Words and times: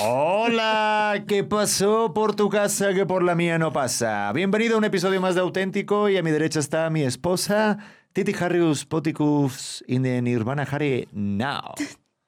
Hola, 0.00 1.24
¿qué 1.28 1.44
pasó 1.44 2.14
por 2.14 2.34
tu 2.34 2.48
casa 2.48 2.94
que 2.94 3.04
por 3.04 3.22
la 3.22 3.34
mía 3.34 3.58
no 3.58 3.72
pasa? 3.72 4.32
Bienvenido 4.32 4.76
a 4.76 4.78
un 4.78 4.84
episodio 4.84 5.20
más 5.20 5.34
de 5.34 5.42
Auténtico 5.42 6.08
y 6.08 6.16
a 6.16 6.22
mi 6.22 6.30
derecha 6.30 6.60
está 6.60 6.88
mi 6.88 7.02
esposa, 7.02 7.76
Titi 8.14 8.34
Harrius 8.38 8.86
Poticus 8.86 9.84
in 9.86 10.02
the 10.02 10.22
Nirvana 10.22 10.66
Harry 10.70 11.06
Now. 11.12 11.74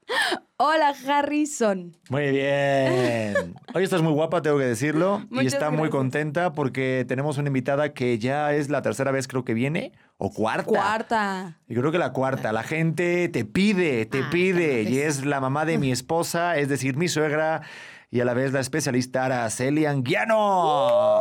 Hola, 0.60 0.92
Harrison. 1.06 1.96
Muy 2.10 2.30
bien. 2.32 3.54
Hoy 3.74 3.84
estás 3.84 4.02
muy 4.02 4.12
guapa, 4.12 4.42
tengo 4.42 4.58
que 4.58 4.64
decirlo. 4.64 5.22
y 5.30 5.46
está 5.46 5.70
muy 5.70 5.88
contenta 5.88 6.52
porque 6.52 7.04
tenemos 7.06 7.38
una 7.38 7.46
invitada 7.46 7.94
que 7.94 8.18
ya 8.18 8.52
es 8.52 8.68
la 8.68 8.82
tercera 8.82 9.12
vez, 9.12 9.28
creo 9.28 9.44
que 9.44 9.54
viene, 9.54 9.92
o 10.16 10.32
cuarta. 10.32 10.64
Cuarta. 10.64 11.58
Y 11.68 11.74
creo 11.76 11.92
que 11.92 11.98
la 11.98 12.12
cuarta. 12.12 12.50
La 12.52 12.64
gente 12.64 13.28
te 13.28 13.44
pide, 13.44 14.04
te 14.06 14.22
Ah, 14.22 14.28
pide. 14.32 14.82
Y 14.82 14.86
sí. 14.88 15.00
es 15.00 15.24
la 15.24 15.40
mamá 15.40 15.64
de 15.64 15.78
mi 15.78 15.92
esposa, 15.92 16.56
es 16.56 16.68
decir, 16.68 16.96
mi 16.96 17.06
suegra, 17.06 17.62
y 18.10 18.18
a 18.18 18.24
la 18.24 18.34
vez 18.34 18.52
la 18.52 18.58
especialista 18.58 19.26
Araceli 19.26 19.86
Anguiano. 19.86 21.20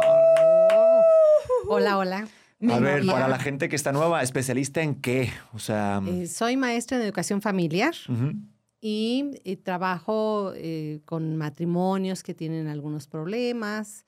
Hola, 1.67 1.97
hola. 1.99 2.27
A 2.71 2.79
ver, 2.79 3.01
novia. 3.01 3.11
para 3.11 3.27
la 3.27 3.37
gente 3.37 3.69
que 3.69 3.75
está 3.75 3.91
nueva, 3.91 4.23
¿especialista 4.23 4.81
en 4.81 4.95
qué? 4.95 5.31
O 5.53 5.59
sea, 5.59 6.01
Eh, 6.07 6.25
soy 6.25 6.57
maestra 6.57 6.97
en 6.97 7.03
educación 7.03 7.39
familiar 7.43 7.93
ujú. 8.09 8.31
Y, 8.81 9.31
eh, 9.43 9.57
trabajo 9.57 10.53
eh, 10.55 11.01
con 11.05 11.35
matrimonios 11.37 12.23
que 12.23 12.33
tienen 12.35 12.67
algunos 12.67 13.07
problemas. 13.07 14.05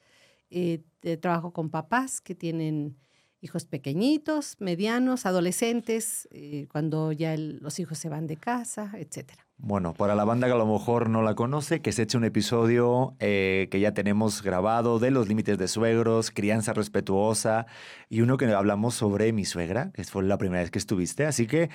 eh, 0.51 0.83
eh, 1.03 1.17
trabajo 1.17 1.53
con 1.53 1.69
papás 1.71 2.21
que 2.21 2.35
tienen 2.35 2.97
hijos 3.41 3.65
pequeñitos, 3.65 4.57
medianos, 4.59 5.25
adolescentes, 5.27 6.27
eh, 6.31 6.67
cuando 6.71 7.11
ya 7.13 7.37
los 7.37 7.79
hijos 7.79 7.97
se 7.99 8.09
van 8.09 8.27
de 8.27 8.37
casa, 8.37 8.93
etcétera. 8.97 9.48
Bueno, 9.61 9.93
para 9.93 10.15
la 10.15 10.23
banda 10.23 10.47
que 10.47 10.53
a 10.53 10.57
lo 10.57 10.65
mejor 10.65 11.09
no 11.09 11.21
la 11.21 11.35
conoce, 11.35 11.81
que 11.81 11.91
se 11.91 12.03
eche 12.03 12.17
un 12.17 12.23
episodio 12.23 13.15
eh, 13.19 13.67
que 13.69 13.81
ya 13.81 13.93
tenemos 13.93 14.41
grabado 14.41 14.99
de 14.99 15.11
los 15.11 15.27
límites 15.27 15.57
de 15.57 15.67
suegros, 15.67 16.31
crianza 16.31 16.71
respetuosa 16.71 17.65
y 18.07 18.21
uno 18.21 18.37
que 18.37 18.45
hablamos 18.45 18.95
sobre 18.95 19.33
mi 19.33 19.43
suegra, 19.43 19.91
que 19.91 20.05
fue 20.05 20.23
la 20.23 20.37
primera 20.37 20.61
vez 20.61 20.71
que 20.71 20.79
estuviste. 20.79 21.25
Así 21.25 21.45
que 21.45 21.69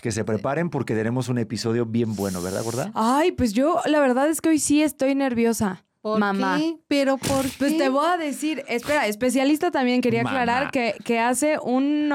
que 0.00 0.12
se 0.12 0.24
preparen 0.24 0.70
porque 0.70 0.94
tenemos 0.94 1.28
un 1.28 1.38
episodio 1.38 1.86
bien 1.86 2.14
bueno, 2.14 2.40
¿verdad, 2.40 2.62
gorda? 2.62 2.92
Ay, 2.94 3.32
pues 3.32 3.52
yo 3.52 3.80
la 3.86 3.98
verdad 3.98 4.28
es 4.28 4.40
que 4.40 4.50
hoy 4.50 4.58
sí 4.60 4.82
estoy 4.82 5.14
nerviosa. 5.14 5.84
¿Por 6.04 6.20
Mamá. 6.20 6.58
qué? 6.58 6.76
¿Pero 6.86 7.16
por 7.16 7.46
qué? 7.46 7.52
Pues 7.58 7.78
te 7.78 7.88
voy 7.88 8.04
a 8.06 8.18
decir, 8.18 8.62
espera, 8.68 9.06
especialista 9.06 9.70
también 9.70 10.02
quería 10.02 10.22
Mamá. 10.22 10.42
aclarar 10.42 10.70
que, 10.70 10.94
que 11.02 11.18
hace 11.18 11.58
un, 11.58 12.12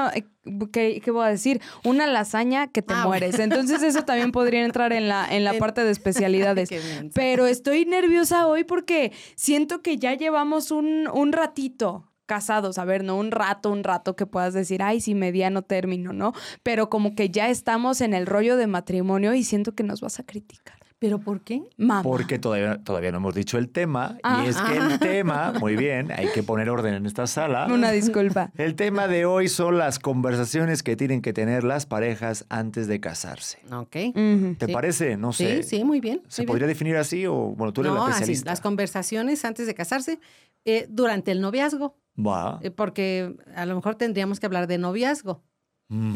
que, 0.72 1.00
¿qué 1.04 1.10
voy 1.10 1.24
a 1.26 1.28
decir? 1.28 1.60
Una 1.82 2.06
lasaña 2.06 2.68
que 2.68 2.82
te 2.82 2.94
Ah, 2.94 3.04
mueres. 3.08 3.40
Entonces 3.40 3.82
eso 3.82 4.02
también 4.04 4.30
podría 4.30 4.64
entrar 4.64 4.92
en 4.92 5.08
la, 5.08 5.26
en 5.28 5.42
la 5.42 5.54
parte 5.54 5.82
de 5.82 5.90
especialidades. 5.98 6.70
Pero 7.14 7.46
estoy 7.46 7.84
nerviosa 7.84 8.46
hoy 8.46 8.62
porque 8.62 9.10
siento 9.34 9.82
que 9.82 9.96
ya 9.98 10.14
llevamos 10.14 10.70
un, 10.70 11.08
un 11.12 11.32
ratito 11.32 12.06
casados, 12.26 12.78
a 12.78 12.84
ver, 12.84 13.02
no 13.02 13.16
un 13.16 13.32
rato, 13.32 13.70
un 13.72 13.82
rato 13.82 14.14
que 14.14 14.24
puedas 14.24 14.54
decir, 14.54 14.84
ay, 14.84 15.00
sí, 15.00 15.16
mediano 15.16 15.62
término, 15.62 16.12
¿no? 16.12 16.32
Pero 16.62 16.88
como 16.90 17.16
que 17.16 17.28
ya 17.30 17.48
estamos 17.48 18.00
en 18.00 18.14
el 18.14 18.26
rollo 18.26 18.56
de 18.56 18.68
matrimonio 18.68 19.34
y 19.34 19.42
siento 19.42 19.74
que 19.74 19.82
nos 19.82 20.00
vas 20.00 20.20
a 20.20 20.22
criticar. 20.22 20.78
¿Pero 21.00 21.18
por 21.18 21.40
qué? 21.40 21.62
Mamá. 21.78 22.02
Porque 22.02 22.38
todavía, 22.38 22.84
todavía 22.84 23.10
no 23.10 23.16
hemos 23.16 23.34
dicho 23.34 23.56
el 23.56 23.70
tema. 23.70 24.18
Ah. 24.22 24.42
y 24.44 24.48
es 24.50 24.56
que 24.60 24.76
el 24.76 24.98
tema, 25.00 25.54
muy 25.58 25.74
bien, 25.74 26.12
hay 26.12 26.28
que 26.34 26.42
poner 26.42 26.68
orden 26.68 26.92
en 26.92 27.06
esta 27.06 27.26
sala. 27.26 27.66
Una 27.72 27.90
disculpa. 27.90 28.52
El 28.58 28.74
tema 28.74 29.08
de 29.08 29.24
hoy 29.24 29.48
son 29.48 29.78
las 29.78 29.98
conversaciones 29.98 30.82
que 30.82 30.96
tienen 30.96 31.22
que 31.22 31.32
tener 31.32 31.64
las 31.64 31.86
parejas 31.86 32.44
antes 32.50 32.86
de 32.86 33.00
casarse. 33.00 33.58
Ok. 33.72 33.90
¿Te 33.92 34.66
Sí. 34.66 34.72
parece? 34.72 35.16
No 35.16 35.32
sé. 35.32 35.62
Sí, 35.62 35.78
sí, 35.78 35.84
muy 35.84 36.00
bien. 36.00 36.20
¿Se 36.28 36.42
muy 36.42 36.44
bien. 36.44 36.46
podría 36.48 36.66
definir 36.68 36.96
así 36.96 37.24
o, 37.26 37.34
bueno, 37.34 37.72
tú 37.72 37.80
eres 37.80 37.92
no, 37.94 37.98
la 38.00 38.04
así, 38.04 38.10
especialista? 38.12 38.50
las 38.50 38.60
conversaciones 38.60 39.44
antes 39.46 39.66
de 39.66 39.74
casarse, 39.74 40.20
eh, 40.66 40.86
durante 40.90 41.32
el 41.32 41.40
noviazgo, 41.40 41.96
Va. 42.18 42.58
eh, 42.62 42.70
porque 42.70 43.34
a 43.56 43.64
lo 43.64 43.74
mejor 43.74 43.94
tendríamos 43.94 44.38
que 44.38 44.44
hablar 44.44 44.66
de 44.66 44.76
noviazgo. 44.76 45.42
Mm. 45.88 46.14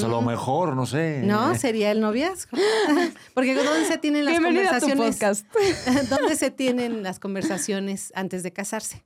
Pues 0.00 0.04
a 0.04 0.08
lo 0.08 0.22
mejor, 0.22 0.76
no 0.76 0.86
sé. 0.86 1.22
No, 1.24 1.54
sería 1.54 1.90
el 1.90 2.00
noviazgo. 2.00 2.56
porque 3.34 3.54
¿dónde 3.54 3.84
se 3.86 3.98
tienen 3.98 4.24
las 4.24 4.32
Bienvenida 4.38 4.76
a 4.76 4.80
tu 4.80 4.88
conversaciones? 4.88 5.44
podcast. 5.44 6.08
¿Dónde 6.10 6.36
se 6.36 6.50
tienen 6.50 7.02
las 7.02 7.18
conversaciones 7.18 8.12
antes 8.14 8.42
de 8.42 8.52
casarse? 8.52 9.04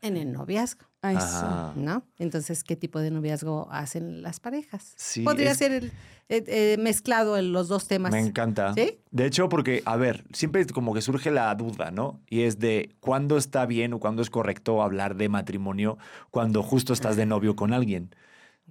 En 0.00 0.16
el 0.16 0.30
noviazgo, 0.32 0.86
Ay, 1.02 1.16
sí. 1.20 1.44
¿no? 1.80 2.04
Entonces, 2.20 2.62
¿qué 2.62 2.76
tipo 2.76 3.00
de 3.00 3.10
noviazgo 3.10 3.66
hacen 3.72 4.22
las 4.22 4.38
parejas? 4.38 4.92
Sí, 4.96 5.22
Podría 5.22 5.50
es- 5.50 5.58
ser 5.58 5.72
el, 5.72 5.86
eh, 6.28 6.44
eh, 6.46 6.76
mezclado 6.78 7.36
en 7.36 7.52
los 7.52 7.66
dos 7.66 7.88
temas. 7.88 8.12
Me 8.12 8.20
encanta. 8.20 8.74
¿Sí? 8.74 9.00
De 9.10 9.26
hecho, 9.26 9.48
porque, 9.48 9.82
a 9.86 9.96
ver, 9.96 10.24
siempre 10.32 10.64
como 10.66 10.94
que 10.94 11.00
surge 11.02 11.32
la 11.32 11.52
duda, 11.56 11.90
¿no? 11.90 12.20
Y 12.30 12.42
es 12.42 12.60
de 12.60 12.94
cuándo 13.00 13.36
está 13.36 13.66
bien 13.66 13.92
o 13.92 13.98
cuándo 13.98 14.22
es 14.22 14.30
correcto 14.30 14.82
hablar 14.82 15.16
de 15.16 15.28
matrimonio 15.28 15.98
cuando 16.30 16.62
justo 16.62 16.92
estás 16.92 17.16
de 17.16 17.26
novio 17.26 17.56
con 17.56 17.72
alguien. 17.72 18.14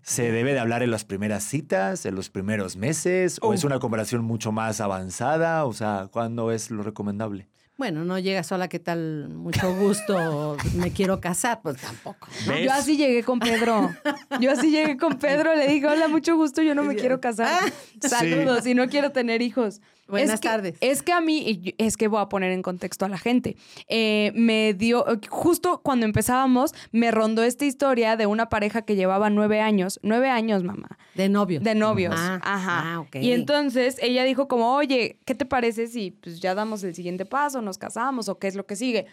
¿Se 0.03 0.31
debe 0.31 0.53
de 0.53 0.59
hablar 0.59 0.83
en 0.83 0.91
las 0.91 1.03
primeras 1.03 1.43
citas, 1.43 2.05
en 2.05 2.15
los 2.15 2.29
primeros 2.29 2.77
meses? 2.77 3.39
¿O 3.41 3.49
Oh. 3.49 3.53
es 3.53 3.63
una 3.63 3.79
conversación 3.79 4.23
mucho 4.23 4.51
más 4.51 4.79
avanzada? 4.81 5.65
O 5.65 5.73
sea, 5.73 6.07
¿cuándo 6.11 6.51
es 6.51 6.71
lo 6.71 6.83
recomendable? 6.83 7.47
Bueno, 7.77 8.03
no 8.05 8.17
llega 8.17 8.41
sola, 8.43 8.69
¿qué 8.69 8.79
tal? 8.79 9.29
Mucho 9.29 9.75
gusto, 9.75 10.57
me 10.75 10.91
quiero 10.91 11.19
casar, 11.21 11.61
pues 11.61 11.77
tampoco. 11.77 12.27
¿Ves? 12.47 12.65
Yo 12.65 12.71
así 12.73 12.97
llegué 12.97 13.23
con 13.23 13.39
Pedro. 13.39 13.91
Yo 14.39 14.51
así 14.51 14.71
llegué 14.71 14.97
con 14.97 15.19
Pedro. 15.19 15.53
Le 15.55 15.67
dije, 15.67 15.85
hola, 15.85 16.07
mucho 16.07 16.35
gusto. 16.35 16.61
Yo 16.63 16.73
no 16.73 16.83
me 16.83 16.95
quiero 16.95 17.19
casar. 17.21 17.71
Saludos 18.01 18.65
y 18.65 18.73
no 18.73 18.87
quiero 18.87 19.11
tener 19.11 19.41
hijos. 19.43 19.81
Buenas 20.07 20.35
Es 20.35 20.39
que- 20.41 20.47
tardes. 20.47 20.77
Es 20.81 21.03
que 21.03 21.11
a 21.11 21.21
mí, 21.21 21.73
es 21.77 21.97
que 21.97 22.07
voy 22.07 22.21
a 22.21 22.29
poner 22.29 22.51
en 22.51 22.61
contexto 22.61 23.05
a 23.05 23.09
la 23.09 23.17
gente. 23.17 23.57
Eh, 23.89 24.31
me 24.35 24.73
dio, 24.73 25.05
justo 25.29 25.81
cuando 25.83 26.05
empezábamos, 26.05 26.73
me 26.91 27.11
rondó 27.11 27.43
esta 27.43 27.65
historia 27.65 28.15
de 28.17 28.25
una 28.25 28.49
pareja 28.49 28.83
que 28.83 28.95
llevaba 28.95 29.29
nueve 29.29 29.59
años. 29.59 29.99
Nueve 30.03 30.29
años, 30.29 30.63
mamá. 30.63 30.97
De 31.15 31.29
novio. 31.29 31.59
De 31.59 31.75
novios. 31.75 32.15
Ah, 32.17 32.39
Ajá. 32.43 32.93
ah, 32.95 32.99
ok. 33.01 33.15
Y 33.17 33.31
entonces 33.31 33.97
ella 34.01 34.23
dijo 34.23 34.47
como, 34.47 34.73
oye, 34.75 35.19
¿qué 35.25 35.35
te 35.35 35.45
parece 35.45 35.87
si 35.87 36.11
pues, 36.11 36.39
ya 36.39 36.55
damos 36.55 36.83
el 36.83 36.95
siguiente 36.95 37.25
paso, 37.25 37.61
nos 37.61 37.77
casamos 37.77 38.29
o 38.29 38.39
qué 38.39 38.47
es 38.47 38.55
lo 38.55 38.65
que 38.65 38.75
sigue? 38.75 39.07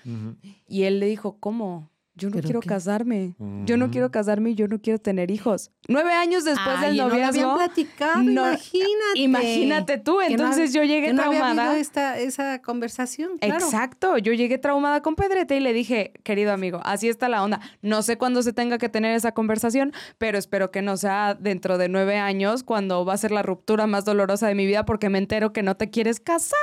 Y 0.68 0.82
él 0.84 1.00
le 1.00 1.06
dijo, 1.06 1.38
¿cómo? 1.40 1.90
Yo 2.16 2.28
no 2.28 2.34
¿Pero 2.36 2.44
quiero 2.44 2.60
qué? 2.60 2.68
casarme. 2.68 3.34
Yo 3.64 3.76
no 3.76 3.90
quiero 3.90 4.10
casarme 4.12 4.50
y 4.50 4.54
yo 4.54 4.68
no 4.68 4.80
quiero 4.80 5.00
tener 5.00 5.32
hijos. 5.32 5.72
Nueve 5.88 6.12
años 6.12 6.44
después 6.44 6.76
Ay, 6.78 6.86
del 6.88 6.96
no 6.98 7.08
lo 7.08 7.14
noviazgo. 7.14 7.50
habían 7.50 7.56
platicado, 7.56 8.22
no- 8.22 8.30
imagínate. 8.50 9.18
Imagínate 9.18 9.98
tú, 9.98 10.12
no 10.14 10.22
entonces 10.22 10.72
yo 10.72 10.84
llegué 10.84 11.08
que 11.08 11.12
no 11.12 11.22
había 11.24 11.40
traumada. 11.40 11.70
habido 11.70 11.80
esta, 11.82 12.18
esa 12.20 12.62
conversación, 12.62 13.38
claro. 13.38 13.64
Exacto, 13.64 14.16
yo 14.18 14.32
llegué 14.32 14.58
traumada 14.58 15.02
con 15.02 15.16
Pedrete 15.16 15.56
y 15.56 15.60
le 15.60 15.72
dije, 15.72 16.12
querido 16.22 16.52
amigo, 16.52 16.80
así 16.84 17.08
está 17.08 17.28
la 17.28 17.42
onda. 17.42 17.60
No 17.82 18.02
sé 18.02 18.16
cuándo 18.16 18.42
se 18.42 18.52
tenga 18.52 18.78
que 18.78 18.88
tener 18.88 19.14
esa 19.16 19.32
conversación, 19.32 19.92
pero 20.16 20.38
espero 20.38 20.70
que 20.70 20.82
no 20.82 20.96
sea 20.96 21.34
dentro 21.34 21.78
de 21.78 21.88
nueve 21.88 22.16
años 22.18 22.62
cuando 22.62 23.04
va 23.04 23.14
a 23.14 23.18
ser 23.18 23.32
la 23.32 23.42
ruptura 23.42 23.88
más 23.88 24.04
dolorosa 24.04 24.46
de 24.46 24.54
mi 24.54 24.66
vida 24.66 24.84
porque 24.84 25.08
me 25.10 25.18
entero 25.18 25.52
que 25.52 25.64
no 25.64 25.76
te 25.76 25.90
quieres 25.90 26.20
casar, 26.20 26.58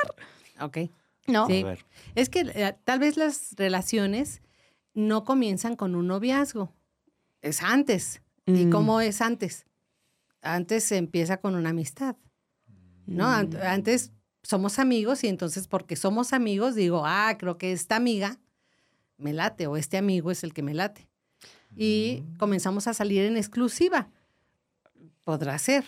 Ok. 0.62 0.78
¿no? 1.28 1.48
Sí. 1.48 1.62
A 1.64 1.66
ver. 1.66 1.86
Es 2.16 2.30
que 2.30 2.42
eh, 2.56 2.74
tal 2.86 3.00
vez 3.00 3.18
las 3.18 3.54
relaciones 3.58 4.42
no 4.94 5.24
comienzan 5.24 5.76
con 5.76 5.96
un 5.96 6.08
noviazgo. 6.08 6.74
Es 7.42 7.62
antes. 7.64 8.22
¿Y 8.46 8.66
Mm. 8.66 8.70
cómo 8.72 9.02
es 9.02 9.22
antes? 9.22 9.66
Antes 10.42 10.84
se 10.84 10.98
empieza 10.98 11.38
con 11.38 11.56
una 11.56 11.70
amistad. 11.70 12.16
¿No? 13.06 13.26
Ant- 13.26 13.60
Antes 13.62 14.12
somos 14.44 14.80
amigos 14.80 15.24
y 15.24 15.28
entonces 15.28 15.68
porque 15.68 15.96
somos 15.96 16.34
amigos 16.34 16.76
digo, 16.76 17.04
ah, 17.06 17.36
creo 17.38 17.58
que 17.58 17.72
esta 17.72 17.96
amiga 17.96 18.40
me 19.18 19.34
late 19.34 19.68
o 19.68 19.78
este 19.78 19.98
amigo 19.98 20.32
es 20.32 20.44
el 20.44 20.54
que 20.54 20.64
me 20.64 20.74
late. 20.74 21.08
Y 21.76 22.24
comenzamos 22.38 22.88
a 22.88 22.94
salir 22.94 23.24
en 23.26 23.38
exclusiva. 23.38 24.10
Podrá 25.24 25.58
ser. 25.60 25.86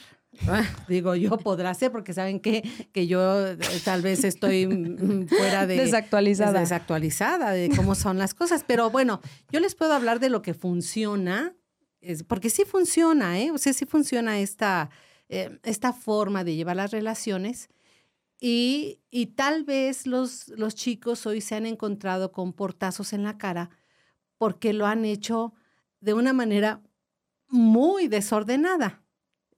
Ah, 0.47 0.63
Digo 0.88 1.16
yo, 1.16 1.38
podrá 1.38 1.73
ser, 1.73 1.91
porque 1.91 2.13
saben 2.13 2.39
que, 2.39 2.61
que 2.91 3.07
yo 3.07 3.47
eh, 3.47 3.57
tal 3.85 4.01
vez 4.01 4.23
estoy 4.23 4.67
mm, 4.67 5.27
fuera 5.27 5.65
de... 5.68 5.77
Desactualizada. 5.77 6.59
Desactualizada 6.59 7.51
de 7.51 7.69
cómo 7.75 7.95
son 7.95 8.18
las 8.18 8.33
cosas. 8.33 8.63
Pero 8.68 8.89
bueno, 8.89 9.21
yo 9.51 9.59
les 9.59 9.75
puedo 9.75 9.94
hablar 9.94 10.19
de 10.19 10.30
lo 10.30 10.41
que 10.41 10.53
funciona, 10.53 11.56
es- 12.01 12.24
porque 12.24 12.50
sí 12.50 12.63
funciona, 12.65 13.39
¿eh? 13.39 13.51
O 13.51 13.57
sea, 13.57 13.74
sí 13.74 13.85
funciona 13.85 14.39
esta, 14.39 14.89
eh, 15.30 15.59
esta 15.63 15.94
forma 15.94 16.44
de 16.44 16.56
llevar 16.56 16.75
las 16.77 16.91
relaciones. 16.91 17.69
Y, 18.41 19.00
y 19.09 19.27
tal 19.27 19.63
vez 19.63 20.06
los, 20.07 20.50
los 20.50 20.75
chicos 20.75 21.25
hoy 21.25 21.39
se 21.39 21.56
han 21.56 21.65
encontrado 21.65 22.31
con 22.31 22.51
portazos 22.53 23.13
en 23.13 23.24
la 23.24 23.38
cara 23.38 23.69
porque 24.38 24.74
lo 24.74 24.85
han 24.85 25.06
hecho 25.06 25.53
de 26.01 26.13
una 26.13 26.33
manera 26.33 26.81
muy 27.47 28.09
desordenada. 28.09 29.02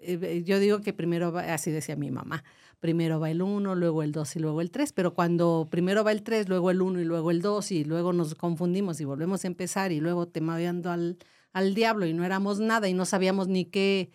Eh, 0.07 0.44
Yo 0.46 0.60
digo 0.60 0.81
que 0.81 0.94
primero 0.94 1.31
va, 1.31 1.54
así 1.54 1.72
decía 1.72 1.96
mi 1.96 2.12
mamá, 2.12 2.44
primero 2.80 3.19
va 3.19 3.31
el 3.31 3.42
uno, 3.42 3.75
luego 3.75 4.04
el 4.04 4.12
dos 4.12 4.36
y 4.36 4.40
luego 4.40 4.62
el 4.62 4.69
tres, 4.72 4.94
pero 4.94 5.13
cuando 5.13 5.68
primero 5.69 6.04
va 6.04 6.12
el 6.12 6.22
tres, 6.24 6.48
luego 6.50 6.69
el 6.72 6.81
uno 6.81 7.00
y 7.02 7.06
luego 7.06 7.31
el 7.31 7.42
dos 7.42 7.72
y 7.72 7.84
luego 7.84 8.13
nos 8.13 8.36
confundimos 8.36 9.00
y 9.02 9.06
volvemos 9.06 9.44
a 9.44 9.48
empezar 9.48 9.92
y 9.92 10.00
luego 10.00 10.28
temando 10.28 10.92
al, 10.92 11.18
al 11.54 11.74
diablo 11.74 12.06
y 12.06 12.13
no 12.13 12.24
éramos 12.25 12.60
nada 12.60 12.88
y 12.88 12.94
no 12.94 13.06
sabíamos 13.06 13.48
ni 13.48 13.66
qué, 13.66 14.12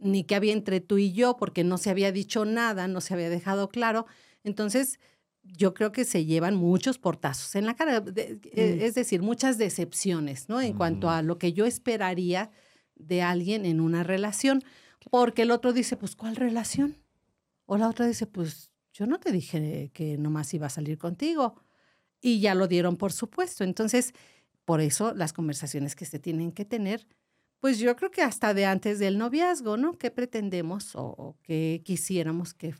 ni 0.00 0.24
qué 0.24 0.34
había 0.34 0.52
entre 0.52 0.80
tú 0.80 0.98
y 0.98 1.12
yo 1.12 1.36
porque 1.36 1.64
no 1.64 1.78
se 1.78 1.90
había 1.90 2.12
dicho 2.12 2.44
nada, 2.44 2.86
no 2.88 3.00
se 3.00 3.14
había 3.14 3.30
dejado 3.30 3.68
claro. 3.68 4.06
Entonces, 4.44 4.98
yo 5.44 5.74
creo 5.74 5.90
que 5.90 6.04
se 6.04 6.24
llevan 6.24 6.54
muchos 6.54 6.98
portazos 6.98 7.54
en 7.56 7.66
la 7.66 7.74
cara, 7.74 8.00
de- 8.00 8.38
Mm. 8.44 8.82
es 8.84 8.94
decir, 8.94 9.22
muchas 9.22 9.58
decepciones, 9.58 10.48
¿no? 10.48 10.60
En 10.60 10.74
cuanto 10.74 11.10
a 11.10 11.22
lo 11.22 11.36
que 11.38 11.52
yo 11.52 11.64
esperaría 11.66 12.50
de 12.94 13.22
alguien 13.22 13.64
en 13.66 13.80
una 13.80 14.04
relación, 14.04 14.62
porque 15.10 15.42
el 15.42 15.50
otro 15.50 15.72
dice, 15.72 15.96
pues, 15.96 16.16
¿cuál 16.16 16.36
relación? 16.36 16.96
O 17.66 17.76
la 17.76 17.88
otra 17.88 18.06
dice, 18.06 18.26
pues, 18.26 18.70
yo 18.92 19.06
no 19.06 19.18
te 19.18 19.32
dije 19.32 19.90
que 19.94 20.18
nomás 20.18 20.52
iba 20.54 20.66
a 20.66 20.70
salir 20.70 20.98
contigo. 20.98 21.56
Y 22.20 22.40
ya 22.40 22.54
lo 22.54 22.68
dieron 22.68 22.96
por 22.96 23.12
supuesto. 23.12 23.64
Entonces, 23.64 24.14
por 24.64 24.80
eso 24.80 25.12
las 25.14 25.32
conversaciones 25.32 25.96
que 25.96 26.04
se 26.04 26.18
tienen 26.18 26.52
que 26.52 26.64
tener, 26.64 27.06
pues 27.58 27.78
yo 27.78 27.94
creo 27.96 28.10
que 28.10 28.22
hasta 28.22 28.54
de 28.54 28.66
antes 28.66 28.98
del 28.98 29.18
noviazgo, 29.18 29.76
¿no? 29.76 29.98
¿Qué 29.98 30.10
pretendemos 30.10 30.94
o, 30.94 31.04
o 31.04 31.36
qué 31.42 31.82
quisiéramos 31.84 32.54
que, 32.54 32.74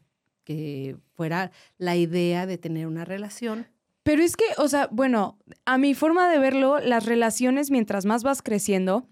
que 0.45 0.97
fuera 1.15 1.51
la 1.79 1.97
idea 1.97 2.47
de 2.47 2.59
tener 2.59 2.87
una 2.87 3.05
relación? 3.05 3.67
Pero 4.03 4.23
es 4.23 4.37
que, 4.37 4.45
o 4.59 4.69
sea, 4.69 4.89
bueno, 4.91 5.39
a 5.65 5.79
mi 5.79 5.95
forma 5.95 6.29
de 6.29 6.39
verlo, 6.39 6.79
las 6.81 7.07
relaciones 7.07 7.71
mientras 7.71 8.05
más 8.05 8.25
vas 8.25 8.43
creciendo, 8.43 9.07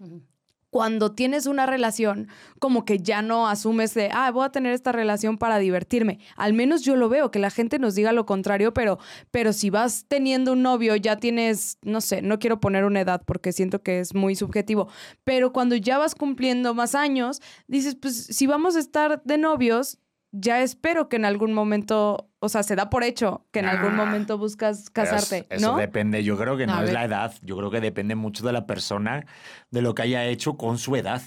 cuando 0.71 1.11
tienes 1.11 1.45
una 1.45 1.65
relación, 1.65 2.29
como 2.57 2.85
que 2.85 2.97
ya 2.97 3.21
no 3.21 3.47
asumes 3.47 3.93
de, 3.93 4.09
ah, 4.11 4.31
voy 4.31 4.45
a 4.45 4.51
tener 4.51 4.73
esta 4.73 4.91
relación 4.91 5.37
para 5.37 5.59
divertirme. 5.59 6.19
Al 6.37 6.53
menos 6.53 6.81
yo 6.81 6.95
lo 6.95 7.09
veo, 7.09 7.29
que 7.29 7.39
la 7.39 7.51
gente 7.51 7.77
nos 7.77 7.93
diga 7.93 8.13
lo 8.13 8.25
contrario, 8.25 8.73
pero, 8.73 8.97
pero 9.31 9.53
si 9.53 9.69
vas 9.69 10.05
teniendo 10.07 10.53
un 10.53 10.63
novio, 10.63 10.95
ya 10.95 11.17
tienes, 11.17 11.77
no 11.83 11.99
sé, 11.99 12.21
no 12.21 12.39
quiero 12.39 12.61
poner 12.61 12.85
una 12.85 13.01
edad 13.01 13.21
porque 13.25 13.51
siento 13.51 13.83
que 13.83 13.99
es 13.99 14.15
muy 14.15 14.35
subjetivo, 14.35 14.87
pero 15.25 15.51
cuando 15.51 15.75
ya 15.75 15.97
vas 15.97 16.15
cumpliendo 16.15 16.73
más 16.73 16.95
años, 16.95 17.41
dices, 17.67 17.95
pues 18.01 18.15
si 18.15 18.47
vamos 18.47 18.77
a 18.77 18.79
estar 18.79 19.21
de 19.23 19.37
novios, 19.37 19.99
ya 20.31 20.61
espero 20.61 21.09
que 21.09 21.15
en 21.17 21.25
algún 21.25 21.53
momento, 21.53 22.29
o 22.39 22.49
sea, 22.49 22.63
se 22.63 22.75
da 22.75 22.89
por 22.89 23.03
hecho 23.03 23.45
que 23.51 23.59
en 23.59 23.65
algún 23.65 23.93
Ah. 23.93 24.05
momento 24.05 24.37
buscas 24.37 24.89
Pero 24.93 25.09
casarte, 25.09 25.45
es- 25.49 25.61
Eso 25.61 25.71
¿no? 25.73 25.77
depende, 25.77 26.23
yo 26.23 26.37
creo 26.37 26.57
que 26.57 26.67
no 26.67 26.73
A 26.75 26.79
es 26.79 26.85
ver. 26.85 26.93
la 26.93 27.03
edad, 27.05 27.33
yo 27.41 27.57
creo 27.57 27.69
que 27.71 27.81
depende 27.81 28.15
mucho 28.15 28.45
de 28.45 28.53
la 28.53 28.65
persona, 28.65 29.25
de 29.71 29.81
lo 29.81 29.93
que 29.95 30.03
haya 30.03 30.25
hecho 30.25 30.57
con 30.57 30.77
su 30.77 30.95
edad. 30.95 31.21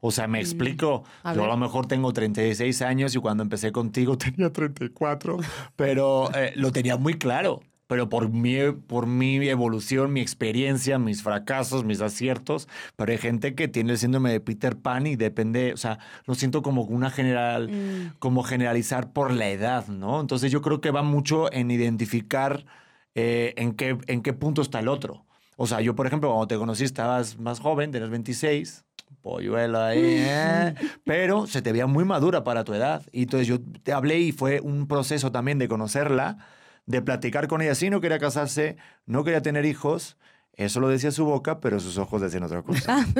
O 0.00 0.10
sea, 0.10 0.26
me 0.28 0.40
explico, 0.40 1.04
Mm. 1.24 1.28
A 1.28 1.34
yo 1.34 1.44
a 1.44 1.46
lo 1.48 1.56
mejor 1.56 1.86
tengo 1.86 2.12
36 2.12 2.82
años 2.82 3.14
y 3.14 3.18
cuando 3.18 3.42
empecé 3.42 3.72
contigo 3.72 4.16
tenía 4.36 4.52
34, 4.52 5.38
pero 5.74 6.30
eh, 6.34 6.52
lo 6.56 6.70
tenía 6.72 6.96
muy 6.96 7.14
claro. 7.14 7.60
Pero 7.86 8.08
por 8.08 8.28
mi, 8.28 8.72
por 8.72 9.06
mi 9.06 9.36
evolución, 9.48 10.12
mi 10.12 10.20
experiencia, 10.20 10.98
mis 10.98 11.22
fracasos, 11.22 11.84
mis 11.84 12.00
aciertos, 12.00 12.68
pero 12.96 13.12
hay 13.12 13.18
gente 13.18 13.54
que 13.54 13.68
tiene 13.68 13.92
el 13.92 13.98
síndrome 13.98 14.32
de 14.32 14.40
Peter 14.40 14.76
Pan 14.76 15.06
y 15.06 15.14
depende, 15.16 15.72
o 15.72 15.76
sea, 15.76 15.98
lo 16.26 16.34
siento 16.34 16.62
como 16.62 16.82
una 16.82 17.10
general, 17.10 17.68
Mm. 17.70 18.14
como 18.18 18.42
generalizar 18.42 19.12
por 19.12 19.30
la 19.32 19.48
edad, 19.50 19.86
¿no? 19.88 20.20
Entonces 20.20 20.50
yo 20.50 20.62
creo 20.62 20.80
que 20.80 20.90
va 20.90 21.02
mucho 21.02 21.52
en 21.52 21.70
identificar 21.70 22.64
eh, 23.14 23.54
en, 23.56 23.72
qué, 23.72 23.96
en 24.08 24.20
qué 24.22 24.32
punto 24.32 24.62
está 24.62 24.80
el 24.80 24.88
otro. 24.88 25.24
O 25.56 25.66
sea, 25.66 25.80
yo, 25.80 25.94
por 25.94 26.06
ejemplo, 26.06 26.28
cuando 26.28 26.48
te 26.48 26.56
conocí 26.56 26.84
estabas 26.84 27.38
más 27.38 27.60
joven, 27.60 27.90
tenías 27.90 28.10
26, 28.10 28.84
polluelo 29.22 29.80
ahí, 29.80 30.00
¿eh? 30.04 30.74
pero 31.04 31.46
se 31.46 31.62
te 31.62 31.72
veía 31.72 31.86
muy 31.86 32.04
madura 32.04 32.44
para 32.44 32.62
tu 32.64 32.74
edad. 32.74 33.02
Y 33.12 33.22
entonces 33.22 33.48
yo 33.48 33.58
te 33.82 33.92
hablé 33.92 34.18
y 34.18 34.32
fue 34.32 34.60
un 34.60 34.86
proceso 34.86 35.32
también 35.32 35.58
de 35.58 35.66
conocerla, 35.68 36.38
de 36.86 37.02
platicar 37.02 37.48
con 37.48 37.62
ella. 37.62 37.74
Sí, 37.74 37.90
no 37.90 38.00
quería 38.00 38.18
casarse, 38.18 38.76
no 39.06 39.24
quería 39.24 39.42
tener 39.42 39.64
hijos. 39.64 40.16
Eso 40.54 40.80
lo 40.80 40.88
decía 40.88 41.10
su 41.10 41.24
boca, 41.26 41.60
pero 41.60 41.80
sus 41.80 41.98
ojos 41.98 42.20
decían 42.22 42.42
otra 42.44 42.62
cosa. 42.62 43.04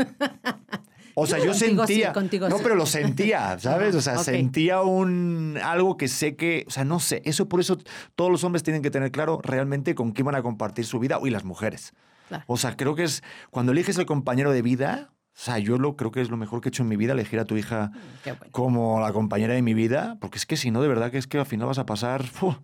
O 1.18 1.26
sea, 1.26 1.38
yo 1.38 1.52
Contigo 1.52 1.86
sí, 1.86 1.94
sentía. 1.94 2.12
contigo 2.12 2.46
no, 2.50 2.58
sí. 2.58 2.62
pero 2.62 2.74
lo 2.74 2.84
sentía, 2.84 3.58
¿sabes? 3.58 3.94
O 3.94 4.02
sea, 4.02 4.16
Ok. 4.18 4.24
sentía 4.24 4.82
un 4.82 5.58
algo 5.64 5.96
que 5.96 6.08
sé 6.08 6.36
que, 6.36 6.66
o 6.68 6.70
sea, 6.70 6.84
no 6.84 7.00
sé. 7.00 7.22
Eso 7.24 7.48
por 7.48 7.58
eso 7.60 7.78
todos 8.16 8.30
los 8.30 8.44
hombres 8.44 8.62
tienen 8.62 8.82
que 8.82 8.90
tener 8.90 9.10
claro 9.12 9.40
realmente 9.42 9.94
con 9.94 10.12
quién 10.12 10.26
van 10.26 10.34
a 10.34 10.42
compartir 10.42 10.84
su 10.84 10.98
vida 10.98 11.18
y 11.24 11.30
las 11.30 11.42
mujeres. 11.44 11.94
Claro. 12.28 12.44
O 12.46 12.58
sea, 12.58 12.76
creo 12.76 12.94
que 12.96 13.04
es 13.04 13.22
cuando 13.50 13.72
eliges 13.72 13.96
el 13.96 14.04
compañero 14.04 14.52
de 14.52 14.60
vida. 14.60 15.08
O 15.34 15.38
sea, 15.38 15.58
yo 15.58 15.78
lo 15.78 15.96
creo 15.96 16.10
que 16.10 16.20
es 16.20 16.28
lo 16.28 16.36
mejor 16.36 16.60
que 16.60 16.68
he 16.68 16.70
hecho 16.70 16.82
en 16.82 16.90
mi 16.90 16.96
vida, 16.96 17.14
elegir 17.14 17.38
a 17.40 17.46
tu 17.46 17.56
hija 17.56 17.92
Qué 18.22 18.32
bueno. 18.32 18.52
como 18.52 19.00
la 19.00 19.14
compañera 19.14 19.54
de 19.54 19.62
mi 19.62 19.72
vida, 19.72 20.18
porque 20.20 20.36
es 20.36 20.44
que 20.44 20.58
si 20.58 20.70
no, 20.70 20.82
de 20.82 20.88
verdad 20.88 21.10
que 21.10 21.16
es 21.16 21.26
que 21.26 21.38
al 21.38 21.46
final 21.46 21.66
vas 21.66 21.78
a 21.78 21.86
pasar 21.86 22.24
¡fu! 22.26 22.54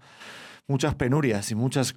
Muchas 0.66 0.94
penurias 0.94 1.50
y 1.50 1.54
muchas 1.54 1.94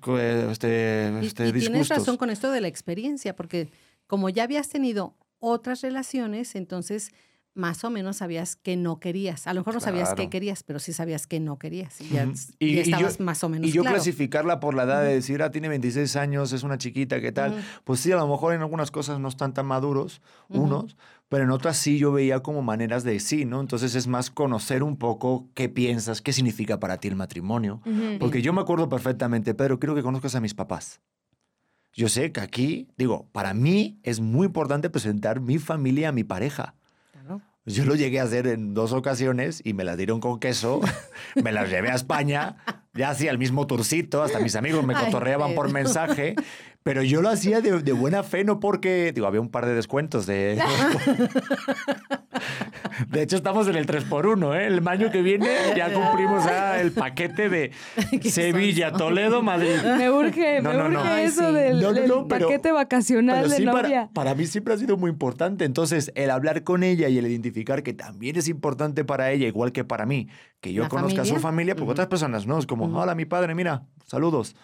este, 0.52 1.12
Y, 1.22 1.26
este, 1.26 1.48
y 1.48 1.54
tienes 1.54 1.90
razón 1.90 2.18
con 2.18 2.30
esto 2.30 2.52
de 2.52 2.62
la 2.62 2.68
experiencia, 2.68 3.36
porque 3.36 3.70
como 4.08 4.30
ya 4.30 4.44
habías 4.44 4.70
tenido 4.70 5.16
otras 5.40 5.82
relaciones, 5.82 6.56
entonces 6.56 7.12
más 7.56 7.84
o 7.84 7.90
menos 7.90 8.18
sabías 8.18 8.56
que 8.58 8.76
no 8.76 9.00
querías. 9.00 9.48
A 9.48 9.54
lo 9.54 9.62
mejor 9.62 9.74
no 9.76 9.80
sabías 9.80 10.14
qué 10.14 10.30
querías, 10.30 10.62
pero 10.64 10.78
sí 10.80 10.94
sabías 10.94 11.26
que 11.26 11.40
no 11.40 11.58
querías. 11.58 12.00
Y 12.02 12.10
ya, 12.10 12.26
y 12.60 12.66
y 12.68 12.76
yo- 12.76 12.82
estabas 12.82 13.20
más 13.22 13.44
o 13.44 13.50
menos 13.50 13.68
Y 13.70 13.72
yo 13.72 13.82
claro. 13.82 13.96
clasificarla 13.96 14.60
por 14.60 14.76
la 14.76 14.84
edad 14.84 15.02
de 15.02 15.14
decir, 15.16 15.42
ah, 15.42 15.52
tiene 15.52 15.70
26 15.70 16.16
años, 16.18 16.52
es 16.52 16.64
una 16.64 16.78
chiquita, 16.78 17.20
¿qué 17.22 17.32
tal? 17.32 17.56
Pues 17.86 18.02
sí, 18.02 18.12
a 18.12 18.18
lo 18.18 18.28
mejor 18.28 18.54
en 18.54 18.62
algunas 18.62 18.92
cosas 18.92 19.20
no 19.20 19.30
están 19.30 19.54
tan 19.54 19.66
maduros, 19.66 20.22
unos, 20.50 20.98
pero 21.30 21.46
en 21.46 21.50
otras 21.52 21.78
sí 21.78 21.98
yo 21.98 22.12
veía 22.12 22.42
como 22.42 22.62
maneras 22.62 23.04
de 23.06 23.20
sí, 23.20 23.46
¿no? 23.46 23.62
Entonces 23.62 23.96
es 23.96 24.06
más 24.08 24.30
conocer 24.30 24.84
un 24.84 24.98
poco 24.98 25.50
qué 25.54 25.70
piensas, 25.70 26.22
qué 26.22 26.34
significa 26.34 26.80
para 26.80 26.98
ti 26.98 27.08
el 27.08 27.16
matrimonio. 27.16 27.82
Porque 28.20 28.42
yo 28.42 28.52
me 28.54 28.62
acuerdo 28.62 28.90
perfectamente, 28.90 29.54
Pedro, 29.54 29.80
quiero 29.80 29.96
que 29.96 30.04
conozcas 30.04 30.36
a 30.36 30.42
mis 30.42 30.54
papás. 30.54 31.00
Yo 31.94 32.10
sé 32.10 32.34
que 32.34 32.42
aquí, 32.42 32.90
digo, 32.98 33.30
para 33.32 33.54
mí 33.54 33.98
es 34.04 34.20
muy 34.20 34.48
importante 34.48 34.90
presentar 34.90 35.40
mi 35.40 35.58
familia 35.58 36.10
a 36.10 36.12
mi 36.12 36.26
pareja. 36.26 36.76
Yo 37.68 37.84
lo 37.84 37.96
llegué 37.96 38.20
a 38.20 38.24
hacer 38.24 38.46
en 38.46 38.76
dos 38.76 38.94
ocasiones 38.94 39.62
y 39.64 39.74
me 39.74 39.84
las 39.84 39.98
dieron 39.98 40.20
con 40.20 40.40
queso. 40.40 40.82
me 41.36 41.52
las 41.52 41.68
llevé 41.70 41.90
a 41.90 41.96
España, 41.96 42.58
ya 42.94 43.10
hacía 43.10 43.32
el 43.32 43.40
mismo 43.40 43.66
tourcito, 43.66 44.22
hasta 44.22 44.40
mis 44.40 44.56
amigos 44.56 44.86
me 44.86 44.96
Ay, 44.96 45.06
cotorreaban 45.06 45.56
por 45.56 45.72
mensaje. 45.72 46.36
Pero 46.86 47.02
yo 47.02 47.24
lo 47.24 47.30
hacía 47.30 47.62
de, 47.62 47.82
de 47.82 47.94
buena 47.94 48.22
fe, 48.22 48.44
no 48.44 48.60
porque, 48.60 49.12
digo, 49.12 49.26
había 49.26 49.42
un 49.42 49.50
par 49.50 49.66
de 49.66 49.74
descuentos 49.74 50.28
de... 50.28 50.62
De 53.10 53.24
hecho, 53.24 53.36
estamos 53.38 53.68
en 53.68 53.76
el 53.76 53.88
3x1, 53.88 54.56
¿eh? 54.56 54.68
El 54.68 54.88
año 54.88 55.10
que 55.12 55.22
viene 55.24 55.48
ya 55.76 55.92
cumplimos 55.92 56.46
ya 56.46 56.80
el 56.80 56.92
paquete 56.92 57.50
de 57.50 57.72
Sevilla, 58.30 58.90
sonso. 58.92 59.06
Toledo, 59.06 59.42
Madrid. 59.42 59.76
Me 59.98 60.12
urge, 60.12 60.62
No, 60.62 60.70
me 60.70 60.78
no, 60.78 60.90
no. 60.90 61.00
urge 61.02 61.10
Ay, 61.12 61.26
eso 61.26 61.48
sí. 61.50 61.54
del, 61.56 61.82
No, 61.82 61.88
no, 61.88 61.94
del 61.94 62.08
no, 62.08 62.28
pero- 62.28 62.48
paquete 62.48 62.72
vacacional 62.72 63.38
Pero 63.38 63.50
de 63.50 63.58
sí, 63.58 63.66
novia. 63.66 63.82
para, 63.82 64.10
para 64.14 64.36
mí 64.36 64.46
siempre 64.46 64.76
ha 64.76 64.78
sido 64.78 64.96
muy 64.96 65.10
importante. 65.10 65.66
Entonces, 65.66 66.12
el 66.14 66.30
hablar 66.30 66.64
con 66.64 66.84
ella 66.84 67.10
y 67.10 67.18
el 67.18 67.26
identificar 67.26 67.82
que 67.82 67.94
también 67.94 68.36
es 68.38 68.48
importante 68.48 69.04
para 69.04 69.32
ella, 69.32 69.48
igual 69.48 69.72
que 69.72 69.84
para 69.84 70.06
mí, 70.06 70.30
que 70.62 70.72
yo 70.72 70.84
¿La 70.84 70.90
conozca 70.90 71.24
a 71.24 71.26
su 71.26 71.38
familia? 71.38 71.76
porque 71.76 71.92
otras 71.94 72.08
personas 72.08 72.46
no. 72.46 72.60
Es 72.60 72.68
como, 72.68 72.86
hola, 72.98 73.16
mi 73.16 73.26
padre, 73.26 73.56
mira, 73.56 73.84
saludos. 74.06 74.56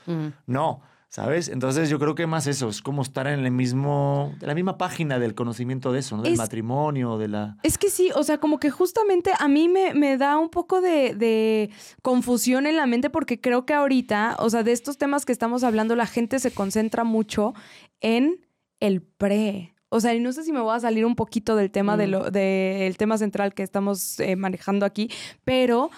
No, 0.46 0.82
¿sabes? 1.12 1.50
Entonces, 1.50 1.90
yo 1.90 2.00
creo 2.00 2.16
que 2.16 2.26
más 2.26 2.48
eso, 2.48 2.70
es 2.70 2.82
como 2.82 3.02
estar 3.02 3.28
en 3.28 3.42
el 3.46 3.52
mismo, 3.52 4.34
de 4.40 4.48
la 4.48 4.56
misma 4.56 4.78
página 4.78 5.20
del 5.20 5.36
conocimiento 5.36 5.92
de 5.92 6.00
eso, 6.00 6.16
¿no? 6.16 6.24
Del 6.24 6.34
Es- 6.34 6.40
matrimonio, 6.40 7.18
de 7.18 7.28
la. 7.28 7.58
Es 7.64 7.78
que 7.78 7.90
sí, 7.90 8.10
o 8.16 8.24
sea, 8.24 8.38
como 8.40 8.60
que 8.60 8.72
justamente 8.72 9.32
a 9.38 9.48
mí 9.50 9.68
me, 9.68 9.94
me 9.94 10.18
da 10.18 10.38
un 10.38 10.50
poco 10.50 10.80
de, 10.80 11.14
de 11.14 11.70
confusión 12.02 12.66
en 12.66 12.78
la 12.78 12.88
mente 12.88 13.10
porque 13.10 13.40
creo 13.42 13.66
que 13.66 13.74
ahorita, 13.74 14.38
o 14.40 14.50
sea, 14.50 14.64
de 14.64 14.72
estos 14.72 14.98
temas 14.98 15.26
que 15.26 15.34
estamos 15.34 15.64
hablando, 15.66 15.96
la 15.96 16.08
gente 16.08 16.40
se 16.40 16.52
concentra 16.52 17.04
mucho 17.04 17.54
en 18.00 18.46
el 18.80 19.02
pre. 19.02 19.76
O 19.94 20.00
sea, 20.00 20.14
y 20.16 20.22
no 20.22 20.32
sé 20.32 20.46
si 20.46 20.54
me 20.54 20.62
voy 20.62 20.74
a 20.74 20.80
salir 20.80 21.06
un 21.06 21.18
poquito 21.18 21.58
del 21.58 21.70
tema 21.70 21.98
de 21.98 22.08
Mm. 22.08 22.10
lo, 22.12 22.32
del 22.32 22.96
tema 22.96 23.18
central 23.18 23.54
que 23.54 23.62
estamos 23.62 24.18
eh, 24.22 24.38
manejando 24.38 24.86
aquí, 24.86 25.10
pero 25.44 25.90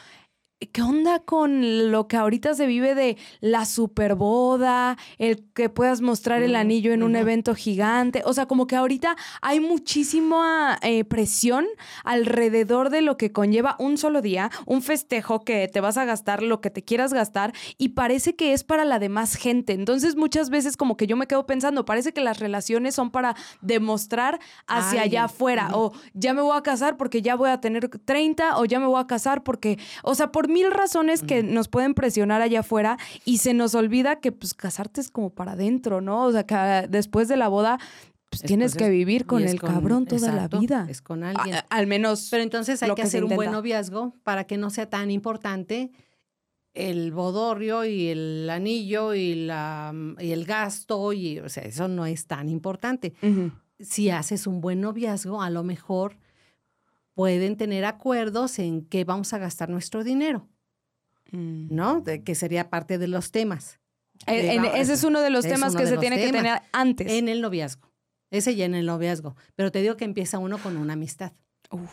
¿Qué 0.72 0.82
onda 0.82 1.20
con 1.20 1.92
lo 1.92 2.08
que 2.08 2.18
ahorita 2.18 2.54
se 2.54 2.66
vive 2.68 2.96
de 2.96 3.18
la 3.42 3.66
superboda, 3.66 4.98
el 5.18 5.44
que 5.54 5.70
puedas 5.70 6.02
mostrar 6.02 6.42
el 6.42 6.54
Mm, 6.54 6.56
anillo 6.56 6.94
en 6.94 7.04
un 7.04 7.16
evento 7.16 7.56
gigante? 7.56 8.22
O 8.26 8.34
sea, 8.34 8.46
como 8.46 8.68
que 8.68 8.76
ahorita 8.76 9.16
hay 9.42 9.60
muchísima 9.60 10.80
eh, 10.82 11.04
presión 11.04 11.66
alrededor 12.04 12.90
de 12.90 13.02
lo 13.02 13.18
que 13.18 13.32
conlleva 13.32 13.76
un 13.80 13.98
solo 13.98 14.22
día, 14.22 14.52
un 14.66 14.82
festejo 14.82 15.44
que 15.44 15.68
te 15.68 15.82
vas 15.82 15.98
a 15.98 16.06
gastar 16.06 16.44
lo 16.44 16.62
que 16.62 16.70
te 16.70 16.84
quieras 16.84 17.14
gastar 17.14 17.54
y 17.78 17.90
parece 17.90 18.36
que 18.36 18.54
es 18.54 18.64
para 18.64 18.86
la 18.86 19.00
demás 19.00 19.36
gente. 19.36 19.74
Entonces 19.74 20.16
muchas 20.16 20.50
veces 20.50 20.78
como 20.78 20.98
que 20.98 21.08
yo 21.08 21.18
me 21.18 21.28
quedo 21.28 21.46
pensando, 21.46 21.86
parece 21.86 22.14
que 22.14 22.22
las 22.22 22.40
relaciones 22.40 22.96
son 22.96 23.12
para 23.12 23.36
demostrar 23.62 24.40
hacia 24.68 25.02
allá 25.02 25.26
afuera 25.26 25.70
o 25.74 25.92
ya 26.14 26.34
me 26.34 26.42
voy 26.42 26.58
a 26.58 26.62
casar 26.62 26.98
porque 26.98 27.22
ya 27.22 27.36
voy 27.36 27.50
a 27.50 27.60
tener 27.60 27.90
30 27.90 28.58
o 28.58 28.66
ya 28.66 28.80
me 28.80 28.86
voy 28.86 29.02
a 29.02 29.08
casar 29.08 29.44
porque, 29.44 29.80
o 30.04 30.16
sea, 30.16 30.32
por 30.32 30.48
mil 30.54 30.72
razones 30.72 31.22
que 31.24 31.44
nos 31.44 31.68
pueden 31.68 31.94
presionar 31.94 32.42
allá 32.42 32.62
afuera 32.62 32.98
y 33.26 33.40
se 33.40 33.54
nos 33.54 33.76
olvida 33.76 34.20
que 34.20 34.32
pues 34.32 34.54
casarte 34.54 35.02
es 35.02 35.10
como 35.10 35.32
para 35.32 35.54
adentro, 35.54 36.00
¿no? 36.00 36.24
O 36.26 36.32
sea, 36.32 36.46
que 36.46 36.88
después 36.90 37.28
de 37.28 37.36
la 37.38 37.48
boda 37.50 37.80
pues 38.30 38.42
tienes 38.42 38.76
que 38.76 38.90
vivir 38.90 39.26
con 39.26 39.44
el 39.44 39.60
cabrón 39.60 40.06
toda 40.06 40.30
exacto, 40.30 40.56
la 40.56 40.62
vida. 40.62 40.88
Es 40.90 41.02
con 41.02 41.24
alguien. 41.24 41.56
a- 41.56 41.66
al 41.70 41.86
menos 41.88 42.30
Pero 42.32 42.42
entonces 42.44 42.82
hay 42.82 42.94
que 42.96 43.02
hacer 43.04 43.24
un 43.24 43.36
buen 43.36 43.52
noviazgo 43.52 44.16
para 44.24 44.46
que 44.46 44.58
no 44.58 44.70
sea 44.70 44.90
tan 44.90 45.12
importante 45.12 45.92
el 46.74 47.12
bodorrio 47.12 47.86
y 47.86 48.08
el 48.08 48.50
anillo 48.50 49.14
y, 49.14 49.36
la, 49.36 49.94
y 50.20 50.32
el 50.32 50.46
gasto, 50.46 51.14
y, 51.14 51.38
o 51.40 51.48
sea, 51.50 51.62
eso 51.64 51.88
no 51.88 52.08
es 52.08 52.26
tan 52.26 52.50
importante. 52.50 53.14
Si 53.80 54.10
haces 54.10 54.48
un 54.48 54.62
buen 54.62 54.82
noviazgo, 54.82 55.42
a 55.44 55.52
lo 55.52 55.64
mejor 55.64 56.18
pueden 57.14 57.58
tener 57.58 57.86
acuerdos 57.86 58.60
en 58.60 58.86
qué 58.86 59.04
vamos 59.04 59.34
a 59.34 59.38
gastar 59.38 59.70
nuestro 59.70 60.04
dinero. 60.04 60.48
Mm. 61.32 61.74
¿no? 61.74 62.02
De- 62.02 62.24
que 62.24 62.36
sería 62.36 62.70
parte 62.70 62.98
de 63.00 63.08
los 63.08 63.32
temas. 63.32 63.80
En- 64.28 64.36
Eh, 64.36 64.54
en- 64.54 64.64
va- 64.64 64.68
ese 64.78 64.94
es 64.94 65.04
uno 65.04 65.20
de 65.22 65.30
los 65.32 65.44
es 65.46 65.52
temas 65.54 65.76
que 65.76 65.88
se 65.88 65.98
tiene 65.98 66.18
que 66.18 66.32
tener 66.32 66.62
antes. 66.72 67.12
En 67.12 67.28
el 67.28 67.42
noviazgo. 67.42 67.92
Ese 68.30 68.56
ya 68.56 68.66
en 68.66 68.76
el 68.76 68.86
noviazgo. 68.86 69.36
Pero 69.56 69.72
te 69.72 69.82
digo 69.82 69.98
que 69.98 70.06
empieza 70.06 70.38
uno 70.38 70.58
con 70.60 70.78
una 70.78 70.94
amistad. 70.94 71.34
Uf. 71.72 71.92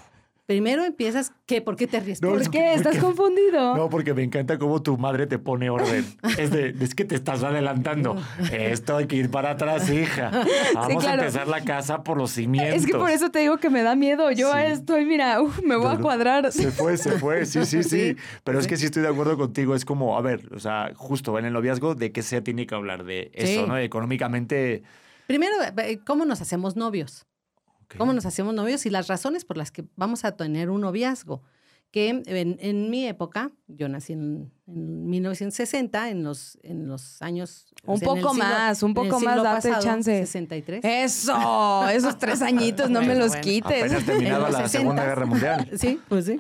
Primero 0.51 0.85
empiezas, 0.85 1.33
¿qué? 1.47 1.63
¿Por 1.63 1.77
qué 1.77 1.87
te 1.87 2.01
ríes? 2.01 2.21
No, 2.21 2.31
¿Por 2.31 2.43
es 2.43 2.49
qué? 2.49 2.75
¿Estás 2.75 2.99
confundido? 2.99 3.77
No, 3.77 3.89
porque 3.89 4.15
me 4.15 4.25
encanta 4.25 4.59
cómo 4.59 4.83
tu 4.83 4.99
madre 4.99 5.29
te 5.29 5.39
pone 5.39 5.71
orden. 5.71 6.05
Es 6.39 6.51
de, 6.51 6.75
es 6.81 6.97
que 6.97 7.05
te 7.05 7.15
estás 7.15 7.45
adelantando. 7.45 8.17
Esto 8.53 8.97
hay 8.97 9.07
que 9.07 9.15
ir 9.15 9.31
para 9.31 9.51
atrás, 9.53 9.89
hija. 9.91 10.33
Vamos 10.75 11.05
claro. 11.05 11.23
a 11.23 11.27
empezar 11.27 11.47
la 11.47 11.61
casa 11.63 12.03
por 12.03 12.19
los 12.19 12.33
cimientos. 12.33 12.75
Es 12.79 12.85
que 12.85 12.99
por 12.99 13.11
eso 13.11 13.31
te 13.31 13.39
digo 13.39 13.59
que 13.59 13.71
me 13.71 13.85
da 13.85 13.95
miedo. 13.95 14.29
Yo 14.33 14.51
Sí. 14.53 14.59
estoy, 14.73 15.05
mira, 15.05 15.41
uf, 15.41 15.63
me 15.63 15.77
voy 15.77 15.85
No, 15.85 15.91
a 15.93 15.99
cuadrar. 16.01 16.51
Se 16.51 16.73
fue, 16.73 16.97
se 16.97 17.13
fue, 17.13 17.47
sí, 17.47 17.65
sí, 17.65 17.85
sí. 17.85 17.89
Sí, 18.01 18.17
Pero 18.43 18.59
es 18.59 18.67
que 18.67 18.77
sí 18.77 18.87
estoy 18.87 19.03
de 19.03 19.09
acuerdo 19.09 19.37
contigo. 19.39 19.77
Es 19.77 19.85
como, 19.85 20.19
a 20.19 20.21
ver, 20.21 20.53
o 20.53 20.59
sea, 20.59 20.91
justo 20.97 21.39
en 21.39 21.45
el 21.45 21.53
noviazgo, 21.53 21.95
¿de 21.95 22.11
qué 22.11 22.23
se 22.23 22.41
tiene 22.41 22.67
que 22.67 22.75
hablar? 22.75 23.05
De 23.05 23.31
eso. 23.35 23.69
¿no? 23.69 23.79
Económicamente. 23.79 24.83
Primero, 25.29 25.55
eh, 25.79 26.01
¿cómo 26.05 26.25
nos 26.25 26.41
hacemos 26.41 26.75
novios? 26.75 27.25
Ok. 27.91 27.97
¿Cómo 27.99 28.13
nos 28.13 28.27
hacemos 28.27 28.55
novios? 28.55 28.87
Y 28.87 28.91
las 28.91 29.09
razones 29.09 29.45
por 29.45 29.57
las 29.57 29.71
que 29.71 29.85
vamos 29.97 30.25
a 30.25 30.37
tener 30.37 30.71
un 30.71 30.81
noviazgo. 30.83 31.43
Que 31.93 32.09
en, 32.11 32.57
en 32.61 32.89
mi 32.89 33.05
época, 33.09 33.51
yo 33.67 33.89
nací 33.89 34.13
en, 34.13 34.53
en 34.69 35.09
1960, 35.11 36.11
en 36.11 36.23
los, 36.23 36.57
en 36.63 36.87
los 36.87 37.21
años... 37.21 37.67
Un 37.85 37.95
o 37.95 37.99
sea, 37.99 38.07
poco 38.07 38.31
siglo- 38.33 38.35
más, 38.45 38.83
un 38.85 38.95
poco 38.95 39.19
más, 39.19 39.43
date 39.43 39.69
pasado, 39.71 39.83
chance. 39.83 40.21
63. 40.25 40.85
Eso, 40.85 41.89
esos 41.89 42.17
tres 42.17 42.43
añitos, 42.43 42.91
no 42.91 43.01
me 43.01 43.07
Bueno, 43.07 43.23
los 43.23 43.31
bueno. 43.31 43.43
quites. 43.43 43.83
Apenas 43.83 44.07
terminaba 44.07 44.51
la 44.51 44.69
Segunda 44.69 45.03
60s. 45.03 45.07
Guerra 45.09 45.27
Mundial. 45.27 45.71
Sí, 45.79 46.01
pues 46.09 46.27
sí. 46.27 46.39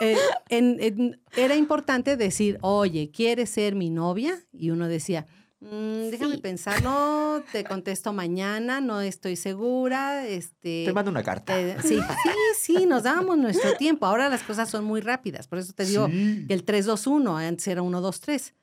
Eh, 0.00 0.16
en- 0.50 0.76
en- 0.80 1.20
era 1.34 1.56
importante 1.56 2.18
decir, 2.18 2.58
oye, 2.60 3.10
¿quieres 3.10 3.48
ser 3.48 3.74
mi 3.74 3.88
novia? 3.88 4.38
Y 4.52 4.68
uno 4.70 4.86
decía, 4.86 5.26
"Mm, 5.60 6.10
déjame 6.10 6.38
pensarlo, 6.38 7.42
te 7.52 7.64
contesto 7.64 8.12
mañana, 8.12 8.80
no 8.80 9.00
estoy 9.00 9.34
segura. 9.36 10.26
Este, 10.26 10.84
Te 10.86 10.92
mando 10.92 11.10
una 11.10 11.22
carta. 11.22 11.58
eh, 11.58 11.76
sí, 11.82 11.98
sí, 11.98 12.30
sí, 12.78 12.86
nos 12.86 13.02
dábamos 13.02 13.36
nuestro 13.38 13.74
tiempo. 13.76 14.06
Ahora 14.06 14.28
las 14.28 14.42
cosas 14.42 14.70
son 14.70 14.84
muy 14.84 15.00
rápidas, 15.00 15.48
por 15.48 15.58
eso 15.58 15.72
te 15.72 15.84
digo 15.84 16.06
Sí. 16.08 16.44
que 16.46 16.54
el 16.54 16.64
3-2-1, 16.64 17.36
antes 17.38 17.66
era 17.68 17.82
1-2-3. 17.82 18.54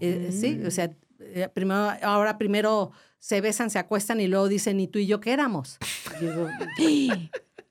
Eh, 0.00 0.30
Sí, 0.32 0.60
o 0.66 0.70
sea, 0.70 0.90
eh, 1.20 1.48
primero, 1.52 1.92
ahora 2.02 2.36
primero 2.38 2.90
se 3.18 3.40
besan, 3.40 3.70
se 3.70 3.78
acuestan 3.78 4.20
y 4.20 4.26
luego 4.26 4.48
dicen, 4.48 4.80
¿y 4.80 4.88
tú 4.88 4.98
y 4.98 5.06
yo 5.06 5.20
qué 5.20 5.32
éramos? 5.32 5.78
Digo, 6.20 6.48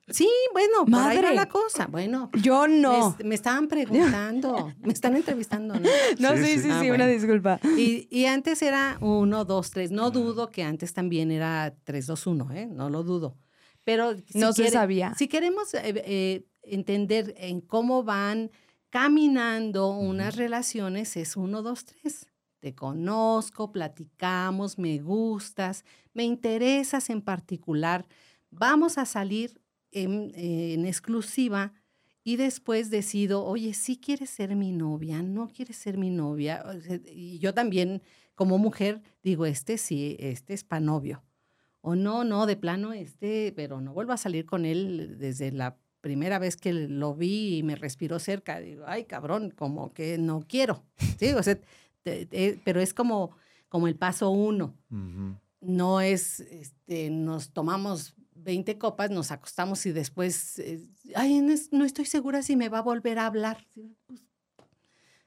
sí, 0.08 0.28
bueno, 0.52 0.84
por 0.84 0.94
ahí 0.94 1.16
va 1.16 1.22
Madre. 1.22 1.34
la 1.34 1.48
cosa. 1.48 1.86
Bueno, 1.86 2.30
Yo 2.42 2.66
no. 2.68 3.16
me, 3.18 3.24
me 3.30 3.34
estaban 3.34 3.68
preguntando, 3.68 4.72
me 4.80 4.92
están 4.92 5.16
entrevistando, 5.16 5.74
¿no? 5.74 5.88
No, 6.18 6.36
Sí, 6.36 6.44
sí, 6.44 6.44
sí. 6.44 6.60
sí, 6.62 6.70
sí, 6.80 6.88
Ah, 6.88 6.94
una 6.94 7.06
disculpa. 7.06 7.60
Y, 7.76 8.06
y 8.10 8.26
antes 8.26 8.62
era 8.62 8.98
1, 9.00 9.44
2, 9.44 9.70
3. 9.70 9.90
No 9.92 10.10
dudo 10.10 10.50
que 10.50 10.62
antes 10.62 10.92
también 10.94 11.30
era 11.30 11.74
3, 11.84 12.06
2, 12.06 12.26
1, 12.26 12.52
¿eh? 12.52 12.66
No 12.66 12.90
lo 12.90 13.02
dudo. 13.02 13.36
Pero 13.84 14.16
si 14.16 14.38
No 14.38 14.52
se 14.52 14.70
sabía. 14.70 15.14
Si 15.14 15.28
queremos 15.28 15.74
eh, 15.74 15.80
eh, 16.06 16.46
entender 16.62 17.34
en 17.36 17.60
cómo 17.60 18.02
van 18.02 18.50
caminando 18.90 19.90
unas 19.90 20.36
relaciones, 20.36 21.16
es 21.16 21.36
1, 21.36 21.62
2, 21.62 21.84
3. 21.84 22.26
Te 22.60 22.74
conozco, 22.74 23.72
platicamos, 23.72 24.78
me 24.78 24.98
gustas, 25.00 25.84
me 26.14 26.24
interesas 26.24 27.10
en 27.10 27.20
particular. 27.20 28.06
Vamos 28.50 28.96
a 28.96 29.04
salir 29.04 29.60
en, 29.94 30.32
en 30.34 30.84
exclusiva 30.84 31.72
y 32.22 32.36
después 32.36 32.90
decido, 32.90 33.44
oye, 33.44 33.74
sí 33.74 33.96
quieres 33.98 34.30
ser 34.30 34.56
mi 34.56 34.72
novia, 34.72 35.22
no 35.22 35.48
quieres 35.48 35.76
ser 35.76 35.96
mi 35.98 36.10
novia. 36.10 36.64
Y 37.12 37.38
yo 37.38 37.52
también, 37.54 38.02
como 38.34 38.58
mujer, 38.58 39.02
digo, 39.22 39.46
este 39.46 39.78
sí, 39.78 40.16
este 40.18 40.54
es 40.54 40.64
para 40.64 40.80
novio. 40.80 41.22
O 41.80 41.94
no, 41.94 42.24
no, 42.24 42.46
de 42.46 42.56
plano, 42.56 42.92
este, 42.94 43.52
pero 43.54 43.80
no 43.80 43.92
vuelvo 43.92 44.12
a 44.12 44.16
salir 44.16 44.46
con 44.46 44.64
él 44.64 45.16
desde 45.18 45.52
la 45.52 45.76
primera 46.00 46.38
vez 46.38 46.56
que 46.56 46.72
lo 46.72 47.14
vi 47.14 47.58
y 47.58 47.62
me 47.62 47.76
respiró 47.76 48.18
cerca. 48.18 48.58
Digo, 48.60 48.84
ay, 48.86 49.04
cabrón, 49.04 49.50
como 49.50 49.92
que 49.92 50.16
no 50.18 50.40
quiero. 50.48 50.82
Sí, 51.18 51.28
o 51.32 51.42
sea, 51.42 51.58
te- 52.02 52.24
te- 52.26 52.58
pero 52.64 52.80
es 52.80 52.94
como, 52.94 53.32
como 53.68 53.86
el 53.86 53.96
paso 53.96 54.30
uno 54.30 54.74
Ujú. 54.90 55.36
no 55.60 56.00
es, 56.00 56.40
este, 56.40 57.10
nos 57.10 57.50
tomamos 57.52 58.14
20 58.44 58.78
copas, 58.78 59.10
nos 59.10 59.30
acostamos 59.32 59.84
y 59.86 59.92
después, 59.92 60.58
eh, 60.58 60.80
ay, 61.14 61.40
no, 61.40 61.52
es- 61.52 61.72
no 61.72 61.84
estoy 61.84 62.04
segura 62.04 62.42
si 62.42 62.56
me 62.56 62.68
va 62.68 62.78
a 62.78 62.82
volver 62.82 63.18
a 63.18 63.26
hablar. 63.26 63.66
Pues, 64.06 64.20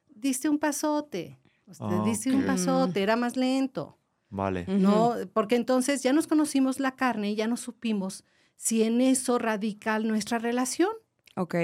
diste 0.10 0.50
un 0.50 0.60
pasote, 0.60 1.40
o 1.68 1.74
sea, 1.74 1.88
Ah, 1.90 2.04
diste 2.06 2.32
un 2.34 2.46
pasote, 2.46 3.02
era 3.04 3.16
más 3.16 3.36
lento. 3.38 3.98
Vale. 4.30 4.66
No, 4.68 5.14
porque 5.34 5.56
entonces 5.56 6.04
ya 6.04 6.12
nos 6.14 6.28
conocimos 6.28 6.80
la 6.80 6.96
carne 6.96 7.32
y 7.32 7.36
ya 7.36 7.48
no 7.48 7.56
supimos 7.58 8.24
si 8.56 8.84
en 8.84 9.00
eso 9.02 9.38
radica 9.40 10.00
nuestra 10.00 10.38
relación. 10.40 10.90
Ok. 11.36 11.56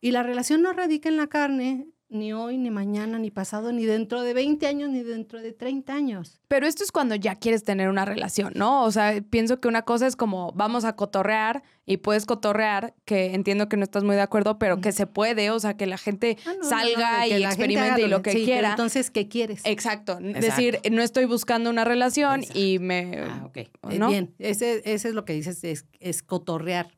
Y 0.00 0.10
la 0.10 0.22
relación 0.22 0.62
no 0.62 0.72
radica 0.72 1.08
en 1.08 1.16
la 1.16 1.28
carne, 1.28 1.86
ni 2.12 2.32
hoy, 2.32 2.58
ni 2.58 2.70
mañana, 2.70 3.18
ni 3.18 3.30
pasado, 3.30 3.72
ni 3.72 3.84
dentro 3.84 4.22
de 4.22 4.34
20 4.34 4.66
años, 4.66 4.90
ni 4.90 5.02
dentro 5.02 5.40
de 5.40 5.52
30 5.52 5.92
años. 5.92 6.40
Pero 6.48 6.66
esto 6.66 6.84
es 6.84 6.92
cuando 6.92 7.14
ya 7.14 7.36
quieres 7.36 7.64
tener 7.64 7.88
una 7.88 8.04
relación, 8.04 8.52
¿no? 8.54 8.84
O 8.84 8.92
sea, 8.92 9.20
pienso 9.30 9.60
que 9.60 9.68
una 9.68 9.82
cosa 9.82 10.06
es 10.06 10.16
como 10.16 10.52
vamos 10.52 10.84
a 10.84 10.94
cotorrear 10.94 11.62
y 11.86 11.96
puedes 11.96 12.26
cotorrear, 12.26 12.94
que 13.04 13.34
entiendo 13.34 13.68
que 13.68 13.76
no 13.76 13.84
estás 13.84 14.04
muy 14.04 14.14
de 14.14 14.22
acuerdo, 14.22 14.58
pero 14.58 14.80
que 14.80 14.92
se 14.92 15.06
puede, 15.06 15.50
o 15.50 15.58
sea, 15.58 15.76
que 15.76 15.86
la 15.86 15.98
gente 15.98 16.36
Ah, 16.44 16.50
no, 16.50 16.54
no, 16.54 16.62
no, 16.62 16.68
salga 16.68 17.22
que 17.22 17.38
y 17.40 17.44
experimente 17.44 18.02
y 18.02 18.08
lo 18.08 18.22
que 18.22 18.32
sí, 18.32 18.36
pero 18.38 18.46
quiera. 18.46 18.70
Entonces, 18.70 19.10
¿qué 19.10 19.28
quieres? 19.28 19.62
Exacto. 19.64 20.18
Decir, 20.20 20.80
no 20.90 21.02
estoy 21.02 21.24
buscando 21.24 21.70
una 21.70 21.84
relación 21.84 22.44
y 22.54 22.78
me... 22.78 23.18
Ah, 23.18 23.44
ok. 23.46 23.58
¿o 23.80 23.90
Eh, 23.90 23.98
no? 23.98 24.08
Bien, 24.08 24.34
ese, 24.38 24.82
ese 24.84 25.08
es 25.08 25.14
lo 25.14 25.24
que 25.24 25.32
dices, 25.32 25.64
es, 25.64 25.86
es 25.98 26.22
cotorrear. 26.22 26.88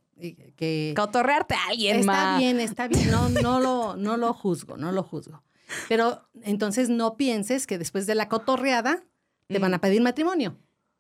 Que 0.56 0.94
Cotorrearte 0.97 1.54
a 1.54 1.66
alguien 1.71 1.97
está 2.00 2.12
más. 2.12 2.38
bien, 2.38 2.61
está 2.61 2.88
bien, 2.88 3.11
no, 3.11 3.28
no, 3.42 3.61
lo, 3.61 3.97
no 3.97 4.16
lo 4.16 4.33
juzgo, 4.33 4.76
no 4.76 4.92
lo 4.92 5.02
juzgo. 5.02 5.42
Pero 5.88 6.28
entonces 6.42 6.88
no 6.88 7.16
pienses 7.16 7.66
que 7.66 7.78
después 7.78 8.06
de 8.06 8.14
la 8.14 8.28
cotorreada 8.28 9.02
te 9.49 9.59
van 9.59 9.75
a 9.75 9.80
pedir 9.80 10.02
matrimonio. 10.02 10.56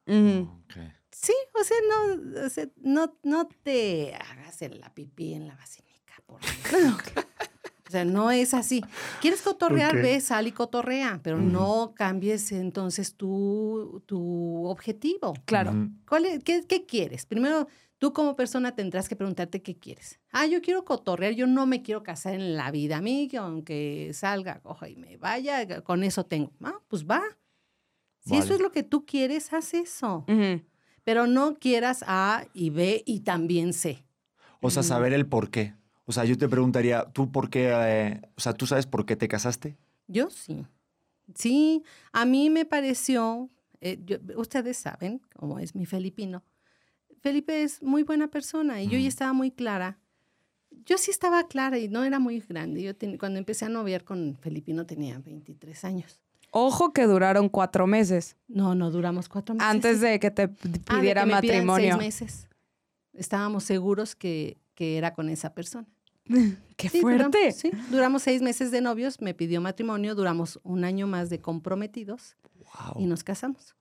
Ujú. 0.06 0.50
Ok. 0.64 0.76
Sí, 1.10 1.32
o 1.58 1.64
sea, 1.64 1.76
no, 1.88 2.44
o 2.46 2.48
sea, 2.50 2.66
no, 2.82 3.16
no 3.22 3.46
te 3.62 4.14
hagas 4.16 4.60
en 4.62 4.80
la 4.80 4.92
pipí 4.92 5.32
en 5.34 5.46
la 5.46 5.54
basílica. 5.54 6.14
Por 6.26 6.42
favor. 6.42 7.02
o 7.88 7.90
sea, 7.90 8.04
no 8.04 8.30
es 8.32 8.52
así. 8.52 8.82
¿Quieres 9.20 9.40
cotorrear? 9.42 9.94
Ok. 9.96 10.02
Ve, 10.02 10.20
sal 10.20 10.46
y 10.48 10.52
cotorrea, 10.52 11.20
pero 11.22 11.38
no 11.38 11.92
cambies 11.94 12.50
entonces 12.52 13.14
tu, 13.14 14.02
tu 14.06 14.66
objetivo. 14.66 15.34
Claro. 15.44 15.72
¿Cuál 16.08 16.24
es- 16.26 16.42
qué, 16.42 16.64
qué 16.66 16.84
quieres? 16.84 17.26
Primero, 17.26 17.68
tú 17.98 18.12
como 18.12 18.36
persona 18.36 18.74
tendrás 18.74 19.08
que 19.08 19.16
preguntarte 19.16 19.62
qué 19.62 19.76
quieres. 19.78 20.20
Ah, 20.30 20.46
yo 20.46 20.60
quiero 20.60 20.84
cotorrear, 20.84 21.32
yo 21.34 21.46
no 21.46 21.66
me 21.66 21.82
quiero 21.82 22.02
casar 22.02 22.34
en 22.34 22.56
la 22.56 22.70
vida. 22.70 22.98
A 22.98 23.00
mí, 23.00 23.28
que 23.28 23.38
aunque 23.38 24.10
salga, 24.12 24.60
coja 24.60 24.88
y 24.88 24.96
me 24.96 25.16
vaya, 25.16 25.82
con 25.82 26.04
eso 26.04 26.24
tengo. 26.26 26.52
Ah, 26.62 26.78
pues 26.88 27.04
va. 27.06 27.22
Si 28.20 28.30
Vale. 28.30 28.44
eso 28.44 28.54
es 28.54 28.60
lo 28.60 28.72
que 28.72 28.82
tú 28.82 29.04
quieres, 29.04 29.52
haz 29.52 29.74
eso. 29.74 30.24
Pero 31.04 31.26
no 31.26 31.54
quieras 31.56 32.04
A 32.06 32.46
y 32.54 32.70
B 32.70 33.02
y 33.06 33.20
también 33.20 33.72
C. 33.72 34.04
O 34.60 34.70
sea, 34.70 34.82
saber 34.82 35.12
el 35.12 35.26
por 35.26 35.50
qué. 35.50 35.74
O 36.06 36.12
sea, 36.12 36.24
yo 36.24 36.36
te 36.38 36.48
preguntaría, 36.48 37.04
¿tú 37.12 37.30
por 37.30 37.50
qué? 37.50 37.70
eh, 37.74 38.22
o 38.36 38.40
sea, 38.40 38.52
¿tú 38.54 38.66
sabes 38.66 38.86
por 38.86 39.04
qué 39.06 39.16
te 39.16 39.28
casaste? 39.28 39.76
Yo 40.06 40.30
sí. 40.30 40.66
Sí, 41.34 41.82
a 42.12 42.24
mí 42.26 42.50
me 42.50 42.64
pareció, 42.66 43.50
eh, 43.80 43.98
yo- 44.04 44.18
ustedes 44.36 44.76
saben 44.76 45.20
cómo 45.36 45.58
es 45.58 45.74
mi 45.74 45.86
Felipino. 45.86 46.42
Felipe 47.24 47.62
es 47.62 47.82
muy 47.82 48.02
buena 48.02 48.28
persona 48.28 48.82
y 48.82 48.84
yo 48.86 48.98
ya 48.98 49.04
Mm. 49.06 49.08
estaba 49.08 49.32
muy 49.32 49.50
clara. 49.50 49.98
Yo 50.84 50.98
sí 50.98 51.10
estaba 51.10 51.48
clara 51.48 51.78
y 51.78 51.88
no 51.88 52.04
era 52.04 52.18
muy 52.18 52.40
grande. 52.40 52.82
Yo 52.82 52.94
ten- 52.94 53.16
cuando 53.16 53.38
empecé 53.38 53.64
a 53.64 53.70
noviar 53.70 54.04
con 54.04 54.36
Felipino 54.42 54.84
tenía 54.84 55.18
23 55.20 55.84
años. 55.86 56.20
Ojo 56.50 56.92
que 56.92 57.04
duraron 57.06 57.48
cuatro 57.48 57.86
meses 57.86 58.36
No, 58.46 58.74
no 58.74 58.90
duramos 58.90 59.30
cuatro 59.30 59.54
meses. 59.54 59.66
antes 59.70 60.00
de 60.02 60.20
que 60.20 60.30
te 60.30 60.42
Ah, 60.42 60.48
de 60.64 60.78
pidiera 60.80 61.22
que 61.22 61.26
me 61.28 61.32
matrimonio. 61.32 61.96
seis 61.96 62.04
meses. 62.04 62.48
Estábamos 63.14 63.64
seguros 63.64 64.14
que, 64.14 64.58
que 64.74 64.98
era 64.98 65.14
con 65.14 65.30
esa 65.30 65.54
persona. 65.54 65.86
¡Qué 66.76 66.90
Sí, 66.90 67.00
fuerte! 67.00 67.24
Duramos, 67.38 67.56
sí, 67.56 67.70
duramos 67.90 68.22
seis 68.22 68.42
meses 68.42 68.70
de 68.70 68.82
novios, 68.82 69.22
me 69.22 69.32
pidió 69.32 69.62
matrimonio, 69.62 70.14
duramos 70.14 70.60
un 70.62 70.84
año 70.84 71.06
más 71.06 71.30
de 71.30 71.40
comprometidos 71.40 72.36
Wow. 72.92 73.00
y 73.02 73.06
nos 73.06 73.24
casamos. 73.24 73.74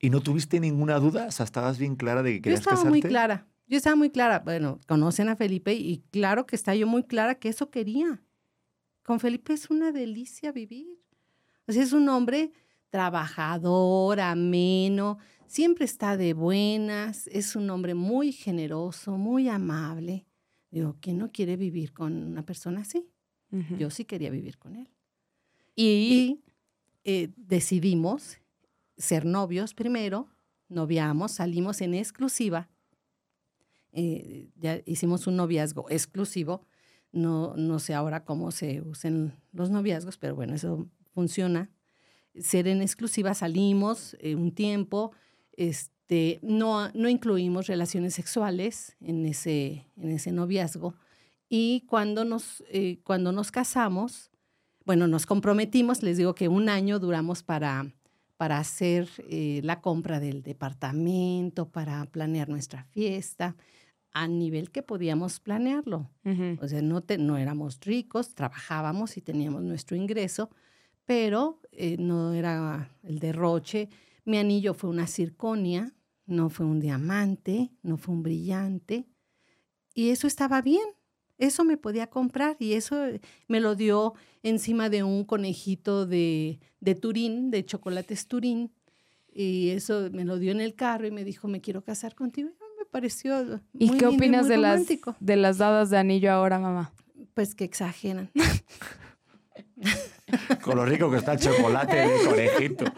¿Y 0.00 0.10
no 0.10 0.20
tuviste 0.20 0.60
ninguna 0.60 0.98
duda? 0.98 1.26
O 1.26 1.30
sea, 1.30 1.44
¿estabas 1.44 1.78
bien 1.78 1.96
clara 1.96 2.22
de 2.22 2.32
que 2.32 2.36
Yo 2.38 2.42
querías 2.42 2.60
estaba 2.60 2.76
casarte? 2.76 2.90
muy 2.90 3.02
clara, 3.02 3.46
yo 3.66 3.76
estaba 3.76 3.96
muy 3.96 4.10
clara. 4.10 4.40
Bueno, 4.40 4.80
conocen 4.86 5.28
a 5.28 5.36
Felipe 5.36 5.72
y 5.74 6.04
claro 6.10 6.46
que 6.46 6.56
está 6.56 6.74
yo 6.74 6.86
muy 6.86 7.04
clara 7.04 7.36
que 7.36 7.48
eso 7.48 7.70
quería. 7.70 8.22
Con 9.02 9.20
Felipe 9.20 9.52
es 9.52 9.70
una 9.70 9.92
delicia 9.92 10.52
vivir. 10.52 10.98
O 11.66 11.72
sea, 11.72 11.82
es 11.82 11.92
un 11.92 12.08
hombre 12.08 12.52
trabajador, 12.90 14.20
ameno, 14.20 15.18
siempre 15.46 15.84
está 15.84 16.16
de 16.16 16.32
buenas, 16.32 17.26
es 17.28 17.56
un 17.56 17.68
hombre 17.70 17.94
muy 17.94 18.32
generoso, 18.32 19.16
muy 19.16 19.48
amable. 19.48 20.26
Digo, 20.70 20.96
¿quién 21.00 21.18
no 21.18 21.30
quiere 21.32 21.56
vivir 21.56 21.92
con 21.92 22.12
una 22.24 22.44
persona 22.44 22.80
así? 22.82 23.08
Yo 23.78 23.90
sí 23.90 24.04
quería 24.04 24.30
vivir 24.30 24.58
con 24.58 24.74
él. 24.74 24.88
Y, 25.76 25.84
Y 25.84 26.40
eh, 27.04 27.30
decidimos 27.36 28.38
ser 28.96 29.24
novios 29.24 29.74
primero, 29.74 30.28
noviamos, 30.68 31.32
salimos 31.32 31.80
en 31.80 31.94
exclusiva. 31.94 32.68
eh, 33.92 34.50
ya 34.56 34.80
hicimos 34.86 35.26
un 35.26 35.36
noviazgo 35.36 35.86
exclusivo. 35.88 36.66
No, 37.12 37.54
no 37.56 37.78
sé 37.78 37.94
ahora 37.94 38.24
cómo 38.24 38.50
se 38.50 38.80
usan 38.82 39.40
los 39.52 39.70
noviazgos, 39.70 40.18
pero 40.18 40.34
bueno, 40.34 40.54
eso 40.54 40.88
funciona. 41.12 41.70
Ser 42.40 42.66
en 42.66 42.82
exclusiva, 42.82 43.34
salimos 43.34 44.16
eh, 44.18 44.34
un 44.34 44.50
tiempo, 44.52 45.12
este, 45.52 46.40
no, 46.42 46.88
no 46.92 47.08
incluimos 47.08 47.68
relaciones 47.68 48.14
sexuales 48.14 48.96
en 49.00 49.24
ese, 49.26 49.86
en 49.96 50.10
ese 50.10 50.32
noviazgo. 50.32 50.96
Y 51.48 51.82
cuando 51.86 52.24
nos, 52.24 52.64
eh, 52.68 52.98
cuando 53.04 53.30
nos 53.30 53.52
casamos, 53.52 54.32
bueno, 54.84 55.06
nos 55.06 55.24
comprometimos, 55.26 56.02
les 56.02 56.16
digo 56.16 56.34
que 56.34 56.48
un 56.48 56.68
año 56.68 56.98
duramos 56.98 57.44
para, 57.44 57.94
para 58.36 58.58
hacer 58.58 59.08
eh, 59.28 59.60
la 59.64 59.80
compra 59.80 60.20
del 60.20 60.42
departamento, 60.42 61.70
para 61.70 62.04
planear 62.06 62.48
nuestra 62.48 62.84
fiesta, 62.84 63.56
a 64.12 64.28
nivel 64.28 64.70
que 64.70 64.82
podíamos 64.82 65.40
planearlo. 65.40 66.10
O 66.56 66.68
sea, 66.68 66.82
no, 66.82 67.02
te- 67.02 67.18
no 67.18 67.36
éramos 67.38 67.80
ricos, 67.80 68.34
trabajábamos 68.34 69.16
y 69.16 69.22
teníamos 69.22 69.62
nuestro 69.62 69.96
ingreso, 69.96 70.50
pero 71.04 71.60
eh, 71.72 71.96
no 71.98 72.32
era 72.32 72.96
el 73.02 73.18
derroche. 73.18 73.88
Mi 74.24 74.38
anillo 74.38 74.74
fue 74.74 74.90
una 74.90 75.06
circonia, 75.06 75.94
no 76.26 76.48
fue 76.50 76.66
un 76.66 76.80
diamante, 76.80 77.72
no 77.82 77.96
fue 77.98 78.14
un 78.14 78.22
brillante. 78.22 79.06
Y 79.94 80.10
eso 80.10 80.26
estaba 80.26 80.62
bien. 80.62 80.84
Eso 81.38 81.64
me 81.64 81.76
podía 81.76 82.08
comprar 82.08 82.56
y 82.58 82.74
eso 82.74 83.06
eh, 83.06 83.20
me 83.48 83.60
lo 83.60 83.74
dio 83.74 84.14
encima 84.42 84.88
de 84.88 85.02
un 85.02 85.24
conejito 85.24 86.06
de, 86.06 86.60
de 86.80 86.94
Turín, 86.94 87.50
de 87.50 87.64
chocolates 87.64 88.28
Turín. 88.28 88.72
Y 89.32 89.70
eso 89.70 90.10
me 90.12 90.24
lo 90.24 90.38
dio 90.38 90.52
en 90.52 90.60
el 90.60 90.74
carro 90.74 91.06
y 91.06 91.10
me 91.10 91.24
dijo, 91.24 91.48
me 91.48 91.60
quiero 91.60 91.82
casar 91.82 92.14
contigo. 92.14 92.50
Y 92.50 92.78
me 92.78 92.86
pareció 92.86 93.60
¿Y 93.72 93.88
muy 93.88 93.98
qué 93.98 94.06
lindo 94.06 94.12
y 94.12 94.16
opinas 94.16 94.46
muy 94.46 94.50
de 94.50 94.56
las, 94.58 94.82
de 95.18 95.36
las 95.36 95.58
dadas 95.58 95.90
de 95.90 95.98
anillo 95.98 96.30
ahora, 96.30 96.60
mamá? 96.60 96.92
Pues 97.34 97.54
que 97.54 97.64
exageran. 97.64 98.30
Con 100.62 100.76
lo 100.76 100.84
rico 100.84 101.10
que 101.10 101.18
está 101.18 101.34
el 101.34 101.40
chocolate 101.40 101.96
de 101.96 102.26
conejito. 102.26 102.84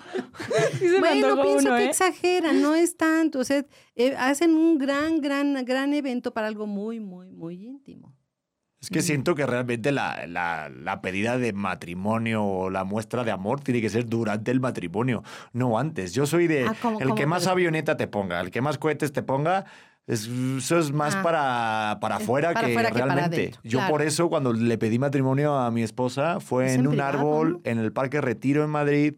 Sí 0.78 0.88
se 0.88 0.92
me 0.92 1.00
Bueno, 1.00 1.42
pienso 1.42 1.68
uno, 1.68 1.76
que 1.76 1.84
¿eh? 1.84 1.88
exageran, 1.88 2.60
no 2.60 2.74
es 2.74 2.96
tanto. 2.96 3.40
O 3.40 3.44
sea, 3.44 3.64
eh, 3.94 4.14
hacen 4.18 4.54
un 4.54 4.78
gran, 4.78 5.20
gran, 5.20 5.64
gran 5.64 5.94
evento 5.94 6.32
para 6.32 6.46
algo 6.46 6.66
muy, 6.66 7.00
muy, 7.00 7.30
muy 7.30 7.66
íntimo. 7.66 8.14
Es 8.86 8.90
que 8.90 9.02
siento 9.02 9.34
que 9.34 9.44
realmente 9.46 9.90
la, 9.90 10.26
la- 10.28 10.68
la 10.68 11.00
pedida 11.00 11.38
de 11.38 11.52
matrimonio 11.52 12.44
o 12.44 12.70
la 12.70 12.84
muestra 12.84 13.24
de 13.24 13.32
amor 13.32 13.58
tiene 13.60 13.80
que 13.80 13.88
ser 13.90 14.06
durante 14.06 14.52
el 14.52 14.60
matrimonio, 14.60 15.24
no 15.52 15.76
antes. 15.76 16.12
Yo 16.14 16.24
soy 16.24 16.46
de 16.46 16.66
Ah, 16.68 16.74
¿cómo- 16.80 17.00
el 17.00 17.08
que 17.14 17.22
cómo 17.24 17.26
más 17.34 17.48
avioneta 17.48 17.96
te 17.96 18.06
ponga, 18.06 18.40
el 18.40 18.52
que 18.52 18.60
más 18.60 18.78
cohetes 18.78 19.12
te 19.12 19.22
ponga. 19.24 19.64
es- 20.06 20.28
eso 20.28 20.78
es 20.78 20.92
más 20.92 21.16
Ah. 21.16 21.22
para, 21.24 21.98
para 22.00 22.16
afuera 22.16 22.52
para 22.52 22.68
que 22.68 22.76
realmente. 22.92 23.54
Yo 23.64 23.78
claro. 23.80 23.90
por 23.92 24.02
eso 24.02 24.28
cuando 24.28 24.52
le 24.52 24.78
pedí 24.78 25.00
matrimonio 25.00 25.56
a 25.58 25.72
mi 25.72 25.82
esposa 25.82 26.38
fue 26.38 26.66
Es 26.66 26.74
en 26.74 26.82
en 26.82 26.86
un 26.86 27.00
árbol 27.00 27.52
¿no? 27.54 27.60
en 27.64 27.78
el 27.80 27.90
Parque 27.92 28.20
Retiro 28.20 28.62
en 28.62 28.70
Madrid 28.70 29.14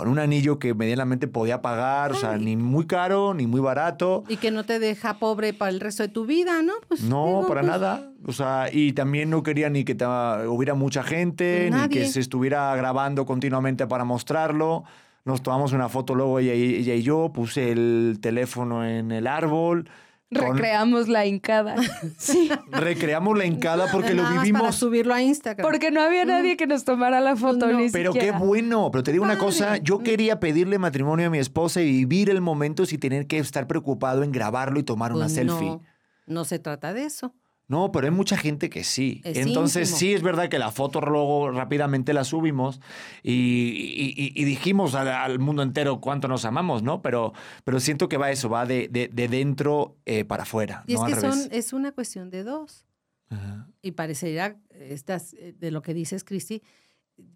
con 0.00 0.08
un 0.08 0.18
anillo 0.18 0.58
que 0.58 0.74
medianamente 0.74 1.26
podía 1.26 1.62
pagar, 1.62 2.12
o 2.12 2.14
sea, 2.14 2.32
Ay. 2.32 2.44
ni 2.44 2.56
muy 2.56 2.86
caro 2.86 3.32
ni 3.34 3.46
muy 3.46 3.60
barato. 3.60 4.24
Y 4.28 4.36
que 4.36 4.50
no 4.50 4.64
te 4.64 4.78
deja 4.78 5.18
pobre 5.18 5.54
para 5.54 5.70
el 5.70 5.80
resto 5.80 6.02
de 6.02 6.10
tu 6.10 6.26
vida, 6.26 6.62
¿no? 6.62 6.74
Pues, 6.86 7.02
No, 7.02 7.26
digo, 7.26 7.48
para 7.48 7.62
pues, 7.62 7.70
nada. 7.72 8.10
O 8.26 8.32
sea, 8.32 8.68
y 8.72 8.92
también 8.92 9.30
no 9.30 9.42
quería 9.42 9.70
ni 9.70 9.84
que 9.84 9.94
ta- 9.94 10.42
hubiera 10.48 10.74
mucha 10.74 11.02
gente, 11.02 11.62
ni 11.64 11.70
Nadie. 11.70 12.00
que 12.02 12.06
se 12.06 12.20
estuviera 12.20 12.74
grabando 12.76 13.24
continuamente 13.24 13.86
para 13.86 14.04
mostrarlo. 14.04 14.84
Nos 15.24 15.42
tomamos 15.42 15.72
una 15.72 15.88
foto 15.88 16.14
luego 16.14 16.38
ella 16.38 16.54
y, 16.54 16.76
ella 16.76 16.94
y 16.94 17.02
yo, 17.02 17.30
puse 17.32 17.72
el 17.72 18.18
teléfono 18.20 18.84
en 18.86 19.10
el 19.12 19.26
árbol. 19.26 19.88
Con- 20.34 20.56
Recreamos 20.56 21.08
la 21.08 21.24
hincada. 21.26 21.76
Sí. 22.18 22.50
recreamos 22.70 23.36
la 23.38 23.44
hincada 23.46 23.86
porque 23.92 24.14
lo 24.14 24.22
más 24.22 24.32
para 24.32 24.42
vivimos. 24.42 24.74
subirlo 24.76 25.14
a 25.14 25.22
Instagram. 25.22 25.64
Porque 25.64 25.90
no 25.90 26.00
había 26.00 26.24
nadie 26.24 26.56
que 26.56 26.66
nos 26.66 26.84
tomara 26.84 27.20
la 27.20 27.36
foto, 27.36 27.66
No, 27.70 27.78
ni 27.78 27.90
Pero 27.90 28.12
qué 28.12 28.32
bueno, 28.32 28.90
pero 28.90 29.02
te 29.04 29.12
digo 29.12 29.24
una 29.24 29.38
cosa, 29.38 29.76
yo 29.76 29.98
Mm. 29.98 30.02
quería 30.02 30.40
pedirle 30.40 30.78
matrimonio 30.78 31.26
a 31.28 31.30
mi 31.30 31.38
esposa 31.38 31.80
y 31.80 31.86
vivir 31.90 32.30
el 32.30 32.40
momento 32.40 32.86
sin 32.86 32.98
tener 33.00 33.26
que 33.26 33.38
estar 33.38 33.66
preocupado 33.66 34.22
en 34.22 34.32
grabarlo 34.32 34.78
y 34.80 34.82
tomar 34.82 35.12
una 35.12 35.26
Pues 35.26 35.34
selfie. 35.34 35.68
No, 35.68 35.82
no 36.26 36.44
se 36.44 36.58
trata 36.58 36.92
de 36.92 37.04
eso. 37.04 37.32
No, 37.68 37.90
pero 37.90 38.06
hay 38.06 38.12
mucha 38.12 38.36
gente 38.36 38.70
que 38.70 38.84
sí. 38.84 39.20
Es 39.24 39.38
Entonces 39.38 39.88
íntimo. 39.88 39.98
sí 39.98 40.12
es 40.14 40.22
verdad 40.22 40.48
que 40.48 40.58
la 40.58 40.70
foto 40.70 41.00
luego 41.00 41.50
rápidamente 41.50 42.12
la 42.12 42.22
subimos 42.22 42.80
y, 43.24 43.32
y- 43.32 44.14
y- 44.16 44.32
y 44.40 44.44
dijimos 44.44 44.94
al, 44.94 45.08
al 45.08 45.38
mundo 45.40 45.62
entero 45.62 46.00
cuánto 46.00 46.28
nos 46.28 46.44
amamos, 46.44 46.84
¿no? 46.84 47.02
Pero, 47.02 47.32
pero 47.64 47.80
siento 47.80 48.08
que 48.08 48.18
va 48.18 48.30
eso, 48.30 48.48
va 48.48 48.66
de, 48.66 48.86
de- 48.88 49.08
de 49.08 49.26
dentro 49.28 49.96
eh, 50.06 50.24
para 50.24 50.44
afuera, 50.44 50.84
Y 50.86 50.94
no 50.94 51.06
es 51.08 51.12
al 51.14 51.20
que 51.20 51.20
son, 51.28 51.48
es 51.52 51.72
una 51.72 51.90
cuestión 51.92 52.30
de 52.30 52.44
dos. 52.44 52.86
Ajá. 53.28 53.68
y 53.82 53.90
parecería 53.90 54.56
estas, 54.70 55.34
eh, 55.34 55.52
de 55.58 55.72
lo 55.72 55.82
que 55.82 55.92
dices, 55.94 56.22
Cristi, 56.22 56.62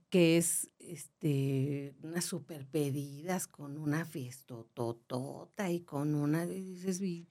que 0.09 0.37
es 0.37 0.71
este, 0.79 1.95
unas 2.05 2.25
super 2.25 2.65
pedidas 2.69 3.49
con 3.49 3.77
una 3.77 4.05
fiestototota 4.05 5.71
y 5.71 5.81
con 5.81 6.15
una... 6.15 6.45
y 6.45 6.61
dices, 6.63 7.01
¿y, 7.01 7.27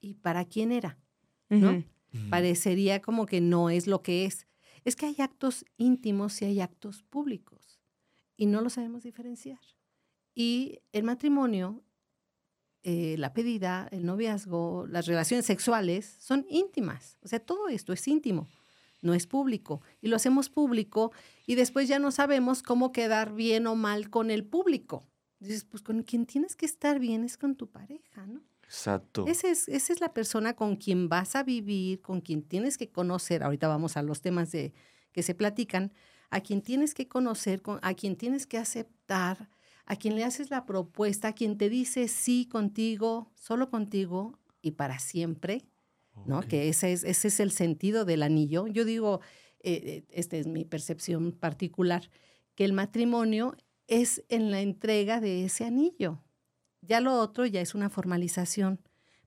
y 0.00 0.14
para 0.14 0.44
quién 0.44 0.70
era? 0.72 0.98
¿no? 1.48 1.82
Parecería 2.30 3.02
como 3.02 3.26
que 3.26 3.40
no 3.40 3.68
es 3.68 3.86
lo 3.86 4.02
que 4.02 4.24
es. 4.24 4.46
Es 4.84 4.96
que 4.96 5.06
hay 5.06 5.16
actos 5.18 5.64
íntimos 5.76 6.40
y 6.40 6.46
hay 6.46 6.60
actos 6.60 7.02
públicos 7.02 7.80
y 8.36 8.46
no 8.46 8.60
lo 8.60 8.70
sabemos 8.70 9.02
diferenciar. 9.02 9.60
Y 10.34 10.80
el 10.92 11.02
matrimonio, 11.02 11.82
eh, 12.82 13.16
la 13.18 13.32
pedida, 13.32 13.88
el 13.90 14.04
noviazgo, 14.04 14.86
las 14.88 15.06
relaciones 15.06 15.46
sexuales 15.46 16.16
son 16.20 16.46
íntimas. 16.48 17.18
O 17.22 17.28
sea, 17.28 17.40
todo 17.40 17.68
esto 17.68 17.92
es 17.92 18.06
íntimo, 18.06 18.48
no 19.02 19.14
es 19.14 19.26
público. 19.26 19.80
Y 20.00 20.08
lo 20.08 20.16
hacemos 20.16 20.50
público 20.50 21.12
y 21.46 21.54
después 21.54 21.88
ya 21.88 21.98
no 21.98 22.10
sabemos 22.10 22.62
cómo 22.62 22.92
quedar 22.92 23.34
bien 23.34 23.66
o 23.66 23.74
mal 23.74 24.10
con 24.10 24.30
el 24.30 24.44
público. 24.44 25.04
Dices, 25.40 25.64
pues 25.64 25.82
con 25.82 26.02
quien 26.02 26.26
tienes 26.26 26.56
que 26.56 26.66
estar 26.66 26.98
bien 26.98 27.24
es 27.24 27.36
con 27.36 27.56
tu 27.56 27.68
pareja, 27.68 28.26
¿no? 28.26 28.42
Exacto. 28.68 29.28
Ese 29.28 29.50
es, 29.50 29.68
esa 29.68 29.92
es 29.92 30.00
la 30.00 30.12
persona 30.14 30.54
con 30.54 30.76
quien 30.76 31.08
vas 31.08 31.36
a 31.36 31.42
vivir, 31.42 32.00
con 32.02 32.20
quien 32.20 32.42
tienes 32.42 32.78
que 32.78 32.90
conocer. 32.90 33.42
Ahorita 33.42 33.68
vamos 33.68 33.96
a 33.96 34.02
los 34.02 34.20
temas 34.22 34.52
de, 34.52 34.72
que 35.12 35.22
se 35.22 35.34
platican. 35.34 35.92
A 36.30 36.40
quien 36.40 36.62
tienes 36.62 36.94
que 36.94 37.08
conocer, 37.08 37.62
con- 37.62 37.78
a 37.82 37.94
quien 37.94 38.16
tienes 38.16 38.46
que 38.46 38.58
aceptar, 38.58 39.50
a 39.86 39.96
quien 39.96 40.16
le 40.16 40.24
haces 40.24 40.50
la 40.50 40.66
propuesta, 40.66 41.28
a 41.28 41.32
quien 41.34 41.56
te 41.58 41.68
dice 41.70 42.08
sí 42.08 42.46
contigo, 42.50 43.32
solo 43.36 43.70
contigo 43.70 44.38
y 44.60 44.72
para 44.72 44.98
siempre, 44.98 45.68
¿no? 46.24 46.42
Que 46.48 46.68
ese 46.68 46.92
es, 46.92 47.04
ese 47.04 47.28
es 47.28 47.40
el 47.40 47.52
sentido 47.52 48.04
del 48.04 48.22
anillo. 48.24 48.66
Yo 48.66 48.84
digo, 48.84 49.20
eh, 49.60 49.80
eh, 49.84 50.06
esta 50.10 50.36
es 50.36 50.46
mi 50.48 50.64
percepción 50.64 51.32
particular, 51.32 52.10
que 52.56 52.64
el 52.64 52.72
matrimonio 52.72 53.56
es 53.86 54.24
en 54.28 54.50
la 54.50 54.60
entrega 54.60 55.20
de 55.20 55.44
ese 55.44 55.64
anillo. 55.64 56.24
Ya 56.86 57.00
lo 57.00 57.14
otro 57.18 57.46
ya 57.46 57.60
es 57.60 57.74
una 57.74 57.90
formalización. 57.90 58.80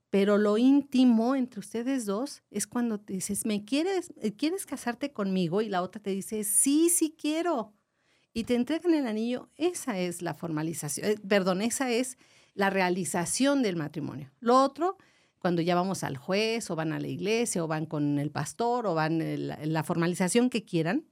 Pero 0.09 0.39
lo 0.39 0.57
íntimo 0.57 1.35
entre 1.35 1.59
ustedes 1.59 2.05
dos 2.07 2.41
es 2.49 2.65
cuando 2.65 2.99
te 2.99 3.13
dices, 3.13 3.45
¿me 3.45 3.63
quieres, 3.63 4.11
eh, 4.21 4.31
quieres 4.33 4.65
casarte 4.65 5.11
conmigo? 5.11 5.61
Y 5.61 5.69
la 5.69 5.83
otra 5.83 6.01
te 6.01 6.09
dice, 6.09 6.43
sí, 6.43 6.89
sí 6.89 7.15
quiero. 7.15 7.73
Y 8.33 8.45
te 8.45 8.55
entregan 8.55 8.93
el 8.95 9.05
anillo. 9.05 9.49
Esa 9.55 9.99
es 9.99 10.23
la 10.23 10.33
formalización, 10.33 11.05
eh, 11.05 11.15
perdón, 11.27 11.61
esa 11.61 11.91
es 11.91 12.17
la 12.55 12.71
realización 12.71 13.61
del 13.61 13.75
matrimonio. 13.75 14.31
Lo 14.39 14.61
otro, 14.63 14.97
cuando 15.37 15.61
ya 15.61 15.75
vamos 15.75 16.03
al 16.03 16.17
juez 16.17 16.71
o 16.71 16.75
van 16.75 16.91
a 16.91 16.99
la 16.99 17.07
iglesia 17.07 17.63
o 17.63 17.67
van 17.67 17.85
con 17.85 18.17
el 18.17 18.31
pastor 18.31 18.87
o 18.87 18.95
van 18.95 19.21
en 19.21 19.47
la, 19.49 19.55
en 19.61 19.73
la 19.73 19.83
formalización 19.83 20.49
que 20.49 20.65
quieran, 20.65 21.05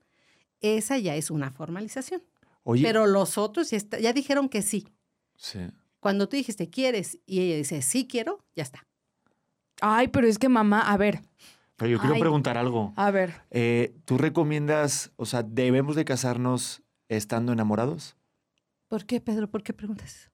esa 0.59 0.97
ya 0.97 1.15
es 1.15 1.29
una 1.29 1.51
formalización. 1.51 2.23
Oye, 2.63 2.83
Pero 2.83 3.05
los 3.05 3.37
otros 3.37 3.69
ya, 3.69 3.77
está- 3.77 3.99
ya 3.99 4.11
dijeron 4.11 4.49
que 4.49 4.63
sí. 4.63 4.87
sí. 5.35 5.59
Cuando 5.99 6.29
tú 6.29 6.37
dijiste 6.37 6.69
quieres 6.69 7.19
y 7.25 7.41
ella 7.41 7.57
dice 7.57 7.81
sí 7.81 8.07
quiero, 8.07 8.43
ya 8.55 8.63
está. 8.63 8.87
Ay, 9.81 10.07
pero 10.07 10.27
es 10.27 10.39
que 10.39 10.49
mamá, 10.49 10.81
a 10.91 10.97
ver, 10.97 11.21
Pero 11.75 11.91
yo 11.91 11.99
quiero 11.99 12.15
Ay. 12.15 12.21
preguntar 12.21 12.57
algo. 12.57 12.93
a 12.95 13.11
ver. 13.11 13.35
Eh, 13.51 13.93
¿Tú 14.05 14.17
recomiendas, 14.17 15.11
o 15.15 15.25
sea, 15.25 15.43
debemos 15.43 15.95
de 15.95 16.05
casarnos 16.05 16.81
estando 17.09 17.51
enamorados? 17.53 18.15
¿Por 18.87 19.05
qué, 19.05 19.21
Pedro? 19.21 19.49
¿Por 19.49 19.63
qué 19.63 19.73
preguntas 19.73 20.15
eso? 20.15 20.29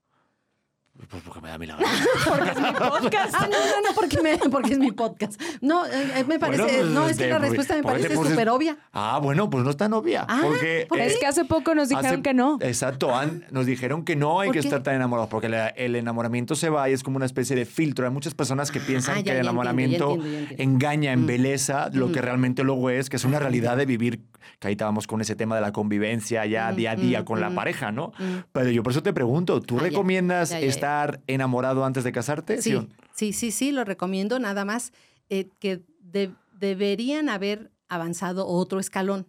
Pues 0.96 1.24
porque 1.24 1.42
me 1.42 1.50
da 1.50 1.58
la 1.58 1.66
gana. 1.76 1.90
Porque 2.30 2.50
es 2.52 2.62
mi 2.62 2.72
podcast. 2.72 3.34
Ah, 3.44 3.48
no, 3.52 3.58
no, 3.58 3.90
no, 3.90 3.96
porque, 3.96 4.22
me- 4.22 4.38
porque 4.50 4.74
es 4.74 4.80
mi 4.80 4.92
podcast. 4.92 5.42
No, 5.60 5.86
eh, 5.88 5.90
eh, 6.18 6.24
me 6.24 6.38
parece, 6.38 6.62
Bueno, 6.64 6.78
pues, 6.80 6.92
no, 6.92 7.02
es 7.10 7.18
que 7.18 7.24
este, 7.24 7.30
la 7.30 7.38
pues, 7.40 7.50
respuesta 7.50 7.76
me 7.76 7.82
¿por 7.84 7.92
qué 7.94 7.98
te 7.98 8.04
parece 8.04 8.16
poses- 8.20 8.32
súper 8.32 8.50
obvia. 8.50 8.78
Ah, 8.94 9.20
bueno, 9.22 9.50
pues 9.50 9.64
no 9.64 9.72
es 9.72 9.78
tan 9.78 9.92
obvia. 9.94 10.24
Ah, 10.30 10.42
porque 10.44 10.86
¿por 10.88 11.00
eh, 11.00 11.08
Es 11.08 11.18
que 11.18 11.26
hace 11.26 11.46
poco 11.46 11.74
nos 11.74 11.90
dijeron 11.90 12.12
hace- 12.14 12.22
que 12.22 12.34
no. 12.36 12.58
Exacto, 12.62 13.12
nos 13.50 13.66
dijeron 13.66 14.06
que 14.06 14.16
no 14.16 14.40
hay 14.40 14.50
¿Por 14.50 14.54
que 14.54 14.62
qué? 14.62 14.68
estar 14.68 14.84
tan 14.84 14.96
enamorados, 14.96 15.30
porque 15.32 15.50
la- 15.50 15.70
el 15.70 15.96
enamoramiento 15.96 16.54
se 16.56 16.70
va 16.70 16.88
y 16.90 16.94
es 16.94 17.02
como 17.02 17.18
una 17.18 17.26
especie 17.26 17.56
de 17.56 17.66
filtro. 17.66 18.06
Hay 18.06 18.12
muchas 18.14 18.36
personas 18.36 18.72
que 18.72 18.80
piensan 18.80 19.16
Ah, 19.16 19.22
ya, 19.22 19.24
que 19.34 19.40
el 19.40 19.44
ya 19.46 19.50
entiendo, 19.50 19.64
ya 19.64 19.72
enamoramiento 19.72 20.12
entiendo, 20.14 20.32
ya 20.32 20.40
entiendo. 20.52 20.64
engaña, 20.64 21.12
Mm. 21.16 21.20
embeleza 21.20 21.90
lo 21.92 22.12
que 22.12 22.20
Mm. 22.20 22.24
realmente 22.24 22.64
luego 22.64 22.92
es, 22.92 23.10
que 23.10 23.16
es 23.18 23.26
una 23.26 23.40
realidad 23.40 23.78
de 23.78 23.86
vivir 23.88 24.22
que 24.60 24.68
ahí 24.68 24.74
estábamos 24.74 25.08
con 25.08 25.22
ese 25.22 25.36
tema 25.36 25.56
de 25.56 25.62
la 25.62 25.72
convivencia 25.72 26.46
ya 26.46 26.72
Mm, 26.72 26.76
día 26.76 26.92
a 26.92 26.96
día 26.96 27.22
mm, 27.22 27.26
con 27.26 27.40
la 27.42 27.50
mm, 27.50 27.56
pareja, 27.56 27.92
¿no? 27.92 28.12
Pero 28.52 28.70
yo 28.70 28.84
por 28.84 28.92
eso 28.92 29.04
te 29.04 29.14
pregunto, 29.14 29.62
¿tú 29.62 29.78
Ah, 29.80 29.84
recomiendas 29.84 30.50
Ya, 30.50 30.60
ya, 30.60 30.66
ya. 30.66 30.70
estar 30.72 31.22
enamorado 31.28 31.86
antes 31.86 32.04
de 32.04 32.12
casarte? 32.12 32.62
Sí, 32.62 32.88
sí, 33.14 33.34
sí, 33.34 33.52
sí, 33.52 33.72
lo 33.72 33.84
recomiendo. 33.84 34.40
Nada 34.40 34.66
más 34.66 34.94
eh, 35.30 35.50
que 35.60 35.82
de- 36.02 36.32
deberían 36.60 37.30
haber 37.30 37.72
avanzado 37.90 38.48
otro 38.48 38.80
escalón. 38.80 39.28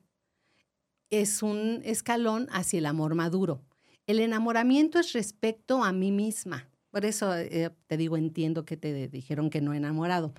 Es 1.10 1.42
un 1.42 1.80
escalón 1.84 2.48
hacia 2.50 2.78
el 2.78 2.86
amor 2.86 3.14
maduro. 3.14 3.62
El 4.06 4.20
enamoramiento 4.20 4.98
es 4.98 5.12
respecto 5.12 5.84
a 5.84 5.92
mí 5.92 6.10
misma. 6.12 6.68
Por 6.90 7.04
eso 7.04 7.34
eh, 7.36 7.70
te 7.86 7.96
digo, 7.96 8.16
entiendo 8.16 8.64
que 8.64 8.76
te 8.76 9.08
dijeron 9.08 9.50
que 9.50 9.60
no 9.60 9.74
enamorado. 9.74 10.34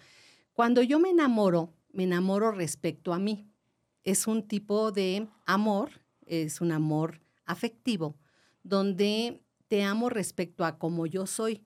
Cuando 0.53 0.81
yo 0.81 0.99
me 0.99 1.09
enamoro, 1.09 1.73
me 1.91 2.03
enamoro 2.03 2.51
respecto 2.51 3.13
a 3.13 3.19
mí. 3.19 3.47
Es 4.05 4.27
un 4.27 4.47
tipo 4.47 4.91
de 4.93 5.27
amor, 5.45 5.91
es 6.27 6.61
un 6.61 6.71
amor 6.71 7.21
afectivo, 7.45 8.17
donde 8.63 9.43
te 9.67 9.83
amo 9.83 10.09
respecto 10.09 10.65
a 10.65 10.77
como 10.79 11.07
yo 11.07 11.27
soy. 11.27 11.65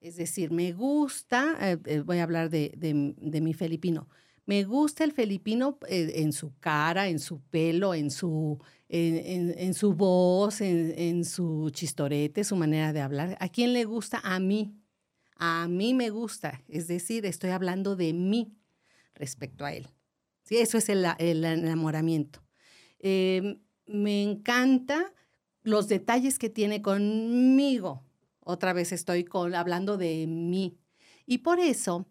Es 0.00 0.16
decir, 0.16 0.50
me 0.50 0.72
gusta, 0.72 1.56
eh, 1.72 1.78
eh, 1.86 2.00
voy 2.00 2.18
a 2.18 2.24
hablar 2.24 2.50
de, 2.50 2.72
de- 2.76 3.40
mi 3.40 3.54
filipino, 3.54 4.08
me 4.46 4.64
gusta 4.64 5.04
el 5.04 5.12
filipino 5.12 5.78
eh, 5.88 6.12
en 6.16 6.32
su 6.32 6.54
cara, 6.60 7.08
en 7.08 7.18
su 7.20 7.40
pelo, 7.42 7.94
en 7.94 8.10
su, 8.10 8.58
en- 8.88 9.54
en 9.58 9.74
su 9.74 9.94
voz, 9.94 10.60
en, 10.62 10.94
en 10.98 11.24
su 11.24 11.70
chistorete, 11.72 12.44
su 12.44 12.56
manera 12.56 12.92
de 12.92 13.00
hablar. 13.02 13.36
¿A 13.40 13.48
quién 13.48 13.72
le 13.74 13.84
gusta? 13.84 14.20
A 14.24 14.40
mí. 14.40 14.74
A 15.36 15.68
mí 15.68 15.94
me 15.94 16.10
gusta. 16.10 16.62
Es 16.68 16.88
decir, 16.88 17.26
estoy 17.26 17.50
hablando 17.50 17.96
de 17.96 18.12
mí 18.14 18.54
respecto 19.14 19.64
a 19.64 19.72
él. 19.74 19.88
Eso 20.50 20.78
es 20.78 20.88
el, 20.88 21.04
enamoramiento. 21.44 22.42
Eh, 22.98 23.60
me 23.86 24.22
encanta 24.22 25.14
los 25.62 25.88
detalles 25.88 26.38
que 26.38 26.50
tiene 26.50 26.82
conmigo. 26.82 28.04
Otra 28.40 28.72
vez 28.72 28.92
estoy 28.92 29.26
hablando 29.32 29.96
de 29.96 30.26
mí. 30.26 30.78
Y 31.26 31.38
por 31.38 31.60
eso, 31.60 32.08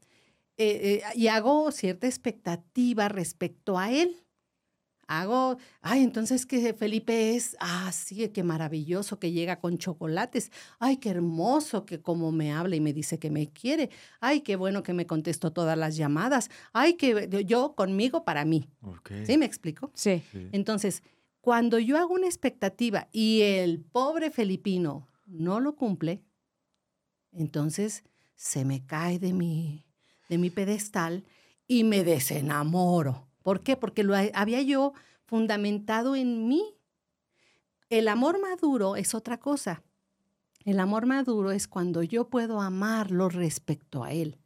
eh, 0.57 1.01
eh, 1.03 1.03
y 1.15 1.27
hago 1.27 1.71
cierta 1.71 2.07
expectativa 2.07 3.09
respecto 3.09 3.77
a 3.77 3.91
él. 3.91 4.23
Hago, 5.11 5.57
ay, 5.81 6.03
entonces 6.03 6.45
que 6.45 6.71
Felipe 6.75 7.35
es, 7.35 7.57
ah, 7.59 7.91
sí, 7.91 8.29
qué 8.29 8.43
maravilloso 8.43 9.17
que 9.17 9.31
llega 9.31 9.59
con 9.59 9.79
chocolates. 9.79 10.51
Ay, 10.77 10.97
qué 10.97 11.09
hermoso 11.09 11.83
que 11.83 11.99
como 11.99 12.31
me 12.31 12.51
habla 12.51 12.75
y 12.75 12.79
me 12.79 12.93
dice 12.93 13.17
que 13.17 13.31
me 13.31 13.47
quiere. 13.47 13.89
Ay, 14.19 14.41
qué 14.41 14.55
bueno 14.55 14.83
que 14.83 14.93
me 14.93 15.07
contestó 15.07 15.51
todas 15.51 15.75
las 15.75 15.97
llamadas. 15.97 16.51
Ay, 16.73 16.93
que 16.93 17.27
yo 17.47 17.73
conmigo 17.73 18.23
para 18.23 18.45
mí. 18.45 18.69
¿Sí 19.25 19.35
me 19.39 19.45
explico? 19.45 19.89
Sí. 19.95 20.21
Sí. 20.31 20.49
Entonces, 20.51 21.01
cuando 21.41 21.79
yo 21.79 21.97
hago 21.97 22.13
una 22.13 22.27
expectativa 22.27 23.07
y 23.11 23.41
el 23.41 23.79
pobre 23.79 24.29
filipino 24.29 25.07
no 25.25 25.59
lo 25.59 25.75
cumple, 25.75 26.21
entonces 27.31 28.03
se 28.35 28.63
me 28.63 28.85
cae 28.85 29.17
de 29.17 29.33
mi, 29.33 29.87
de 30.29 30.37
mi 30.37 30.51
pedestal 30.51 31.23
y 31.67 31.83
me 31.83 32.03
desenamoro. 32.03 33.28
¿Por 33.49 33.63
qué? 33.63 33.75
Porque 33.75 34.03
lo 34.03 34.15
ha- 34.15 34.29
había 34.35 34.61
yo 34.61 34.93
fundamentado 35.25 36.15
en 36.15 36.47
mí. 36.47 36.61
El 37.89 38.07
amor 38.07 38.39
maduro 38.39 38.95
es 38.95 39.15
otra 39.15 39.39
cosa. 39.39 39.81
El 40.65 40.79
amor 40.79 41.07
maduro 41.07 41.49
es 41.49 41.67
cuando 41.67 42.03
yo 42.03 42.29
puedo 42.29 42.61
amarlo 42.61 43.27
respecto 43.27 44.03
a 44.03 44.11
él. 44.11 44.37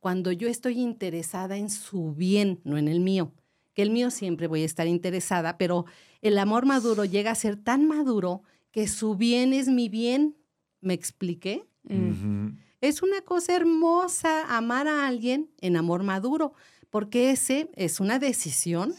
Cuando 0.00 0.32
yo 0.32 0.48
estoy 0.48 0.80
interesada 0.80 1.58
en 1.58 1.68
su 1.68 2.14
bien, 2.14 2.58
no 2.64 2.78
en 2.78 2.88
el 2.88 3.00
mío 3.00 3.34
que 3.74 3.82
el 3.82 3.90
mío 3.90 4.10
siempre 4.10 4.46
voy 4.46 4.62
a 4.62 4.64
estar 4.64 4.86
interesada, 4.86 5.58
pero 5.58 5.84
el 6.22 6.38
amor 6.38 6.64
maduro 6.64 7.04
llega 7.04 7.32
a 7.32 7.34
ser 7.34 7.56
tan 7.56 7.86
maduro 7.86 8.42
que 8.70 8.88
su 8.88 9.14
bien 9.16 9.52
es 9.52 9.68
mi 9.68 9.90
bien. 9.90 10.38
¿Me 10.80 10.94
expliqué? 10.94 11.66
Mm. 11.82 12.56
Es 12.80 13.02
una 13.02 13.20
cosa 13.20 13.54
hermosa 13.54 14.56
amar 14.56 14.88
a 14.88 15.06
alguien 15.06 15.50
en 15.60 15.76
amor 15.76 16.02
maduro, 16.02 16.54
porque 16.96 17.30
ese 17.30 17.68
es 17.74 18.00
una 18.00 18.18
decisión. 18.18 18.94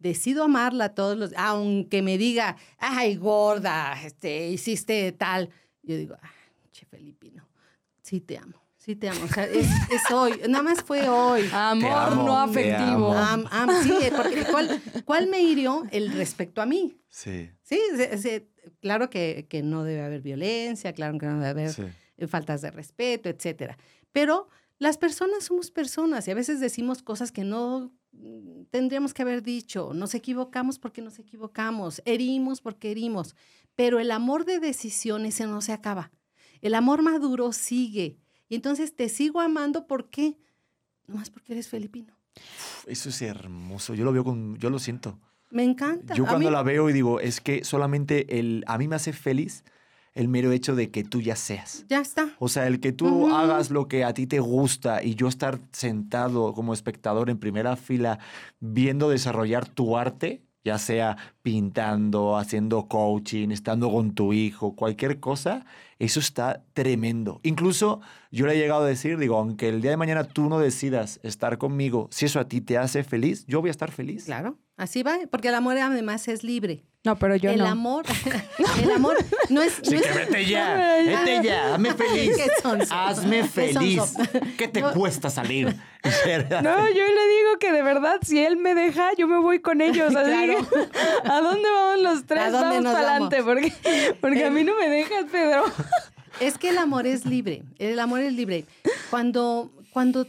Decido 0.00 0.42
amarla 0.42 0.96
todos 0.96 1.16
los, 1.16 1.32
aunque 1.36 2.02
me 2.02 2.18
diga, 2.18 2.56
ay, 2.76 3.14
gorda, 3.14 3.96
este, 4.04 4.48
hiciste 4.48 5.12
tal. 5.12 5.50
Yo 5.84 5.96
digo, 5.96 6.16
ay, 6.20 6.30
che, 6.72 6.86
Felipino, 6.86 7.48
sí 8.02 8.20
te 8.20 8.36
amo, 8.36 8.60
sí 8.76 8.96
te 8.96 9.08
amo. 9.08 9.20
O 9.24 9.28
sea, 9.28 9.44
es, 9.44 9.64
es 9.92 10.10
hoy, 10.10 10.40
nada 10.48 10.64
más 10.64 10.82
fue 10.82 11.08
hoy. 11.08 11.48
Amor 11.52 11.92
amo, 11.92 12.22
no 12.24 12.36
afectivo. 12.36 13.12
amo. 13.12 13.14
Am- 13.16 13.46
am- 13.52 13.82
sí, 13.84 13.92
eh, 14.02 14.10
porque 14.16 14.44
¿cuál, 14.50 14.82
cuál 15.04 15.28
me 15.28 15.40
hirió? 15.40 15.84
El 15.92 16.12
respecto 16.14 16.60
a 16.60 16.66
mí. 16.66 16.96
Sí. 17.08 17.48
Sí, 17.62 17.80
se- 17.96 18.18
se- 18.18 18.48
claro 18.80 19.08
que, 19.08 19.46
que 19.48 19.62
no 19.62 19.84
debe 19.84 20.02
haber 20.02 20.20
violencia, 20.20 20.92
claro 20.94 21.16
que 21.16 21.26
no 21.26 21.34
debe 21.38 21.48
haber 21.48 21.70
sí. 21.72 21.84
faltas 22.26 22.60
de 22.62 22.72
respeto, 22.72 23.28
etcétera. 23.28 23.78
Pero 24.10 24.48
las 24.78 24.98
personas 24.98 25.44
somos 25.44 25.70
personas 25.70 26.28
y 26.28 26.30
a 26.30 26.34
veces 26.34 26.60
decimos 26.60 27.02
cosas 27.02 27.32
que 27.32 27.44
no 27.44 27.92
mm, 28.12 28.64
tendríamos 28.70 29.14
que 29.14 29.22
haber 29.22 29.42
dicho. 29.42 29.92
Nos 29.94 30.14
equivocamos 30.14 30.78
porque 30.78 31.02
nos 31.02 31.18
equivocamos, 31.18 32.02
herimos 32.04 32.60
porque 32.60 32.90
herimos. 32.90 33.34
Pero 33.74 34.00
el 34.00 34.10
amor 34.10 34.44
de 34.44 34.58
decisión 34.58 35.26
ese 35.26 35.46
no 35.46 35.60
se 35.60 35.72
acaba. 35.72 36.10
El 36.62 36.74
amor 36.74 37.02
maduro 37.02 37.52
sigue. 37.52 38.18
Y 38.48 38.54
entonces 38.54 38.94
te 38.94 39.08
sigo 39.08 39.40
amando, 39.40 39.86
¿por 39.86 40.08
qué? 40.08 40.38
Nomás 41.06 41.30
porque 41.30 41.52
eres 41.52 41.68
filipino. 41.68 42.16
Eso 42.86 43.08
es 43.08 43.22
hermoso. 43.22 43.94
Yo 43.94 44.04
lo 44.04 44.12
veo 44.12 44.24
con, 44.24 44.56
yo 44.56 44.70
lo 44.70 44.78
siento. 44.78 45.18
Me 45.50 45.62
encanta. 45.62 46.14
Yo 46.14 46.24
cuando 46.24 46.48
mí- 46.48 46.52
la 46.52 46.62
veo 46.62 46.90
y 46.90 46.92
digo, 46.92 47.20
es 47.20 47.40
que 47.40 47.64
solamente 47.64 48.38
el, 48.38 48.64
a 48.66 48.78
mí 48.78 48.88
me 48.88 48.96
hace 48.96 49.12
feliz 49.12 49.64
el 50.16 50.28
mero 50.28 50.50
hecho 50.50 50.74
de 50.74 50.90
que 50.90 51.04
tú 51.04 51.20
ya 51.20 51.36
seas. 51.36 51.84
Ya 51.88 52.00
está. 52.00 52.30
O 52.38 52.48
sea, 52.48 52.66
el 52.66 52.80
que 52.80 52.92
tú 52.92 53.34
hagas 53.34 53.70
lo 53.70 53.86
que 53.86 54.02
a 54.02 54.14
ti 54.14 54.26
te 54.26 54.40
gusta 54.40 55.02
y 55.02 55.14
yo 55.14 55.28
estar 55.28 55.60
sentado 55.72 56.54
como 56.54 56.72
espectador 56.72 57.30
en 57.30 57.38
primera 57.38 57.76
fila 57.76 58.18
viendo 58.58 59.10
desarrollar 59.10 59.68
tu 59.68 59.96
arte, 59.96 60.42
ya 60.64 60.78
sea 60.78 61.16
pintando, 61.42 62.36
haciendo 62.36 62.88
coaching, 62.88 63.50
estando 63.50 63.90
con 63.92 64.14
tu 64.14 64.32
hijo, 64.32 64.74
cualquier 64.74 65.20
cosa, 65.20 65.64
eso 65.98 66.18
está 66.18 66.64
tremendo. 66.72 67.40
Incluso 67.44 68.00
yo 68.32 68.46
le 68.46 68.54
he 68.54 68.58
llegado 68.58 68.84
a 68.84 68.88
decir, 68.88 69.18
digo, 69.18 69.36
aunque 69.36 69.68
el 69.68 69.80
día 69.80 69.92
de 69.92 69.96
mañana 69.96 70.24
tú 70.24 70.48
no 70.48 70.58
decidas 70.58 71.20
estar 71.22 71.58
conmigo, 71.58 72.08
si 72.10 72.24
eso 72.24 72.40
a 72.40 72.48
ti 72.48 72.62
te 72.62 72.78
hace 72.78 73.04
feliz, 73.04 73.44
yo 73.46 73.60
voy 73.60 73.68
a 73.68 73.70
estar 73.70 73.92
feliz. 73.92 74.24
Claro, 74.24 74.58
así 74.76 75.02
va, 75.02 75.18
porque 75.30 75.48
el 75.48 75.54
amor 75.54 75.76
además 75.78 76.26
es 76.26 76.42
libre. 76.42 76.84
No, 77.06 77.16
pero 77.16 77.36
yo 77.36 77.50
el 77.52 77.58
no. 77.58 77.66
amor, 77.66 78.04
el 78.82 78.90
amor 78.90 79.16
no 79.48 79.62
es, 79.62 79.74
Sí, 79.80 79.94
no 79.94 80.02
que 80.02 80.08
es- 80.08 80.14
vete 80.16 80.44
ya, 80.46 80.74
vete 81.06 81.40
ya, 81.46 81.74
hazme 81.74 81.94
feliz. 81.94 82.36
Hazme 82.90 83.44
feliz. 83.48 84.02
¿Qué 84.58 84.66
te 84.66 84.80
No. 84.80 84.92
cuesta 84.92 85.30
salir? 85.30 85.74
No, 86.62 86.88
yo 86.88 87.04
le 87.04 87.28
digo 87.28 87.58
que 87.58 87.72
de 87.72 87.82
verdad, 87.82 88.18
si 88.22 88.38
él 88.44 88.56
me 88.56 88.74
deja, 88.76 89.10
yo 89.18 89.26
me 89.26 89.38
voy 89.38 89.58
con 89.60 89.80
ellos. 89.80 90.14
Así 90.14 90.30
Claro. 90.30 90.68
que, 90.68 91.28
¿a 91.28 91.40
dónde 91.40 91.68
vamos 91.68 92.00
los 92.00 92.26
tres? 92.26 92.42
¿A 92.42 92.50
dónde 92.50 92.76
vamos 92.76 92.92
para 92.92 93.10
adelante, 93.10 93.42
porque, 93.42 93.72
porque 94.20 94.44
a 94.44 94.50
mí 94.50 94.62
no 94.62 94.76
me 94.76 94.88
dejas, 94.88 95.24
Pedro. 95.32 95.64
Es 96.40 96.58
que 96.58 96.68
el 96.68 96.78
amor 96.78 97.06
es 97.08 97.24
libre, 97.26 97.62
el 97.78 97.98
amor 97.98 98.20
es 98.20 98.32
libre. 98.34 98.66
Cuando, 99.10 99.72
cuando 99.90 100.26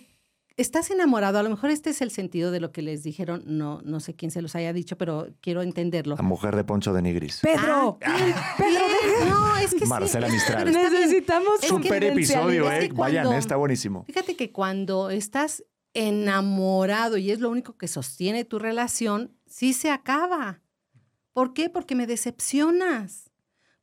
estás 0.57 0.89
enamorado, 0.89 1.37
a 1.37 1.43
lo 1.43 1.49
mejor 1.49 1.69
este 1.69 1.91
es 1.91 2.01
el 2.01 2.11
sentido 2.11 2.51
de 2.51 2.59
lo 2.59 2.71
que 2.71 2.81
les 2.81 3.03
dijeron, 3.03 3.43
no, 3.45 3.79
no 3.83 3.99
sé 3.99 4.15
quién 4.15 4.31
se 4.31 4.41
los 4.41 4.55
haya 4.55 4.73
dicho, 4.73 4.97
pero 4.97 5.27
quiero 5.39 5.61
entenderlo. 5.61 6.15
La 6.15 6.23
mujer 6.23 6.55
de 6.55 6.63
Poncho 6.63 6.93
de 6.93 7.01
Nigris. 7.03 7.39
Pedro, 7.41 7.99
Ah, 8.03 8.17
bien. 8.17 8.35
no, 9.29 9.57
es 9.57 9.73
que 9.73 9.79
sí. 9.81 9.85
Marcela 9.85 10.27
Mistral. 10.27 10.71
Necesitamos 10.71 11.61
Es 11.61 11.69
Super 11.69 12.03
episodio, 12.03 12.69
es 12.71 12.85
¿eh? 12.85 12.87
que 12.89 12.93
Vayan, 12.95 13.31
está 13.33 13.55
buenísimo. 13.55 14.03
Fíjate 14.05 14.35
que 14.35 14.51
cuando 14.51 15.11
estás 15.11 15.63
enamorado 15.93 17.17
y 17.17 17.31
es 17.31 17.39
lo 17.39 17.49
único 17.49 17.77
que 17.77 17.87
sostiene 17.87 18.43
tu 18.43 18.59
relación, 18.59 19.35
sí 19.45 19.73
se 19.73 19.91
acaba. 19.91 20.61
¿Por 21.33 21.53
qué? 21.53 21.69
Porque 21.69 21.95
me 21.95 22.07
decepcionas. 22.07 23.29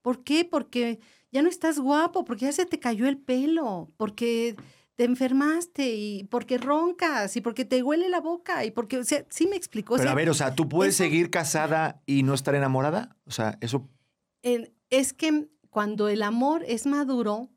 ¿Por 0.02 0.24
qué? 0.24 0.44
Porque 0.44 0.98
ya 1.30 1.42
no 1.42 1.48
estás 1.48 1.78
guapo, 1.78 2.24
porque 2.24 2.46
ya 2.46 2.52
se 2.52 2.66
te 2.66 2.78
cayó 2.78 3.06
el 3.06 3.16
pelo, 3.16 3.92
porque 3.96 4.56
te 4.96 5.04
enfermaste 5.04 5.94
y 5.94 6.24
porque 6.24 6.58
roncas 6.58 7.36
y 7.36 7.40
porque 7.40 7.64
te 7.64 7.82
huele 7.82 8.08
la 8.08 8.20
boca 8.20 8.64
y 8.64 8.70
porque, 8.70 8.98
o 8.98 9.04
sea, 9.04 9.24
sí 9.28 9.46
me 9.46 9.56
explicó. 9.56 9.94
O 9.94 9.96
Pero 9.96 10.04
sea, 10.08 10.12
a 10.12 10.16
ver, 10.16 10.30
o 10.30 10.34
sea, 10.34 10.54
¿tú 10.54 10.68
puedes 10.68 10.94
eso- 10.94 11.04
seguir 11.04 11.30
casada 11.30 12.02
y 12.06 12.22
no 12.22 12.34
estar 12.34 12.54
enamorada? 12.54 13.16
O 13.26 13.30
sea, 13.30 13.58
eso... 13.60 13.88
es 14.90 15.12
que 15.12 15.48
cuando 15.70 16.08
el 16.08 16.22
amor 16.22 16.64
es 16.68 16.86
maduro, 16.86 17.50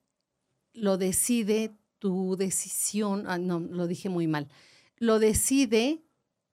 lo 0.74 0.98
decide 0.98 1.76
tu 2.00 2.36
decisión, 2.38 3.26
ah, 3.28 3.38
no, 3.38 3.60
lo 3.60 3.88
dije 3.88 4.10
muy 4.10 4.28
mal, 4.28 4.48
lo 4.98 5.20
decide 5.20 6.04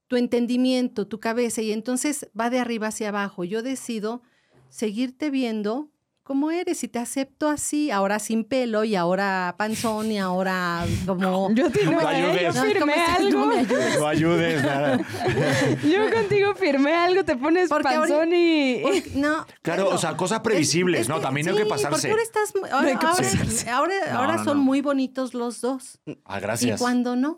tu 0.06 0.16
entendimiento, 0.16 1.06
tu 1.08 1.18
cabeza, 1.20 1.62
y 1.62 1.72
entonces 1.72 2.28
va 2.38 2.50
de 2.50 2.58
arriba 2.58 2.88
hacia 2.88 3.08
abajo. 3.08 3.44
Yo 3.44 3.62
decido 3.62 4.22
seguirte 4.68 5.30
viendo 5.30 5.90
como 6.24 6.50
eres 6.50 6.82
y 6.82 6.88
te 6.88 6.98
acepto 6.98 7.48
así, 7.48 7.90
ahora 7.90 8.18
sin 8.18 8.44
pelo 8.44 8.82
y 8.82 8.96
ahora 8.96 9.54
panzón 9.58 10.10
y 10.10 10.18
ahora 10.18 10.84
como... 11.06 11.52
Yo, 11.54 11.70
te, 11.70 11.84
no, 11.84 11.92
No 11.92 12.00
yo 12.00 12.08
ayudes. 12.08 12.54
No, 12.54 12.62
firmé 12.64 12.94
algo. 12.94 13.30
No 13.40 13.46
me 13.46 13.58
ayudes. 13.58 13.98
No 13.98 14.06
ayudes, 14.06 14.62
nada. 14.62 14.98
Yo 15.84 16.10
contigo 16.10 16.54
firmé 16.54 16.94
algo, 16.94 17.24
te 17.24 17.36
pones 17.36 17.68
Porque 17.68 17.84
panzón 17.84 18.30
y... 18.34 18.80
Porque- 18.82 19.10
no. 19.16 19.46
Claro, 19.62 19.84
pero 19.84 19.96
o 19.96 19.98
sea, 19.98 20.16
cosas 20.16 20.40
previsibles, 20.40 21.02
es 21.02 21.08
¿no? 21.08 21.20
También 21.20 21.48
hay 21.48 21.56
que 21.56 21.66
pasarse. 21.66 22.08
Porque 22.08 22.22
estás. 22.24 22.52
Ahora, 22.72 22.90
ahora, 22.90 23.76
ahora, 23.76 23.94
No, 24.12 24.18
ahora 24.18 24.36
no, 24.38 24.44
son 24.44 24.56
no. 24.58 24.62
muy 24.64 24.80
bonitos 24.80 25.34
los 25.34 25.60
dos. 25.60 26.00
Ah, 26.24 26.38
Y 26.38 26.40
gracias. 26.40 26.80
cuando 26.80 27.16
no. 27.16 27.36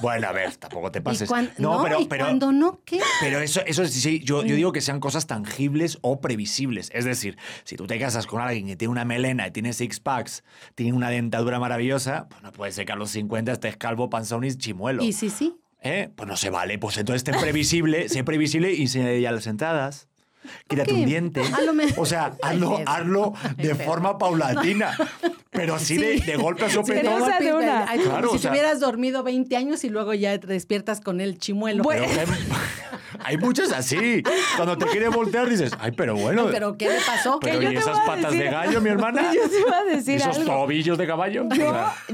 Bueno, 0.00 0.28
a 0.28 0.32
ver, 0.32 0.56
tampoco 0.56 0.90
te 0.90 1.02
pases. 1.02 1.28
cuan- 1.28 1.50
no, 1.58 1.76
no, 1.76 1.82
pero, 1.82 2.00
y 2.00 2.06
pero, 2.06 2.24
cuando 2.24 2.52
no, 2.52 2.80
¿qué? 2.86 3.00
pero 3.20 3.40
eso, 3.40 3.60
eso 3.66 3.84
sí, 3.84 4.00
sí, 4.00 4.20
yo, 4.24 4.42
yo 4.44 4.54
digo 4.54 4.72
que 4.72 4.80
sean 4.80 4.98
cosas 4.98 5.26
tangibles 5.26 5.98
o 6.00 6.20
previsibles. 6.22 6.90
Es 6.94 7.04
decir, 7.04 7.36
si 7.64 7.76
tú 7.76 7.86
te 7.86 7.98
casas 7.98 8.26
con 8.26 8.40
alguien 8.40 8.66
que 8.66 8.76
tiene 8.76 8.92
una 8.92 9.04
melena 9.04 9.46
y 9.46 9.50
tiene 9.50 9.74
six 9.74 10.00
packs, 10.00 10.42
tiene 10.74 10.94
una 10.94 11.10
dentadura 11.10 11.58
maravillosa, 11.58 12.28
pues 12.30 12.42
no 12.42 12.50
puede 12.52 12.72
ser 12.72 12.86
que 12.86 12.92
a 12.92 12.96
los 12.96 13.10
50 13.10 13.52
estés 13.52 13.76
calvo, 13.76 14.08
panzón 14.08 14.44
y 14.44 14.54
chimuelo. 14.54 15.02
Y 15.02 15.12
sí, 15.12 15.28
sí. 15.28 15.56
¿Eh? 15.82 16.10
Pues 16.14 16.28
no 16.28 16.36
se 16.36 16.50
vale. 16.50 16.78
Pues 16.78 16.96
entonces 16.98 17.24
ten 17.24 17.38
previsible, 17.40 18.08
sé 18.08 18.24
previsible 18.24 18.72
y 18.72 18.82
enséñale 18.82 19.20
ya 19.20 19.32
las 19.32 19.46
entradas. 19.46 20.08
Quítate 20.68 20.92
Ok, 20.92 20.98
un 20.98 21.04
diente. 21.04 21.40
a 21.40 22.00
O 22.00 22.06
sea, 22.06 22.32
hazlo, 22.42 22.80
hazlo 22.86 23.34
de 23.56 23.74
forma 23.74 24.18
paulatina. 24.18 24.96
Pero 25.50 25.74
así 25.74 25.96
de, 25.96 26.18
Sí. 26.18 26.24
de 26.24 26.36
golpe 26.36 26.64
a 26.64 26.70
sopetón. 26.70 27.22
de 27.40 27.52
una. 27.52 27.84
Ay, 27.90 27.98
Claro, 28.00 28.28
como 28.28 28.30
si 28.32 28.36
o 28.36 28.38
sea- 28.38 28.50
te 28.52 28.56
hubieras 28.58 28.80
dormido 28.80 29.22
20 29.22 29.56
años 29.56 29.84
y 29.84 29.88
luego 29.90 30.14
ya 30.14 30.38
te 30.38 30.46
despiertas 30.46 31.00
con 31.00 31.20
el 31.20 31.38
chimuelo. 31.38 31.82
Pero 31.84 32.04
que 32.06 32.14
hay, 33.18 33.36
muchos 33.38 33.72
así. 33.72 34.22
Cuando 34.56 34.78
te 34.78 34.86
quiere 34.86 35.08
voltear 35.08 35.48
dices, 35.48 35.72
ay, 35.80 35.92
pero 35.92 36.14
bueno. 36.16 36.46
¿Pero 36.50 36.76
qué 36.76 36.88
le 36.88 37.00
pasó? 37.06 37.38
pero 37.40 37.60
yo 37.60 37.72
¿y 37.72 37.76
esas 37.76 37.98
patas 38.00 38.32
de 38.32 38.44
gallo, 38.44 38.80
mi 38.80 38.90
hermana? 38.90 39.32
Yo 39.34 39.48
te 39.48 39.60
iba 39.60 39.78
a 39.78 39.84
¿Y 39.84 39.96
decir 39.96 40.16
esos 40.16 40.38
algo. 40.38 40.52
tobillos 40.52 40.98
de 40.98 41.06
caballo? 41.06 41.44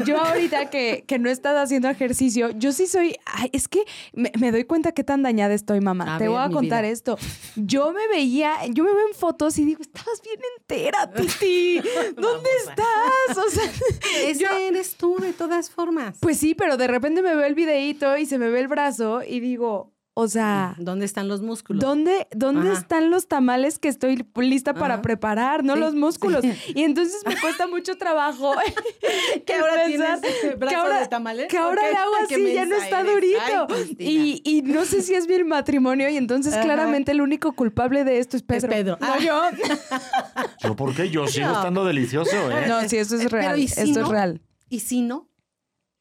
Yo, 0.04 0.18
ahorita 0.20 0.70
que, 0.70 1.04
que 1.06 1.18
no 1.18 1.28
he 1.28 1.32
estado 1.32 1.59
haciendo 1.61 1.88
ejercicio, 1.88 2.50
yo 2.50 2.72
sí 2.72 2.87
soy, 2.87 3.16
ay, 3.26 3.50
es 3.52 3.68
que 3.68 3.82
me, 4.12 4.30
me 4.38 4.52
doy 4.52 4.64
cuenta 4.64 4.92
qué 4.92 5.04
tan 5.04 5.22
dañada 5.22 5.54
estoy, 5.54 5.80
mamá. 5.80 6.14
A 6.14 6.18
Te 6.18 6.24
ver, 6.24 6.30
voy 6.30 6.40
a 6.42 6.50
contar 6.50 6.82
vida. 6.82 6.92
esto. 6.92 7.18
Yo 7.56 7.92
me 7.92 8.06
veía, 8.09 8.52
yo 8.72 8.85
me 8.85 8.92
veo 8.92 9.09
en 9.09 9.14
fotos 9.14 9.59
y 9.59 9.64
digo, 9.64 9.80
estabas 9.82 10.20
bien 10.22 10.38
entera, 10.59 11.11
Titi. 11.12 11.80
¿Dónde 12.16 12.50
estás? 12.61 13.38
O 13.38 13.50
sea, 13.50 13.64
Ese 14.24 14.42
yo- 14.44 14.50
eres 14.50 14.94
tú, 14.96 15.16
de 15.20 15.32
todas 15.32 15.70
formas. 15.70 16.16
pues 16.20 16.38
sí, 16.38 16.54
pero 16.54 16.76
de 16.76 16.87
repente 16.87 17.22
me 17.22 17.35
veo 17.35 17.44
el 17.46 17.54
videíto 17.54 18.16
y 18.16 18.26
se 18.26 18.38
me 18.38 18.48
ve 18.50 18.61
el 18.61 18.68
brazo 18.68 19.22
y 19.26 19.40
digo, 19.40 19.92
o 20.18 20.29
sea, 20.29 20.74
¿Dónde 20.79 21.05
están 21.05 21.29
los 21.29 21.42
músculos? 21.42 21.83
¿Dónde, 21.85 22.26
dónde 22.35 22.70
Ajá. 22.70 22.79
están 22.81 23.11
los 23.11 23.29
tamales 23.29 23.79
que 23.79 23.88
estoy 23.88 24.24
lista 24.37 24.72
para 24.72 24.94
Ajá. 24.94 25.02
preparar? 25.02 25.62
No 25.62 25.74
Sí, 25.74 25.81
los 25.81 25.94
músculos. 25.94 26.40
sí. 26.42 26.52
Y 26.74 26.85
entonces 26.85 27.22
me 27.26 27.38
cuesta 27.38 27.66
mucho 27.66 27.96
trabajo. 27.98 28.52
que 29.46 29.55
ahora 29.55 29.85
pensar 29.85 30.20
tienes 30.22 30.44
eh, 30.44 30.55
brazo 30.57 30.70
que 30.70 30.74
ahora, 30.74 31.00
de 31.00 31.07
tamales. 31.09 31.48
que 31.48 31.59
ahora 31.59 31.83
¿Por 31.83 31.88
el 31.90 31.94
qué? 31.94 32.00
agua 32.00 32.18
Qué 32.29 32.35
así 32.37 32.55
ya 32.55 32.64
no 32.64 32.76
está 32.76 33.00
eres. 33.00 33.12
durito. 33.14 33.66
Ay, 33.70 33.96
y, 33.98 34.42
y 34.44 34.62
no 34.62 34.87
sé 34.87 35.02
si 35.02 35.14
es 35.14 35.29
mi 35.29 35.44
matrimonio 35.44 36.09
y 36.09 36.16
entonces 36.16 36.55
Ajá. 36.55 36.62
claramente 36.62 37.12
el 37.12 37.20
único 37.20 37.52
culpable 37.52 38.05
de 38.05 38.18
esto 38.18 38.38
es 38.38 38.42
Pedro. 38.42 38.70
Pedro. 38.70 38.98
No 38.98 39.07
Ah. 39.07 39.18
yo. 39.18 39.42
¿Yo 40.62 40.76
por 40.76 40.94
qué? 40.94 41.11
Yo 41.11 41.26
sigo 41.26 41.48
No. 41.48 41.52
estando 41.57 41.85
delicioso, 41.85 42.50
¿eh? 42.50 42.64
No, 42.66 42.88
sí, 42.88 42.96
eso 42.96 43.16
es 43.16 43.22
Eh, 43.22 43.26
pero 43.31 43.42
real. 43.42 43.59
¿y 43.59 43.68
si 43.68 43.81
esto 43.81 44.00
no? 44.00 44.07
es 44.07 44.11
real. 44.12 44.40
¿Y 44.70 44.81
si 44.81 45.02
no? 45.02 45.29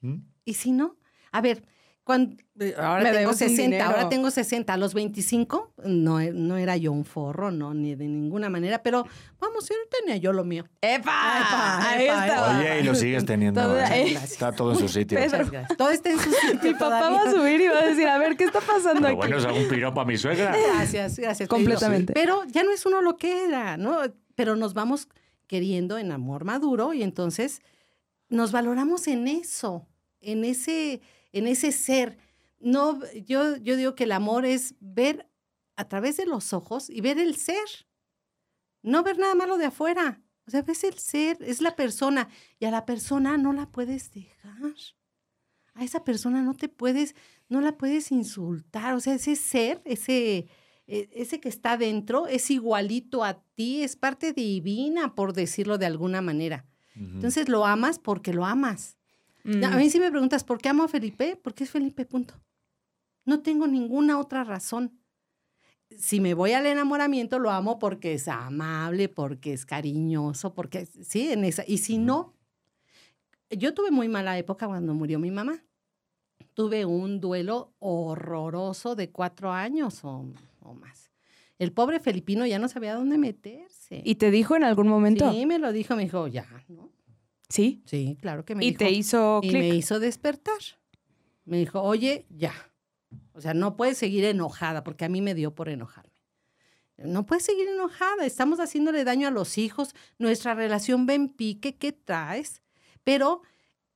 ¿Mm? 0.01 0.15
¿Y 0.45 0.54
si 0.54 0.71
no? 0.71 0.95
A 1.32 1.41
ver, 1.41 1.65
cuando, 2.05 2.37
ahora 2.77 3.03
Me 3.03 3.09
tengo 3.11 3.19
debes 3.19 3.27
un 3.31 3.35
60, 3.49 3.61
dinero. 3.63 3.85
ahora 3.85 4.09
tengo 4.09 4.29
60, 4.31 4.71
a 4.73 4.77
los 4.77 4.93
25 4.93 5.73
no, 5.85 6.19
e- 6.21 6.31
no 6.31 6.55
era 6.55 6.77
yo 6.77 6.91
un 6.91 7.03
forro, 7.03 7.49
no, 7.51 7.73
ni 7.73 7.95
de 7.95 8.07
ninguna 8.07 8.47
manera, 8.49 8.81
pero 8.83 9.05
vamos, 9.39 9.67
yo 9.67 9.75
no 9.75 9.89
tenía 9.99 10.15
yo 10.17 10.31
lo 10.31 10.43
mío. 10.45 10.65
¡Epa! 10.81 11.01
Epa, 11.01 11.89
Ahí 11.89 12.05
epa, 12.05 12.27
estaba. 12.27 12.59
Oye, 12.59 12.79
y 12.79 12.83
lo 12.83 12.93
sigues 12.95 13.25
teniendo. 13.25 13.59
Todo- 13.61 13.79
¿eh? 13.79 13.87
eh. 14.11 14.19
Está 14.23 14.51
todo 14.51 14.71
en 14.73 14.77
su 14.77 14.87
sitio. 14.87 15.17
Pedro. 15.17 15.49
Todo 15.75 15.89
está 15.89 16.11
en 16.11 16.19
su 16.19 16.29
sitio 16.51 16.59
Mi 16.71 16.73
papá 16.77 17.09
va 17.09 17.23
a 17.23 17.31
subir 17.31 17.59
y 17.61 17.67
va 17.67 17.79
a 17.79 17.85
decir, 17.87 18.07
a 18.07 18.17
ver, 18.19 18.37
¿qué 18.37 18.43
está 18.45 18.61
pasando 18.61 19.01
Pero 19.01 19.07
aquí? 19.07 19.15
bueno, 19.17 19.37
es 19.37 19.45
algún 19.45 19.67
piropo 19.67 19.99
a 19.99 20.05
mi 20.05 20.15
suegra. 20.15 20.55
Gracias, 20.75 21.17
gracias. 21.17 21.49
Completamente. 21.49 22.13
Pero 22.13 22.43
ya 22.45 22.63
no 22.63 22.71
es 22.71 22.85
uno 22.85 23.01
lo 23.01 23.17
que 23.17 23.45
era, 23.45 23.77
¿no? 23.77 23.97
Pero 24.35 24.55
nos 24.55 24.75
vamos 24.75 25.07
queriendo 25.47 25.97
en 25.97 26.11
amor 26.11 26.45
maduro 26.45 26.93
y 26.93 27.01
entonces 27.01 27.61
nos 28.29 28.51
valoramos 28.51 29.07
en 29.07 29.27
eso, 29.27 29.87
en 30.21 30.43
ese, 30.45 31.01
en 31.36 31.48
ese 31.48 31.71
ser. 31.71 32.17
No, 32.60 33.00
yo, 33.13 33.58
yo 33.58 33.76
digo 33.76 33.93
que 33.93 34.06
el 34.06 34.13
amor 34.13 34.45
es 34.45 34.76
ver 34.80 35.30
a 35.76 35.88
través 35.88 36.17
de 36.17 36.26
los 36.26 36.54
ojos 36.54 36.89
y 36.89 37.02
ver 37.02 37.19
el 37.19 37.36
ser. 37.36 37.67
No 38.82 39.04
ver 39.04 39.17
nada 39.17 39.36
malo 39.36 39.58
de 39.58 39.65
afuera. 39.65 40.21
O 40.48 40.52
sea, 40.52 40.62
ves 40.62 40.84
el 40.84 40.98
ser, 40.98 41.38
es 41.41 41.62
la 41.62 41.76
persona. 41.76 42.30
Y 42.60 42.65
a 42.65 42.71
la 42.71 42.86
persona 42.86 43.38
no 43.38 43.52
la 43.52 43.69
puedes 43.69 44.12
dejar. 44.12 44.74
A 45.74 45.84
esa 45.84 46.04
persona 46.06 46.41
no 46.41 46.54
te 46.54 46.69
puedes, 46.69 47.15
no 47.50 47.60
la 47.62 47.78
puedes 47.78 48.12
insultar. 48.12 48.93
O 48.93 49.00
sea, 49.02 49.15
ese 49.15 49.36
ser, 49.36 49.82
ese, 49.84 50.48
e- 50.88 51.10
ese 51.12 51.41
que 51.41 51.50
está 51.50 51.76
dentro, 51.78 52.28
es 52.28 52.50
igualito 52.50 53.24
a 53.26 53.43
ti, 53.56 53.84
es 53.84 53.98
parte 53.98 54.32
divina, 54.32 55.15
por 55.15 55.34
decirlo 55.34 55.78
de 55.78 55.88
alguna 55.88 56.21
manera. 56.21 56.65
Entonces 56.95 57.50
lo 57.50 57.65
amas 57.65 58.00
porque 58.00 58.32
lo 58.32 58.45
amas. 58.45 58.98
Mm. 59.45 59.63
A 59.63 59.77
mí 59.77 59.89
si 59.91 59.99
me 59.99 60.10
preguntas, 60.10 60.43
¿por 60.43 60.60
qué 60.60 60.69
amo 60.69 60.84
a 60.84 60.88
Felipe? 60.88 61.39
Porque 61.41 61.63
es 61.65 61.69
Felipe, 61.69 62.05
punto. 62.05 62.34
No 63.25 63.41
tengo 63.41 63.67
ninguna 63.67 64.19
otra 64.19 64.43
razón. 64.43 64.99
Si 65.95 66.19
me 66.19 66.34
voy 66.34 66.53
al 66.53 66.65
enamoramiento, 66.65 67.38
lo 67.38 67.51
amo 67.51 67.77
porque 67.77 68.15
es 68.15 68.27
amable, 68.27 69.08
porque 69.08 69.53
es 69.53 69.65
cariñoso, 69.65 70.55
porque 70.55 70.88
sí, 70.88 71.31
en 71.31 71.45
esa. 71.45 71.63
Y 71.67 71.77
si 71.77 71.99
no, 71.99 72.34
yo 73.51 73.75
tuve 73.75 73.91
muy 73.91 74.10
mala 74.10 74.38
época 74.38 74.65
cuando 74.65 74.95
murió 74.95 75.19
mi 75.19 75.29
mamá. 75.29 75.63
Tuve 76.55 76.86
un 76.86 77.19
duelo 77.19 77.73
horroroso 77.79 78.95
de 78.95 79.12
cuatro 79.12 79.51
años 79.51 80.03
o, 80.03 80.25
o 80.62 80.73
más. 80.73 81.12
El 81.60 81.71
pobre 81.71 81.99
Felipino 81.99 82.45
ya 82.45 82.60
no 82.60 82.67
sabía 82.67 82.95
dónde 82.95 83.17
meterse. 83.17 84.01
¿Y 84.03 84.15
te 84.15 84.31
dijo 84.31 84.55
en 84.55 84.63
algún 84.63 84.88
momento? 84.88 85.31
sí, 85.31 85.45
me 85.45 85.60
lo 85.60 85.71
dijo, 85.71 85.95
me 85.95 86.03
dijo, 86.03 86.27
ya, 86.27 86.47
¿no? 86.67 86.89
Sí. 87.49 87.84
Sí, 87.86 88.17
claro 88.21 88.45
que 88.45 88.55
me 88.55 88.63
Y 88.65 88.69
dijo. 88.69 88.79
te 88.79 88.91
hizo 88.91 89.39
Y 89.43 89.51
me 89.51 89.69
hizo 89.69 89.99
despertar. 89.99 90.60
Me 91.45 91.58
dijo, 91.58 91.81
oye, 91.81 92.25
ya. 92.29 92.53
O 93.34 93.41
sea, 93.41 93.53
no 93.53 93.75
puedes 93.75 93.97
seguir 93.97 94.25
enojada, 94.25 94.84
porque 94.84 95.05
a 95.05 95.10
mí 95.10 95.21
me 95.21 95.36
dio 95.36 95.53
por 95.53 95.69
enojarme. 95.69 96.12
No 96.97 97.25
puedes 97.25 97.43
seguir 97.43 97.67
enojada, 97.67 98.25
estamos 98.25 98.60
haciéndole 98.60 99.03
daño 99.03 99.27
a 99.27 99.31
los 99.31 99.58
hijos, 99.58 99.93
nuestra 100.17 100.53
relación 100.55 101.05
va 101.08 101.13
en 101.13 101.27
pique, 101.27 101.75
¿qué 101.75 101.91
traes? 101.91 102.62
Pero 103.03 103.41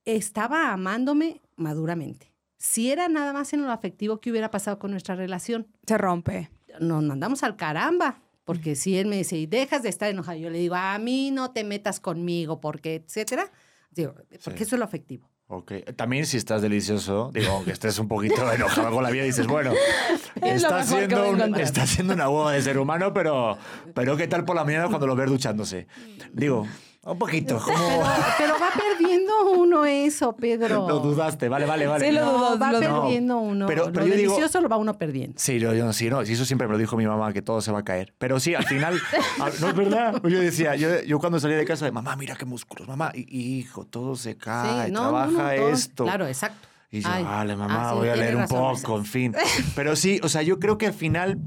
estaba 0.04 0.72
amándome 0.72 1.40
maduramente. 1.56 2.30
Si 2.58 2.90
era 2.90 3.08
nada 3.08 3.32
más 3.32 3.54
en 3.54 3.62
lo 3.62 3.70
afectivo, 3.72 4.20
¿qué 4.20 4.30
hubiera 4.30 4.50
pasado 4.50 4.78
con 4.78 4.90
nuestra 4.90 5.14
relación? 5.14 5.66
Se 5.86 5.96
rompe. 5.96 6.50
Nos 6.78 7.02
mandamos 7.02 7.42
al 7.42 7.56
caramba, 7.56 8.20
porque 8.54 8.74
si 8.74 8.96
él 8.98 9.06
me 9.06 9.16
dice, 9.16 9.36
y 9.36 9.46
dejas 9.46 9.82
de 9.82 9.88
estar 9.88 10.08
enojada, 10.10 10.36
yo 10.36 10.50
le 10.50 10.58
digo, 10.58 10.74
a 10.74 10.98
mí 10.98 11.30
no 11.30 11.52
te 11.52 11.62
metas 11.64 12.00
conmigo, 12.00 12.60
porque, 12.60 12.96
etcétera. 12.96 13.50
Digo, 13.92 14.14
porque 14.44 14.58
Sí. 14.58 14.64
eso 14.64 14.76
es 14.76 14.78
lo 14.78 14.84
afectivo. 14.84 15.28
Ok. 15.52 15.72
También 15.96 16.26
si 16.26 16.36
estás 16.36 16.62
delicioso, 16.62 17.30
digo, 17.34 17.50
aunque 17.52 17.72
estés 17.72 17.98
un 17.98 18.06
poquito 18.08 18.34
enojado 18.52 18.90
con 18.92 19.02
la 19.02 19.10
vida, 19.10 19.24
dices, 19.24 19.46
bueno, 19.46 19.72
Es 20.42 20.62
está 20.62 20.82
siendo, 20.84 21.28
un- 21.30 21.54
está 21.56 21.86
siendo 21.86 22.14
una 22.14 22.28
boda 22.28 22.52
de 22.52 22.62
ser 22.62 22.78
humano, 22.78 23.12
pero, 23.12 23.58
pero 23.94 24.16
¿qué 24.16 24.26
tal 24.28 24.44
por 24.44 24.54
la 24.56 24.64
mañana 24.64 24.88
cuando 24.88 25.06
lo 25.06 25.14
ves 25.16 25.28
duchándose? 25.28 25.86
Digo, 26.32 26.66
un 27.02 27.18
poquito, 27.18 27.58
como... 27.58 27.76
Pero, 27.76 28.02
pero 28.38 28.54
va 28.60 28.68
perdiendo 28.76 29.50
uno 29.52 29.84
eso, 29.86 30.36
Pedro. 30.36 30.86
Lo 30.86 30.98
dudaste, 31.00 31.48
vale, 31.48 31.64
vale, 31.64 31.86
vale. 31.86 32.06
Sí, 32.06 32.12
lo 32.12 32.20
No, 32.24 32.58
va 32.58 32.72
lo- 32.72 32.78
perdiendo 32.80 33.38
uno. 33.38 33.66
Pero- 33.66 33.86
lo 33.86 33.92
pero 33.92 34.06
yo 34.06 34.14
digo- 34.14 34.32
delicioso 34.34 34.60
lo 34.60 34.68
va 34.68 34.76
uno 34.76 34.94
perdiendo. 34.98 35.34
Sí, 35.38 35.58
yo, 35.58 35.72
yo, 35.74 35.92
sí, 35.94 36.10
no, 36.10 36.24
sí, 36.26 36.34
eso 36.34 36.44
siempre 36.44 36.66
me 36.68 36.72
lo 36.74 36.78
dijo 36.78 36.96
mi 36.96 37.06
mamá, 37.06 37.32
que 37.32 37.40
todo 37.42 37.60
se 37.62 37.72
va 37.72 37.78
a 37.80 37.84
caer. 37.84 38.12
Pero 38.18 38.38
sí, 38.38 38.54
al 38.54 38.64
final, 38.66 39.00
a- 39.40 39.48
no 39.60 39.68
es 39.70 39.74
verdad. 39.76 40.20
Yo 40.24 40.38
decía, 40.40 40.76
yo, 40.76 41.00
yo 41.02 41.18
cuando 41.18 41.40
salí 41.40 41.54
de 41.54 41.64
casa, 41.64 41.86
de, 41.86 41.92
mamá, 41.92 42.16
mira 42.16 42.36
qué 42.36 42.44
músculos, 42.44 42.86
mamá, 42.86 43.12
hijo, 43.14 43.86
todo 43.86 44.14
se 44.16 44.36
cae, 44.36 44.86
Sí, 44.86 44.92
no, 44.92 45.00
trabaja 45.02 45.30
no, 45.30 45.42
no, 45.42 45.54
todo- 45.56 45.70
esto. 45.70 46.04
Claro, 46.04 46.26
exacto. 46.26 46.68
Y 46.92 47.00
yo, 47.00 47.08
Ay, 47.10 47.22
vale, 47.24 47.54
mamá, 47.56 47.88
ah, 47.88 47.92
sí, 47.92 47.98
voy 47.98 48.08
a 48.08 48.16
leer 48.16 48.34
un 48.34 48.42
razón, 48.42 48.74
poco, 48.82 48.98
en 48.98 49.04
fin. 49.06 49.34
Pero 49.76 49.94
sí, 49.96 50.20
o 50.24 50.28
sea, 50.28 50.42
yo 50.42 50.58
creo 50.58 50.76
que 50.76 50.88
al 50.88 50.92
final, 50.92 51.38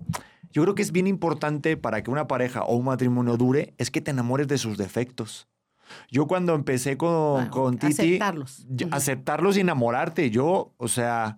yo 0.54 0.62
creo 0.62 0.76
que 0.76 0.84
es 0.84 0.92
bien 0.92 1.08
importante 1.08 1.76
para 1.76 2.04
que 2.04 2.12
una 2.12 2.28
pareja 2.28 2.64
o 2.64 2.76
un 2.76 2.86
matrimonio 2.86 3.36
dure, 3.38 3.74
es 3.78 3.92
que 3.92 4.02
te 4.02 4.12
enamores 4.12 4.48
de 4.48 4.58
sus 4.58 4.78
defectos. 4.78 5.48
Yo 6.10 6.28
cuando 6.28 6.54
empecé 6.56 6.96
con, 6.96 7.34
Bueno, 7.34 7.52
con 7.52 7.78
Titi, 7.78 7.94
aceptarlos. 7.94 8.66
aceptarlos 8.92 9.58
y 9.58 9.62
enamorarte. 9.62 10.30
Yo, 10.30 10.74
o 10.78 10.88
sea, 10.88 11.38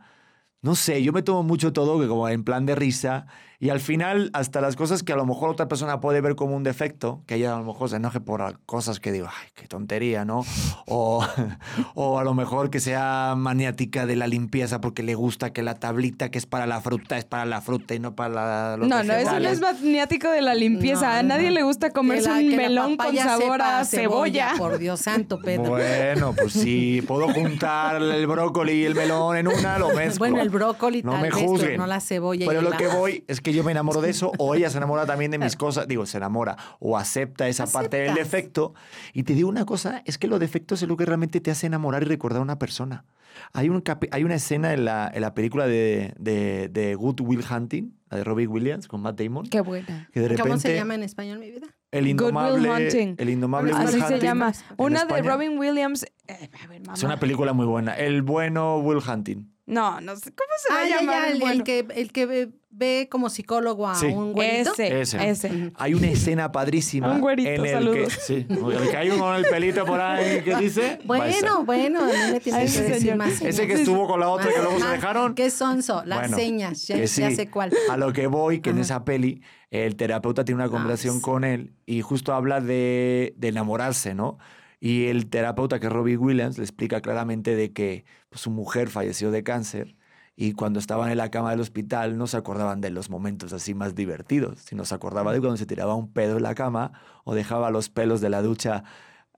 no 0.62 0.76
sé, 0.76 1.02
yo 1.02 1.14
me 1.14 1.24
tomo 1.24 1.44
mucho 1.44 1.74
todo 1.74 2.00
que 2.00 2.08
como 2.08 2.28
en 2.30 2.44
plan 2.44 2.66
de 2.66 2.76
risa 2.76 3.26
Y 3.66 3.72
al 3.72 3.80
final, 3.80 4.30
hasta 4.34 4.62
las 4.62 4.76
cosas 4.76 5.02
que 5.02 5.12
a 5.12 5.16
lo 5.16 5.26
mejor 5.26 5.50
otra 5.50 5.68
persona 5.68 6.00
puede 6.00 6.22
ver 6.22 6.36
como 6.36 6.56
un 6.56 6.62
defecto, 6.62 7.24
que 7.26 7.34
ella 7.34 7.56
a 7.56 7.58
lo 7.60 7.66
mejor 7.66 7.90
se 7.90 7.96
enoje 7.96 8.20
por 8.20 8.60
cosas 8.68 9.00
que 9.00 9.12
digo, 9.12 9.26
ay, 9.28 9.48
qué 9.56 9.66
tontería, 9.68 10.24
¿no? 10.24 10.46
O, 10.86 11.26
o 11.96 12.20
a 12.20 12.24
lo 12.24 12.36
mejor 12.36 12.70
que 12.70 12.80
sea 12.80 13.34
maniática 13.36 14.06
de 14.06 14.16
la 14.16 14.28
limpieza 14.28 14.82
porque 14.82 15.02
le 15.02 15.16
gusta 15.16 15.52
que 15.52 15.64
la 15.64 15.74
tablita 15.80 16.30
que 16.30 16.38
es 16.38 16.46
para 16.46 16.68
la 16.68 16.80
fruta 16.80 17.18
es 17.18 17.26
para 17.26 17.46
la 17.46 17.60
fruta 17.62 17.96
y 17.96 18.00
no 18.00 18.14
para 18.16 18.30
la, 18.36 18.78
los 18.78 18.88
No, 18.88 19.02
no, 19.04 19.14
eso 19.14 19.40
no 19.40 19.50
es 19.50 19.60
maniático 19.62 20.30
de 20.30 20.44
la 20.44 20.54
limpieza. 20.54 21.08
No, 21.08 21.14
a 21.20 21.24
nadie 21.24 21.48
no. 21.50 21.56
le 21.56 21.64
gusta 21.64 21.90
comerse 21.90 22.26
Que 22.30 22.30
la- 22.30 22.36
un 22.38 22.50
que 22.52 22.56
la 22.58 22.62
melón 22.70 22.98
con 22.98 23.16
sabor 23.16 23.62
a 23.64 23.84
cebolla. 23.84 24.54
Por 24.60 24.78
Dios 24.78 25.00
santo, 25.00 25.40
Pedro. 25.40 25.72
Bueno, 25.72 26.36
pues 26.40 26.54
sí, 26.54 27.02
puedo 27.08 27.30
juntar 27.34 28.00
el 28.00 28.28
brócoli 28.28 28.74
y 28.74 28.86
el 28.86 28.94
melón 28.94 29.38
en 29.38 29.48
una, 29.48 29.80
lo 29.80 29.90
mezclo. 29.90 30.20
Bueno, 30.20 30.40
el 30.40 30.50
brócoli 30.52 31.02
no 31.02 31.14
tal 31.14 31.22
me 31.22 31.30
vez, 31.30 31.36
pero 31.40 31.50
juzguen. 31.50 31.78
no 31.78 31.88
la 31.88 32.00
cebolla 32.00 32.46
y 32.46 32.48
Pero 32.48 32.60
el 32.60 32.66
lo 32.66 32.72
que 32.78 32.86
ajo. 32.86 33.00
voy 33.00 33.24
es 33.28 33.42
que 33.42 33.55
yo 33.56 33.64
me 33.64 33.72
enamoro 33.72 34.02
de 34.02 34.10
eso 34.10 34.32
o 34.38 34.56
ella 34.56 34.70
se 34.70 34.78
enamora 34.78 35.06
también 35.06 35.32
de 35.32 35.38
mis 35.40 35.56
cosas. 35.58 35.88
Digo, 35.88 36.06
se 36.06 36.18
enamora 36.18 36.58
o 36.80 36.98
acepta 36.98 37.48
esa 37.48 37.66
parte 37.68 37.98
del 37.98 38.10
Aceptas. 38.12 38.32
defecto. 38.32 38.74
Y 39.14 39.24
te 39.24 39.34
digo 39.34 39.50
una 39.50 39.66
cosa, 39.66 40.02
es 40.06 40.18
que 40.18 40.28
los 40.28 40.40
defectos 40.40 40.82
es 40.82 40.88
lo 40.88 40.98
que 40.98 41.06
realmente 41.06 41.40
te 41.42 41.52
hace 41.52 41.68
enamorar 41.68 42.04
y 42.04 42.06
recordar 42.06 42.40
a 42.40 42.44
una 42.44 42.60
persona. 42.60 43.06
Hay, 43.52 43.68
un 43.68 43.84
hay 44.12 44.24
una 44.24 44.36
escena 44.36 44.74
en 44.74 44.86
la, 44.86 45.12
en 45.14 45.22
la 45.22 45.34
película 45.34 45.68
de, 45.68 46.14
de, 46.18 46.70
de 46.70 46.96
Good 46.96 47.20
Will 47.22 47.44
Hunting, 47.50 47.92
la 48.10 48.18
de 48.20 48.24
Robbie 48.24 48.48
Williams 48.48 48.88
con 48.88 49.02
Matt 49.02 49.20
Damon, 49.20 49.46
Qué 49.48 49.60
buena. 49.60 50.10
que 50.14 50.22
de 50.22 50.30
repente 50.30 50.50
¿Cómo 50.50 50.60
se 50.62 50.74
llama 50.74 50.96
en 50.96 51.04
español, 51.04 51.40
mi 51.40 51.52
vida? 51.52 51.68
el 51.92 52.04
Good 52.06 52.08
Will 52.08 52.12
indomable, 52.30 52.70
Hunting. 52.70 53.16
el 53.18 53.30
indomable 53.30 53.74
Will 53.74 53.82
Así 53.88 54.00
se 54.00 54.06
Hunting 54.06 54.20
llama. 54.22 54.52
en 54.70 54.76
Una 54.78 55.04
de. 55.06 55.22
Robin 55.22 55.58
Williams. 55.60 56.06
eh, 56.28 56.50
a 56.64 56.68
ver, 56.68 56.80
mamá. 56.82 56.94
Es 56.94 57.04
una 57.04 57.20
película 57.20 57.52
muy 57.52 57.66
buena. 57.66 57.94
El 57.98 58.22
bueno 58.22 58.78
Will 58.80 59.00
Hunting. 59.06 59.54
No, 59.68 60.00
no 60.00 60.16
sé. 60.16 60.32
¿Cómo 60.32 60.50
se 60.58 60.74
va 60.74 60.80
Ah, 60.80 60.84
a 60.84 60.88
ya, 60.88 61.00
llamar? 61.00 61.26
ya, 61.26 61.32
el, 61.32 61.40
Bueno, 61.40 61.54
el 61.56 61.64
que, 61.64 61.88
el 61.96 62.12
que 62.12 62.26
ve, 62.28 62.50
ve 62.70 63.08
como 63.10 63.30
psicólogo 63.30 63.88
a 63.90 63.96
Sí. 63.96 64.06
un 64.06 64.32
güerito. 64.34 64.74
Ese, 64.74 65.02
Ese. 65.02 65.30
ese. 65.30 65.72
Hay 65.76 65.96
una 65.96 66.08
escena 66.08 66.52
padrísima 66.52 67.12
Un 67.14 67.22
güerito, 67.22 67.50
en 67.50 67.66
el 67.66 67.72
saludos. 67.74 68.16
que 68.16 68.22
sí, 68.22 68.46
el 68.48 68.90
que 68.92 68.98
hay 68.98 69.10
uno 69.10 69.24
con 69.24 69.36
el 69.36 69.46
pelito 69.46 69.84
por 69.86 70.00
ahí 70.00 70.42
que 70.44 70.56
dice 70.58 71.00
Bueno, 71.06 71.64
bueno, 71.66 72.06
mí 72.06 72.12
me 72.34 72.40
tiene 72.40 72.60
Ay, 72.60 72.72
que 72.72 72.82
decir 72.82 73.16
más. 73.16 73.42
ese 73.42 73.66
que 73.66 73.74
estuvo 73.74 74.06
con 74.08 74.20
la 74.20 74.30
otra 74.30 74.52
que 74.54 74.60
luego 74.62 74.80
se 74.80 74.88
dejaron. 74.88 75.34
¿Qué 75.34 75.50
sonso? 75.50 76.04
Las 76.06 76.20
Bueno, 76.20 76.38
señas, 76.38 76.86
ya, 76.88 77.08
sé 77.08 77.50
cuál. 77.50 77.72
A 77.90 77.98
lo 77.98 78.14
que 78.14 78.28
voy, 78.28 78.60
que 78.62 78.70
en 78.70 78.78
esa 78.78 79.04
peli 79.04 79.42
el 79.72 79.96
terapeuta 79.96 80.46
tiene 80.46 80.62
una 80.62 80.70
conversación 80.70 81.16
sí. 81.16 81.22
con 81.22 81.44
él 81.44 81.74
y 81.88 82.02
justo 82.02 82.34
habla 82.36 82.62
de, 82.62 83.34
de 83.38 83.48
enamorarse, 83.48 84.14
¿no? 84.14 84.38
Y 84.80 85.06
el 85.06 85.30
terapeuta, 85.30 85.80
que 85.80 85.88
es 85.88 85.92
Robbie 85.94 86.18
Williams, 86.18 86.58
le 86.58 86.64
explica 86.64 87.02
claramente 87.02 87.56
de 87.56 87.72
que 87.74 88.06
pues, 88.30 88.42
su 88.42 88.52
mujer 88.52 88.90
falleció 88.90 89.32
de 89.32 89.44
cáncer 89.44 89.96
y 90.36 90.52
cuando 90.52 90.80
estaban 90.80 91.10
en 91.12 91.18
la 91.18 91.32
cama 91.32 91.52
del 91.52 91.62
hospital 91.62 92.18
no 92.18 92.28
se 92.28 92.36
acordaban 92.38 92.82
de 92.82 92.90
los 92.90 93.10
momentos 93.10 93.54
así 93.54 93.74
más 93.74 93.96
divertidos, 93.96 94.60
sino 94.60 94.84
se 94.84 94.94
acordaba 94.94 95.32
de 95.32 95.40
cuando 95.40 95.56
se 95.58 95.66
tiraba 95.66 95.96
un 95.96 96.12
pedo 96.12 96.38
en 96.38 96.44
la 96.44 96.56
cama 96.56 96.92
o 97.24 97.34
dejaba 97.36 97.72
los 97.72 97.90
pelos 97.90 98.20
de 98.20 98.30
la 98.30 98.42
ducha 98.42 98.84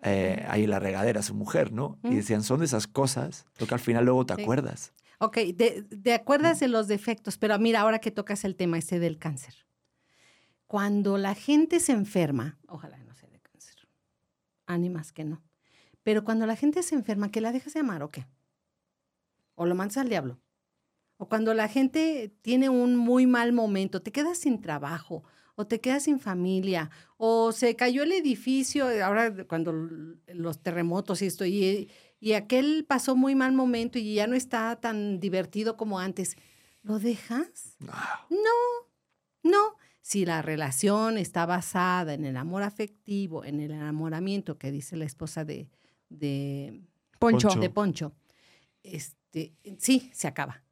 eh, 0.01 0.43
ahí 0.49 0.63
en 0.63 0.71
la 0.71 0.79
regadera 0.79 1.19
a 1.19 1.23
su 1.23 1.35
mujer, 1.35 1.71
¿no? 1.71 1.99
Y 2.03 2.15
decían, 2.15 2.41
son 2.43 2.59
de 2.59 2.65
esas 2.65 2.87
cosas, 2.87 3.45
lo 3.59 3.67
que 3.67 3.73
al 3.75 3.79
final 3.79 4.05
luego 4.05 4.25
te 4.25 4.35
Sí. 4.35 4.41
acuerdas. 4.41 4.93
Ok, 5.19 5.37
de, 5.55 5.83
de 5.89 6.13
acuerdas 6.13 6.59
de 6.59 6.67
los 6.67 6.87
defectos, 6.87 7.37
pero 7.39 7.57
mira, 7.57 7.81
ahora 7.81 7.97
que 7.99 8.11
tocas 8.11 8.43
el 8.45 8.55
tema 8.55 8.77
este 8.77 8.99
del 8.99 9.17
cáncer. 9.17 9.65
Cuando 10.67 11.17
la 11.17 11.33
gente 11.33 11.79
se 11.79 11.93
enferma, 11.93 12.59
ojalá 12.67 12.97
no 12.99 13.15
sea 13.15 13.29
de 13.29 13.39
cáncer, 13.39 13.75
ánimas 14.67 15.11
que 15.11 15.23
no, 15.23 15.41
pero 16.03 16.23
cuando 16.23 16.45
la 16.45 16.55
gente 16.55 16.83
se 16.83 16.95
enferma, 16.95 17.31
¿que 17.31 17.41
la 17.41 17.51
dejas 17.51 17.73
de 17.73 17.79
amar 17.79 18.03
o 18.03 18.11
qué? 18.11 18.27
¿O 19.55 19.65
lo 19.65 19.75
mandas 19.75 19.97
al 19.97 20.09
diablo? 20.09 20.39
O 21.17 21.27
cuando 21.27 21.53
la 21.53 21.67
gente 21.67 22.31
tiene 22.41 22.69
un 22.69 22.95
muy 22.95 23.25
mal 23.25 23.51
momento, 23.51 24.01
te 24.01 24.11
quedas 24.11 24.37
sin 24.37 24.61
trabajo, 24.61 25.23
o 25.55 25.65
te 25.65 25.81
quedas 25.81 26.03
sin 26.03 26.19
familia, 26.19 26.91
o 27.17 27.51
se 27.51 27.75
cayó 27.75 28.03
el 28.03 28.11
edificio, 28.11 28.85
ahora 29.03 29.47
cuando 29.47 29.73
los 30.27 30.61
terremotos 30.61 31.23
y 31.23 31.25
esto, 31.25 31.45
y, 31.45 31.89
y 32.19 32.33
aquel 32.33 32.85
pasó 32.87 33.15
muy 33.15 33.33
mal 33.33 33.53
momento 33.53 33.97
y 33.97 34.13
ya 34.13 34.27
no 34.27 34.35
está 34.35 34.75
tan 34.79 35.19
divertido 35.19 35.75
como 35.75 35.99
antes, 35.99 36.35
¿lo 36.83 36.99
dejas? 36.99 37.75
Ah, 37.89 38.27
No. 38.29 39.75
Si 40.07 40.25
la 40.25 40.41
relación 40.41 41.17
está 41.17 41.45
basada 41.45 42.13
en 42.13 42.23
el 42.23 42.37
amor 42.37 42.63
afectivo, 42.63 43.43
en 43.43 43.59
el 43.59 43.71
enamoramiento 43.71 44.57
que 44.57 44.71
dice 44.71 44.95
la 44.95 45.03
esposa 45.03 45.43
de, 45.43 45.69
de, 46.07 46.81
Poncho. 47.19 47.49
Poncho. 47.49 47.59
de 47.59 47.69
Poncho, 47.69 48.15
este, 48.83 49.53
sí, 49.79 50.09
se 50.13 50.29
acaba. 50.29 50.63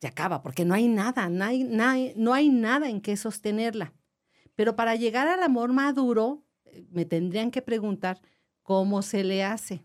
Se 0.00 0.06
acaba, 0.06 0.40
porque 0.40 0.64
no 0.64 0.74
hay 0.74 0.86
nada, 0.86 1.28
no 1.28 1.44
hay, 1.46 1.64
no 1.64 1.82
hay- 1.84 2.12
no 2.16 2.32
hay 2.32 2.48
nada 2.48 2.88
en 2.88 3.00
que 3.00 3.16
sostenerla. 3.16 3.92
Pero 4.54 4.76
para 4.76 4.94
llegar 4.94 5.26
al 5.26 5.42
amor 5.42 5.72
maduro, 5.72 6.44
eh, 6.66 6.86
me 6.92 7.06
tendrían 7.06 7.50
que 7.50 7.60
preguntar 7.60 8.20
cómo 8.62 9.02
se 9.02 9.24
le 9.24 9.42
hace. 9.42 9.84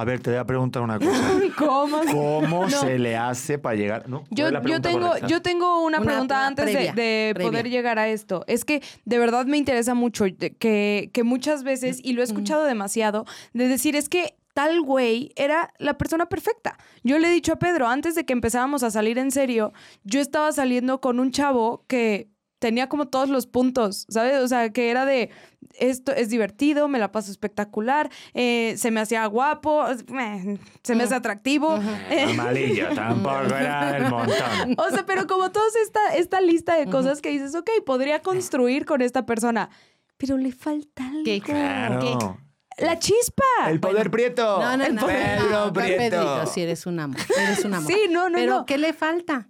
A 0.00 0.04
ver, 0.04 0.20
te 0.20 0.30
voy 0.30 0.38
a 0.38 0.44
preguntar 0.46 0.82
una 0.82 0.98
cosa. 0.98 1.10
¿Cómo? 1.58 2.00
¿Cómo 2.10 2.62
No. 2.66 2.70
se 2.70 2.98
le 2.98 3.16
hace 3.16 3.58
para 3.58 3.76
llegar? 3.76 4.08
¿No? 4.08 4.24
Yo, 4.30 4.44
¿Cuál 4.44 4.46
es 4.46 4.52
la 4.52 4.58
yo, 4.60 4.62
pregunta 4.62 4.88
tengo, 4.88 5.28
yo 5.28 5.42
tengo 5.42 5.80
una, 5.84 5.98
Una- 5.98 6.06
pregunta 6.10 6.46
antes 6.46 6.66
de- 6.66 6.72
previa, 6.72 6.92
de, 6.94 7.30
previa. 7.34 7.50
poder 7.50 7.68
llegar 7.70 7.98
a 7.98 8.08
esto. 8.08 8.44
Es 8.46 8.64
que 8.64 8.82
de 9.04 9.18
verdad 9.18 9.44
me 9.46 9.58
interesa 9.58 9.94
mucho 9.94 10.24
que, 10.58 11.10
que 11.12 11.22
muchas 11.24 11.62
veces, 11.64 12.00
y 12.02 12.12
lo 12.14 12.22
he 12.22 12.24
escuchado 12.24 12.64
demasiado, 12.64 13.26
de 13.52 13.68
decir, 13.68 13.94
es 13.96 14.08
que 14.08 14.36
tal 14.54 14.80
güey 14.80 15.32
era 15.36 15.72
la 15.78 15.98
persona 15.98 16.26
perfecta. 16.28 16.76
Yo 17.04 17.18
le 17.18 17.28
he 17.28 17.30
dicho 17.32 17.52
a 17.52 17.56
Pedro, 17.58 17.86
antes 17.86 18.14
de 18.14 18.24
que 18.24 18.32
empezábamos 18.32 18.82
a 18.82 18.90
salir 18.90 19.18
en 19.18 19.30
serio, 19.30 19.72
yo 20.04 20.20
estaba 20.20 20.50
saliendo 20.52 21.00
con 21.00 21.20
un 21.20 21.30
chavo 21.30 21.84
que 21.88 22.28
tenía 22.58 22.88
como 22.88 23.08
todos 23.08 23.28
los 23.30 23.46
puntos, 23.46 24.06
¿sabes? 24.10 24.38
O 24.40 24.48
sea, 24.48 24.70
que 24.70 24.90
era 24.90 25.04
de, 25.06 25.30
esto 25.80 26.12
es 26.12 26.28
divertido, 26.28 26.88
me 26.88 26.98
la 26.98 27.10
paso 27.10 27.30
espectacular, 27.30 28.10
eh, 28.34 28.74
se 28.76 28.90
me 28.90 29.00
hacía 29.00 29.26
guapo, 29.26 29.86
eh, 29.88 30.58
se 30.82 30.94
me 30.94 31.04
hace 31.04 31.14
atractivo. 31.14 31.78
eh, 32.10 32.26
Amarillo, 32.30 32.88
tampoco 32.94 33.56
era 33.56 33.96
el 33.96 34.08
montón. 34.10 34.76
o 34.78 34.90
sea, 34.90 35.04
pero 35.06 35.26
como 35.26 35.50
toda 35.50 35.66
esta, 35.82 36.14
esta 36.16 36.40
lista 36.40 36.76
de 36.76 36.86
cosas 36.86 37.20
que 37.20 37.30
dices, 37.30 37.54
ok, 37.54 37.70
podría 37.84 38.20
construir 38.22 38.84
con 38.84 39.02
esta 39.02 39.26
persona, 39.26 39.70
pero 40.16 40.36
le 40.36 40.52
falta 40.52 41.06
algo. 41.06 41.24
¿Qué? 41.24 41.40
Claro. 41.40 42.38
La 42.78 42.98
chispa. 42.98 43.44
El 43.68 43.78
poder 43.80 44.10
prieto. 44.10 44.58
No, 44.60 44.76
no, 44.76 44.84
el 44.84 44.94
no. 44.94 45.06
Pedro 45.06 45.66
no, 45.66 45.72
Prieto. 45.72 45.96
Pedrito, 45.98 46.46
si 46.46 46.62
eres 46.62 46.86
un 46.86 46.98
amor. 47.00 47.18
Eres 47.38 47.64
un 47.64 47.74
amor. 47.74 47.92
Sí, 47.92 48.02
no, 48.10 48.30
no, 48.30 48.36
Pero 48.38 48.54
no. 48.60 48.66
¿qué 48.66 48.78
le 48.78 48.92
falta? 48.94 49.48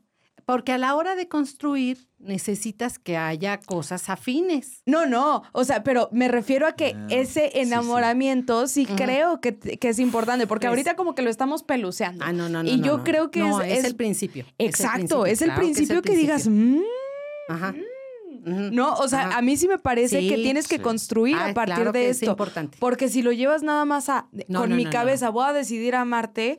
Porque 0.51 0.73
a 0.73 0.79
la 0.79 0.97
hora 0.97 1.15
de 1.15 1.29
construir 1.29 2.09
necesitas 2.19 2.99
que 2.99 3.17
haya 3.17 3.59
cosas 3.61 4.11
afines. 4.11 4.83
No, 4.85 5.07
no, 5.07 5.45
o 5.53 5.63
sea, 5.65 5.85
pero 5.85 6.09
me 6.11 6.27
refiero 6.27 6.67
a 6.67 6.73
que 6.73 6.95
Ah, 6.97 7.07
ese 7.09 7.45
sí, 7.47 7.51
sí. 7.53 7.59
enamoramiento 7.61 8.67
sí, 8.67 8.85
creo 8.85 9.41
que, 9.41 9.57
que 9.57 9.89
es 9.89 9.99
importante, 10.01 10.49
porque 10.49 10.67
Es- 10.67 10.71
ahorita 10.71 10.97
como 10.97 11.15
que 11.15 11.23
lo 11.23 11.31
estamos 11.31 11.63
peluceando. 11.63 12.25
Ah, 12.25 12.33
no, 12.33 12.49
no, 12.49 12.65
no. 12.65 12.69
Y 12.69 12.79
no, 12.79 12.85
yo 12.87 12.97
no. 12.99 13.05
creo 13.05 13.31
que 13.31 13.39
No, 13.41 13.61
es- 13.61 13.73
es, 13.73 13.79
es- 13.79 13.85
el 13.85 13.95
principio. 13.95 14.45
Exacto, 14.59 15.25
es 15.25 15.41
el 15.41 15.47
claro 15.51 15.61
que 15.61 15.67
principio 15.73 16.03
que, 16.03 16.17
digas. 16.17 16.49
"Mm", 16.49 16.81
Ajá. 17.49 17.75
No, 18.45 18.95
o 18.95 19.07
sea, 19.07 19.29
Ajá. 19.29 19.39
a 19.39 19.43
mí 19.43 19.57
sí 19.57 19.69
me 19.69 19.79
parece 19.79 20.27
que 20.27 20.35
tienes 20.37 20.67
que 20.67 20.77
sí. 20.77 20.83
construir 20.83 21.37
Ah, 21.37 21.49
a 21.51 21.55
partir 21.55 21.75
claro 21.77 21.93
de 21.93 22.01
que 22.01 22.09
es 22.11 22.17
esto. 22.23 22.31
importante. 22.31 22.77
Porque 22.81 23.09
si 23.09 23.23
lo 23.23 23.33
llevas 23.33 23.63
nada 23.63 23.85
más 23.85 24.09
a, 24.09 24.29
No, 24.49 24.61
con 24.61 24.71
no, 24.71 24.77
mi 24.77 24.85
no, 24.85 24.91
no. 24.91 24.93
cabeza, 24.93 25.29
voy 25.31 25.45
a 25.47 25.53
decidir 25.53 25.95
amarte, 25.95 26.59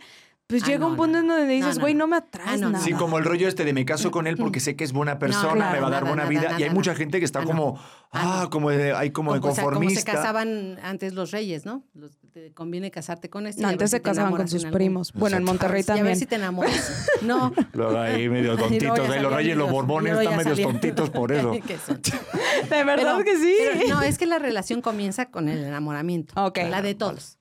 pues 0.51 0.63
Ah, 0.63 0.67
llega 0.67 0.79
no, 0.79 0.85
un 0.87 0.91
no, 0.93 0.97
punto 0.97 1.17
en 1.17 1.27
no. 1.27 1.37
donde 1.37 1.53
dices, 1.53 1.79
güey, 1.79 1.93
no. 1.95 1.99
no 1.99 2.07
me 2.07 2.17
atraes 2.17 2.49
Ah, 2.49 2.57
no, 2.57 2.61
no, 2.67 2.69
nada. 2.73 2.83
Sí, 2.85 2.93
como 2.93 3.17
el 3.17 3.25
rollo 3.25 3.47
este 3.47 3.65
de 3.65 3.73
me 3.73 3.85
caso 3.85 4.11
con 4.11 4.27
él 4.27 4.37
porque 4.37 4.59
sé 4.59 4.75
que 4.75 4.83
es 4.83 4.93
buena 4.93 5.17
persona, 5.17 5.53
claro, 5.53 5.71
me 5.73 5.79
va 5.79 5.87
a 5.87 5.89
dar 5.89 6.03
nada, 6.03 6.13
buena 6.15 6.23
nada, 6.23 6.29
vida. 6.29 6.41
y 6.41 6.51
nada, 6.53 6.65
hay 6.65 6.69
mucha 6.69 6.93
gente 6.93 7.17
que 7.19 7.25
está 7.25 7.39
Ah, 7.39 7.43
no. 7.43 7.47
como, 7.47 7.79
Ah, 8.11 8.39
no. 8.43 8.49
como 8.51 8.69
de, 8.69 8.93
hay 8.93 9.11
como 9.11 9.33
de 9.33 9.39
O 9.39 9.55
sea, 9.55 9.63
como 9.63 9.89
se 9.89 10.03
casaban 10.03 10.77
antes 10.83 11.13
los 11.13 11.31
reyes, 11.31 11.65
¿no? 11.65 11.83
Los- 11.93 12.17
te 12.31 12.53
conviene 12.53 12.91
casarte 12.91 13.29
con 13.29 13.45
este. 13.45 13.59
y 13.61 13.63
No, 13.63 13.69
antes 13.69 13.89
si 13.89 13.97
se 13.97 14.01
casaban 14.01 14.31
con 14.33 14.47
sus 14.47 14.63
algún- 14.63 14.77
primos. 14.77 15.11
Bueno, 15.13 15.35
en. 15.37 15.43
Monterrey 15.43 15.81
Y 15.85 15.91
a 15.91 15.93
ver 15.95 15.97
también. 15.97 16.15
si 16.17 16.25
te 16.27 16.35
enamoras. 16.35 17.07
No. 17.21 17.51
Luego 17.73 17.97
ahí 17.99 18.29
medio 18.29 18.55
tontitos. 18.57 18.99
ahí 19.09 19.21
los 19.21 19.33
reyes, 19.33 19.55
los 19.57 19.69
borbones 19.69 20.13
están 20.17 20.37
medios 20.37 20.57
salían- 20.57 20.71
tontitos 20.71 21.09
por 21.09 21.31
eso. 21.31 21.51
De 22.69 22.83
verdad 22.83 23.17
Pero- 23.17 23.23
que 23.23 23.37
sí. 23.37 23.55
pero 23.79 23.95
no, 23.95 24.01
es 24.01 24.17
que 24.17 24.25
la 24.25 24.39
relación 24.39 24.81
comienza 24.81 25.25
con 25.29 25.49
el 25.49 25.63
enamoramiento. 25.63 26.33
Ok. 26.41 26.59
La 26.69 26.81
de 26.81 26.95
todos. 26.95 27.37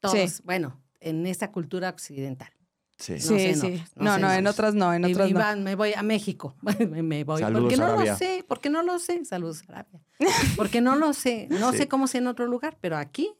Todos. 0.00 0.16
Sí. 0.18 0.42
Bueno, 0.44 0.80
en 1.00 1.26
esta 1.26 1.50
cultura 1.52 1.88
occidental. 1.90 2.50
Sí. 2.98 3.12
No 3.14 3.18
sí, 3.18 3.26
sé 3.28 3.48
en 3.50 3.56
sí. 3.60 3.66
otras, 3.68 3.92
no 3.96 4.04
no, 4.04 4.14
sé 4.14 4.20
no, 4.20 4.32
en 4.32 4.46
otras. 4.46 4.74
no, 4.74 4.92
en 4.94 5.08
Y- 5.08 5.12
otras 5.12 5.30
y 5.30 5.32
no. 5.32 5.38
van, 5.38 5.64
me 5.64 5.74
voy 5.74 5.94
a 5.94 6.02
México. 6.02 6.54
me, 6.90 7.24
voy. 7.24 7.40
Saludos, 7.40 7.62
porque 7.62 7.76
no 7.78 7.84
Arabia. 7.86 8.12
lo 8.12 8.18
sé, 8.18 8.44
porque 8.46 8.68
no 8.70 8.82
lo 8.82 8.98
sé. 8.98 9.24
Saludos, 9.24 9.62
Arabia. 9.68 10.02
Porque 10.56 10.82
no 10.82 10.96
lo 10.96 11.14
sé. 11.14 11.48
No 11.50 11.72
Sí. 11.72 11.78
sé 11.78 11.88
cómo 11.88 12.06
sea 12.06 12.20
en 12.20 12.26
otro 12.26 12.46
lugar, 12.46 12.76
pero 12.82 12.98
aquí 12.98 13.30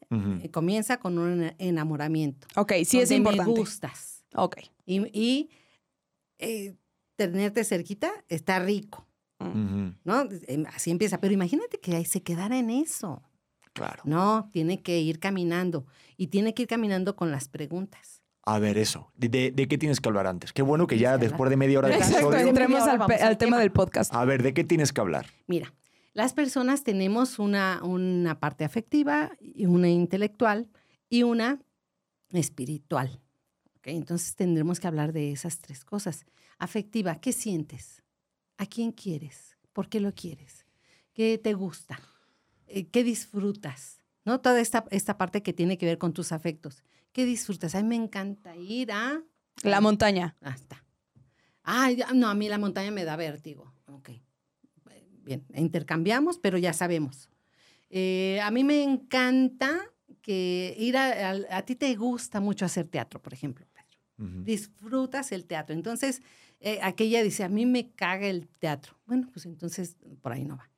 eh, 0.43 0.51
comienza 0.51 0.97
con 0.99 1.19
un 1.19 1.53
enamoramiento. 1.59 2.47
Ok, 2.57 2.73
sí 2.87 3.01
es 3.01 3.11
importante. 3.11 3.53
Me 3.53 3.59
gustas. 3.59 4.25
Ok. 4.35 4.57
Y, 4.87 5.01
y, 5.13 5.51
eh, 6.39 6.75
tenerte 7.17 7.65
cerquita 7.65 8.11
está 8.31 8.59
rico. 8.61 9.07
¿no? 10.05 10.27
Em, 10.47 10.65
Así 10.75 10.91
empieza. 10.91 11.21
Pero 11.21 11.35
imagínate 11.35 11.79
que 11.81 11.97
ahí 11.97 12.07
se 12.07 12.23
quedara 12.23 12.57
en 12.59 12.71
eso. 12.71 13.23
Claro. 13.73 14.03
No, 14.05 14.49
tiene 14.53 14.83
que 14.83 15.01
ir 15.01 15.19
caminando. 15.21 15.87
Y 16.17 16.27
tiene 16.29 16.55
que 16.55 16.63
ir 16.63 16.69
caminando 16.69 17.17
con 17.17 17.31
las 17.31 17.49
preguntas. 17.49 18.23
A 18.43 18.59
ver, 18.59 18.79
eso. 18.79 19.11
¿De, 19.15 19.29
de- 19.29 19.51
de 19.53 19.69
qué 19.69 19.79
tienes 19.79 20.01
que 20.01 20.09
hablar 20.09 20.27
antes? 20.27 20.53
Qué 20.53 20.63
bueno 20.63 20.87
que 20.87 20.99
ya 20.99 21.19
después 21.19 21.51
de 21.51 21.57
media 21.57 21.79
hora 21.79 21.89
de 21.89 21.95
Exacto, 21.95 22.19
episodio. 22.33 22.49
entremos 22.49 22.83
al, 22.83 23.01
al 23.03 23.13
al 23.23 23.39
tema 23.39 23.59
del 23.59 23.71
podcast. 23.71 24.13
A 24.15 24.25
ver, 24.25 24.43
¿de 24.43 24.55
qué 24.55 24.65
tienes 24.65 24.93
que 24.93 25.01
hablar? 25.01 25.27
Mira, 25.47 25.73
las 26.15 26.33
personas 26.33 26.83
tenemos 26.83 27.39
una, 27.39 27.81
una 27.85 28.41
parte 28.41 28.65
afectiva, 28.65 29.31
y 29.41 29.67
una 29.67 29.89
intelectual 29.89 30.69
y 31.09 31.23
una 31.23 31.61
espiritual. 32.31 33.21
¿ok? 33.77 33.89
Entonces 33.89 34.35
tendremos 34.37 34.81
que 34.81 34.87
hablar 34.89 35.13
de 35.13 35.33
esas 35.33 35.59
tres 35.61 35.85
cosas. 35.85 36.25
Afectiva, 36.59 37.17
¿qué 37.21 37.33
sientes? 37.33 38.03
¿A 38.59 38.67
quién 38.67 38.93
quieres? 38.93 39.57
¿Por 39.73 39.89
qué 39.89 40.01
lo 40.01 40.13
quieres? 40.15 40.67
¿Qué 41.13 41.39
te 41.39 41.55
gusta? 41.55 42.01
Eh, 42.73 42.87
¿Qué 42.89 43.05
disfrutas? 43.05 44.01
¿No? 44.25 44.41
Toda 44.41 44.61
esta, 44.61 44.85
esta 44.91 45.17
parte 45.19 45.43
que 45.43 45.53
tiene 45.53 45.79
que 45.79 45.87
ver 45.87 45.99
con 45.99 46.13
tus 46.13 46.33
afectos. 46.33 46.83
¿Qué 47.13 47.25
disfrutas? 47.25 47.75
A 47.75 47.83
mí 47.83 47.89
me 47.89 47.97
encanta 47.97 48.55
ir 48.57 48.93
a... 48.93 49.23
La 49.63 49.81
montaña. 49.81 50.37
Ah, 50.41 50.55
está. 50.55 50.85
Ay, 51.63 51.97
ya- 51.97 52.13
no, 52.15 52.29
a 52.29 52.35
mí 52.35 52.49
la 52.49 52.59
montaña 52.59 52.91
me 52.91 53.05
da 53.05 53.17
vértigo. 53.17 53.73
Ok. 53.87 54.11
Bien, 55.23 55.45
intercambiamos, 55.55 56.39
pero 56.39 56.59
ya 56.59 56.73
sabemos. 56.73 57.29
Eh, 57.91 58.41
a 58.43 58.51
mí 58.51 58.65
me 58.65 58.83
encanta 58.83 59.79
que 60.23 60.75
ir 60.79 60.97
a, 60.97 61.31
a- 61.31 61.57
a 61.59 61.63
ti 61.63 61.75
te 61.77 61.95
gusta 61.97 62.41
mucho 62.41 62.65
hacer 62.65 62.89
teatro, 62.89 63.21
por 63.21 63.33
ejemplo, 63.35 63.67
Pedro. 63.73 64.45
Disfrutas 64.45 65.33
el 65.33 65.47
teatro. 65.47 65.75
Entonces, 65.75 66.23
eh, 66.61 66.79
aquella 66.83 67.23
dice, 67.23 67.43
a 67.45 67.49
mí 67.49 67.65
me 67.67 67.91
caga 67.93 68.27
el 68.27 68.49
teatro. 68.49 68.95
Bueno, 69.07 69.29
pues 69.33 69.47
entonces 69.47 69.97
por 70.21 70.33
ahí 70.33 70.45
no 70.45 70.57
va. 70.57 70.71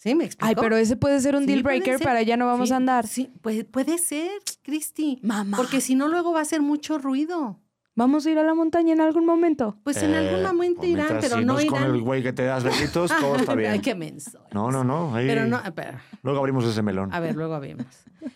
¿Sí? 0.00 0.14
¿Me 0.14 0.24
explico? 0.24 0.48
Ay, 0.48 0.54
pero 0.58 0.76
ese 0.76 0.96
puede 0.96 1.18
ser 1.20 1.34
un 1.34 1.40
Sí, 1.42 1.48
deal 1.48 1.62
breaker 1.64 1.98
para 1.98 2.22
ya 2.22 2.36
no 2.36 2.46
vamos 2.46 2.68
Sí, 2.68 2.72
a 2.74 2.76
andar. 2.76 3.06
Sí, 3.06 3.30
puede, 3.42 3.64
puede 3.64 3.98
ser, 3.98 4.30
Cristi. 4.62 5.18
Mamá. 5.22 5.56
Porque 5.56 5.80
si 5.80 5.94
no, 5.96 6.06
luego 6.08 6.32
va 6.32 6.40
a 6.40 6.44
ser 6.44 6.62
mucho 6.62 6.98
ruido. 6.98 7.58
¿Vamos 7.96 8.24
a 8.24 8.30
ir 8.30 8.38
a 8.38 8.44
la 8.44 8.54
montaña 8.54 8.92
en 8.92 9.00
algún 9.00 9.26
momento? 9.26 9.76
Pues 9.82 10.00
en 10.04 10.14
algún 10.14 10.38
Eh, 10.38 10.42
momento 10.44 10.82
pues 10.82 10.90
irán, 10.92 11.18
pero 11.20 11.38
si 11.38 11.44
no 11.44 11.58
es 11.58 11.66
con 11.66 11.80
irán. 11.80 11.94
el 11.96 12.00
güey 12.00 12.22
que 12.22 12.32
te 12.32 12.44
das 12.44 12.62
besitos, 12.62 13.10
todo 13.18 13.34
está 13.34 13.54
bien. 13.56 13.72
Ay, 13.72 13.80
qué 13.80 13.96
menso. 13.96 14.38
No, 14.54 14.70
no, 14.70 14.84
no. 14.84 15.16
ahí- 15.16 15.26
Pero 15.26 15.46
no, 15.46 15.60
pero, 15.74 15.98
Luego 16.22 16.38
abrimos 16.38 16.64
ese 16.64 16.80
melón. 16.80 17.12
a 17.12 17.18
ver, 17.18 17.34
luego 17.34 17.58
vemos. 17.58 17.86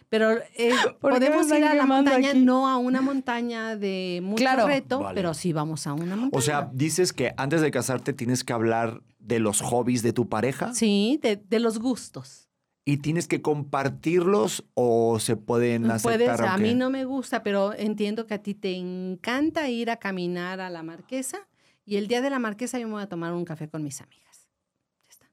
Pero 0.08 0.32
eh, 0.56 0.72
¿Por 1.00 1.12
qué 1.14 1.20
me 1.20 1.26
podemos 1.36 1.46
ir 1.56 1.64
a 1.64 1.74
la 1.74 1.86
montaña, 1.86 2.30
aquí? 2.30 2.40
no 2.40 2.66
a 2.68 2.76
una 2.76 3.02
montaña 3.02 3.76
de 3.76 4.18
mucho 4.24 4.42
Claro. 4.42 4.66
reto, 4.66 4.98
Vale. 4.98 5.14
pero 5.14 5.32
sí 5.32 5.52
vamos 5.52 5.86
a 5.86 5.92
una 5.92 6.16
montaña. 6.16 6.30
O 6.32 6.40
sea, 6.40 6.68
dices 6.72 7.12
que 7.12 7.32
antes 7.36 7.60
de 7.60 7.70
casarte 7.70 8.12
tienes 8.12 8.42
que 8.42 8.52
hablar 8.52 9.00
de 9.22 9.38
los 9.38 9.60
hobbies 9.60 10.02
de 10.02 10.12
tu 10.12 10.28
pareja 10.28 10.74
sí, 10.74 11.18
de, 11.22 11.36
de 11.36 11.60
los 11.60 11.78
gustos. 11.78 12.48
y 12.84 12.96
tienes 12.98 13.28
que 13.28 13.40
compartirlos 13.40 14.64
o 14.74 15.18
se 15.20 15.36
pueden 15.36 15.90
aceptar. 15.90 16.18
Puedes, 16.18 16.40
a 16.40 16.56
mí 16.58 16.74
no 16.74 16.90
me 16.90 17.04
gusta, 17.04 17.42
pero 17.42 17.72
entiendo 17.74 18.26
que 18.26 18.34
a 18.34 18.42
ti 18.42 18.54
te 18.54 18.74
encanta 18.76 19.68
ir 19.68 19.90
a 19.90 19.96
caminar 19.96 20.60
a 20.60 20.68
la 20.70 20.82
marquesa 20.82 21.46
y 21.84 21.96
el 21.96 22.08
día 22.08 22.20
de 22.20 22.30
la 22.30 22.38
marquesa 22.38 22.78
yo 22.78 22.86
me 22.88 22.94
voy 22.94 23.02
a 23.02 23.08
tomar 23.08 23.32
un 23.32 23.44
café 23.44 23.68
con 23.68 23.82
mis 23.82 24.00
amigas. 24.00 24.48
Ya 25.04 25.10
está. 25.10 25.26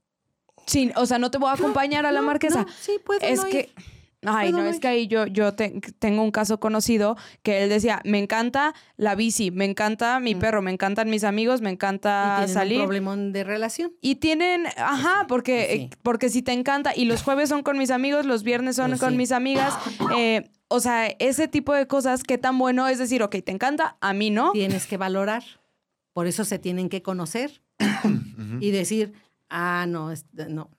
Sí, 0.68 0.92
o 0.96 1.06
sea, 1.06 1.18
no 1.20 1.32
te 1.32 1.38
voy 1.38 1.50
a 1.50 1.54
acompañar 1.54 2.06
a 2.06 2.12
la 2.12 2.22
marquesa. 2.22 2.64
no, 2.64 2.68
sí, 2.80 3.00
puedo 3.04 3.20
es 3.22 3.42
no 3.42 3.50
ir. 3.50 3.70
Ay, 4.26 4.52
Puedo 4.52 4.64
no, 4.66 4.70
es 4.70 4.80
que 4.82 4.88
ahí 4.90 5.08
yo, 5.08 5.28
yo 5.28 5.54
te- 5.54 5.80
tengo 5.98 6.22
un 6.24 6.32
caso 6.32 6.60
conocido 6.60 7.16
que 7.42 7.64
él 7.64 7.70
decía, 7.70 8.02
me 8.04 8.20
encanta 8.20 8.74
la 8.98 9.16
bici, 9.16 9.50
me 9.50 9.64
encanta 9.64 10.20
mi 10.20 10.36
Mm. 10.36 10.40
perro, 10.40 10.62
me 10.62 10.72
encantan 10.72 11.10
mis 11.10 11.24
amigos, 11.24 11.62
me 11.62 11.70
Y 11.70 11.74
encanta 11.74 12.36
tienen 12.40 12.54
salir. 12.54 12.80
un 12.80 12.86
problemón 12.88 13.32
de 13.32 13.46
relación. 13.46 13.94
Y 14.02 14.16
tienen, 14.16 14.66
ajá, 14.78 15.26
porque, 15.30 15.56
pues 15.68 15.72
sí. 15.72 15.82
eh, 15.86 15.90
porque 16.04 16.30
si 16.30 16.42
te 16.42 16.52
encanta, 16.52 16.92
y 16.96 17.06
los 17.06 17.24
jueves 17.24 17.48
son 17.48 17.64
con 17.64 17.78
mis 17.78 17.92
amigos, 17.92 18.26
los 18.26 18.44
viernes 18.44 18.76
son 18.76 18.90
Pues 18.92 19.00
con 19.00 19.12
sí. 19.12 19.18
mis 19.18 19.32
amigas, 19.32 19.74
eh, 20.18 20.50
o 20.68 20.82
sea, 20.82 21.08
ese 21.08 21.48
tipo 21.48 21.74
de 21.74 21.88
cosas, 21.88 22.24
qué 22.24 22.38
tan 22.38 22.58
bueno 22.58 22.88
es 22.90 23.00
decir, 23.00 23.24
ok, 23.24 23.38
te 23.44 23.52
encanta, 23.54 23.96
a 24.02 24.14
mí 24.14 24.30
no. 24.32 24.52
Tienes 24.52 24.86
que 24.86 24.98
valorar. 24.98 25.44
Por 26.14 26.28
eso 26.28 26.44
se 26.44 26.60
tienen 26.60 26.90
que 26.90 27.02
conocer 27.02 27.62
y 28.60 28.72
decir, 28.72 29.14
ah, 29.50 29.86
no, 29.88 30.12
es- 30.12 30.26
no, 30.50 30.70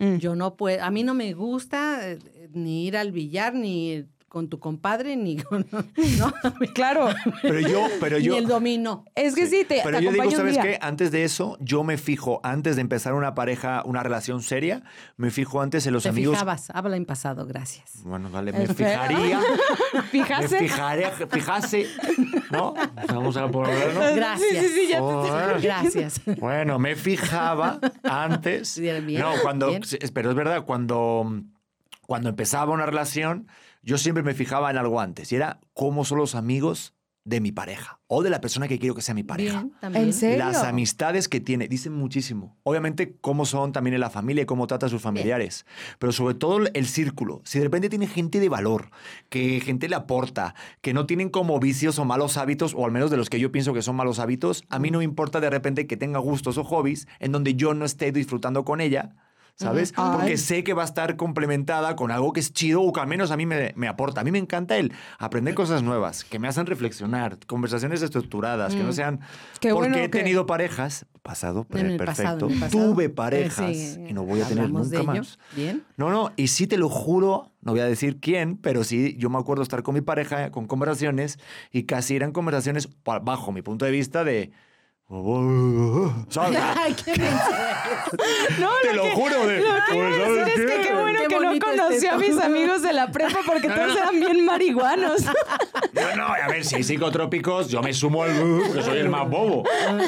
Mm. 0.00 0.16
yo 0.18 0.36
no 0.36 0.56
puedo, 0.56 0.82
a 0.84 0.90
mí 0.90 1.02
no 1.02 1.14
me 1.14 1.32
gusta 1.32 2.12
eh, 2.12 2.18
ni 2.52 2.86
ir 2.86 2.96
al 2.96 3.10
billar, 3.12 3.54
ni 3.54 4.04
con 4.28 4.48
tu 4.48 4.58
compadre, 4.58 5.16
ni 5.16 5.38
con, 5.38 5.66
no, 6.18 6.34
Claro, 6.74 7.08
Pero 7.42 7.60
yo, 7.60 7.86
pero 7.98 8.18
ni 8.18 8.24
yo. 8.24 8.36
el 8.36 8.46
dominó. 8.46 9.04
es 9.14 9.34
que 9.34 9.46
sí, 9.46 9.64
te, 9.66 9.80
Pero 9.82 9.98
te 9.98 10.04
yo 10.04 10.12
digo, 10.12 10.30
¿sabes 10.30 10.52
día. 10.54 10.62
qué? 10.62 10.78
Antes 10.82 11.10
de 11.10 11.24
eso, 11.24 11.56
yo 11.60 11.82
me 11.82 11.96
fijo, 11.96 12.40
antes 12.42 12.76
de 12.76 12.82
empezar 12.82 13.14
una 13.14 13.34
pareja, 13.34 13.82
una 13.86 14.02
relación 14.02 14.42
seria, 14.42 14.82
me 15.16 15.30
fijo 15.30 15.62
antes 15.62 15.86
en 15.86 15.94
los 15.94 16.02
Te 16.02 16.10
amigos. 16.10 16.34
fijabas, 16.34 16.70
habla 16.70 16.96
en 16.96 17.06
pasado, 17.06 17.46
gracias. 17.46 18.02
Bueno, 18.04 18.28
vale, 18.30 18.52
me 18.52 18.66
fijaría. 18.66 19.40
me 19.94 20.02
Fíjase. 20.02 20.58
fijaría, 20.58 21.10
fijase. 21.12 21.86
¿No? 22.50 22.74
Vamos 23.08 23.36
a 23.38 23.48
ponerlo. 23.50 24.00
Gracias. 24.14 24.50
Sí, 24.50 24.56
sí, 24.60 24.68
sí, 24.74 24.86
ya 24.88 24.96
te- 24.98 25.02
Joder. 25.02 25.60
Gracias. 25.62 26.20
Bueno, 26.38 26.78
me 26.78 26.96
fijaba 26.96 27.78
antes. 28.02 28.78
Bien, 28.78 29.06
bien, 29.06 29.22
no, 29.22 29.32
cuando. 29.42 29.68
bien. 29.68 29.82
Pero 30.12 30.30
es 30.30 30.36
verdad, 30.36 30.64
cuando, 30.64 31.32
cuando 32.06 32.28
empezaba 32.28 32.72
una 32.72 32.86
relación, 32.86 33.48
yo 33.82 33.98
siempre 33.98 34.22
me 34.22 34.34
fijaba 34.34 34.70
en 34.70 34.78
algo 34.78 35.00
antes. 35.00 35.32
Y 35.32 35.36
era 35.36 35.60
cómo 35.74 36.04
son 36.04 36.18
los 36.18 36.34
amigos 36.34 36.94
de 37.28 37.40
mi 37.40 37.52
pareja 37.52 38.00
o 38.06 38.22
de 38.22 38.30
la 38.30 38.40
persona 38.40 38.68
que 38.68 38.78
quiero 38.78 38.94
que 38.94 39.02
sea 39.02 39.14
mi 39.14 39.22
pareja. 39.22 39.60
Bien, 39.60 39.74
también. 39.80 40.04
¿En 40.06 40.12
serio? 40.14 40.38
Las 40.38 40.64
amistades 40.64 41.28
que 41.28 41.40
tiene, 41.40 41.68
dicen 41.68 41.92
muchísimo. 41.92 42.56
Obviamente, 42.62 43.18
cómo 43.20 43.44
son 43.44 43.72
también 43.72 43.92
en 43.92 44.00
la 44.00 44.08
familia 44.08 44.44
y 44.44 44.46
cómo 44.46 44.66
trata 44.66 44.86
a 44.86 44.88
sus 44.88 45.02
familiares. 45.02 45.66
Pero 45.98 46.12
sobre 46.12 46.34
todo 46.34 46.60
el 46.72 46.86
círculo. 46.86 47.42
Si 47.44 47.58
de 47.58 47.64
repente 47.64 47.90
tiene 47.90 48.06
gente 48.06 48.40
de 48.40 48.48
valor, 48.48 48.90
que 49.28 49.60
gente 49.60 49.90
le 49.90 49.96
aporta, 49.96 50.54
que 50.80 50.94
no 50.94 51.04
tienen 51.04 51.28
como 51.28 51.60
vicios 51.60 51.98
o 51.98 52.06
malos 52.06 52.38
hábitos, 52.38 52.74
o 52.74 52.86
al 52.86 52.92
menos 52.92 53.10
de 53.10 53.18
los 53.18 53.28
que 53.28 53.38
yo 53.38 53.52
pienso 53.52 53.74
que 53.74 53.82
son 53.82 53.96
malos 53.96 54.20
hábitos, 54.20 54.64
a 54.70 54.78
mí 54.78 54.90
no 54.90 54.98
me 54.98 55.04
importa 55.04 55.40
de 55.40 55.50
repente 55.50 55.86
que 55.86 55.98
tenga 55.98 56.18
gustos 56.18 56.56
o 56.56 56.64
hobbies 56.64 57.06
en 57.18 57.32
donde 57.32 57.54
yo 57.54 57.74
no 57.74 57.84
esté 57.84 58.10
disfrutando 58.10 58.64
con 58.64 58.80
ella. 58.80 59.14
¿Sabes? 59.58 59.92
Porque 59.92 60.36
sé 60.36 60.62
que 60.62 60.72
va 60.72 60.82
a 60.82 60.84
estar 60.84 61.16
complementada 61.16 61.96
con 61.96 62.12
algo 62.12 62.32
que 62.32 62.38
es 62.38 62.52
chido 62.52 62.80
o 62.80 62.92
que 62.92 63.00
al 63.00 63.08
menos 63.08 63.32
a 63.32 63.36
mí 63.36 63.44
me, 63.44 63.72
me 63.74 63.88
aporta. 63.88 64.20
A 64.20 64.24
mí 64.24 64.30
me 64.30 64.38
encanta 64.38 64.76
el 64.76 64.92
aprender 65.18 65.54
cosas 65.54 65.82
nuevas, 65.82 66.22
que 66.22 66.38
me 66.38 66.46
hacen 66.46 66.66
reflexionar, 66.66 67.38
conversaciones 67.46 68.00
estructuradas, 68.02 68.74
que 68.76 68.82
no 68.84 68.90
Mm. 68.90 68.92
sean 68.92 69.20
Qué 69.60 69.70
porque 69.70 69.72
bueno 69.72 69.96
he 69.96 70.02
que- 70.02 70.08
tenido 70.20 70.46
parejas, 70.46 71.06
pasado, 71.24 71.64
perfecto. 71.64 72.04
pasado, 72.04 72.46
en 72.46 72.52
el 72.54 72.60
pasado. 72.60 72.92
Tuve 72.94 73.08
parejas 73.10 73.76
Sí, 73.76 73.96
y 74.08 74.12
no 74.12 74.22
voy 74.24 74.40
a 74.42 74.46
tener 74.46 74.70
nunca 74.70 75.02
más. 75.02 75.38
Bien. 75.56 75.82
No, 75.96 76.10
no, 76.10 76.30
y 76.36 76.46
sí 76.48 76.68
te 76.68 76.76
lo 76.78 76.88
juro, 76.88 77.50
no 77.60 77.72
voy 77.72 77.80
a 77.80 77.84
decir 77.86 78.20
quién, 78.20 78.56
pero 78.58 78.84
sí, 78.84 79.16
yo 79.18 79.28
me 79.28 79.38
acuerdo 79.38 79.64
estar 79.64 79.82
con 79.82 79.94
mi 79.94 80.02
pareja 80.02 80.52
con 80.52 80.68
conversaciones 80.68 81.38
y 81.72 81.82
casi 81.82 82.14
eran 82.14 82.30
conversaciones, 82.30 82.88
bajo 83.04 83.50
mi 83.50 83.62
punto 83.62 83.84
de 83.84 83.90
vista, 83.90 84.22
de... 84.22 84.52
¿Sabes? 86.28 86.58
Ay, 86.76 86.94
qué. 86.94 87.12
No, 88.60 88.68
Te 88.82 88.94
lo 88.94 89.02
que- 89.04 89.10
juro, 89.12 89.46
de... 89.46 89.60
Lo 89.60 89.64
que 89.66 89.80
pues, 89.94 90.14
a 90.14 90.24
¿sabes 90.24 90.44
decir 90.46 90.64
es 90.64 90.70
que 90.70 90.76
qué? 90.82 90.88
qué 90.88 90.94
bueno 90.94 91.18
Qué 91.20 91.26
que 91.28 91.34
no 91.40 91.58
conocí 91.58 92.06
a 92.06 92.10
esto. 92.14 92.18
mis 92.18 92.38
amigos 92.38 92.82
de 92.82 92.92
la 92.92 93.10
prepa 93.10 93.38
porque 93.46 93.68
todos 93.68 93.96
eran 93.96 94.20
bien 94.20 94.44
marihuanos. 94.44 95.22
No, 95.94 96.16
no, 96.16 96.26
a 96.28 96.46
ver, 96.48 96.64
si 96.64 96.76
hay 96.76 96.82
psicotrópicos, 96.84 97.68
yo 97.68 97.82
me 97.82 97.92
sumo 97.92 98.22
al 98.22 98.30
que 98.72 98.82
soy 98.82 98.98
el 98.98 99.08
más 99.08 99.28
bobo. 99.28 99.64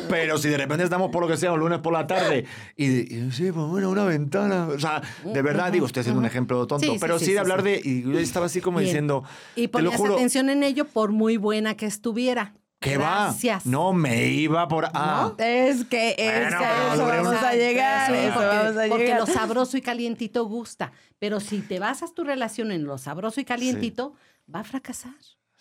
Pero 0.09 0.39
si 0.39 0.49
de 0.49 0.57
repente 0.57 0.85
estamos 0.85 1.11
por 1.11 1.23
lo 1.23 1.29
que 1.29 1.37
sea, 1.37 1.53
un 1.53 1.59
lunes 1.61 1.81
por 1.81 1.93
la 1.93 2.07
tarde, 2.07 2.45
y, 2.77 2.87
y 3.17 3.31
sí, 3.33 3.51
pues 3.51 3.67
bueno, 3.67 3.91
una 3.91 4.05
ventana. 4.05 4.69
O 4.69 4.79
sea, 4.79 5.03
de 5.25 5.43
verdad, 5.43 5.73
digo, 5.73 5.87
estoy 5.87 6.03
haciendo 6.03 6.21
un 6.21 6.27
ejemplo 6.27 6.65
tonto, 6.69 6.87
Sí, 6.87 6.93
sí, 6.93 6.99
pero 7.01 7.19
sí, 7.19 7.25
sí, 7.25 7.31
sí, 7.31 7.33
de 7.35 7.39
hablar 7.41 7.63
sí. 7.63 7.69
de. 7.71 7.81
Y 7.85 8.03
yo 8.03 8.19
estaba 8.21 8.47
así 8.47 8.61
como 8.61 8.79
Bien. 8.79 8.87
diciendo. 8.89 9.25
Y 9.57 9.63
te 9.69 9.79
lo 9.79 9.85
ponías 9.91 9.97
juro. 9.97 10.15
atención 10.15 10.49
en 10.49 10.63
ello 10.63 10.85
por 10.85 11.11
muy 11.11 11.37
buena 11.39 11.75
que 11.77 11.87
estuviera. 11.87 12.53
¿Qué 12.81 12.97
Gracias. 12.97 13.66
va? 13.66 13.70
No, 13.70 13.93
me 13.93 14.28
iba 14.28 14.66
por. 14.66 14.89
Ah, 14.95 15.33
Es 15.37 15.85
que, 15.85 16.14
es 16.16 16.41
Bueno, 16.43 16.59
que 16.59 16.64
a 16.64 16.95
eso 16.95 17.05
vamos 17.07 17.43
a 17.43 17.53
llegar, 17.55 18.07
Sí, 18.11 18.16
a 18.16 18.24
eso 18.24 18.35
porque, 18.35 18.47
vamos 18.57 18.76
a 18.76 18.89
porque 18.89 19.05
llegar. 19.05 19.20
lo 19.20 19.26
sabroso 19.35 19.76
y 19.76 19.83
calientito 19.83 20.45
gusta. 20.47 20.93
Pero 21.18 21.41
si 21.41 21.61
te 21.61 21.78
basas 21.78 22.14
tu 22.14 22.24
relación 22.24 22.72
en 22.72 22.85
lo 22.85 22.97
sabroso 22.97 23.39
y 23.41 23.45
calientito, 23.45 24.14
va 24.53 24.61
a 24.61 24.64
fracasar. 24.64 25.12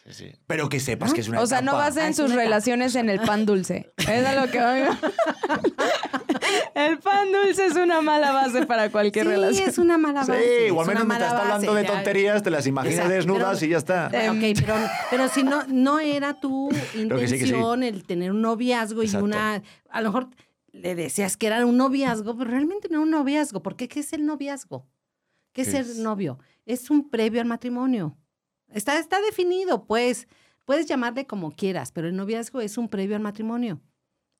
Sí, 0.09 0.13
sí. 0.13 0.31
Pero 0.47 0.69
que 0.69 0.79
sepas 0.79 1.13
que 1.13 1.21
es 1.21 1.27
una. 1.29 1.41
O 1.41 1.47
sea, 1.47 1.61
no 1.61 1.71
etapa. 1.71 1.85
basen 1.85 2.13
sus 2.13 2.33
relaciones 2.33 2.95
en 2.95 3.09
el 3.09 3.19
pan 3.21 3.45
dulce. 3.45 3.91
Es 3.97 4.25
a 4.25 4.35
lo 4.45 4.51
que 4.51 4.61
oigo. 4.61 4.91
El 6.75 6.97
pan 6.99 7.31
dulce 7.31 7.65
es 7.67 7.75
una 7.75 8.01
mala 8.01 8.31
base 8.31 8.65
para 8.65 8.89
cualquier 8.89 9.25
sí, 9.25 9.31
relación. 9.31 9.69
es 9.69 9.77
una 9.77 9.97
mala 9.97 10.23
Sí, 10.23 10.31
base. 10.31 10.71
o 10.71 10.73
es 10.73 10.79
al 10.81 10.87
menos 10.87 11.05
mientras 11.07 11.31
está 11.31 11.41
hablando 11.41 11.67
base, 11.73 11.81
de 11.81 11.87
ya. 11.87 11.93
tonterías, 11.93 12.43
te 12.43 12.49
las 12.49 12.67
imaginas 12.67 12.95
Exacto, 12.95 13.13
desnudas 13.15 13.59
pero- 13.59 13.67
y 13.67 13.71
ya 13.71 13.77
está. 13.77 14.09
Bueno, 14.09 14.31
ok, 14.33 14.57
pero, 14.59 14.75
pero 15.09 15.27
si 15.29 15.43
no, 15.43 15.63
no 15.67 15.99
era 15.99 16.39
tu 16.39 16.69
que 16.71 16.77
sí, 16.77 17.07
que 17.09 17.27
sí. 17.27 17.33
intención 17.35 17.83
el 17.83 18.03
tener 18.05 18.31
un 18.31 18.41
noviazgo 18.41 19.03
y 19.03 19.15
una. 19.15 19.61
A 19.89 20.01
lo 20.01 20.09
mejor 20.09 20.29
le 20.71 20.95
decías 20.95 21.35
que 21.37 21.47
era 21.47 21.65
un 21.65 21.77
noviazgo, 21.77 22.37
pero 22.37 22.49
realmente 22.49 22.87
no 22.89 22.95
era 22.97 23.03
un 23.03 23.11
noviazgo. 23.11 23.61
¿Por 23.61 23.75
qué? 23.75 23.87
¿Qué 23.87 23.99
es 23.99 24.13
el 24.13 24.25
noviazgo? 24.25 24.87
¿Qué 25.53 25.61
es 25.63 25.67
¿Qué 25.67 25.71
ser 25.73 25.81
es? 25.81 25.97
novio? 25.97 26.39
Es 26.65 26.89
un 26.89 27.09
previo 27.09 27.41
al 27.41 27.47
matrimonio. 27.47 28.15
Está, 28.73 28.99
está 28.99 29.21
definido, 29.21 29.85
pues. 29.85 30.27
Puedes 30.65 30.85
llamarle 30.85 31.25
como 31.25 31.51
quieras, 31.51 31.91
pero 31.91 32.07
el 32.07 32.15
noviazgo 32.15 32.61
es 32.61 32.77
un 32.77 32.89
previo 32.89 33.15
al 33.15 33.21
matrimonio. 33.23 33.79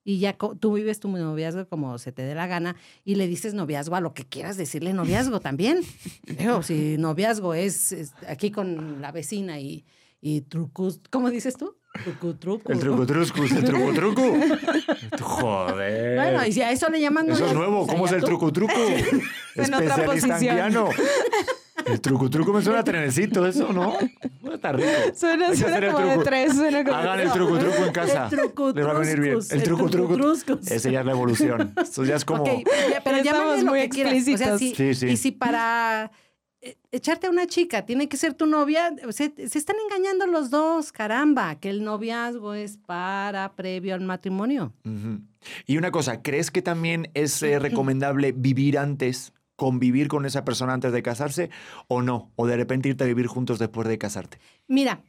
Y 0.04 0.20
ya 0.20 0.38
tú 0.60 0.74
vives 0.74 1.00
tu 1.00 1.10
noviazgo 1.10 1.68
como 1.68 1.98
se 1.98 2.12
te 2.12 2.22
dé 2.22 2.34
la 2.36 2.48
gana 2.48 2.76
y 3.04 3.16
le 3.16 3.28
dices 3.28 3.54
noviazgo 3.54 3.96
a 3.96 4.02
lo 4.02 4.14
que 4.14 4.26
quieras 4.26 4.56
decirle 4.56 4.94
noviazgo 4.94 5.40
también. 5.40 5.80
Digo, 6.24 6.62
si 6.64 6.98
noviazgo 6.98 7.54
es, 7.54 7.92
es 7.92 8.14
aquí 8.28 8.52
con 8.52 9.02
la 9.02 9.12
vecina 9.12 9.60
y, 9.60 9.86
y 10.22 10.42
trucus. 10.42 11.02
¿Cómo 11.10 11.30
dices 11.32 11.58
tú? 11.58 11.76
Trucu, 12.04 12.36
trucu. 12.36 12.72
El 12.72 12.80
truco 12.80 13.06
truscus, 13.08 13.52
el 13.52 13.64
truco 13.66 13.94
truco. 13.94 14.22
Joder. 15.20 16.16
Bueno, 16.16 16.46
y 16.46 16.52
si 16.52 16.62
a 16.62 16.72
eso 16.72 16.88
le 16.90 17.02
llaman... 17.02 17.30
Eso 17.32 17.48
es 17.48 17.54
nuevo. 17.54 17.86
pues 17.86 17.92
¿Cómo 17.92 18.06
es 18.06 18.12
el 18.12 18.22
tú. 18.22 18.28
truco 18.28 18.54
truco? 18.54 18.74
En 19.56 19.74
otra 19.74 19.96
Especialista 19.96 20.28
en 20.28 20.32
posición. 20.32 20.56
piano. 20.56 20.90
El 21.92 22.02
truco 22.02 22.30
truco 22.30 22.54
me 22.54 22.62
suena 22.62 22.80
a 22.80 22.84
trenecito, 22.84 23.46
eso, 23.48 23.72
¿no? 23.74 23.94
Está 24.54 24.72
rico. 24.74 24.90
Suena, 25.16 25.56
suena 25.56 25.92
como 25.92 26.06
de 26.08 26.18
tres. 26.24 26.54
Suena 26.56 26.84
como 26.84 26.96
Hagan 26.98 27.20
el 27.20 27.32
truco 27.32 27.58
truco 27.58 27.86
en 27.86 27.92
casa. 27.94 28.24
El 28.26 28.38
truco 28.38 28.72
Le 28.72 28.84
va 28.84 28.92
a 28.92 29.00
venir 29.00 29.20
bien. 29.20 29.38
El 29.50 29.58
el 29.58 29.64
truco 29.64 29.90
truco. 29.90 30.18
Ese 30.68 30.92
ya 30.92 31.00
es 31.02 31.06
la 31.06 31.12
evolución. 31.12 31.74
Eso 31.82 32.04
ya 32.06 32.16
es 32.16 32.26
como. 32.26 32.44
Ok, 32.44 32.50
ya- 32.92 33.02
pero 33.04 33.22
Ya 33.24 33.34
lo 33.34 33.40
muy. 33.58 33.60
O 33.60 33.72
sea, 33.72 33.84
explícitos. 33.84 34.60
si- 34.60 34.76
Sí, 34.76 34.94
sí. 34.94 35.08
Y 35.08 35.18
si 35.18 35.32
para 35.32 36.12
eh, 36.62 36.78
echarte 36.92 37.28
a 37.28 37.30
una 37.30 37.48
chica 37.48 37.86
tiene 37.86 38.10
que 38.10 38.18
ser 38.18 38.34
tu 38.34 38.46
novia, 38.46 38.94
o 39.08 39.12
sea, 39.12 39.32
se 39.36 39.58
están 39.58 39.76
engañando 39.86 40.28
los 40.28 40.50
dos, 40.50 40.92
caramba, 40.92 41.56
que 41.56 41.70
el 41.70 41.84
noviazgo 41.84 42.54
es 42.54 42.78
para 42.78 43.54
previo 43.56 43.96
al 43.96 44.02
matrimonio. 44.02 44.74
Y 45.66 45.78
una 45.78 45.92
cosa, 45.92 46.22
¿crees 46.22 46.52
que 46.52 46.62
también 46.62 47.10
es 47.14 47.42
eh, 47.44 47.60
recomendable 47.60 48.34
vivir 48.34 48.78
antes, 48.78 49.32
convivir 49.60 50.08
con 50.08 50.26
esa 50.26 50.46
persona 50.46 50.74
antes 50.74 50.94
de 50.94 51.04
casarse 51.04 51.50
o 51.90 52.02
no? 52.02 52.32
O 52.38 52.48
de 52.48 52.56
repente 52.56 52.90
irte 52.90 53.04
a 53.04 53.08
vivir 53.08 53.28
juntos 53.28 53.60
después 53.60 53.88
de 53.88 53.98
casarte. 53.98 54.40
Mira, 54.68 55.04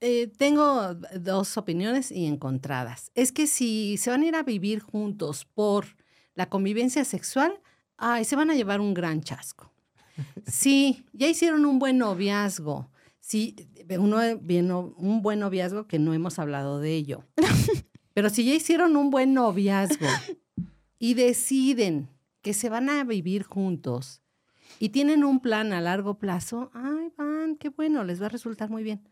eh, 0.00 0.28
tengo 0.38 0.94
dos 1.18 1.58
opiniones 1.58 2.12
y 2.12 2.26
encontradas. 2.26 3.10
Es 3.16 3.32
que 3.32 3.48
si 3.48 3.96
se 3.96 4.10
van 4.10 4.22
a 4.22 4.26
ir 4.26 4.36
a 4.36 4.44
vivir 4.44 4.80
juntos 4.80 5.44
por 5.44 5.86
la 6.34 6.48
convivencia 6.48 7.04
sexual, 7.04 7.60
ay, 7.96 8.24
se 8.24 8.36
van 8.36 8.50
a 8.50 8.54
llevar 8.54 8.80
un 8.80 8.94
gran 8.94 9.20
chasco. 9.20 9.72
Sí, 10.46 11.04
ya 11.12 11.26
hicieron 11.26 11.64
un 11.66 11.80
buen 11.80 11.98
noviazgo. 11.98 12.88
Sí, 13.18 13.56
uno, 13.98 14.18
un 14.96 15.22
buen 15.22 15.40
noviazgo 15.40 15.88
que 15.88 15.98
no 15.98 16.14
hemos 16.14 16.38
hablado 16.38 16.78
de 16.78 16.94
ello. 16.94 17.24
Pero 18.14 18.30
si 18.30 18.44
ya 18.44 18.54
hicieron 18.54 18.96
un 18.96 19.10
buen 19.10 19.34
noviazgo 19.34 20.06
y 21.00 21.14
deciden 21.14 22.13
que 22.44 22.52
se 22.54 22.68
van 22.68 22.90
a 22.90 23.02
vivir 23.04 23.42
juntos 23.42 24.20
y 24.78 24.90
tienen 24.90 25.24
un 25.24 25.40
plan 25.40 25.72
a 25.72 25.80
largo 25.80 26.18
plazo, 26.18 26.70
ay, 26.74 27.10
van, 27.16 27.56
qué 27.56 27.70
bueno, 27.70 28.04
les 28.04 28.20
va 28.20 28.26
a 28.26 28.28
resultar 28.28 28.68
muy 28.68 28.82
bien. 28.82 29.08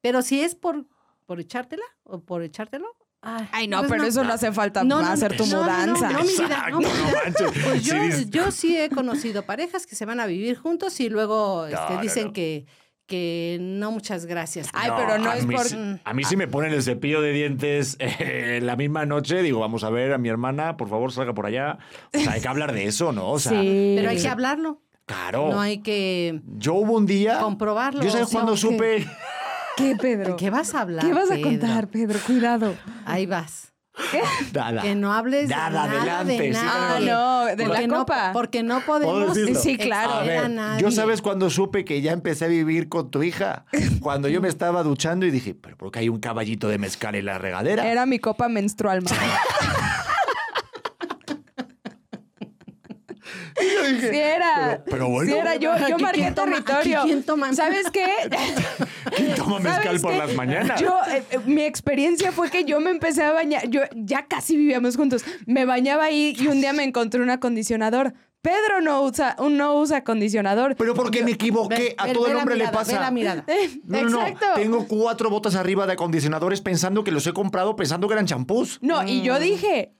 Pero 0.00 0.22
si 0.22 0.40
es 0.40 0.54
por, 0.54 0.86
por 1.26 1.38
echártela 1.40 1.84
o 2.04 2.24
por 2.24 2.42
echártelo, 2.42 2.86
ay, 3.20 3.46
Ay, 3.52 3.68
no, 3.68 3.80
pues 3.80 3.90
pero 3.92 4.04
eso 4.04 4.24
no 4.24 4.32
hace 4.32 4.50
falta 4.50 4.82
No, 4.82 5.02
no, 5.02 5.08
hacer 5.08 5.36
tu 5.36 5.44
no, 5.46 5.56
no, 5.56 5.62
mudanza. 5.62 6.10
no, 6.10 6.22
mi 6.22 6.28
vida, 6.30 6.68
no, 6.70 6.78
mi 6.78 6.84
Exacto, 6.86 6.88
vida. 6.88 6.90
no 6.90 7.12
manches. 7.12 7.64
Pues 7.64 7.84
yo, 7.84 7.94
yo 8.30 8.50
sí 8.50 8.76
he 8.78 8.88
conocido 8.88 9.44
parejas 9.44 9.86
que 9.86 9.94
se 9.94 10.06
van 10.06 10.20
a 10.20 10.26
vivir 10.26 10.56
juntos 10.56 10.98
y 11.00 11.10
luego 11.10 11.66
este, 11.66 11.98
dicen 12.00 12.28
no. 12.28 12.32
Que, 12.32 12.66
que 13.06 13.58
no, 13.60 13.90
muchas 13.90 14.26
gracias. 14.26 14.68
Ay, 14.72 14.90
pero 14.96 15.18
no 15.18 15.30
a 15.30 15.36
es 15.36 15.46
mí 15.46 15.54
por- 15.54 15.66
A 16.04 16.14
mí 16.14 16.24
sí 16.24 16.36
me 16.36 16.48
ponen 16.48 16.72
el 16.72 16.82
cepillo 16.82 17.20
de 17.20 17.32
dientes 17.32 17.96
eh, 18.00 18.60
la 18.62 18.76
misma 18.76 19.04
noche. 19.06 19.42
Digo, 19.42 19.60
vamos 19.60 19.84
a 19.84 19.90
ver 19.90 20.12
a 20.12 20.18
mi 20.18 20.28
hermana, 20.28 20.76
por 20.76 20.88
favor, 20.88 21.12
salga 21.12 21.34
por 21.34 21.46
allá. 21.46 21.78
O 22.14 22.18
sea, 22.18 22.32
hay 22.32 22.40
que 22.40 22.48
hablar 22.48 22.72
de 22.72 22.84
eso, 22.86 23.12
¿no? 23.12 23.30
O 23.30 23.38
sea, 23.38 23.60
sí. 23.60 23.94
Pero 23.96 24.10
hay 24.10 24.20
que 24.20 24.28
hablarlo, 24.28 24.80
claro. 25.06 25.50
no 25.50 25.60
hay 25.60 25.78
que 25.78 26.40
Yo 26.56 26.74
hubo 26.74 26.94
un 26.94 27.06
día. 27.06 27.40
comprobarlo. 27.40 28.02
Yo 28.02 28.10
sea, 28.10 28.26
cuando 28.26 28.56
supe. 28.56 29.06
¿Qué, 29.76 29.96
Pedro? 30.00 30.36
¿Qué 30.36 30.50
vas 30.50 30.74
a 30.74 30.82
hablar? 30.82 31.04
¿Qué 31.04 31.12
vas 31.12 31.30
a 31.30 31.34
Pedro? 31.34 31.48
contar, 31.50 31.88
Pedro? 31.88 32.18
Cuidado. 32.26 32.74
Ahí 33.04 33.26
vas. 33.26 33.73
Nada. 34.52 34.82
Que 34.82 34.94
no 34.94 35.12
hables 35.12 35.48
Nada, 35.48 35.68
de 35.68 35.88
nada 35.88 36.20
adelante, 36.20 36.42
de 36.42 36.54
sí, 36.54 36.60
Ah, 36.62 36.98
no, 37.00 37.44
de 37.46 37.64
porque 37.64 37.80
la 37.82 37.86
no, 37.86 37.96
copa. 37.98 38.30
Porque 38.32 38.62
no 38.62 38.80
¿Puedo 38.80 39.00
podemos? 39.00 39.62
Sí, 39.62 39.76
claro. 39.76 40.10
A 40.14 40.24
exponer 40.24 40.36
ver, 40.36 40.44
a 40.44 40.48
nadie. 40.48 40.82
yo 40.82 40.90
sabes 40.90 41.22
cuando 41.22 41.48
supe 41.50 41.84
que 41.84 42.00
ya 42.02 42.12
empecé 42.12 42.46
a 42.46 42.48
vivir 42.48 42.88
con 42.88 43.10
tu 43.10 43.22
hija. 43.22 43.66
Cuando 44.00 44.28
yo 44.28 44.40
me 44.40 44.48
estaba 44.48 44.82
duchando 44.82 45.26
y 45.26 45.30
dije, 45.30 45.54
pero 45.54 45.76
¿por 45.76 45.90
qué 45.92 46.00
hay 46.00 46.08
un 46.08 46.18
caballito 46.18 46.68
de 46.68 46.78
mezcal 46.78 47.14
en 47.14 47.26
la 47.26 47.38
regadera? 47.38 47.86
Era 47.90 48.04
mi 48.06 48.18
copa 48.18 48.48
menstrual, 48.48 49.02
mamá. 49.02 49.16
Sí 53.84 54.16
era. 54.18 54.54
Pero- 54.56 54.84
pero 54.90 55.08
bueno. 55.08 55.30
Sí 55.32 55.36
era. 55.38 55.56
Yo, 55.56 55.72
yo 55.88 55.98
marqué 55.98 56.20
quién 56.20 56.34
toma- 56.34 56.56
aquí 56.58 56.64
territorio. 56.64 57.00
quién 57.04 57.22
toma- 57.22 57.52
¿Sabes 57.54 57.90
qué? 57.92 58.04
¿Quién 59.16 59.34
toma 59.34 59.58
mezcal 59.60 59.84
¿Sabes 59.84 60.02
por 60.02 60.12
qué? 60.12 60.18
las 60.18 60.34
mañanas? 60.34 60.80
Yo, 60.80 60.96
eh, 61.10 61.22
eh, 61.30 61.38
mi 61.46 61.62
experiencia 61.62 62.32
fue 62.32 62.50
que 62.50 62.64
yo 62.64 62.80
me 62.80 62.90
empecé 62.90 63.22
a 63.22 63.32
bañar. 63.32 63.68
Yo 63.68 63.82
ya 63.94 64.26
casi 64.26 64.56
vivíamos 64.56 64.96
juntos. 64.96 65.24
Me 65.46 65.64
bañaba 65.64 66.04
ahí 66.04 66.34
y 66.38 66.46
un 66.48 66.60
día 66.60 66.72
me 66.72 66.84
encontré 66.84 67.20
un 67.20 67.30
acondicionador. 67.30 68.14
Pedro 68.42 68.82
no 68.82 69.02
usa, 69.02 69.36
un- 69.38 69.56
no 69.56 69.74
usa 69.80 69.98
acondicionador. 69.98 70.76
Pero 70.76 70.92
porque 70.94 71.22
me 71.24 71.30
equivoqué, 71.30 71.74
Ve- 71.76 71.94
a 71.96 72.12
todo 72.12 72.24
ve 72.24 72.30
el 72.32 72.36
hombre 72.36 72.56
le 72.56 72.68
pasa. 72.68 72.92
ve 72.92 73.00
la 73.00 73.10
mirada. 73.10 73.44
Eh, 73.48 73.80
No, 73.84 74.02
no, 74.02 74.10
no. 74.10 74.20
Exacto. 74.26 74.46
Tengo 74.56 74.86
cuatro 74.86 75.30
botas 75.30 75.54
arriba 75.54 75.86
de 75.86 75.94
acondicionadores 75.94 76.60
pensando 76.60 77.04
que 77.04 77.10
los 77.10 77.26
he 77.26 77.32
comprado 77.32 77.74
pensando 77.76 78.06
que 78.06 78.12
eran 78.14 78.26
champús. 78.26 78.78
No, 78.82 79.02
y 79.06 79.22
yo 79.22 79.38
dije, 79.38 79.94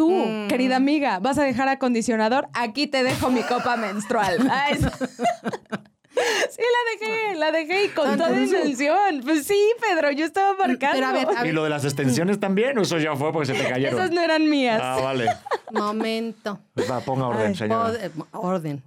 tú, 0.00 0.48
querida 0.48 0.76
amiga, 0.76 1.18
vas 1.18 1.36
a 1.38 1.42
dejar 1.44 1.68
acondicionador, 1.68 2.48
aquí 2.54 2.86
te 2.86 3.02
dejo 3.02 3.30
mi 3.30 3.42
copa 3.42 3.76
menstrual. 3.76 4.38
Ay, 4.50 4.78
sí, 4.78 6.62
la 6.62 7.06
dejé, 7.06 7.34
la 7.38 7.52
dejé 7.52 7.84
y 7.84 7.88
con 7.88 8.16
toda 8.16 8.40
intención. 8.40 9.20
Pues 9.22 9.46
sí, 9.46 9.58
Pedro, 9.80 10.10
yo 10.10 10.24
estaba 10.24 10.54
marcando. 10.56 10.94
Pero 10.94 11.06
a 11.06 11.12
ver, 11.12 11.28
a 11.36 11.46
¿Y 11.46 11.52
lo 11.52 11.64
de 11.64 11.70
las 11.70 11.84
extensiones 11.84 12.40
también? 12.40 12.76
¿O 12.78 12.82
eso 12.82 12.98
ya 12.98 13.14
fue 13.14 13.32
porque 13.32 13.52
se 13.52 13.62
te 13.62 13.68
cayeron? 13.68 13.94
Esas 13.98 14.10
no 14.10 14.20
eran 14.22 14.48
mías. 14.48 14.80
Ah, 14.82 14.98
vale. 15.02 15.26
momento. 15.72 16.58
Pues 16.74 16.90
va, 16.90 17.00
ponga 17.00 17.26
orden, 17.26 17.54
señora. 17.54 17.90
Pod- 17.90 17.98
eh, 18.02 18.10
orden. 18.32 18.82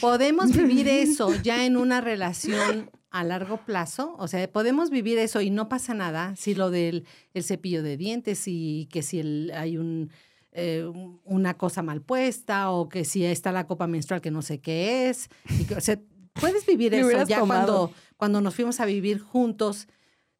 Podemos 0.00 0.52
vivir 0.56 0.88
eso 0.88 1.34
ya 1.42 1.64
en 1.66 1.76
una 1.76 2.00
relación 2.00 2.90
a 3.10 3.24
largo 3.24 3.58
plazo. 3.58 4.14
O 4.18 4.26
sea, 4.28 4.50
podemos 4.50 4.88
vivir 4.90 5.18
eso 5.18 5.40
y 5.42 5.50
no 5.50 5.68
pasa 5.68 5.92
nada. 5.92 6.34
Si 6.36 6.54
lo 6.54 6.70
del 6.70 7.04
el 7.34 7.44
cepillo 7.44 7.82
de 7.82 7.96
dientes 7.96 8.44
y 8.46 8.88
que 8.90 9.02
si 9.02 9.20
el- 9.20 9.52
hay 9.54 9.76
un, 9.76 10.10
eh, 10.52 10.84
una 11.24 11.54
cosa 11.54 11.82
mal 11.82 12.02
puesta 12.02 12.70
o 12.70 12.88
que 12.88 13.04
si 13.04 13.24
está 13.24 13.52
la 13.52 13.66
copa 13.66 13.86
menstrual 13.86 14.20
que 14.20 14.30
no 14.30 14.42
sé 14.42 14.60
qué 14.60 15.08
es. 15.08 15.28
Y 15.58 15.64
que- 15.64 15.74
o 15.76 15.80
sea, 15.80 15.98
puedes 16.34 16.64
vivir 16.66 16.92
eso 16.94 17.24
ya 17.26 17.38
tomado. 17.40 17.66
cuando, 17.66 17.94
cuando 18.16 18.40
nos 18.40 18.54
fuimos 18.54 18.78
a 18.80 18.84
vivir 18.86 19.18
juntos, 19.20 19.88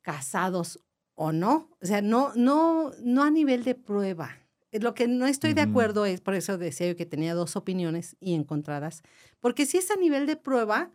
casados 0.03 0.81
o 1.15 1.33
no. 1.33 1.69
O 1.83 1.87
sea, 1.87 2.03
no, 2.03 2.33
no, 2.35 2.91
no 3.03 3.23
a 3.23 3.31
nivel 3.31 3.65
de 3.65 3.75
prueba. 3.75 4.39
Eh, 4.71 4.81
Lo 4.81 4.95
que 4.95 5.07
no 5.09 5.27
estoy 5.27 5.53
de 5.55 5.61
acuerdo 5.63 6.05
es, 6.07 6.21
por 6.21 6.35
eso 6.35 6.59
decía 6.59 6.89
yo 6.89 6.97
que 6.97 7.07
tenía 7.07 7.35
dos 7.35 7.57
opiniones 7.57 8.17
y 8.21 8.35
encontradas, 8.35 9.03
porque 9.41 9.67
si 9.67 9.79
es 9.79 9.91
a 9.91 9.97
nivel 9.97 10.27
de 10.27 10.37
prueba, 10.37 10.91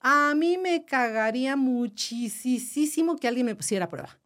a 0.00 0.34
mí 0.34 0.58
me 0.58 0.84
cagaría 0.84 1.56
muchísimo 1.56 3.16
que 3.16 3.28
alguien 3.28 3.46
me 3.46 3.54
pusiera 3.54 3.86
a 3.86 3.88
prueba. 3.88 4.18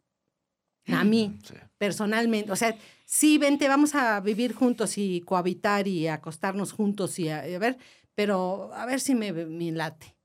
A 0.87 1.03
mí, 1.03 1.37
Sí. 1.43 1.53
personalmente. 1.77 2.51
O 2.51 2.55
sea, 2.55 2.75
sí, 3.09 3.39
vente, 3.39 3.67
vamos 3.67 3.95
a 3.95 4.19
vivir 4.21 4.53
juntos 4.53 4.97
y 4.97 5.21
cohabitar 5.21 5.87
y 5.87 6.07
acostarnos 6.07 6.71
juntos 6.71 7.17
y 7.17 7.29
a, 7.29 7.41
ver, 7.57 7.77
pero 8.13 8.71
a 8.73 8.85
ver 8.85 8.99
si 8.99 9.15
me, 9.15 9.33
me 9.33 9.71
late. 9.71 10.15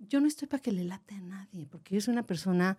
Yo 0.00 0.20
no 0.20 0.26
estoy 0.26 0.48
para 0.48 0.60
que 0.60 0.72
le 0.72 0.84
late 0.84 1.14
a 1.14 1.20
nadie, 1.20 1.66
porque 1.66 1.94
yo 1.94 2.00
soy 2.00 2.12
una 2.12 2.26
persona 2.26 2.76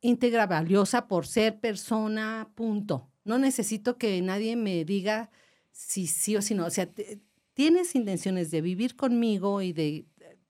íntegra, 0.00 0.46
valiosa 0.46 1.08
por 1.08 1.26
ser 1.26 1.58
persona, 1.58 2.48
punto. 2.54 3.10
No 3.24 3.38
necesito 3.38 3.98
que 3.98 4.22
nadie 4.22 4.54
me 4.54 4.84
diga 4.84 5.30
si 5.72 6.06
sí 6.06 6.36
o 6.36 6.42
si 6.42 6.54
no. 6.54 6.66
O 6.66 6.70
sea, 6.70 6.88
tienes 7.54 7.94
intenciones 7.96 8.50
de 8.52 8.60
vivir 8.60 8.94
conmigo 8.94 9.62
y 9.62 9.72
de, 9.72 10.06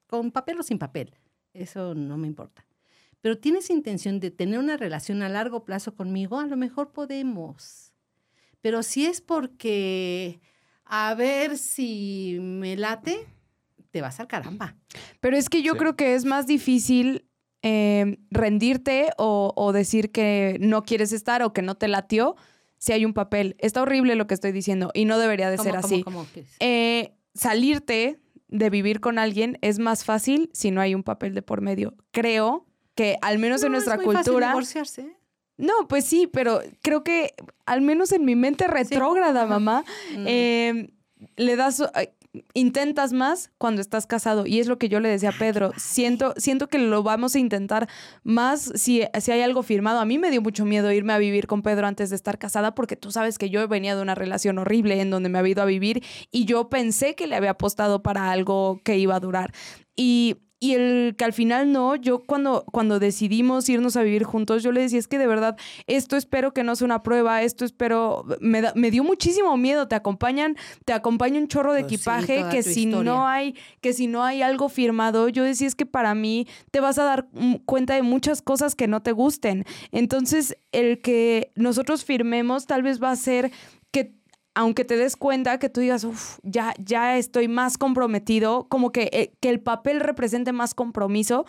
con 0.07 0.31
papel 0.31 0.61
o 0.61 0.63
sin 0.63 0.79
papel. 0.79 1.15
Eso 1.55 1.95
no 1.95 2.19
me 2.19 2.27
importa. 2.27 2.67
Pero 3.23 3.39
tienes 3.39 3.71
intención 3.71 4.21
de 4.21 4.31
tener 4.31 4.59
una 4.59 4.77
relación 4.77 5.23
a 5.23 5.31
largo 5.31 5.65
plazo 5.65 5.95
conmigo, 5.95 6.39
a 6.39 6.47
lo 6.47 6.59
mejor 6.59 6.93
podemos. 6.93 7.94
Pero 8.65 8.83
si 8.83 9.05
es 9.05 9.21
porque 9.21 10.41
a 10.87 11.15
ver 11.15 11.59
si 11.59 12.39
me 12.41 12.77
late, 12.79 13.27
te 13.91 14.01
vas 14.01 14.21
al 14.21 14.27
caramba. 14.27 14.75
Pero 15.21 15.37
es 15.37 15.51
que 15.51 15.61
yo 15.63 15.75
Sí. 15.75 15.79
creo 15.81 15.97
que 15.97 16.15
es 16.15 16.25
más 16.25 16.47
difícil 16.47 17.27
eh, 17.61 18.17
rendirte 18.31 19.11
o, 19.19 19.53
o 19.55 19.73
decir 19.75 20.13
que 20.13 20.57
no 20.61 20.83
quieres 20.83 21.13
estar 21.13 21.43
o 21.43 21.53
que 21.53 21.61
no 21.61 21.75
te 21.75 21.89
latió 21.89 22.37
si 22.79 22.93
hay 22.93 23.05
un 23.05 23.13
papel. 23.13 23.55
Está 23.59 23.83
horrible 23.83 24.15
lo 24.17 24.27
que 24.27 24.33
estoy 24.33 24.53
diciendo 24.53 24.91
y 24.95 25.05
no 25.05 25.19
debería 25.19 25.51
de 25.51 25.59
¿Cómo, 25.59 25.65
ser 25.71 25.81
cómo, 25.83 25.87
así. 25.87 26.03
cómo 26.03 26.27
Eh, 26.61 27.13
salirte 27.35 28.19
de 28.49 28.71
vivir 28.71 29.01
con 29.01 29.19
alguien 29.19 29.59
es 29.61 29.79
más 29.79 30.07
fácil 30.07 30.49
si 30.55 30.71
no 30.71 30.81
hay 30.81 30.95
un 30.95 31.03
papel 31.03 31.35
de 31.35 31.43
por 31.43 31.61
medio. 31.61 31.95
Creo 32.13 32.67
que 32.95 33.17
al 33.21 33.39
menos 33.39 33.63
en 33.63 33.73
nuestra 33.73 33.97
es 33.97 34.01
muy 34.01 34.15
fácil 34.15 34.25
cultura... 34.33 34.49
divorciarse. 34.49 35.17
No, 35.57 35.73
pues 35.89 36.05
sí, 36.05 36.29
pero 36.33 36.61
creo 36.83 37.05
que 37.05 37.35
al 37.67 37.81
menos 37.81 38.13
en 38.13 38.25
mi 38.25 38.35
mente 38.37 38.67
retrógrada, 38.67 39.47
mamá, 39.47 39.85
Mm. 40.17 40.25
eh, 40.27 40.91
le 41.37 41.57
das, 41.57 41.81
eh, 41.81 42.13
intentas 42.53 43.13
más 43.13 43.53
cuando 43.59 43.81
estás 43.81 44.07
casado. 44.09 44.45
Y 44.47 44.59
es 44.59 44.67
lo 44.67 44.77
que 44.77 44.89
yo 44.89 44.99
le 44.99 45.09
decía 45.09 45.29
a 45.29 45.39
Pedro. 45.39 45.71
Siento, 45.77 46.35
siento 46.37 46.67
que 46.69 46.79
lo 46.79 47.05
vamos 47.05 47.37
a 47.37 47.39
intentar 47.39 47.89
más 48.25 48.73
si, 48.75 49.03
si 49.21 49.31
hay 49.31 49.41
algo 49.43 49.63
firmado. 49.63 50.01
A 50.01 50.05
mí 50.05 50.19
me 50.19 50.33
dio 50.33 50.43
mucho 50.43 50.65
miedo 50.65 50.91
irme 50.91 51.13
a 51.13 51.19
vivir 51.19 51.47
con 51.47 51.63
Pedro 51.63 51.87
antes 51.87 52.11
de 52.11 52.17
estar 52.17 52.37
casada 52.39 52.75
porque 52.75 52.97
tú 52.97 53.13
sabes 53.13 53.39
que 53.39 53.51
yo 53.51 53.67
venía 53.69 53.95
de 53.95 54.03
una 54.03 54.17
relación 54.17 54.59
horrible 54.59 55.01
en 55.01 55.11
donde 55.11 55.29
me 55.29 55.39
había 55.39 55.53
ido 55.53 55.63
a 55.63 55.67
vivir 55.67 56.03
y 56.33 56.45
yo 56.45 56.69
pensé 56.69 57.15
que 57.15 57.29
le 57.29 57.37
había 57.37 57.51
apostado 57.51 58.03
para 58.03 58.33
algo 58.33 58.81
que 58.83 58.99
iba 58.99 59.15
a 59.15 59.21
durar. 59.21 59.53
Y, 59.95 60.35
y 60.71 60.75
el 60.75 61.15
que 61.17 61.25
al 61.25 61.33
final 61.33 61.73
no, 61.73 61.97
yo 61.97 62.21
cuando, 62.25 62.65
cuando 62.73 62.99
decidimos 62.99 63.69
irnos 63.69 63.97
a 63.97 64.03
vivir 64.03 64.25
juntos, 64.25 64.63
yo 64.63 64.73
le 64.73 64.81
decía, 64.81 64.99
es 64.99 65.09
que 65.09 65.19
de 65.19 65.27
verdad, 65.27 65.57
esto 65.87 66.17
espero 66.17 66.53
que 66.55 66.63
no 66.65 66.75
sea 66.77 66.87
una 66.87 67.03
prueba, 67.03 67.43
esto 67.43 67.65
espero, 67.65 68.25
me, 68.41 68.63
da- 68.63 68.73
me 68.75 68.91
dio 68.91 69.05
muchísimo 69.05 69.57
miedo, 69.57 69.89
te 69.89 69.95
acompañan, 69.95 70.57
te 70.85 70.93
acompaña 70.93 71.39
un 71.39 71.49
chorro 71.49 71.73
de 71.73 71.83
Pues 71.83 71.93
equipaje 71.95 72.45
que 72.51 72.63
si 72.63 72.85
historia. 72.85 73.13
no 73.13 73.27
hay, 73.27 73.55
que 73.81 73.93
si 73.93 74.07
no 74.07 74.23
hay 74.25 74.43
algo 74.43 74.69
firmado, 74.69 75.29
yo 75.29 75.45
decía, 75.45 75.67
es 75.67 75.75
que 75.75 75.87
para 75.87 76.15
mí 76.15 76.47
te 76.71 76.81
vas 76.81 76.99
a 76.99 77.05
dar 77.05 77.29
cuenta 77.67 77.95
de 77.95 78.03
muchas 78.03 78.41
cosas 78.43 78.75
que 78.75 78.89
no 78.89 79.03
te 79.03 79.13
gusten. 79.13 79.65
Entonces, 79.93 80.57
el 80.73 81.01
que 81.01 81.51
nosotros 81.55 82.05
firmemos 82.05 82.67
tal 82.67 82.83
vez 82.83 83.03
va 83.03 83.11
a 83.11 83.17
ser 83.17 83.51
que 83.91 84.13
aunque 84.55 84.85
te 84.85 84.97
des 84.97 85.17
cuenta 85.17 85.59
que 85.59 85.69
tú 85.69 85.81
digas, 85.81 86.05
"Uf, 86.05 86.39
ya, 86.43 86.75
ya 86.79 87.17
estoy 87.19 87.49
más 87.49 87.77
comprometido, 87.79 88.69
como 88.69 88.93
que, 88.93 89.11
eh, 89.13 89.33
que 89.41 89.49
el 89.51 89.61
papel 89.61 90.01
represente 90.01 90.53
más 90.53 90.75
compromiso, 90.75 91.45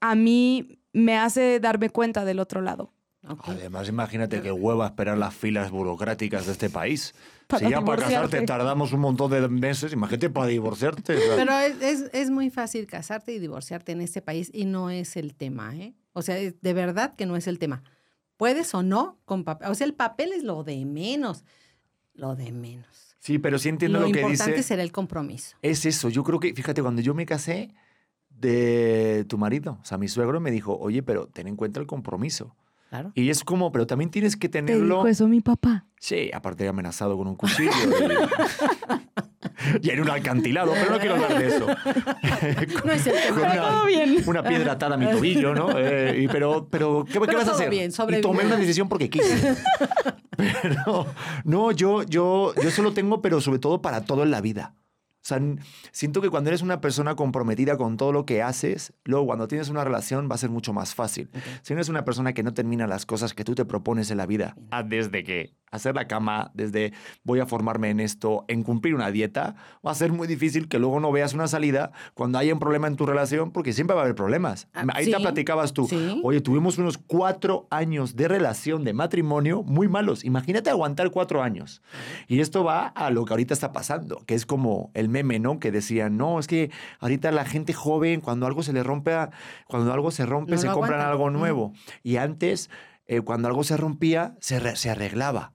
a 0.00 0.14
mí 0.14 0.80
me 0.92 1.16
hace 1.18 1.60
darme 1.60 1.90
cuenta 1.90 2.24
del 2.24 2.38
otro 2.40 2.60
lado. 2.62 2.92
Ok. 3.28 3.48
Además, 3.48 3.88
imagínate 3.88 4.40
que 4.40 4.52
hueva 4.52 4.86
esperar 4.86 5.18
las 5.18 5.34
filas 5.34 5.70
burocráticas 5.70 6.46
de 6.46 6.52
este 6.52 6.70
país. 6.70 7.14
Para 7.48 7.64
si 7.66 7.70
ya 7.70 7.80
para 7.82 8.02
casarte 8.02 8.42
tardamos 8.42 8.92
un 8.92 9.00
montón 9.00 9.30
de 9.30 9.48
meses, 9.48 9.92
imagínate 9.92 10.28
para 10.30 10.46
divorciarte. 10.46 11.16
o 11.16 11.20
sea, 11.20 11.36
Pero 11.36 11.52
es, 11.58 11.80
es- 11.82 12.10
es 12.12 12.30
muy 12.30 12.50
fácil 12.50 12.86
casarte 12.86 13.32
y 13.32 13.38
divorciarte 13.38 13.92
en 13.92 14.02
este 14.02 14.20
país 14.22 14.50
y 14.54 14.66
no 14.66 14.90
es 14.90 15.16
el 15.16 15.34
tema, 15.34 15.74
¿eh? 15.74 15.94
O 16.12 16.20
sea, 16.22 16.36
de 16.36 16.72
verdad 16.74 17.14
que 17.16 17.24
no 17.26 17.36
es 17.36 17.46
el 17.46 17.58
tema. 17.58 17.82
Puedes 18.36 18.72
o 18.74 18.82
no 18.82 19.18
con 19.24 19.44
papel. 19.44 19.70
O 19.70 19.74
sea, 19.74 19.86
el 19.86 19.94
papel 19.94 20.32
es 20.32 20.42
lo 20.44 20.62
de 20.62 20.84
menos. 20.84 21.44
Lo 22.18 22.34
de 22.34 22.52
menos. 22.52 23.16
sí, 23.20 23.38
pero 23.38 23.58
sí 23.58 23.68
entiendo 23.68 24.00
lo, 24.00 24.06
lo, 24.06 24.12
que 24.12 24.20
importante 24.20 24.56
dice. 24.56 24.68
será 24.68 24.82
el 24.82 24.92
compromiso. 24.92 25.56
Es 25.62 25.86
eso, 25.86 26.08
yo 26.08 26.24
creo 26.24 26.40
que, 26.40 26.52
fíjate, 26.52 26.82
cuando 26.82 27.00
yo 27.00 27.14
me 27.14 27.24
casé 27.24 27.74
de 28.28 29.24
tu 29.28 29.38
marido, 29.38 29.78
o 29.80 29.84
sea, 29.84 29.98
mi 29.98 30.08
suegro 30.08 30.40
me 30.40 30.50
dijo, 30.50 30.76
oye, 30.76 31.02
pero 31.02 31.28
ten 31.28 31.46
en 31.46 31.56
cuenta 31.56 31.80
el 31.80 31.86
compromiso. 31.86 32.54
Claro. 32.88 33.12
Y 33.14 33.28
es 33.30 33.44
como, 33.44 33.70
pero 33.70 33.86
también 33.86 34.10
tienes 34.10 34.36
que 34.36 34.48
Te 34.48 34.60
tenerlo. 34.62 34.96
dijo 34.96 35.08
eso 35.08 35.28
mi 35.28 35.40
papá. 35.40 35.84
Sí, 36.00 36.30
aparte 36.32 36.64
de 36.64 36.70
amenazado 36.70 37.16
con 37.18 37.26
un 37.28 37.36
cuchillo. 37.36 37.70
Y, 39.82 39.86
y 39.88 39.90
en 39.90 40.00
un 40.00 40.10
alcantilado, 40.10 40.72
pero 40.72 40.90
no 40.92 40.98
quiero 40.98 41.14
hablar 41.16 41.38
de 41.38 41.46
eso. 41.48 41.66
No 42.84 42.92
es 42.92 43.02
Con 43.02 43.12
tema. 43.12 43.48
Pero 43.52 43.62
todo 43.66 43.86
bien. 43.86 44.22
una 44.26 44.42
piedra 44.42 44.72
atada 44.72 44.94
a 44.94 44.98
mi 44.98 45.06
tobillo, 45.10 45.54
¿no? 45.54 45.76
Eh, 45.78 46.20
y 46.22 46.28
pero, 46.28 46.68
pero, 46.70 47.04
¿qué, 47.04 47.14
qué 47.14 47.20
Pero 47.20 47.38
vas 47.38 47.48
a 47.48 47.52
hacer? 47.52 47.68
bien, 47.70 47.90
y 47.90 48.20
tomé 48.20 48.44
una 48.46 48.56
decisión 48.56 48.88
porque 48.88 49.10
quise. 49.10 49.56
Pero, 50.62 51.06
no, 51.42 51.72
yo, 51.72 52.04
yo, 52.04 52.54
yo 52.54 52.68
eso 52.68 52.82
lo 52.82 52.92
tengo, 52.92 53.20
pero 53.20 53.40
sobre 53.40 53.58
todo 53.58 53.82
para 53.82 54.04
todo 54.04 54.22
en 54.22 54.30
la 54.30 54.40
vida. 54.40 54.72
O 55.28 55.34
sea, 55.36 55.42
siento 55.92 56.22
que 56.22 56.30
cuando 56.30 56.48
eres 56.48 56.62
una 56.62 56.80
persona 56.80 57.14
comprometida 57.14 57.76
con 57.76 57.98
todo 57.98 58.12
lo 58.12 58.24
que 58.24 58.42
haces, 58.42 58.94
luego 59.04 59.26
cuando 59.26 59.46
tienes 59.46 59.68
una 59.68 59.84
relación 59.84 60.26
va 60.30 60.36
a 60.36 60.38
ser 60.38 60.48
mucho 60.48 60.72
más 60.72 60.94
fácil. 60.94 61.28
Si 61.60 61.74
no 61.74 61.80
eres 61.80 61.90
una 61.90 62.06
persona 62.06 62.32
que 62.32 62.42
no 62.42 62.54
termina 62.54 62.86
las 62.86 63.04
cosas 63.04 63.34
que 63.34 63.44
tú 63.44 63.54
te 63.54 63.66
propones 63.66 64.10
en 64.10 64.16
la 64.16 64.24
vida, 64.24 64.56
ah, 64.70 64.82
desde 64.82 65.24
que 65.24 65.54
hacer 65.70 65.94
la 65.94 66.06
cama, 66.06 66.50
desde 66.54 66.92
voy 67.24 67.40
a 67.40 67.46
formarme 67.46 67.90
en 67.90 68.00
esto, 68.00 68.44
en 68.48 68.62
cumplir 68.62 68.94
una 68.94 69.10
dieta, 69.10 69.54
va 69.86 69.90
a 69.90 69.94
ser 69.94 70.12
muy 70.12 70.26
difícil 70.26 70.68
que 70.68 70.78
luego 70.78 71.00
no 71.00 71.12
veas 71.12 71.34
una 71.34 71.46
salida 71.48 71.92
cuando 72.14 72.38
haya 72.38 72.52
un 72.52 72.60
problema 72.60 72.86
en 72.86 72.96
tu 72.96 73.06
relación, 73.06 73.50
porque 73.50 73.72
siempre 73.72 73.94
va 73.94 74.02
a 74.02 74.04
haber 74.04 74.14
problemas. 74.14 74.68
Ah, 74.74 74.84
Ahí 74.94 75.06
sí, 75.06 75.12
te 75.12 75.18
platicabas 75.18 75.72
tú, 75.72 75.86
sí. 75.88 76.20
oye, 76.24 76.40
tuvimos 76.40 76.78
unos 76.78 76.98
cuatro 76.98 77.66
años 77.70 78.16
de 78.16 78.28
relación, 78.28 78.84
de 78.84 78.92
matrimonio, 78.92 79.62
muy 79.62 79.88
malos. 79.88 80.24
Imagínate 80.24 80.70
aguantar 80.70 81.10
cuatro 81.10 81.42
años. 81.42 81.82
Y 82.26 82.40
esto 82.40 82.64
va 82.64 82.86
a 82.86 83.10
lo 83.10 83.24
que 83.24 83.32
ahorita 83.32 83.54
está 83.54 83.72
pasando, 83.72 84.22
que 84.26 84.34
es 84.34 84.46
como 84.46 84.90
el 84.94 85.08
meme, 85.08 85.38
¿no? 85.38 85.58
Que 85.58 85.70
decían, 85.70 86.16
no, 86.16 86.38
es 86.38 86.46
que 86.46 86.70
ahorita 87.00 87.30
la 87.32 87.44
gente 87.44 87.72
joven, 87.72 88.20
cuando 88.20 88.46
algo 88.46 88.62
se 88.62 88.72
le 88.72 88.82
rompe, 88.82 89.08
cuando 89.66 89.92
algo 89.92 90.10
se 90.10 90.26
rompe, 90.26 90.52
No 90.52 90.58
se 90.58 90.66
compran 90.68 91.00
aguantan. 91.00 91.10
algo 91.10 91.30
nuevo. 91.30 91.72
Y 92.02 92.16
antes, 92.16 92.70
eh, 93.08 93.20
cuando 93.22 93.48
algo 93.48 93.64
se 93.64 93.76
rompía, 93.76 94.36
se, 94.40 94.60
re- 94.60 94.76
se 94.76 94.90
arreglaba. 94.90 95.52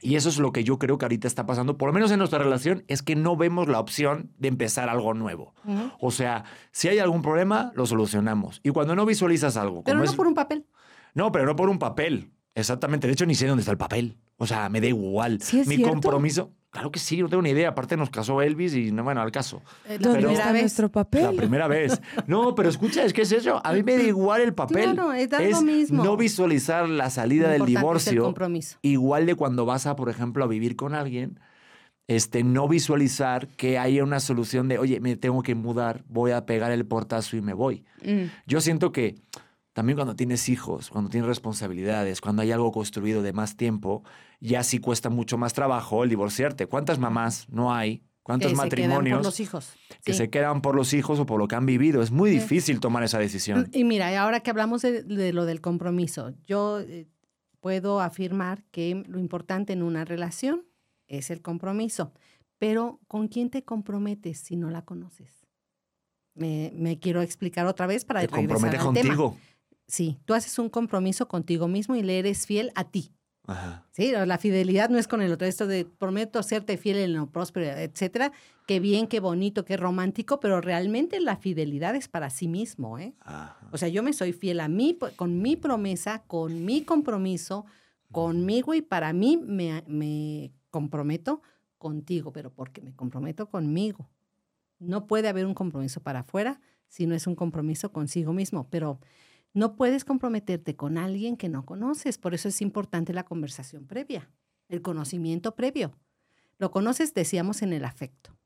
Y 0.00 0.16
eso 0.16 0.28
es 0.28 0.38
lo 0.38 0.52
que 0.52 0.62
yo 0.64 0.78
creo 0.78 0.98
que 0.98 1.04
ahorita 1.06 1.26
está 1.28 1.46
pasando, 1.46 1.76
por 1.78 1.88
lo 1.88 1.92
menos 1.92 2.10
en 2.10 2.18
nuestra 2.18 2.38
relación, 2.38 2.84
es 2.86 3.02
que 3.02 3.16
no 3.16 3.36
vemos 3.36 3.68
la 3.68 3.80
opción 3.80 4.30
de 4.38 4.48
empezar 4.48 4.88
algo 4.88 5.14
nuevo. 5.14 5.54
O 6.00 6.10
sea, 6.10 6.44
si 6.70 6.88
hay 6.88 6.98
algún 6.98 7.22
problema, 7.22 7.72
lo 7.74 7.86
solucionamos. 7.86 8.60
Y 8.62 8.70
cuando 8.70 8.94
no 8.94 9.04
visualizas 9.06 9.56
algo, 9.56 9.82
Pero 9.84 9.98
no 9.98 10.04
es- 10.04 10.14
por 10.14 10.26
un 10.26 10.34
papel. 10.34 10.66
no, 11.14 11.32
pero 11.32 11.44
no 11.46 11.56
por 11.56 11.68
un 11.70 11.78
papel. 11.78 12.30
Exactamente. 12.54 13.06
De 13.06 13.12
hecho, 13.12 13.26
ni 13.26 13.34
sé 13.34 13.46
dónde 13.46 13.60
está 13.60 13.72
el 13.72 13.78
papel. 13.78 14.16
O 14.38 14.46
sea, 14.46 14.68
me 14.70 14.80
da 14.80 14.86
igual. 14.86 15.40
¿Sí 15.42 15.60
es 15.60 15.66
Mi 15.66 15.76
cierto? 15.76 15.92
compromiso. 15.92 16.52
Claro 16.76 16.90
que 16.90 16.98
sí, 16.98 17.22
no 17.22 17.28
tengo 17.30 17.42
ni 17.42 17.50
idea. 17.50 17.70
Aparte, 17.70 17.96
nos 17.96 18.10
casó 18.10 18.42
Elvis 18.42 18.74
y 18.74 18.92
no, 18.92 19.02
bueno, 19.02 19.22
al 19.22 19.32
caso. 19.32 19.62
Eh, 19.86 19.96
La 19.98 20.08
¿Dónde 20.08 20.18
Pero- 20.18 20.28
está 20.30 20.42
primera 20.42 20.52
vez. 20.52 20.62
nuestro 20.62 20.92
papel? 20.92 21.22
La 21.22 21.32
primera 21.32 21.68
vez. 21.68 22.02
No, 22.26 22.54
pero 22.54 22.68
escucha, 22.68 23.02
es 23.02 23.14
que 23.14 23.22
es 23.22 23.32
eso. 23.32 23.62
A 23.64 23.72
mí 23.72 23.82
me 23.82 23.96
da 23.96 24.02
igual 24.02 24.42
el 24.42 24.52
papel. 24.52 24.92
Claro, 24.92 25.12
es 25.14 25.30
dar 25.30 25.42
lo 25.42 25.62
mismo. 25.62 26.04
no 26.04 26.18
visualizar 26.18 26.86
la 26.86 27.08
salida 27.08 27.44
Lo 27.46 27.52
del 27.52 27.60
importante 27.70 27.96
es 27.98 28.06
el 28.08 28.10
divorcio. 28.12 28.24
compromiso. 28.24 28.78
Igual 28.82 29.24
de 29.24 29.34
cuando 29.36 29.64
vas 29.64 29.86
a, 29.86 29.96
por 29.96 30.10
ejemplo, 30.10 30.44
a 30.44 30.46
vivir 30.46 30.76
con 30.76 30.94
alguien, 30.94 31.40
este, 32.08 32.44
no 32.44 32.68
visualizar 32.68 33.48
que 33.48 33.78
haya 33.78 34.04
una 34.04 34.20
solución 34.20 34.68
de, 34.68 34.78
oye, 34.78 35.00
me 35.00 35.16
tengo 35.16 35.42
que 35.42 35.54
mudar, 35.54 36.04
voy 36.08 36.32
a 36.32 36.44
pegar 36.46 36.72
el 36.72 36.84
portazo 36.84 37.36
y 37.36 37.40
me 37.40 37.54
voy. 37.54 37.84
Mm. 38.04 38.24
Yo 38.46 38.60
siento 38.60 38.92
que 38.92 39.16
también 39.72 39.96
cuando 39.96 40.14
tienes 40.14 40.48
hijos, 40.48 40.90
cuando 40.90 41.10
tienes 41.10 41.26
responsabilidades, 41.26 42.20
cuando 42.20 42.42
hay 42.42 42.52
algo 42.52 42.70
construido 42.70 43.22
de 43.22 43.32
más 43.32 43.56
tiempo, 43.56 44.04
ya 44.40 44.62
sí 44.62 44.78
cuesta 44.78 45.08
mucho 45.10 45.38
más 45.38 45.52
trabajo 45.52 46.04
el 46.04 46.10
divorciarte. 46.10 46.66
¿Cuántas 46.66 46.98
mamás 46.98 47.48
no 47.48 47.74
hay? 47.74 48.02
¿Cuántos 48.22 48.50
que 48.52 48.56
se 48.56 48.68
quedan 48.68 48.88
matrimonios 48.88 49.18
por 49.18 49.24
los 49.26 49.40
hijos. 49.40 49.72
que 50.04 50.12
Sí. 50.12 50.18
se 50.18 50.30
quedan 50.30 50.60
por 50.60 50.74
los 50.74 50.92
hijos 50.94 51.20
o 51.20 51.26
por 51.26 51.38
lo 51.38 51.46
que 51.46 51.54
han 51.54 51.64
vivido? 51.66 52.02
Es 52.02 52.10
muy 52.10 52.30
Sí. 52.32 52.38
difícil 52.40 52.80
tomar 52.80 53.04
esa 53.04 53.18
decisión. 53.20 53.68
Y 53.72 53.84
mira, 53.84 54.20
ahora 54.20 54.40
que 54.40 54.50
hablamos 54.50 54.82
de, 54.82 55.02
de 55.04 55.32
lo 55.32 55.44
del 55.44 55.60
compromiso, 55.60 56.34
yo 56.44 56.80
eh, 56.80 57.06
puedo 57.60 58.00
afirmar 58.00 58.64
que 58.72 59.04
lo 59.06 59.20
importante 59.20 59.72
en 59.72 59.82
una 59.82 60.04
relación 60.04 60.64
es 61.06 61.30
el 61.30 61.40
compromiso. 61.40 62.12
Pero 62.58 62.98
¿con 63.06 63.28
quién 63.28 63.48
te 63.50 63.62
comprometes 63.62 64.38
si 64.38 64.56
no 64.56 64.70
la 64.70 64.82
conoces? 64.82 65.46
Me, 66.34 66.72
me 66.74 66.98
quiero 66.98 67.22
explicar 67.22 67.66
otra 67.66 67.86
vez 67.86 68.04
para 68.04 68.20
Te 68.20 68.26
regresar 68.26 68.48
compromete 68.48 68.76
al 68.76 68.92
tema. 68.94 69.16
contigo. 69.16 69.38
Sí, 69.86 70.18
tú 70.24 70.34
haces 70.34 70.58
un 70.58 70.68
compromiso 70.68 71.28
contigo 71.28 71.68
mismo 71.68 71.94
y 71.96 72.02
le 72.02 72.18
eres 72.18 72.44
fiel 72.46 72.72
a 72.74 72.84
ti. 72.90 73.12
Ajá. 73.46 73.86
Sí, 73.92 74.12
la 74.12 74.38
fidelidad 74.38 74.90
no 74.90 74.98
es 74.98 75.08
con 75.08 75.22
el 75.22 75.32
otro, 75.32 75.46
esto 75.46 75.66
de 75.66 75.84
prometo 75.84 76.42
serte 76.42 76.76
fiel 76.76 76.98
en 76.98 77.14
lo 77.14 77.30
próspero, 77.30 77.66
etcétera. 77.66 78.32
Qué 78.66 78.80
bien, 78.80 79.06
qué 79.06 79.20
bonito, 79.20 79.64
qué 79.64 79.76
romántico, 79.76 80.40
pero 80.40 80.60
realmente 80.60 81.20
la 81.20 81.36
fidelidad 81.36 81.94
es 81.94 82.08
para 82.08 82.30
sí 82.30 82.48
mismo, 82.48 82.98
¿eh? 82.98 83.14
Ajá. 83.20 83.68
O 83.72 83.78
sea, 83.78 83.88
yo 83.88 84.02
me 84.02 84.12
soy 84.12 84.32
fiel 84.32 84.60
a 84.60 84.68
mí, 84.68 84.94
po- 84.94 85.10
con 85.16 85.40
mi 85.40 85.56
promesa, 85.56 86.24
con 86.26 86.64
mi 86.64 86.82
compromiso, 86.82 87.64
conmigo 88.10 88.74
y 88.74 88.82
para 88.82 89.12
mí 89.12 89.36
me, 89.36 89.82
me 89.86 90.52
comprometo 90.70 91.42
contigo, 91.78 92.32
pero 92.32 92.52
porque 92.52 92.80
me 92.82 92.94
comprometo 92.94 93.48
conmigo. 93.48 94.08
No 94.78 95.06
puede 95.06 95.28
haber 95.28 95.46
un 95.46 95.54
compromiso 95.54 96.00
para 96.00 96.20
afuera 96.20 96.60
si 96.88 97.06
no 97.06 97.14
es 97.14 97.26
un 97.26 97.34
compromiso 97.34 97.92
consigo 97.92 98.32
mismo, 98.32 98.68
pero 98.70 99.00
no 99.56 99.74
puedes 99.74 100.04
comprometerte 100.04 100.76
con 100.76 100.98
alguien 100.98 101.36
que 101.36 101.48
no 101.48 101.64
conoces. 101.64 102.18
Por 102.18 102.34
eso 102.34 102.48
es 102.48 102.60
importante 102.62 103.12
la 103.12 103.24
conversación 103.24 103.86
previa, 103.86 104.30
el 104.68 104.82
conocimiento 104.82 105.54
previo. 105.54 105.92
Lo 106.58 106.70
conoces, 106.70 107.12
decíamos, 107.14 107.62
en 107.62 107.72
el 107.72 107.84
afecto. 107.84 108.36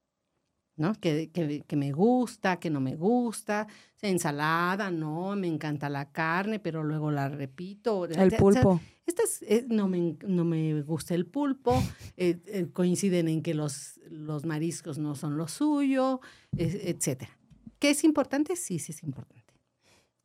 ¿no? 0.76 0.94
Que, 0.94 1.30
que- 1.30 1.60
que 1.66 1.76
me 1.76 1.92
gusta, 1.92 2.58
que 2.58 2.70
no 2.70 2.80
me 2.80 2.96
gusta, 2.96 3.66
ensalada, 4.00 4.90
no, 4.90 5.36
me 5.36 5.46
encanta 5.46 5.90
la 5.90 6.10
carne, 6.10 6.58
pero 6.58 6.82
luego 6.82 7.10
la 7.10 7.28
repito. 7.28 8.06
El 8.06 8.12
O 8.28 8.30
sea, 8.30 8.38
pulpo. 8.38 8.80
estas 9.04 9.42
eh, 9.42 9.66
no, 9.68 9.88
me, 9.88 10.16
no 10.26 10.44
me 10.46 10.80
gusta 10.80 11.14
el 11.14 11.26
pulpo, 11.26 11.74
eh, 12.16 12.40
eh, 12.46 12.66
coinciden 12.72 13.28
en 13.28 13.42
que 13.42 13.52
los, 13.52 14.00
los 14.08 14.46
mariscos 14.46 14.96
no 14.98 15.14
son 15.16 15.36
lo 15.36 15.48
suyo, 15.48 16.20
etcétera. 16.56 17.36
¿Qué 17.78 17.90
es 17.90 18.02
importante? 18.04 18.56
Sí, 18.56 18.78
sí 18.78 18.92
es 18.92 19.02
importante. 19.02 19.49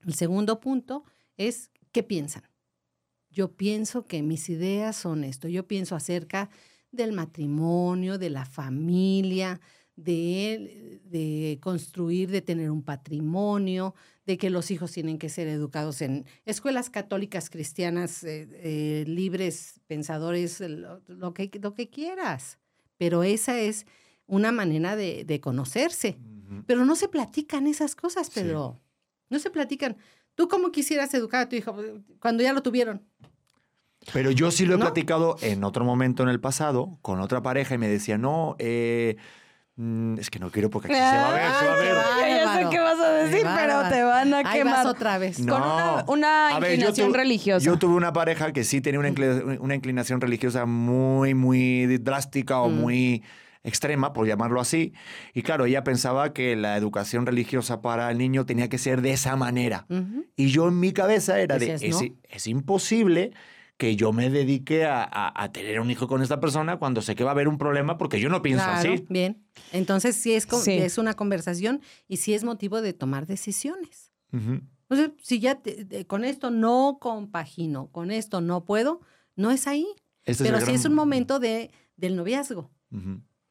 El 0.06 0.14
segundo 0.14 0.60
punto 0.60 1.03
es, 1.38 1.72
¿qué 1.91 2.03
piensan? 2.03 2.43
Yo 3.30 3.56
pienso 3.56 4.06
que 4.06 4.22
mis 4.22 4.49
ideas 4.49 4.95
son 4.95 5.24
esto. 5.24 5.47
Yo 5.47 5.68
pienso 5.68 5.95
acerca 5.95 6.49
del 6.91 7.12
matrimonio, 7.12 8.18
de 8.18 8.30
la 8.30 8.45
familia, 8.45 9.60
de, 9.95 11.01
de 11.03 11.60
construir, 11.62 12.30
de 12.30 12.41
tener 12.41 12.72
un 12.72 12.84
patrimonio, 12.84 13.93
de 14.26 14.38
que 14.38 14.49
los 14.49 14.72
hijos 14.72 14.91
tienen 14.91 15.18
que 15.18 15.30
ser 15.30 15.47
educados 15.47 16.01
en 16.01 16.26
escuelas 16.45 16.89
católicas 16.89 17.49
cristianas, 17.49 18.24
eh, 18.24 18.47
eh, 18.53 19.03
libres, 19.08 19.82
pensadores, 19.88 20.60
lo, 20.62 21.01
lo 21.08 21.34
que, 21.34 21.51
lo 21.62 21.74
que 21.74 21.89
quieras. 21.89 22.58
Pero 22.97 23.24
esa 23.24 23.60
es 23.60 23.86
una 24.28 24.51
manera 24.51 24.95
de, 24.95 25.26
de 25.26 25.39
conocerse. 25.39 26.18
Pero 26.68 26.86
no 26.86 26.95
se 26.95 27.08
platican 27.08 27.68
esas 27.68 27.95
cosas, 27.95 28.30
Sí. 28.76 28.85
No 29.30 29.40
se 29.40 29.50
platican. 29.50 29.98
¿Tú 30.36 30.48
cómo 30.48 30.72
quisieras 30.72 31.14
educar 31.14 31.42
a 31.42 31.50
tu 31.50 31.56
hijo 31.56 31.76
cuando 32.20 32.44
ya 32.44 32.54
lo 32.54 32.62
tuvieron? 32.62 33.02
Pero 34.14 34.30
yo 34.32 34.52
sí 34.52 34.66
lo 34.66 34.76
he 34.76 34.78
¿No? 34.78 34.86
platicado 34.86 35.36
en 35.42 35.64
otro 35.64 35.84
momento 35.84 36.22
en 36.24 36.30
el 36.30 36.40
pasado 36.40 37.00
con 37.02 37.20
otra 37.22 37.42
pareja 37.42 37.76
y 37.76 37.78
me 37.78 37.88
decía, 37.88 38.18
no, 38.18 38.56
eh, 38.60 39.16
Mm, 39.78 40.18
es 40.20 40.30
que 40.30 40.40
no 40.40 40.50
quiero 40.52 40.70
porque 40.70 40.88
aquí 40.88 40.96
se 40.96 41.18
va 41.18 41.32
a 41.32 41.34
ver, 41.34 41.52
se 41.52 41.66
va 41.66 41.74
a 41.74 41.76
Ay, 41.76 41.86
ver. 41.86 41.96
bárbaro. 41.96 42.62
Ya 42.62 42.64
sé 42.64 42.70
qué 42.70 42.80
vas 42.80 42.98
a 43.02 43.10
decir, 43.12 43.42
pero 43.58 43.90
te 43.90 44.04
van 44.04 44.34
a 44.34 44.38
Ahí 44.38 44.44
vas 44.46 44.54
quemar. 44.54 44.88
otra 44.88 45.18
vez. 45.18 45.36
Con 45.36 45.48
una- 45.50 46.06
una 46.08 46.48
A 46.56 46.60
ver, 46.62 46.70
yo 46.70 46.76
inclinación 46.76 47.10
tu- 47.10 47.14
religiosa. 47.18 47.66
Yo 47.66 47.78
tuve 47.78 47.96
una 47.96 48.14
pareja 48.14 48.54
que 48.54 48.64
sí 48.64 48.80
tenía 48.80 49.02
una 49.02 49.76
inclinación 49.76 50.22
religiosa 50.22 50.66
muy, 50.66 51.34
muy 51.34 51.88
drástica 51.98 52.62
o 52.62 52.70
Mm. 52.70 52.74
muy 52.80 53.24
extrema, 53.66 54.13
por 54.13 54.28
llamarlo 54.28 54.61
así. 54.61 54.93
Y 55.34 55.41
claro, 55.41 55.66
ella 55.66 55.84
pensaba 55.84 56.34
que 56.34 56.55
la 56.55 56.78
educación 56.78 57.26
religiosa 57.26 57.82
para 57.82 58.09
el 58.11 58.18
niño 58.18 58.45
tenía 58.45 58.70
que 58.70 58.78
ser 58.78 59.01
de 59.01 59.11
esa 59.11 59.36
manera. 59.36 59.86
Y 60.36 60.47
yo 60.47 60.68
en 60.70 60.80
mi 60.80 60.93
cabeza 60.93 61.39
era 61.41 61.57
de, 61.59 61.68
Decías, 61.74 61.82
es, 62.01 62.09
"No". 62.11 62.18
es 62.30 62.47
imposible 62.47 63.32
que 63.78 63.97
yo 63.97 64.13
me 64.13 64.30
dedique 64.30 64.86
a, 64.86 65.03
a- 65.03 65.43
a 65.43 65.51
tener 65.51 65.82
un 65.82 65.91
hijo 65.91 66.07
con 66.07 66.22
esta 66.22 66.39
persona 66.39 66.78
cuando 66.78 67.01
sé 67.01 67.13
que 67.16 67.26
va 67.26 67.32
a 67.32 67.34
haber 67.34 67.49
un 67.49 67.57
problema 67.57 67.97
porque 67.97 68.22
yo 68.22 68.30
no 68.30 68.41
pienso 68.41 68.63
Claro, 68.63 68.93
así. 68.93 69.05
bien. 69.09 69.43
Entonces 69.74 70.16
sí 70.16 70.34
es, 70.34 70.47
Sí. 70.63 70.72
es 70.78 70.97
una 70.97 71.13
conversación 71.16 71.82
y 72.07 72.18
sí 72.18 72.34
es 72.34 72.45
motivo 72.45 72.82
de 72.82 72.93
tomar 72.93 73.26
decisiones. 73.28 74.13
Sea, 74.89 75.11
si 75.22 75.39
ya 75.39 75.55
te- 75.55 75.84
te- 75.84 76.05
con 76.07 76.24
esto 76.24 76.51
no 76.51 76.99
compagino, 77.01 77.88
con 77.91 78.11
esto 78.11 78.39
no 78.39 78.63
puedo, 78.63 79.01
no 79.36 79.51
es 79.51 79.68
ahí. 79.68 79.86
Este 80.24 80.43
es 80.43 80.49
Pero 80.49 80.55
el 80.57 80.61
sí 80.61 80.66
gran- 80.68 80.76
es 80.80 80.86
un 80.86 80.93
momento 80.93 81.39
de, 81.39 81.72
del 81.97 82.16
noviazgo. 82.16 82.72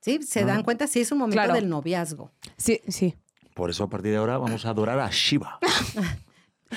¿Sí? 0.05 0.21
Se 0.23 0.41
Ah. 0.41 0.45
dan 0.47 0.63
cuenta, 0.65 0.87
sí 0.87 1.01
es 1.01 1.11
un 1.13 1.19
momento 1.19 1.37
Claro. 1.37 1.55
del 1.55 1.67
noviazgo. 1.69 2.31
Sí, 2.59 2.81
sí. 2.89 3.15
Por 3.55 3.71
eso 3.71 3.85
a 3.85 3.89
partir 3.89 4.11
de 4.11 4.19
ahora 4.19 4.37
vamos 4.37 4.67
a 4.67 4.71
adorar 4.71 4.99
a 5.01 5.09
Shiva. 5.11 5.59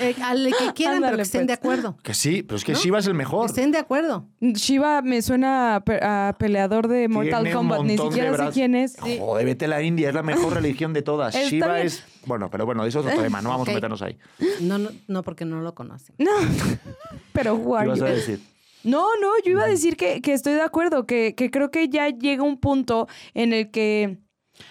Eh, 0.00 0.14
al 0.22 0.46
que 0.56 0.72
quieran, 0.74 1.00
pero 1.02 1.16
que 1.16 1.22
estén 1.22 1.46
de 1.48 1.56
pues. 1.56 1.58
acuerdo. 1.80 1.96
Que 2.04 2.14
sí, 2.14 2.44
pero 2.44 2.56
es 2.56 2.64
que 2.64 2.72
¿No? 2.74 2.78
Shiva 2.78 2.98
es 3.00 3.06
el 3.06 3.12
Que 3.14 3.18
mejor. 3.18 3.46
estén 3.46 3.72
de 3.72 3.78
acuerdo. 3.78 4.28
Shiva 4.40 5.02
me 5.02 5.20
suena 5.22 5.74
a, 5.76 5.80
pe- 5.80 5.98
a 6.00 6.36
peleador 6.38 6.86
de 6.86 7.08
Mortal 7.08 7.42
Tiene 7.42 7.56
Kombat. 7.56 7.82
Ni 7.82 7.98
siquiera 7.98 8.36
sé 8.36 8.52
quién 8.52 8.76
es. 8.76 8.96
Joder, 9.18 9.44
vete 9.44 9.64
a 9.64 9.68
la 9.68 9.82
India, 9.82 10.08
es 10.10 10.14
la 10.14 10.22
mejor 10.22 10.52
religión 10.54 10.92
de 10.92 11.02
todas. 11.02 11.34
Está 11.34 11.48
Shiva 11.50 11.74
bien. 11.74 11.86
es. 11.88 12.04
Bueno, 12.26 12.48
pero 12.48 12.64
bueno, 12.64 12.84
eso 12.84 13.00
es 13.00 13.06
otro 13.06 13.20
tema, 13.20 13.42
no 13.42 13.48
vamos 13.48 13.68
a 13.68 13.72
meternos 13.72 14.00
ahí. 14.02 14.16
No, 14.60 14.78
no, 14.78 14.90
no, 15.08 15.22
porque 15.24 15.44
no 15.44 15.62
lo 15.62 15.74
conocen. 15.74 16.14
No. 16.18 16.30
Pero 17.32 17.56
who 17.56 17.76
¿Qué 17.94 18.00
a 18.04 18.04
decir? 18.10 18.40
No, 18.84 19.08
no, 19.20 19.32
yo 19.44 19.52
iba 19.52 19.64
a 19.64 19.68
decir 19.68 19.96
que, 19.96 20.20
que 20.20 20.32
estoy 20.32 20.54
de 20.54 20.62
acuerdo, 20.62 21.06
que, 21.06 21.34
que 21.34 21.50
creo 21.50 21.70
que 21.70 21.88
ya 21.88 22.08
llega 22.08 22.42
un 22.42 22.58
punto 22.58 23.08
en 23.34 23.52
el 23.52 23.70
que. 23.70 24.18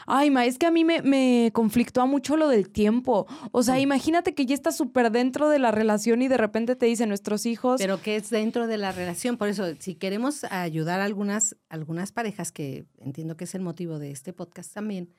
Ay, 0.06 0.32
ma, 0.32 0.46
es 0.46 0.58
que 0.58 0.66
a 0.66 0.72
mí 0.72 0.84
me, 0.84 1.02
me 1.02 1.52
conflictúa 1.54 2.06
mucho 2.06 2.36
lo 2.36 2.50
del 2.50 2.70
tiempo. 2.70 3.26
O 3.54 3.64
sea, 3.64 3.80
imagínate 3.80 4.34
que 4.34 4.46
ya 4.46 4.54
estás 4.54 4.76
súper 4.76 5.12
dentro 5.12 5.48
de 5.48 5.60
la 5.60 5.72
relación 5.72 6.22
y 6.22 6.28
de 6.28 6.36
repente 6.36 6.76
te 6.76 6.88
dicen 6.88 7.08
nuestros 7.08 7.46
hijos. 7.46 7.80
Pero 7.80 8.02
que 8.02 8.18
es 8.18 8.30
dentro 8.30 8.68
de 8.68 8.78
la 8.78 8.92
relación. 8.92 9.38
Por 9.38 9.48
eso, 9.48 9.64
si 9.80 9.96
queremos 9.96 10.44
ayudar 10.46 11.00
a 11.00 11.06
algunas, 11.06 11.56
algunas 11.70 12.12
parejas, 12.12 12.52
que 12.52 12.86
entiendo 13.00 13.38
que 13.38 13.46
es 13.46 13.56
el 13.56 13.62
motivo 13.62 13.98
de 13.98 14.12
este 14.12 14.34
podcast 14.34 14.74
también, 14.74 15.10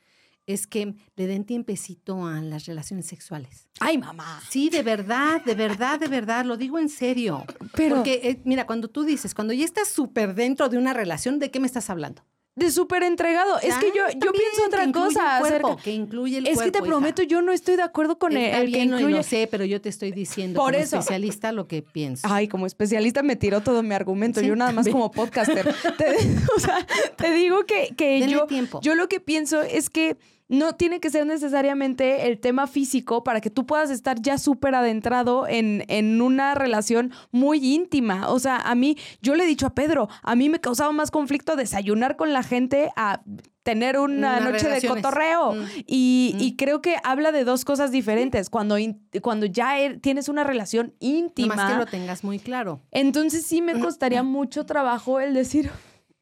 es 0.48 0.66
que 0.66 0.94
le 1.14 1.26
den 1.26 1.44
tiempecito 1.44 2.26
a 2.26 2.40
las 2.40 2.66
relaciones 2.66 3.06
sexuales. 3.06 3.68
Ay, 3.80 3.98
mamá. 3.98 4.40
Sí, 4.48 4.70
de 4.70 4.82
verdad, 4.82 5.42
de 5.44 5.54
verdad, 5.54 6.00
de 6.00 6.08
verdad, 6.08 6.44
lo 6.44 6.56
digo 6.56 6.78
en 6.78 6.88
serio. 6.88 7.44
Pero 7.76 7.96
Porque, 7.96 8.20
eh, 8.24 8.40
mira, 8.44 8.66
cuando 8.66 8.88
tú 8.88 9.04
dices, 9.04 9.34
cuando 9.34 9.52
ya 9.52 9.64
estás 9.64 9.88
súper 9.88 10.34
dentro 10.34 10.68
de 10.68 10.78
una 10.78 10.94
relación, 10.94 11.38
¿de 11.38 11.50
qué 11.50 11.60
me 11.60 11.66
estás 11.66 11.90
hablando? 11.90 12.24
de 12.56 12.72
súper 12.72 13.04
entregado. 13.04 13.56
Es 13.60 13.76
que 13.76 13.92
yo, 13.96 14.02
yo 14.14 14.32
pienso 14.32 14.62
que 14.62 14.66
otra 14.66 14.90
cosa. 14.90 15.36
el 15.36 15.42
cuerpo, 15.42 15.68
acerca- 15.68 15.82
que 15.84 15.92
incluye 15.92 16.38
el 16.38 16.46
Es 16.48 16.54
cuerpo. 16.54 16.64
que 16.64 16.72
te 16.72 16.78
hija. 16.78 16.86
prometo, 16.88 17.22
yo 17.22 17.40
no 17.40 17.52
estoy 17.52 17.76
de 17.76 17.82
acuerdo 17.84 18.18
con 18.18 18.32
el, 18.32 18.38
Está 18.46 18.58
el 18.62 18.64
que 18.72 18.72
bien, 18.78 18.88
y 18.88 18.92
incluye. 18.94 19.14
lo 19.16 19.22
sé, 19.22 19.46
pero 19.48 19.64
yo 19.64 19.80
te 19.80 19.88
estoy 19.88 20.10
diciendo 20.10 20.58
Por 20.60 20.72
como 20.72 20.82
eso. 20.82 20.96
especialista 20.98 21.52
lo 21.52 21.68
que 21.68 21.82
pienso. 21.82 22.26
Ay, 22.28 22.48
como 22.48 22.66
especialista 22.66 23.22
me 23.22 23.36
tiró 23.36 23.60
todo 23.60 23.84
mi 23.84 23.94
argumento. 23.94 24.40
Sí, 24.40 24.48
yo 24.48 24.56
nada 24.56 24.72
más 24.72 24.86
también. 24.86 24.92
como 24.94 25.12
podcaster. 25.12 25.72
te, 25.98 26.04
o 26.56 26.58
sea, 26.58 26.84
te 27.16 27.30
digo 27.30 27.64
que, 27.64 27.94
que 27.96 28.18
Denle 28.18 28.32
yo, 28.32 28.46
tiempo. 28.46 28.80
yo 28.82 28.96
lo 28.96 29.08
que 29.08 29.20
pienso 29.20 29.62
es 29.62 29.88
que 29.88 30.16
no 30.48 30.74
tiene 30.76 30.98
que 31.00 31.10
ser 31.10 31.26
necesariamente 31.26 32.26
el 32.26 32.38
tema 32.40 32.66
físico 32.66 33.22
para 33.24 33.40
que 33.40 33.50
tú 33.50 33.66
puedas 33.66 33.90
estar 33.90 34.20
ya 34.20 34.38
súper 34.38 34.74
adentrado 34.74 35.46
en, 35.46 35.84
en 35.88 36.20
una 36.22 36.54
relación 36.54 37.12
muy 37.30 37.58
íntima. 37.74 38.28
O 38.30 38.38
sea, 38.38 38.56
a 38.56 38.74
mí, 38.74 38.96
yo 39.20 39.34
le 39.34 39.44
he 39.44 39.46
dicho 39.46 39.66
a 39.66 39.74
Pedro, 39.74 40.08
a 40.22 40.34
mí 40.34 40.48
me 40.48 40.60
causaba 40.60 40.90
más 40.92 41.10
conflicto 41.10 41.54
desayunar 41.56 42.16
con 42.16 42.32
la 42.32 42.42
gente 42.42 42.90
a 42.96 43.20
tener 43.62 43.98
una 43.98 44.40
noche 44.40 44.66
de 44.70 44.80
cotorreo. 44.88 45.52
Mm. 45.52 45.66
Y, 45.86 46.32
Mm. 46.34 46.40
y 46.40 46.56
creo 46.56 46.80
que 46.80 46.96
habla 47.04 47.32
de 47.32 47.44
dos 47.44 47.66
cosas 47.66 47.90
diferentes. 47.90 48.48
Cuando, 48.48 48.78
in- 48.78 49.02
cuando 49.20 49.44
ya 49.44 49.78
er- 49.78 50.00
tienes 50.00 50.30
una 50.30 50.42
relación 50.44 50.94
íntima. 51.00 51.54
Nomás 51.56 51.72
que 51.72 51.78
lo 51.78 51.84
tengas 51.86 52.24
muy 52.24 52.38
claro. 52.38 52.80
Entonces 52.90 53.44
sí 53.44 53.60
me 53.60 53.78
costaría 53.78 54.22
mucho 54.22 54.64
trabajo 54.64 55.20
el 55.20 55.34
decir, 55.34 55.70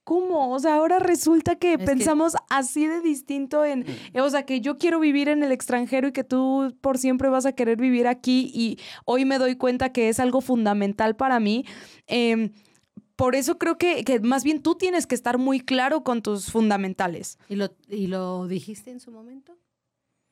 ¿cómo? 0.07 0.53
O 0.53 0.59
sea, 0.61 0.77
ahora 0.77 1.01
resulta 1.01 1.57
que 1.57 1.79
pensamos 1.79 2.37
así 2.49 2.87
de 2.87 3.01
distinto 3.01 3.65
en, 3.65 3.85
o 4.15 4.31
sea, 4.31 4.45
que 4.45 4.61
yo 4.61 4.79
quiero 4.79 5.01
vivir 5.01 5.29
en 5.29 5.43
el 5.43 5.51
extranjero 5.51 6.07
y 6.07 6.13
que 6.13 6.23
tú 6.23 6.73
por 6.81 6.97
siempre 6.97 7.29
vas 7.29 7.45
a 7.45 7.53
querer 7.53 7.77
vivir 7.77 8.07
aquí 8.07 8.49
y 8.55 8.79
hoy 9.05 9.25
me 9.25 9.39
doy 9.39 9.57
cuenta 9.57 9.91
que 9.91 10.09
es 10.09 10.21
algo 10.21 10.41
fundamental 10.41 11.17
para 11.17 11.41
mí. 11.41 11.65
Em, 12.07 12.53
por 13.17 13.35
eso 13.35 13.59
creo 13.59 13.79
que, 13.79 14.05
que 14.05 14.21
más 14.21 14.45
bien 14.45 14.63
tú 14.63 14.77
tienes 14.77 15.09
que 15.09 15.17
estar 15.17 15.39
muy 15.39 15.59
claro 15.59 16.05
con 16.05 16.23
tus 16.23 16.53
fundamentales. 16.53 17.37
¿Y 17.49 17.57
lo, 17.57 17.75
y 17.89 18.07
lo 18.07 18.47
dijiste 18.47 18.93
en 18.93 19.01
su 19.01 19.11
momento? 19.11 19.59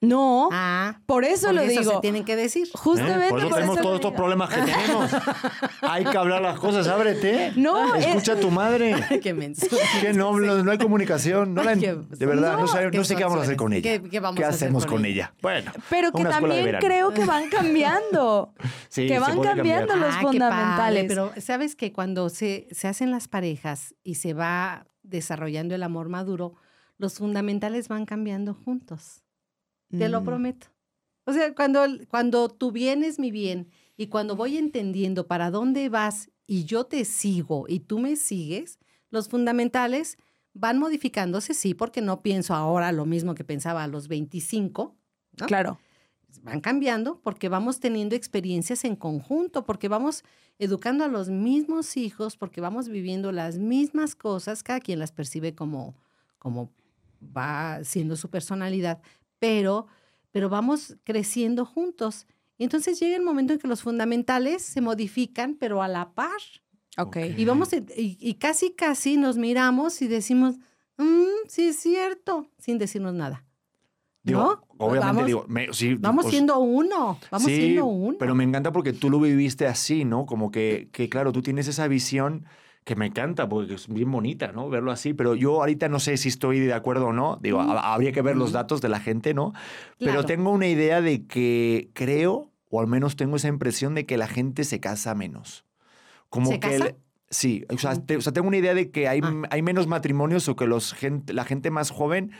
No, 0.08 0.48
Ah, 0.52 1.00
por 1.06 1.24
eso 1.24 1.48
porque 1.48 1.54
lo 1.54 1.62
eso 1.62 1.80
digo. 1.80 1.92
se 1.94 2.00
tienen 2.00 2.24
que 2.24 2.36
decir. 2.36 2.68
Justamente 2.74 3.26
¿Eh? 3.26 3.30
Por 3.30 3.38
eso 3.40 3.48
tenemos 3.54 3.80
todos 3.80 3.94
estos 3.96 4.12
problemas 4.12 4.50
que 4.52 4.60
tenemos. 4.62 5.10
Hay 5.82 6.04
que 6.04 6.16
hablar 6.18 6.42
las 6.42 6.58
cosas, 6.58 6.86
ábrete. 6.88 7.52
No, 7.56 7.94
es- 7.94 8.06
Escucha 8.06 8.32
a 8.32 8.36
tu 8.36 8.50
madre. 8.50 8.94
Qué 9.22 9.34
menso. 9.34 9.66
Que 10.00 10.12
no, 10.12 10.38
no, 10.38 10.62
no 10.62 10.70
hay 10.70 10.78
comunicación. 10.78 11.54
No 11.54 11.62
la- 11.62 11.76
Qué- 11.76 11.94
de 11.94 12.26
verdad, 12.26 12.54
no, 12.54 12.60
no, 12.62 12.66
sé, 12.68 12.90
qué 12.90 12.96
no 12.98 13.04
sé 13.04 13.16
qué 13.16 13.24
vamos 13.24 13.38
a 13.38 13.42
hacer 13.42 13.56
con 13.56 13.72
ella. 13.72 13.82
¿Qué- 14.00 14.08
qué 14.10 14.20
vamos 14.20 14.40
a 14.40 14.48
hacer 14.48 14.54
hacemos 14.66 14.86
con 14.86 14.96
con 14.96 15.04
ella? 15.06 15.32
ella? 15.32 15.34
Bueno, 15.42 15.72
Pero 15.90 16.12
que 16.12 16.20
una 16.20 16.30
escuela 16.30 16.54
de 16.54 16.60
también 16.72 16.80
creo 16.80 17.12
que 17.14 17.24
van 17.24 17.48
cambiando. 17.50 18.52
Sí, 18.88 19.06
que 19.08 19.18
van 19.18 19.40
cambiando 19.40 19.88
cambiar. 19.88 19.98
los 19.98 20.14
Ah, 20.14 20.18
qué 20.20 20.26
fundamentales. 20.26 21.04
pero 21.08 21.32
sabes 21.40 21.74
que 21.74 21.92
cuando 21.92 22.28
se, 22.28 22.68
se 22.70 22.86
hacen 22.88 23.10
las 23.10 23.26
parejas 23.26 23.94
y 24.04 24.14
se 24.16 24.34
va 24.34 24.86
desarrollando 25.02 25.74
el 25.74 25.82
amor 25.82 26.08
maduro, 26.08 26.54
los 26.96 27.14
fundamentales 27.18 27.88
van 27.88 28.04
cambiando 28.06 28.54
juntos. 28.54 29.23
Te 29.98 30.08
lo 30.08 30.20
Mm. 30.20 30.24
prometo. 30.24 30.66
O 31.26 31.32
sea, 31.32 31.54
cuando, 31.54 31.80
cuando 32.08 32.48
tu 32.48 32.70
bien 32.72 33.02
es 33.02 33.18
mi 33.18 33.30
bien 33.30 33.68
y 33.96 34.08
cuando 34.08 34.36
voy 34.36 34.58
entendiendo 34.58 35.26
para 35.26 35.50
dónde 35.50 35.88
vas 35.88 36.30
y 36.46 36.64
yo 36.64 36.84
te 36.84 37.04
sigo 37.04 37.64
y 37.68 37.80
tú 37.80 37.98
me 37.98 38.16
sigues, 38.16 38.78
los 39.10 39.28
fundamentales 39.28 40.16
van 40.52 40.78
modificándose, 40.78 41.54
sí, 41.54 41.74
porque 41.74 42.00
no 42.02 42.22
pienso 42.22 42.54
ahora 42.54 42.92
lo 42.92 43.06
mismo 43.06 43.34
que 43.34 43.44
pensaba 43.44 43.82
a 43.82 43.88
los 43.88 44.08
25, 44.08 44.94
¿no? 45.40 45.46
Claro. 45.46 45.78
van 46.42 46.60
cambiando 46.60 47.20
porque 47.22 47.48
vamos 47.48 47.78
teniendo 47.80 48.16
experiencias 48.16 48.84
en 48.84 48.96
conjunto, 48.96 49.64
porque 49.64 49.88
vamos 49.88 50.24
educando 50.58 51.04
a 51.04 51.08
los 51.08 51.28
mismos 51.30 51.96
hijos, 51.96 52.36
porque 52.36 52.60
vamos 52.60 52.88
viviendo 52.88 53.32
las 53.32 53.58
mismas 53.58 54.14
cosas, 54.16 54.62
cada 54.62 54.80
quien 54.80 54.98
las 54.98 55.12
percibe 55.12 55.54
como, 55.54 55.94
como 56.38 56.70
va 57.36 57.82
siendo 57.84 58.16
su 58.16 58.28
personalidad, 58.30 59.00
pero, 59.44 59.86
pero 60.32 60.48
vamos 60.48 60.96
creciendo 61.04 61.66
juntos. 61.66 62.26
Y 62.56 62.64
entonces 62.64 62.98
llega 62.98 63.14
el 63.16 63.22
momento 63.22 63.52
en 63.52 63.58
que 63.58 63.68
los 63.68 63.82
fundamentales 63.82 64.62
se 64.62 64.80
modifican, 64.80 65.54
pero 65.60 65.82
a 65.82 65.88
la 65.88 66.12
par. 66.14 66.40
Ok. 66.96 67.16
Y 67.36 67.44
vamos, 67.44 67.68
y, 67.72 68.16
y 68.18 68.34
casi, 68.34 68.70
casi 68.72 69.16
nos 69.18 69.36
miramos 69.36 70.00
y 70.00 70.06
decimos, 70.08 70.56
"Mm, 70.96 71.46
sí 71.48 71.64
es 71.68 71.76
cierto, 71.80 72.46
sin 72.58 72.78
decirnos 72.78 73.12
nada. 73.12 73.44
Digo, 74.22 74.40
¿No? 74.40 74.64
obviamente 74.78 75.06
Vamos- 75.06 75.26
digo, 75.26 75.44
me- 75.48 75.72
sí, 75.74 75.94
Vamos 75.96 76.22
pues, 76.24 76.32
siendo 76.32 76.58
uno, 76.58 77.18
vamos 77.30 77.46
sí, 77.46 77.56
siendo 77.56 77.84
uno. 77.84 78.16
Pero 78.18 78.34
me 78.34 78.44
encanta 78.44 78.72
porque 78.72 78.94
tú 78.94 79.10
lo 79.10 79.20
viviste 79.20 79.66
así, 79.66 80.06
¿no? 80.06 80.24
Como 80.24 80.50
que, 80.50 80.88
que, 80.92 81.10
claro, 81.10 81.32
tú 81.32 81.42
tienes 81.42 81.68
esa 81.68 81.86
visión 81.88 82.46
que 82.84 82.96
me 82.96 83.06
encanta 83.06 83.48
porque 83.48 83.74
es 83.74 83.88
bien 83.88 84.10
bonita, 84.12 84.52
¿no? 84.52 84.68
Verlo 84.68 84.92
así, 84.92 85.14
pero 85.14 85.34
yo 85.34 85.56
ahorita 85.60 85.88
no 85.88 85.98
sé 86.00 86.16
si 86.18 86.28
estoy 86.28 86.60
de 86.60 86.74
acuerdo 86.74 87.06
o 87.08 87.12
no. 87.12 87.38
Digo, 87.42 87.62
Mm. 87.62 87.70
ha- 87.70 87.94
habría 87.94 88.12
que 88.12 88.20
ver 88.22 88.36
los 88.36 88.52
datos 88.52 88.80
de 88.82 88.88
la 88.90 89.00
gente, 89.00 89.32
¿no? 89.34 89.52
Pero 89.98 90.24
tengo 90.24 90.50
una 90.50 90.66
idea 90.66 91.00
de 91.00 91.26
que 91.26 91.88
creo, 91.94 92.50
o 92.68 92.80
al 92.80 92.86
menos 92.86 93.16
tengo 93.16 93.36
esa 93.36 93.48
impresión 93.48 93.94
de 93.94 94.04
que 94.04 94.18
la 94.18 94.28
gente 94.28 94.64
se 94.64 94.80
casa 94.80 95.14
menos. 95.14 95.64
Como 96.28 96.50
¿Se 96.50 96.60
que 96.60 96.70
casa? 96.70 96.94
Sí, 97.34 97.64
o 97.68 97.78
sea, 97.78 97.94
te- 97.96 98.16
o 98.16 98.20
sea, 98.20 98.32
tengo 98.32 98.46
una 98.48 98.56
idea 98.56 98.74
de 98.74 98.90
que 98.90 99.08
hay, 99.08 99.20
Ah. 99.22 99.42
hay 99.50 99.62
menos 99.62 99.86
matrimonios 99.86 100.48
o 100.48 100.56
que 100.56 100.66
los 100.66 100.92
gente, 100.94 101.32
la 101.32 101.44
gente 101.44 101.70
más 101.70 101.90
joven 101.90 102.30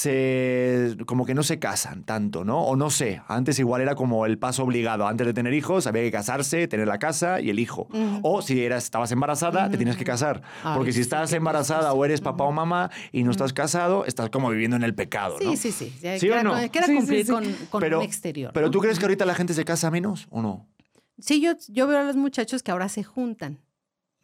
se 0.00 0.96
como 1.06 1.24
que 1.26 1.34
no 1.34 1.42
se 1.42 1.58
casan 1.58 2.04
tanto, 2.04 2.44
¿no? 2.44 2.60
O 2.62 2.76
no 2.76 2.90
sé, 2.90 3.22
antes 3.28 3.58
igual 3.58 3.82
era 3.82 3.94
como 3.94 4.26
el 4.26 4.38
paso 4.38 4.62
obligado. 4.62 5.06
Antes 5.06 5.26
de 5.26 5.34
tener 5.34 5.52
hijos 5.54 5.86
había 5.86 6.02
que 6.02 6.10
casarse, 6.10 6.68
tener 6.68 6.86
la 6.86 6.98
casa 6.98 7.40
y 7.40 7.50
el 7.50 7.58
hijo. 7.58 7.88
O 8.22 8.42
si 8.42 8.62
eras, 8.64 8.84
estabas 8.84 9.10
embarazada, 9.12 9.68
te 9.70 9.76
tienes 9.76 9.96
que 9.96 10.04
casar. 10.04 10.42
Ay, 10.62 10.76
Porque 10.76 10.92
si 10.92 10.96
sí, 10.98 11.02
estás 11.02 11.32
embarazada 11.32 11.92
o 11.92 12.04
eres 12.04 12.20
papá 12.20 12.44
o 12.44 12.52
mamá 12.52 12.90
y 13.12 13.22
no 13.24 13.30
estás 13.30 13.52
casado, 13.52 14.04
estás 14.04 14.30
como 14.30 14.50
viviendo 14.50 14.76
en 14.76 14.82
el 14.84 14.94
pecado, 14.94 15.38
Sí, 15.40 15.44
¿no? 15.46 15.56
sí, 15.56 15.72
sí. 15.72 15.92
ya 16.00 16.18
¿Sí 16.18 16.26
que 16.28 16.32
o 16.32 16.42
no? 16.42 16.56
era 16.56 16.68
Sí, 16.68 16.92
sí, 16.92 16.96
cumplir 16.96 17.26
sí. 17.26 17.32
con, 17.32 17.44
con 17.70 17.80
Pero- 17.80 17.98
un 17.98 18.04
exterior. 18.04 18.52
Pero 18.54 18.66
¿no? 18.66 18.70
tú 18.70 18.80
crees 18.80 18.98
que 18.98 19.04
ahorita 19.06 19.24
la 19.24 19.34
gente 19.34 19.54
se 19.54 19.64
casa 19.64 19.90
menos 19.90 20.26
o 20.30 20.42
no? 20.42 20.66
Sí, 21.18 21.40
yo, 21.40 21.52
yo 21.68 21.86
veo 21.86 21.98
a 21.98 22.02
los 22.02 22.16
muchachos 22.16 22.62
que 22.62 22.70
ahora 22.70 22.88
se 22.90 23.02
juntan, 23.02 23.58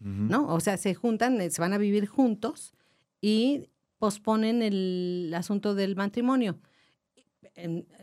¿no? 0.05 0.53
O 0.53 0.61
sea, 0.61 0.76
se 0.76 0.94
juntan, 0.94 1.40
eh, 1.40 1.50
se 1.50 1.61
van 1.61 1.72
a 1.72 1.78
vivir 1.78 2.07
juntos 2.07 2.74
y 3.20 3.68
posponen 3.98 4.62
el 4.62 5.32
asunto 5.34 5.74
del 5.74 5.94
matrimonio. 5.96 6.59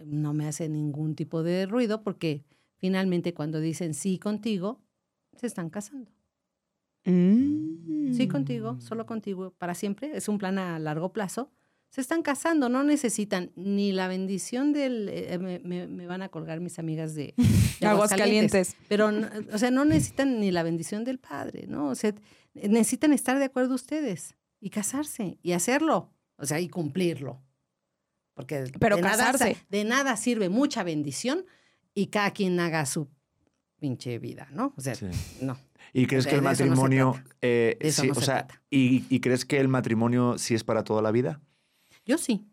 No 0.05 0.33
me 0.33 0.47
hace 0.47 0.69
ningún 0.69 1.15
tipo 1.15 1.43
de 1.43 1.65
ruido 1.65 2.03
porque 2.03 2.45
finalmente 2.77 3.33
cuando 3.33 3.59
dicen 3.59 3.93
sí 3.93 4.17
contigo, 4.17 4.81
se 5.35 5.47
están 5.47 5.69
casando. 5.69 6.11
Mm. 7.05 8.13
Sí 8.13 8.27
contigo, 8.27 8.79
solo 8.79 9.05
contigo, 9.05 9.51
para 9.57 9.73
siempre. 9.73 10.15
Es 10.15 10.27
un 10.27 10.37
plan 10.37 10.57
a 10.57 10.79
largo 10.79 11.11
plazo. 11.13 11.51
Se 11.89 12.01
están 12.01 12.21
casando, 12.21 12.69
no 12.69 12.83
necesitan 12.83 13.51
ni 13.55 13.91
la 13.91 14.07
bendición 14.07 14.73
del... 14.73 15.09
eh, 15.09 15.37
me, 15.39 15.59
me- 15.59 15.87
me 15.87 16.05
van 16.05 16.21
a 16.21 16.29
colgar 16.29 16.59
mis 16.59 16.77
amigas 16.77 17.15
de, 17.15 17.33
de 17.81 17.87
Aguascalientes. 17.87 18.75
Pero, 18.87 19.11
no- 19.11 19.27
o 19.51 19.57
sea, 19.57 19.71
no 19.71 19.85
necesitan 19.85 20.39
ni 20.39 20.51
la 20.51 20.61
bendición 20.63 21.03
del 21.03 21.17
padre, 21.19 21.65
¿no? 21.67 21.87
O 21.89 21.95
sea, 21.95 22.13
necesitan 22.53 23.11
estar 23.13 23.39
de 23.39 23.45
acuerdo 23.45 23.73
ustedes 23.75 24.35
y 24.61 24.69
casarse 24.69 25.39
y 25.41 25.53
hacerlo, 25.53 26.13
o 26.37 26.45
sea, 26.45 26.59
y 26.59 26.69
cumplirlo. 26.69 27.41
Porque 28.35 28.65
Pero 28.79 28.95
de 28.97 29.01
nada, 29.01 29.17
casarse. 29.17 29.55
sa- 29.55 29.65
de 29.69 29.83
nada 29.83 30.15
sirve 30.15 30.47
mucha 30.49 30.83
bendición 30.83 31.45
y 31.95 32.07
cada 32.07 32.31
quien 32.31 32.59
haga 32.59 32.85
su 32.85 33.09
pinche 33.79 34.19
vida, 34.19 34.47
¿no? 34.51 34.73
O 34.77 34.81
sea, 34.81 34.93
Sí. 34.95 35.07
no. 35.41 35.57
¿Y 35.91 36.05
crees 36.05 36.27
que 36.27 36.35
el 36.35 36.43
no 36.43 36.53
se 36.53 36.65
matrimonio, 36.65 37.15
eh, 37.41 37.77
sí, 37.91 38.07
no 38.07 38.11
o 38.11 38.15
se 38.15 38.25
sea, 38.25 38.47
y, 38.69 39.05
y 39.09 39.21
crees 39.21 39.43
que 39.45 39.59
el 39.59 39.67
matrimonio 39.69 40.37
sí 40.37 40.53
es 40.53 40.63
para 40.63 40.83
toda 40.83 41.01
la 41.01 41.11
vida? 41.11 41.41
Yo 42.09 42.17
sí. 42.17 42.49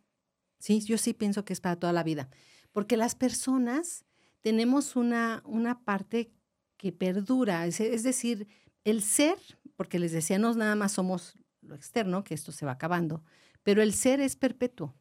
Sí, 0.59 0.83
yo 0.83 0.99
sí 0.99 1.15
pienso 1.15 1.47
que 1.47 1.55
es 1.55 1.63
para 1.63 1.77
toda 1.77 1.95
la 1.95 2.03
vida. 2.03 2.29
Porque 2.73 2.99
las 2.99 3.15
personas 3.15 4.05
tenemos 4.43 4.97
una, 4.97 5.43
una 5.47 5.83
parte 5.83 6.31
que 6.77 6.93
perdura. 6.93 7.67
Es, 7.67 8.03
decir, 8.03 8.49
el 8.85 9.01
ser, 9.03 9.39
porque 9.75 9.99
les 9.99 10.13
decía, 10.13 10.39
no 10.39 10.53
nada 10.53 10.75
más 10.75 10.93
somos 10.93 11.39
lo 11.63 11.75
externo, 11.75 12.23
que 12.23 12.35
esto 12.35 12.53
se 12.53 12.67
va 12.67 12.73
acabando, 12.73 13.25
pero 13.63 13.81
el 13.81 13.95
ser 13.95 14.21
es 14.21 14.37
perpetuo. 14.37 14.95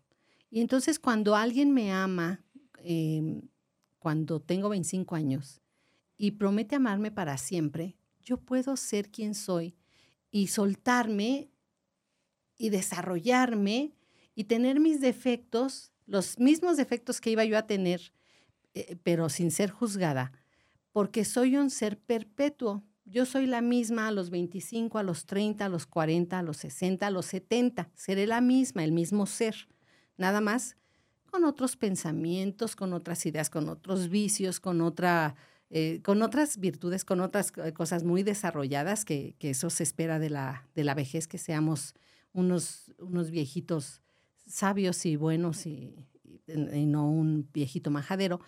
Y 0.49 0.61
entonces 0.61 0.99
cuando 0.99 1.35
alguien 1.35 1.73
me 1.73 1.91
ama, 1.91 2.41
eh, 2.77 3.41
cuando 3.99 4.39
tengo 4.39 4.69
25 4.69 5.15
años, 5.15 5.61
y 6.15 6.31
promete 6.31 6.77
amarme 6.77 7.11
para 7.11 7.37
siempre, 7.37 7.97
yo 8.21 8.37
puedo 8.37 8.77
ser 8.77 9.11
quien 9.11 9.35
soy 9.35 9.75
y 10.31 10.47
soltarme 10.47 11.51
y 12.57 12.69
desarrollarme 12.69 13.91
y 14.35 14.43
tener 14.43 14.79
mis 14.79 14.99
defectos, 15.01 15.91
los 16.05 16.37
mismos 16.37 16.77
defectos 16.77 17.21
que 17.21 17.31
iba 17.31 17.45
yo 17.45 17.57
a 17.57 17.65
tener, 17.65 18.11
eh, 18.73 18.97
pero 19.01 19.29
sin 19.29 19.49
ser 19.49 19.71
juzgada, 19.71 20.33
porque 20.91 21.25
soy 21.25 21.55
un 21.55 21.69
ser 21.69 21.97
perpetuo. 21.97 22.83
Yo 23.05 23.25
soy 23.25 23.45
la 23.45 23.61
misma 23.61 24.07
a 24.07 24.11
los 24.11 24.29
25, 24.29 24.97
a 24.97 25.03
los 25.03 25.25
30, 25.25 25.65
a 25.65 25.69
los 25.69 25.85
40, 25.85 26.39
a 26.39 26.43
los 26.43 26.57
60, 26.57 27.07
a 27.07 27.11
los 27.11 27.25
70. 27.27 27.89
Seré 27.93 28.27
la 28.27 28.41
misma, 28.41 28.83
el 28.83 28.91
mismo 28.91 29.25
ser. 29.25 29.67
Nada 30.17 30.41
más 30.41 30.75
con 31.29 31.43
otros 31.43 31.75
pensamientos, 31.77 32.75
con 32.75 32.93
otras 32.93 33.25
ideas, 33.25 33.49
con 33.49 33.69
otros 33.69 34.09
vicios, 34.09 34.59
con 34.59 34.81
otra... 34.81 35.35
eh, 35.69 36.01
con 36.03 36.21
otras 36.21 36.57
virtudes, 36.57 37.05
con 37.05 37.19
otras 37.19 37.51
eh, 37.63 37.73
cosas 37.73 38.03
muy 38.03 38.23
desarrolladas, 38.23 39.05
que, 39.05 39.35
que 39.37 39.51
eso 39.51 39.69
se 39.69 39.83
espera 39.83 40.17
de 40.17 40.29
la, 40.29 40.67
de 40.75 40.83
la 40.83 40.95
vejez, 40.95 41.27
que 41.27 41.37
seamos 41.37 41.93
unos, 42.31 42.93
unos 42.99 43.31
viejitos 43.31 44.01
sabios 44.45 45.05
y 45.05 45.15
buenos 45.15 45.65
y, 45.65 45.95
y- 46.47 46.85
no 46.85 47.09
un 47.09 47.49
viejito 47.53 47.89
majadero, 47.91 48.39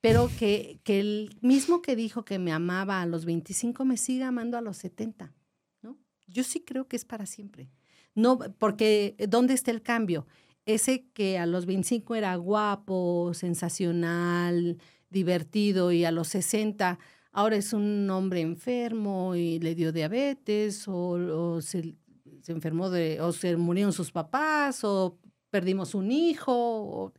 pero 0.00 0.28
que, 0.38 0.80
que 0.84 1.00
el 1.00 1.36
mismo 1.42 1.82
que 1.82 1.94
dijo 1.96 2.24
que 2.24 2.38
me 2.38 2.52
amaba 2.52 3.02
a 3.02 3.06
los 3.06 3.24
25 3.24 3.84
me 3.84 3.96
siga 3.96 4.28
amando 4.28 4.56
a 4.58 4.60
los 4.60 4.76
70, 4.78 5.34
¿no? 5.82 5.98
Yo 6.26 6.42
sí 6.44 6.60
creo 6.60 6.88
que 6.88 6.96
es 6.96 7.04
para 7.04 7.26
siempre. 7.26 7.70
No, 8.14 8.38
porque 8.58 9.14
¿dónde 9.28 9.54
está 9.54 9.70
el 9.70 9.82
cambio? 9.82 10.26
Ese 10.66 11.06
que 11.12 11.38
a 11.38 11.46
los 11.46 11.66
25 11.66 12.14
era 12.14 12.34
guapo, 12.36 13.32
sensacional, 13.34 14.78
divertido 15.10 15.92
y 15.92 16.04
a 16.04 16.10
los 16.10 16.28
60 16.28 16.98
ahora 17.32 17.56
es 17.56 17.72
un 17.72 18.08
hombre 18.10 18.40
enfermo 18.40 19.34
y 19.34 19.58
le 19.58 19.74
dio 19.74 19.92
diabetes 19.92 20.86
o, 20.88 21.54
o 21.56 21.60
se, 21.62 21.94
se 22.42 22.52
enfermó 22.52 22.90
de, 22.90 23.20
o 23.20 23.32
se 23.32 23.56
murieron 23.56 23.92
sus 23.92 24.10
papás 24.12 24.84
o 24.84 25.18
perdimos 25.52 25.94
un 25.94 26.10
hijo. 26.10 26.52
o- 26.54 27.12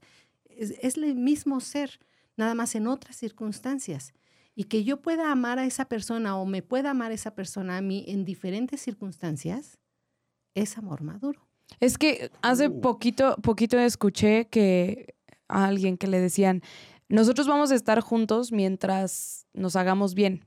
es, 0.50 0.72
es 0.82 0.98
el 0.98 1.16
mismo 1.16 1.60
ser, 1.62 2.00
nada 2.36 2.54
más 2.56 2.76
en 2.76 2.88
otras 2.88 3.16
circunstancias. 3.16 4.14
Y 4.56 4.66
que 4.66 4.84
yo 4.84 5.02
pueda 5.02 5.32
amar 5.32 5.58
a 5.58 5.66
esa 5.66 5.86
persona 5.86 6.38
o 6.38 6.46
me 6.46 6.62
pueda 6.62 6.92
amar 6.92 7.12
esa 7.12 7.34
persona 7.34 7.78
a 7.78 7.82
mí 7.82 8.04
en 8.08 8.24
diferentes 8.26 8.82
circunstancias, 8.82 9.80
es 10.54 10.78
amor 10.78 11.02
maduro. 11.02 11.48
Es 11.80 11.98
que 11.98 12.30
hace 12.44 12.68
Uh. 12.68 12.82
poquito, 12.82 13.36
poquito 13.42 13.80
escuché 13.80 14.46
que 14.50 15.16
a 15.48 15.66
alguien 15.66 15.98
que 15.98 16.06
le 16.08 16.20
decían, 16.20 16.62
nosotros 17.10 17.48
vamos 17.48 17.72
a 17.72 17.76
estar 17.76 18.00
juntos 18.02 18.52
mientras 18.52 19.48
nos 19.54 19.76
hagamos 19.76 20.14
bien. 20.14 20.46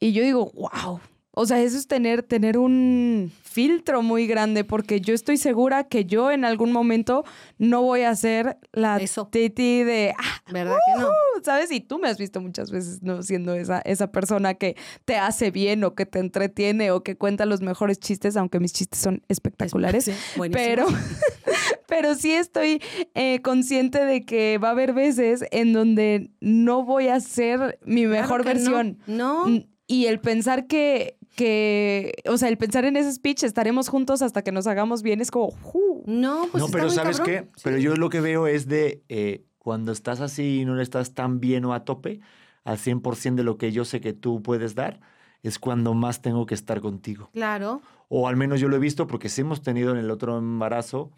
Y 0.00 0.12
yo 0.12 0.22
digo, 0.24 0.50
wow. 0.54 1.00
O 1.34 1.46
sea, 1.46 1.60
eso 1.62 1.78
es 1.78 1.86
tener, 1.86 2.22
tener 2.22 2.58
un 2.58 3.32
filtro 3.42 4.02
muy 4.02 4.26
grande, 4.26 4.64
porque 4.64 5.00
yo 5.00 5.14
estoy 5.14 5.36
segura 5.36 5.84
que 5.84 6.04
yo 6.04 6.30
en 6.30 6.44
algún 6.44 6.72
momento 6.72 7.24
no 7.58 7.82
voy 7.82 8.02
a 8.02 8.14
ser 8.14 8.58
la 8.72 8.98
Eso. 8.98 9.28
titi 9.28 9.82
de, 9.82 10.14
ah, 10.18 10.42
¿Verdad 10.52 10.76
que 10.86 11.00
no? 11.00 11.08
¿sabes? 11.42 11.70
Y 11.70 11.80
tú 11.80 11.98
me 11.98 12.08
has 12.08 12.18
visto 12.18 12.40
muchas 12.40 12.70
veces 12.70 13.02
no 13.02 13.22
siendo 13.22 13.54
esa, 13.54 13.80
esa 13.80 14.10
persona 14.12 14.54
que 14.54 14.76
te 15.04 15.16
hace 15.16 15.50
bien 15.50 15.84
o 15.84 15.94
que 15.94 16.06
te 16.06 16.18
entretiene 16.18 16.90
o 16.90 17.02
que 17.02 17.16
cuenta 17.16 17.46
los 17.46 17.60
mejores 17.60 17.98
chistes, 17.98 18.36
aunque 18.36 18.60
mis 18.60 18.72
chistes 18.72 19.00
son 19.00 19.22
espectaculares. 19.28 20.04
Sí. 20.04 20.12
Pero, 20.52 20.86
pero 21.88 22.14
sí 22.14 22.32
estoy 22.32 22.82
eh, 23.14 23.40
consciente 23.42 24.04
de 24.04 24.24
que 24.24 24.58
va 24.58 24.68
a 24.68 24.72
haber 24.72 24.92
veces 24.92 25.44
en 25.50 25.72
donde 25.72 26.30
no 26.40 26.84
voy 26.84 27.08
a 27.08 27.20
ser 27.20 27.78
mi 27.84 28.06
mejor 28.06 28.44
versión. 28.44 28.98
No, 29.06 29.44
Y 29.86 30.06
el 30.06 30.20
pensar 30.20 30.66
que, 30.66 31.18
que, 31.36 32.12
o 32.28 32.36
sea, 32.36 32.48
el 32.48 32.58
pensar 32.58 32.84
en 32.84 32.96
ese 32.96 33.12
speech, 33.12 33.42
estaremos 33.44 33.88
juntos 33.88 34.22
hasta 34.22 34.42
que 34.42 34.52
nos 34.52 34.66
hagamos 34.66 35.02
bien, 35.02 35.20
es 35.20 35.30
como, 35.30 35.50
"Ju". 35.50 36.02
no, 36.06 36.48
pues 36.50 36.60
no, 36.60 36.66
está 36.66 36.72
pero 36.76 36.86
muy 36.86 36.94
¿sabes 36.94 37.18
cabrón. 37.18 37.44
qué? 37.44 37.50
Pero 37.62 37.78
yo 37.78 37.96
lo 37.96 38.08
que 38.08 38.20
veo 38.20 38.46
es 38.46 38.66
de 38.68 39.02
eh, 39.08 39.44
cuando 39.58 39.92
estás 39.92 40.20
así 40.20 40.60
y 40.60 40.64
no 40.64 40.74
le 40.74 40.82
estás 40.82 41.14
tan 41.14 41.40
bien 41.40 41.64
o 41.64 41.74
a 41.74 41.84
tope, 41.84 42.20
al 42.64 42.78
100% 42.78 43.34
de 43.36 43.44
lo 43.44 43.58
que 43.58 43.72
yo 43.72 43.84
sé 43.84 44.00
que 44.00 44.12
tú 44.12 44.42
puedes 44.42 44.74
dar, 44.74 45.00
es 45.42 45.58
cuando 45.58 45.94
más 45.94 46.22
tengo 46.22 46.46
que 46.46 46.54
estar 46.54 46.80
contigo. 46.80 47.30
Claro. 47.32 47.82
O 48.08 48.28
al 48.28 48.36
menos 48.36 48.60
yo 48.60 48.68
lo 48.68 48.76
he 48.76 48.78
visto 48.78 49.06
porque 49.06 49.28
sí 49.28 49.40
hemos 49.40 49.62
tenido 49.62 49.90
en 49.92 49.98
el 49.98 50.10
otro 50.10 50.38
embarazo 50.38 51.10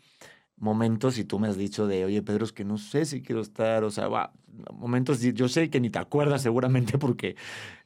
momentos 0.56 1.18
y 1.18 1.24
tú 1.24 1.38
me 1.38 1.48
has 1.48 1.56
dicho 1.56 1.86
de, 1.86 2.04
oye, 2.04 2.22
Pedro, 2.22 2.44
es 2.44 2.52
que 2.52 2.64
no 2.64 2.78
sé 2.78 3.04
si 3.04 3.22
quiero 3.22 3.40
estar, 3.40 3.84
o 3.84 3.90
sea, 3.90 4.08
va, 4.08 4.32
momentos, 4.72 5.20
yo 5.20 5.48
sé 5.48 5.70
que 5.70 5.80
ni 5.80 5.90
te 5.90 5.98
acuerdas 5.98 6.42
seguramente 6.42 6.98
porque 6.98 7.36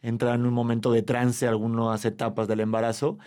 entra 0.02 0.34
en 0.34 0.46
un 0.46 0.54
momento 0.54 0.92
de 0.92 1.02
trance 1.02 1.46
algunas 1.46 2.04
etapas 2.04 2.48
del 2.48 2.60
embarazo. 2.60 3.18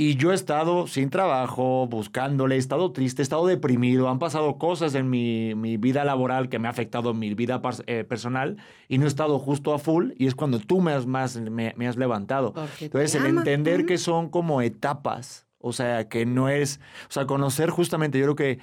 Y 0.00 0.14
yo 0.14 0.30
he 0.30 0.34
estado 0.36 0.86
sin 0.86 1.10
trabajo, 1.10 1.88
buscándole, 1.88 2.54
he 2.54 2.58
estado 2.58 2.92
triste, 2.92 3.20
he 3.20 3.24
estado 3.24 3.48
deprimido, 3.48 4.08
han 4.08 4.20
pasado 4.20 4.56
cosas 4.56 4.94
en 4.94 5.10
mi, 5.10 5.56
mi 5.56 5.76
vida 5.76 6.04
laboral 6.04 6.48
que 6.48 6.60
me 6.60 6.68
ha 6.68 6.70
afectado 6.70 7.10
en 7.10 7.18
mi 7.18 7.34
vida 7.34 7.60
eh, 7.88 8.04
personal 8.04 8.58
y 8.86 8.98
no 8.98 9.06
he 9.06 9.08
estado 9.08 9.40
justo 9.40 9.74
a 9.74 9.80
full 9.80 10.12
y 10.16 10.28
es 10.28 10.36
cuando 10.36 10.60
tú 10.60 10.80
me 10.80 10.92
has, 10.92 11.06
más, 11.06 11.34
me, 11.40 11.74
me 11.76 11.88
has 11.88 11.96
levantado. 11.96 12.52
Porque 12.52 12.84
Entonces, 12.84 13.16
el 13.16 13.26
entender 13.26 13.86
que 13.86 13.98
son 13.98 14.28
como 14.28 14.62
etapas, 14.62 15.47
o 15.58 15.72
sea, 15.72 16.08
que 16.08 16.26
no 16.26 16.48
es, 16.48 16.80
o 17.08 17.12
sea, 17.12 17.26
conocer 17.26 17.70
justamente, 17.70 18.18
yo 18.18 18.24
creo 18.24 18.36
que 18.36 18.58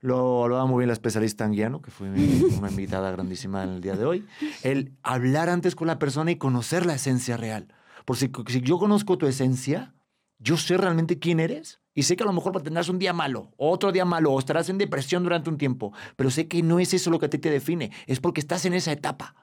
lo 0.00 0.44
hablaba 0.44 0.66
muy 0.66 0.80
bien 0.80 0.88
la 0.88 0.92
especialista 0.92 1.44
Anguiano, 1.44 1.82
que 1.82 1.90
fue 1.90 2.08
una 2.58 2.70
invitada 2.70 3.10
grandísima 3.10 3.64
en 3.64 3.70
el 3.70 3.80
día 3.80 3.96
de 3.96 4.04
hoy, 4.04 4.26
el 4.62 4.92
hablar 5.02 5.48
antes 5.48 5.74
con 5.74 5.86
la 5.86 5.98
persona 5.98 6.30
y 6.30 6.36
conocer 6.36 6.86
la 6.86 6.94
esencia 6.94 7.36
real. 7.36 7.68
Por 8.04 8.16
si, 8.16 8.30
si 8.46 8.60
yo 8.60 8.78
conozco 8.78 9.18
tu 9.18 9.26
esencia, 9.26 9.94
yo 10.38 10.56
sé 10.56 10.76
realmente 10.76 11.18
quién 11.18 11.40
eres 11.40 11.80
y 11.94 12.04
sé 12.04 12.16
que 12.16 12.22
a 12.22 12.26
lo 12.26 12.32
mejor 12.32 12.62
tendrás 12.62 12.88
un 12.88 12.98
día 12.98 13.12
malo, 13.12 13.52
otro 13.56 13.90
día 13.90 14.04
malo, 14.04 14.32
o 14.32 14.38
estarás 14.38 14.68
en 14.68 14.78
depresión 14.78 15.24
durante 15.24 15.50
un 15.50 15.58
tiempo, 15.58 15.92
pero 16.16 16.30
sé 16.30 16.46
que 16.46 16.62
no 16.62 16.78
es 16.78 16.94
eso 16.94 17.10
lo 17.10 17.18
que 17.18 17.26
a 17.26 17.30
ti 17.30 17.38
te 17.38 17.50
define, 17.50 17.90
es 18.06 18.20
porque 18.20 18.40
estás 18.40 18.64
en 18.64 18.74
esa 18.74 18.92
etapa. 18.92 19.34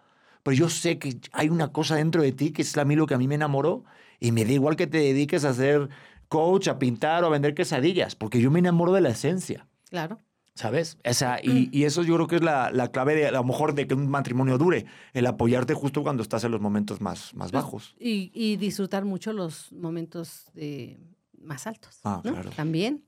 Pero 0.41 0.56
yo 0.56 0.70
sé 0.70 0.99
que 0.99 1.20
hay 1.34 1.49
una 1.49 1.72
cosa 1.72 1.95
dentro 1.95 2.22
de 2.22 2.32
ti 2.32 2.51
que 2.51 2.62
es 2.62 2.78
a 2.78 2.86
mí 2.86 2.95
lo 2.95 3.08
que 3.08 3.16
a 3.16 3.18
mí 3.18 3.28
me 3.28 3.36
enamoró 3.36 3.84
y 4.20 4.32
me 4.32 4.45
da 4.45 4.51
igual 4.51 4.76
que 4.76 4.88
te 4.88 4.99
dediques 4.99 5.43
a 5.43 5.53
ser 5.53 5.89
coach, 6.28 6.67
a 6.67 6.80
pintar 6.80 7.23
o 7.23 7.28
a 7.28 7.30
vender 7.30 7.53
quesadillas, 7.53 8.15
porque 8.15 8.39
yo 8.41 8.51
me 8.51 8.59
enamoro 8.59 8.91
de 8.93 9.01
la 9.01 9.09
esencia. 9.09 9.67
Claro. 9.89 10.19
¿Sabes? 10.55 10.97
O 11.05 11.13
sea, 11.13 11.39
y, 11.43 11.69
y 11.78 11.84
eso 11.84 12.01
yo 12.03 12.15
creo 12.15 12.28
que 12.28 12.36
es 12.38 12.41
la, 12.41 12.71
la 12.71 12.89
clave 12.89 13.13
de 13.13 13.28
a 13.28 13.32
lo 13.32 13.43
mejor 13.43 13.76
de 13.76 13.88
que 13.88 13.93
un 13.93 14.07
matrimonio 14.09 14.57
dure, 14.57 14.86
el 15.13 15.26
apoyarte 15.26 15.73
justo 15.73 16.01
cuando 16.01 16.23
estás 16.23 16.45
en 16.45 16.51
los 16.51 16.61
momentos 16.61 17.01
más, 17.01 17.34
más 17.36 17.51
bajos. 17.51 17.93
Y, 17.99 18.32
y 18.34 18.55
disfrutar 18.55 19.03
mucho 19.03 19.34
los 19.34 19.73
momentos 19.73 20.45
eh, 20.55 20.97
más 21.41 21.67
altos. 21.67 21.99
Ah, 22.05 22.21
¿no? 22.23 22.32
claro. 22.32 22.51
También. 22.51 23.03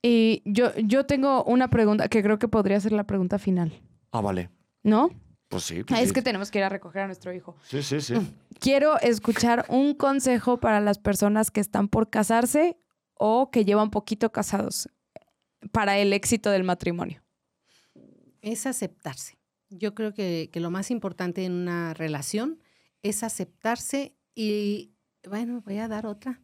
Y 0.00 0.42
yo, 0.44 0.72
yo 0.76 1.06
tengo 1.06 1.42
una 1.42 1.70
pregunta 1.70 2.06
que 2.08 2.22
creo 2.22 2.38
que 2.38 2.46
podría 2.46 2.78
ser 2.78 2.92
la 2.92 3.04
pregunta 3.04 3.40
final, 3.40 3.72
Ah, 4.12 4.20
vale. 4.20 4.50
¿no? 4.84 5.10
Pues 5.48 5.62
sí. 5.64 5.80
Ah, 5.80 5.84
pues 5.86 6.00
es 6.00 6.08
sí. 6.08 6.14
que 6.14 6.22
tenemos 6.22 6.50
que 6.50 6.58
ir 6.58 6.64
a 6.64 6.68
recoger 6.68 7.02
a 7.02 7.06
nuestro 7.06 7.32
hijo. 7.32 7.56
Sí, 7.62 7.82
sí, 7.82 8.00
sí. 8.00 8.14
Quiero 8.58 8.98
escuchar 9.00 9.64
un 9.68 9.94
consejo 9.94 10.58
para 10.58 10.80
las 10.80 10.98
personas 10.98 11.50
que 11.50 11.60
están 11.60 11.88
por 11.88 12.10
casarse 12.10 12.78
o 13.14 13.50
que 13.50 13.64
llevan 13.64 13.90
poquito 13.90 14.32
casados. 14.32 14.88
para 15.72 15.98
el 15.98 16.12
éxito 16.12 16.50
del 16.50 16.64
matrimonio? 16.64 17.22
Es 18.40 18.66
aceptarse. 18.66 19.38
Yo 19.68 19.94
creo 19.94 20.14
que, 20.14 20.50
que 20.52 20.60
lo 20.60 20.70
más 20.70 20.90
importante 20.90 21.44
en 21.44 21.52
una 21.52 21.92
relación 21.94 22.60
es 23.02 23.22
aceptarse 23.22 24.16
y, 24.34 24.94
bueno, 25.28 25.62
voy 25.64 25.78
a 25.78 25.88
dar 25.88 26.06
otra. 26.06 26.40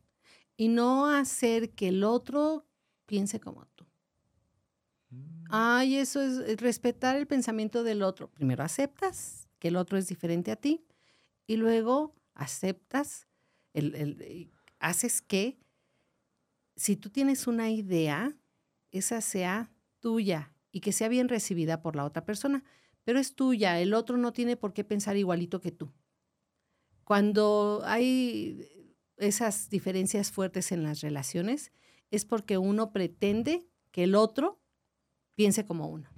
Y 0.57 0.69
no 0.69 1.09
hacer 1.09 1.71
que 1.71 1.89
el 1.89 2.05
otro 2.05 2.67
piense 3.07 3.39
como 3.39 3.67
tú. 3.67 3.72
Ay, 5.55 5.97
eso 5.99 6.21
es 6.23 6.39
eh, 6.39 6.57
respetar 6.57 7.17
el 7.17 7.27
pensamiento 7.27 7.83
del 7.85 8.03
otro. 8.03 8.31
Primero 8.31 8.63
aceptas 8.65 9.49
que 9.59 9.69
el 9.69 9.77
otro 9.77 9.99
es 9.99 10.09
diferente 10.09 10.51
a 10.51 10.57
ti 10.57 10.85
y 11.47 11.57
luego 11.57 12.15
aceptas, 12.35 13.29
el, 13.75 13.95
el- 13.95 14.51
haces 14.81 15.21
que 15.23 15.59
si 16.77 16.97
tú 16.97 17.11
tienes 17.11 17.47
una 17.47 17.71
idea, 17.71 18.37
esa 18.91 19.21
sea 19.21 19.73
tuya 20.01 20.55
y 20.73 20.81
que 20.81 20.93
sea 20.93 21.09
bien 21.09 21.29
recibida 21.29 21.81
por 21.83 21.97
la 21.97 22.05
otra 22.05 22.25
persona, 22.25 22.65
pero 23.05 23.19
es 23.19 23.35
tuya, 23.35 23.81
el 23.81 23.95
otro 23.95 24.17
no 24.17 24.33
tiene 24.33 24.57
por 24.57 24.73
qué 24.73 24.85
pensar 24.85 25.17
igualito 25.17 25.61
que 25.61 25.73
tú. 25.73 25.93
Cuando 27.05 27.83
hay 27.85 28.69
esas 29.17 29.69
diferencias 29.69 30.31
fuertes 30.33 30.73
en 30.73 30.83
las 30.83 31.01
relaciones, 31.01 31.73
es 32.11 32.25
porque 32.25 32.59
uno 32.59 32.93
pretende 32.93 33.67
que 33.91 34.05
el 34.05 34.15
otro 34.15 34.62
piense 35.35 35.65
como 35.65 35.89
uno. 35.89 36.09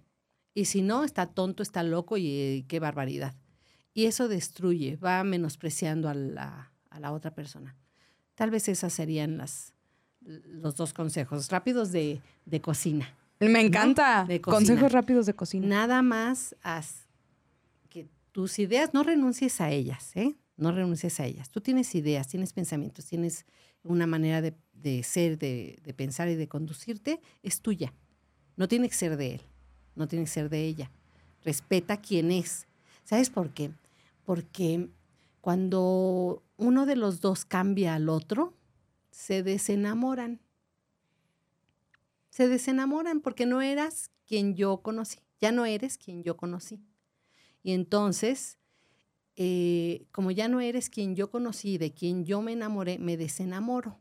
Y 0.54 0.66
si 0.66 0.82
no, 0.82 1.04
está 1.04 1.26
tonto, 1.26 1.62
está 1.62 1.82
loco 1.82 2.16
y 2.16 2.28
eh, 2.28 2.64
qué 2.68 2.78
barbaridad. 2.78 3.34
Y 3.92 4.06
eso 4.06 4.28
destruye, 4.28 4.96
va 4.96 5.22
menospreciando 5.24 6.08
a 6.08 6.14
la, 6.14 6.72
a 6.90 7.00
la 7.00 7.12
otra 7.12 7.34
persona. 7.34 7.76
Tal 8.34 8.50
vez 8.50 8.68
esas 8.68 8.92
serían 8.92 9.36
las, 9.38 9.72
los 10.20 10.76
dos 10.76 10.92
consejos 10.92 11.50
rápidos 11.50 11.92
de, 11.92 12.20
de 12.44 12.60
cocina. 12.60 13.14
Me 13.40 13.60
encanta. 13.60 14.24
De. 14.24 14.40
Consejos 14.40 14.92
rápidos 14.92 15.26
de 15.26 15.34
cocina. 15.34 15.66
Nada 15.66 16.02
más 16.02 16.56
haz 16.62 17.08
que 17.88 18.08
tus 18.32 18.58
ideas, 18.58 18.94
no 18.94 19.02
renuncies 19.02 19.60
a 19.60 19.70
ellas, 19.70 20.16
¿eh? 20.16 20.34
No 20.56 20.70
renuncies 20.70 21.18
a 21.20 21.26
ellas. 21.26 21.50
Tú 21.50 21.60
tienes 21.60 21.94
ideas, 21.94 22.28
tienes 22.28 22.52
pensamientos, 22.52 23.06
tienes 23.06 23.44
una 23.82 24.06
manera 24.06 24.40
de, 24.40 24.54
de 24.72 25.02
ser, 25.02 25.36
de, 25.36 25.78
de 25.82 25.94
pensar 25.94 26.28
y 26.28 26.36
de 26.36 26.48
conducirte, 26.48 27.20
es 27.42 27.60
tuya. 27.60 27.92
No 28.56 28.68
tiene 28.68 28.88
que 28.88 28.94
ser 28.94 29.16
de 29.16 29.34
él, 29.34 29.40
no 29.94 30.06
tiene 30.08 30.24
que 30.24 30.30
ser 30.30 30.48
de 30.48 30.64
ella. 30.64 30.90
Respeta 31.44 32.00
quién 32.00 32.30
es. 32.30 32.66
¿Sabes 33.04 33.30
por 33.30 33.50
qué? 33.50 33.72
Porque 34.24 34.88
cuando 35.40 36.42
uno 36.56 36.86
de 36.86 36.96
los 36.96 37.20
dos 37.20 37.44
cambia 37.44 37.94
al 37.94 38.08
otro, 38.08 38.54
se 39.10 39.42
desenamoran. 39.42 40.40
Se 42.30 42.48
desenamoran 42.48 43.20
porque 43.20 43.46
no 43.46 43.60
eras 43.60 44.10
quien 44.26 44.56
yo 44.56 44.78
conocí, 44.78 45.18
ya 45.40 45.52
no 45.52 45.66
eres 45.66 45.98
quien 45.98 46.22
yo 46.22 46.36
conocí. 46.36 46.80
Y 47.62 47.72
entonces, 47.72 48.58
eh, 49.36 50.06
como 50.12 50.30
ya 50.30 50.48
no 50.48 50.60
eres 50.60 50.90
quien 50.90 51.14
yo 51.14 51.30
conocí, 51.30 51.78
de 51.78 51.92
quien 51.92 52.24
yo 52.24 52.42
me 52.42 52.52
enamoré, 52.52 52.98
me 52.98 53.16
desenamoro. 53.16 54.00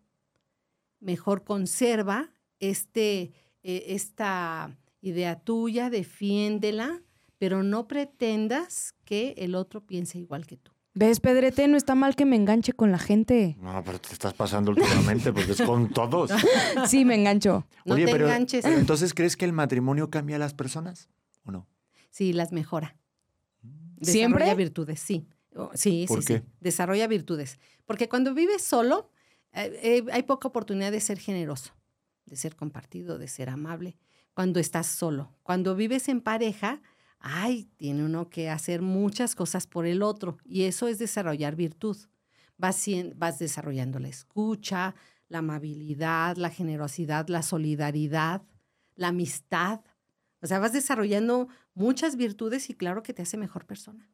Mejor 0.99 1.43
conserva 1.43 2.31
este, 2.59 3.33
eh, 3.63 3.85
esta 3.87 4.75
idea 5.01 5.39
tuya, 5.39 5.89
defiéndela, 5.89 7.01
pero 7.37 7.63
no 7.63 7.87
pretendas 7.87 8.93
que 9.05 9.33
el 9.37 9.55
otro 9.55 9.85
piense 9.85 10.17
igual 10.19 10.45
que 10.45 10.57
tú. 10.57 10.71
¿Ves, 10.95 11.19
Pedrete? 11.19 11.67
No 11.67 11.75
está 11.75 11.95
mal 11.95 12.15
que 12.15 12.23
me 12.25 12.35
enganche 12.35 12.71
con 12.71 12.91
la 12.91 12.99
gente. 12.99 13.57
No, 13.59 13.83
pero 13.83 13.99
te 13.99 14.13
estás 14.13 14.33
pasando 14.35 14.71
últimamente 14.71 15.33
porque 15.33 15.53
es 15.53 15.61
con 15.63 15.89
todos. 15.89 16.29
Sí, 16.87 17.03
me 17.03 17.15
engancho. 17.15 17.65
No 17.85 17.95
Oye, 17.95 18.05
te 18.05 18.11
pero 18.11 18.25
enganches. 18.27 18.63
entonces 18.65 19.13
¿crees 19.15 19.35
que 19.35 19.45
el 19.45 19.53
matrimonio 19.53 20.09
cambia 20.11 20.35
a 20.35 20.39
las 20.39 20.53
personas 20.53 21.09
o 21.45 21.51
no? 21.51 21.67
Sí, 22.11 22.31
las 22.31 22.51
mejora. 22.51 22.95
¿Siempre? 24.01 24.43
Desarrolla 24.45 24.55
virtudes, 24.55 24.99
sí. 24.99 25.27
Oh, 25.55 25.71
Sí, 25.73 26.05
¿Por 26.07 26.21
sí, 26.21 26.27
qué? 26.27 26.37
sí. 26.39 26.45
Desarrolla 26.59 27.07
virtudes. 27.07 27.59
Porque 27.85 28.07
cuando 28.09 28.33
vives 28.33 28.61
solo, 28.61 29.09
eh, 29.53 29.79
eh, 29.81 30.05
hay 30.11 30.23
poca 30.23 30.47
oportunidad 30.47 30.91
de 30.91 30.99
ser 30.99 31.17
generoso, 31.19 31.73
de 32.25 32.35
ser 32.35 32.55
compartido, 32.55 33.17
de 33.17 33.27
ser 33.27 33.49
amable. 33.49 33.97
Cuando 34.33 34.59
estás 34.59 34.87
solo. 34.87 35.35
Cuando 35.43 35.75
vives 35.75 36.09
en 36.09 36.21
pareja, 36.21 36.81
ay, 37.19 37.69
tiene 37.77 38.03
uno 38.03 38.29
que 38.29 38.49
hacer 38.49 38.81
muchas 38.81 39.35
cosas 39.35 39.67
por 39.67 39.85
el 39.85 40.01
otro. 40.01 40.37
Y 40.43 40.63
eso 40.63 40.87
es 40.87 40.99
desarrollar 40.99 41.55
virtud. 41.55 41.97
Vas, 42.57 42.85
vas 43.15 43.39
desarrollando 43.39 43.99
la 43.99 44.07
escucha, 44.07 44.95
la 45.27 45.39
amabilidad, 45.39 46.37
la 46.37 46.49
generosidad, 46.49 47.27
la 47.27 47.43
solidaridad, 47.43 48.43
la 48.95 49.09
amistad. 49.09 49.81
O 50.41 50.47
sea, 50.47 50.59
vas 50.59 50.73
desarrollando 50.73 51.47
muchas 51.73 52.15
virtudes 52.15 52.69
y 52.69 52.73
claro 52.73 53.03
que 53.03 53.13
te 53.13 53.21
hace 53.21 53.37
mejor 53.37 53.65
persona. 53.65 54.09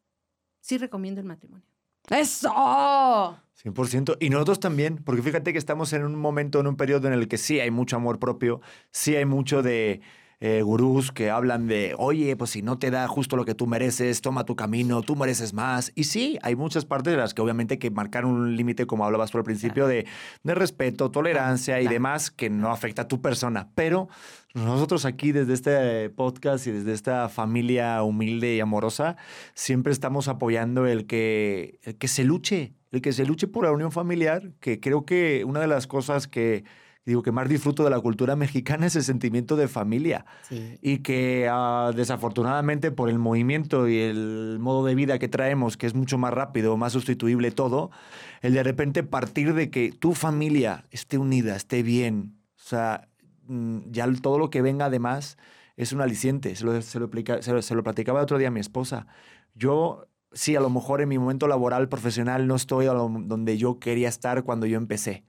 Sí 0.60 0.78
recomiendo 0.78 1.22
el 1.22 1.28
matrimonio. 1.28 1.68
¡Eso! 2.10 3.40
100%. 3.64 4.18
Y 4.20 4.30
nosotros 4.30 4.60
también, 4.60 4.98
porque 5.04 5.22
fíjate 5.22 5.52
que 5.52 5.60
estamos 5.60 5.92
en 5.94 6.06
un 6.06 6.16
momento, 6.16 6.60
en 6.60 6.68
un 6.68 6.78
periodo 6.78 7.08
en 7.08 7.14
el 7.14 7.28
que 7.28 7.38
sí 7.38 7.60
hay 7.60 7.72
mucho 7.72 7.98
amor 7.98 8.20
propio, 8.20 8.62
sí 8.92 9.16
hay 9.16 9.26
mucho 9.26 9.62
de 9.62 10.02
eh, 10.42 10.62
gurús 10.62 11.12
que 11.12 11.30
hablan 11.30 11.68
de, 11.68 11.96
oye, 11.98 12.36
pues 12.38 12.52
si 12.52 12.62
no 12.62 12.78
te 12.78 12.92
da 12.92 13.08
justo 13.08 13.36
lo 13.36 13.44
que 13.44 13.56
tú 13.56 13.68
mereces, 13.68 14.22
toma 14.22 14.46
tu 14.46 14.56
camino, 14.56 15.02
tú 15.02 15.16
mereces 15.18 15.54
más. 15.54 15.92
Y 15.96 16.06
sí, 16.06 16.40
hay 16.42 16.56
muchas 16.56 16.86
partes 16.86 17.12
de 17.12 17.18
las 17.18 17.34
que 17.34 17.42
obviamente 17.42 17.74
hay 17.74 17.78
que 17.80 17.92
marcar 17.92 18.26
un 18.26 18.56
límite, 18.56 18.86
como 18.86 19.04
hablabas 19.06 19.32
por 19.32 19.40
el 19.40 19.46
principio, 19.46 19.86
de, 19.88 20.06
de 20.44 20.56
respeto, 20.56 21.12
tolerancia 21.12 21.82
y 21.82 21.88
demás, 21.88 22.32
que 22.32 22.50
no 22.50 22.72
afecta 22.72 23.02
a 23.02 23.08
tu 23.08 23.22
persona. 23.22 23.70
Pero 23.76 24.08
nosotros 24.54 25.06
aquí 25.06 25.34
desde 25.34 25.54
este 25.54 26.10
podcast 26.10 26.68
y 26.68 26.72
desde 26.72 26.94
esta 26.94 27.28
familia 27.28 28.02
humilde 28.04 28.56
y 28.56 28.60
amorosa, 28.62 29.18
siempre 29.54 29.92
estamos 29.92 30.30
apoyando 30.30 30.88
el 30.88 31.06
que, 31.06 31.80
el 31.84 31.98
que 31.98 32.08
se 32.08 32.24
luche, 32.24 32.74
el 32.92 33.02
que 33.02 33.12
se 33.12 33.26
luche 33.26 33.48
por 33.48 33.66
la 33.66 33.72
unión 33.72 33.92
familiar, 33.92 34.54
que 34.62 34.80
creo 34.80 35.06
que 35.06 35.44
una 35.46 35.60
de 35.60 35.68
las 35.68 35.86
cosas 35.86 36.28
que 36.28 36.64
digo 37.06 37.24
que 37.24 37.32
más 37.32 37.50
disfruto 37.50 37.84
de 37.84 37.90
la 37.90 38.00
cultura 38.00 38.36
mexicana 38.36 38.86
es 38.86 38.96
el 38.96 39.04
sentimiento 39.04 39.56
de 39.56 39.68
familia 39.68 40.26
Sí. 40.48 40.78
y 40.82 40.98
que 41.00 41.48
ah, 41.52 41.92
desafortunadamente 41.96 42.92
por 42.92 43.10
el 43.10 43.18
movimiento 43.20 43.88
y 43.88 43.98
el 44.00 44.58
modo 44.60 44.86
de 44.86 44.96
vida 44.96 45.18
que 45.20 45.28
traemos, 45.28 45.78
que 45.78 45.88
es 45.88 45.96
mucho 45.96 46.18
más 46.18 46.34
rápido, 46.34 46.78
más 46.78 46.94
sustituible 46.94 47.52
todo, 47.52 47.90
el 48.42 48.54
de 48.54 48.64
repente 48.64 49.04
partir 49.04 49.54
de 49.54 49.70
que 49.72 49.92
tu 49.92 50.14
familia 50.14 50.86
esté 50.92 51.18
unida, 51.18 51.56
esté 51.56 51.82
bien, 51.84 52.36
o 52.58 52.62
sea, 52.62 53.08
mm, 53.48 53.80
ya 53.92 54.08
todo 54.22 54.38
lo 54.38 54.50
que 54.50 54.62
venga 54.62 54.86
además 54.86 55.38
es 55.78 55.94
un 55.94 56.02
aliciente. 56.02 56.56
Se 56.56 56.66
lo, 56.66 56.80
se 56.82 57.00
lo, 57.00 57.06
explica- 57.06 57.42
se 57.42 57.54
lo- 57.54 57.62
se 57.62 57.74
lo 57.74 57.84
platicaba 57.84 58.20
el 58.20 58.24
otro 58.24 58.38
día 58.38 58.50
a 58.50 58.52
mi 58.52 58.60
esposa. 58.60 59.08
Yo, 59.56 60.08
sí, 60.34 60.56
a 60.56 60.60
lo 60.60 60.70
mejor 60.70 61.02
en 61.02 61.10
mi 61.10 61.18
momento 61.18 61.48
laboral, 61.48 61.88
profesional, 61.90 62.46
no 62.48 62.56
estoy 62.56 62.86
a 62.88 62.94
lo- 62.94 63.10
donde 63.10 63.58
yo 63.58 63.80
quería 63.80 64.10
estar 64.10 64.44
cuando 64.44 64.66
yo 64.68 64.78
empecé. 64.78 65.24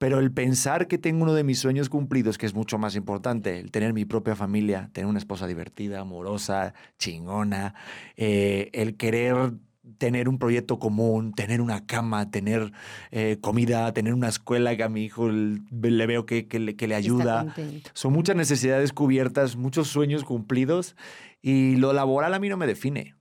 Pero 0.00 0.18
el 0.18 0.32
pensar 0.32 0.88
que 0.88 0.96
tengo 0.96 1.24
uno 1.24 1.34
de 1.34 1.44
mis 1.44 1.58
sueños 1.58 1.90
cumplidos, 1.90 2.38
que 2.38 2.46
es 2.46 2.54
mucho 2.54 2.78
más 2.78 2.96
importante, 2.96 3.60
el 3.60 3.70
tener 3.70 3.92
mi 3.92 4.06
propia 4.06 4.34
familia, 4.34 4.88
tener 4.94 5.06
una 5.06 5.18
esposa 5.18 5.46
divertida, 5.46 6.00
amorosa, 6.00 6.72
chingona, 6.98 7.74
eh, 8.16 8.70
el 8.72 8.96
querer 8.96 9.52
tener 9.98 10.30
un 10.30 10.38
proyecto 10.38 10.78
común, 10.78 11.34
tener 11.34 11.60
una 11.60 11.84
cama, 11.84 12.30
tener 12.30 12.72
eh, 13.10 13.36
comida, 13.42 13.92
tener 13.92 14.14
una 14.14 14.28
escuela 14.28 14.74
que 14.74 14.84
a 14.84 14.88
mi 14.88 15.04
hijo 15.04 15.28
le 15.28 16.06
veo 16.06 16.24
que, 16.24 16.48
que 16.48 16.60
le, 16.60 16.76
que 16.76 16.88
le 16.88 16.94
ayuda. 16.94 17.54
Son 17.92 18.14
muchas 18.14 18.36
necesidades 18.36 18.94
cubiertas, 18.94 19.56
muchos 19.56 19.88
sueños 19.88 20.24
cumplidos 20.24 20.96
y 21.42 21.76
lo 21.76 21.92
laboral 21.92 22.32
a 22.32 22.38
mí 22.38 22.48
no 22.48 22.56
me 22.56 22.66
define. 22.66 23.19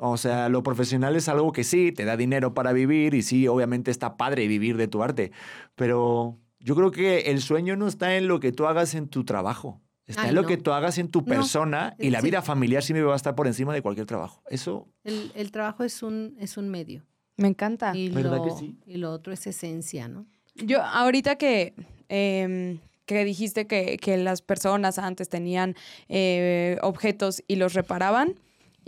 O 0.00 0.16
sea, 0.16 0.48
lo 0.48 0.62
profesional 0.62 1.16
es 1.16 1.28
algo 1.28 1.52
que 1.52 1.64
sí, 1.64 1.90
te 1.92 2.04
da 2.04 2.16
dinero 2.16 2.54
para 2.54 2.72
vivir 2.72 3.14
y 3.14 3.22
sí, 3.22 3.48
obviamente 3.48 3.90
está 3.90 4.16
padre 4.16 4.46
vivir 4.46 4.76
de 4.76 4.86
tu 4.88 5.02
arte, 5.02 5.32
pero 5.74 6.38
yo 6.60 6.74
creo 6.76 6.90
que 6.90 7.18
el 7.32 7.40
sueño 7.40 7.76
no 7.76 7.86
está 7.88 8.16
en 8.16 8.28
lo 8.28 8.38
que 8.40 8.52
tú 8.52 8.66
hagas 8.66 8.94
en 8.94 9.08
tu 9.08 9.24
trabajo, 9.24 9.80
está 10.06 10.22
Ay, 10.22 10.28
en 10.30 10.34
lo 10.36 10.42
no. 10.42 10.48
que 10.48 10.56
tú 10.56 10.70
hagas 10.72 10.98
en 10.98 11.08
tu 11.08 11.20
No, 11.20 11.26
persona 11.26 11.96
y 11.98 12.10
la 12.10 12.20
sí. 12.20 12.26
vida 12.26 12.42
familiar 12.42 12.82
sí 12.84 12.94
me 12.94 13.02
va 13.02 13.12
a 13.14 13.16
estar 13.16 13.34
por 13.34 13.46
encima 13.48 13.74
de 13.74 13.82
cualquier 13.82 14.06
trabajo. 14.06 14.40
Eso, 14.48 14.86
El, 15.02 15.32
el 15.34 15.50
trabajo 15.50 15.82
es 15.82 16.02
un, 16.04 16.36
es 16.38 16.56
un 16.56 16.68
medio. 16.68 17.04
Me 17.36 17.48
encanta. 17.48 17.96
Y 17.96 18.08
¿Verdad 18.10 18.38
lo, 18.38 18.44
que 18.44 18.50
sí? 18.52 18.76
y 18.86 18.98
lo 18.98 19.10
otro 19.12 19.32
es 19.32 19.46
esencia, 19.48 20.06
¿no? 20.08 20.26
Yo, 20.54 20.82
ahorita 20.82 21.36
que, 21.36 21.74
em, 22.08 22.78
que 23.04 23.24
dijiste 23.24 23.66
que, 23.66 23.96
que 23.96 24.16
las 24.16 24.42
personas 24.42 24.98
antes 24.98 25.28
tenían 25.28 25.74
eh, 26.08 26.78
objetos 26.82 27.42
y 27.46 27.56
los 27.56 27.74
reparaban, 27.74 28.34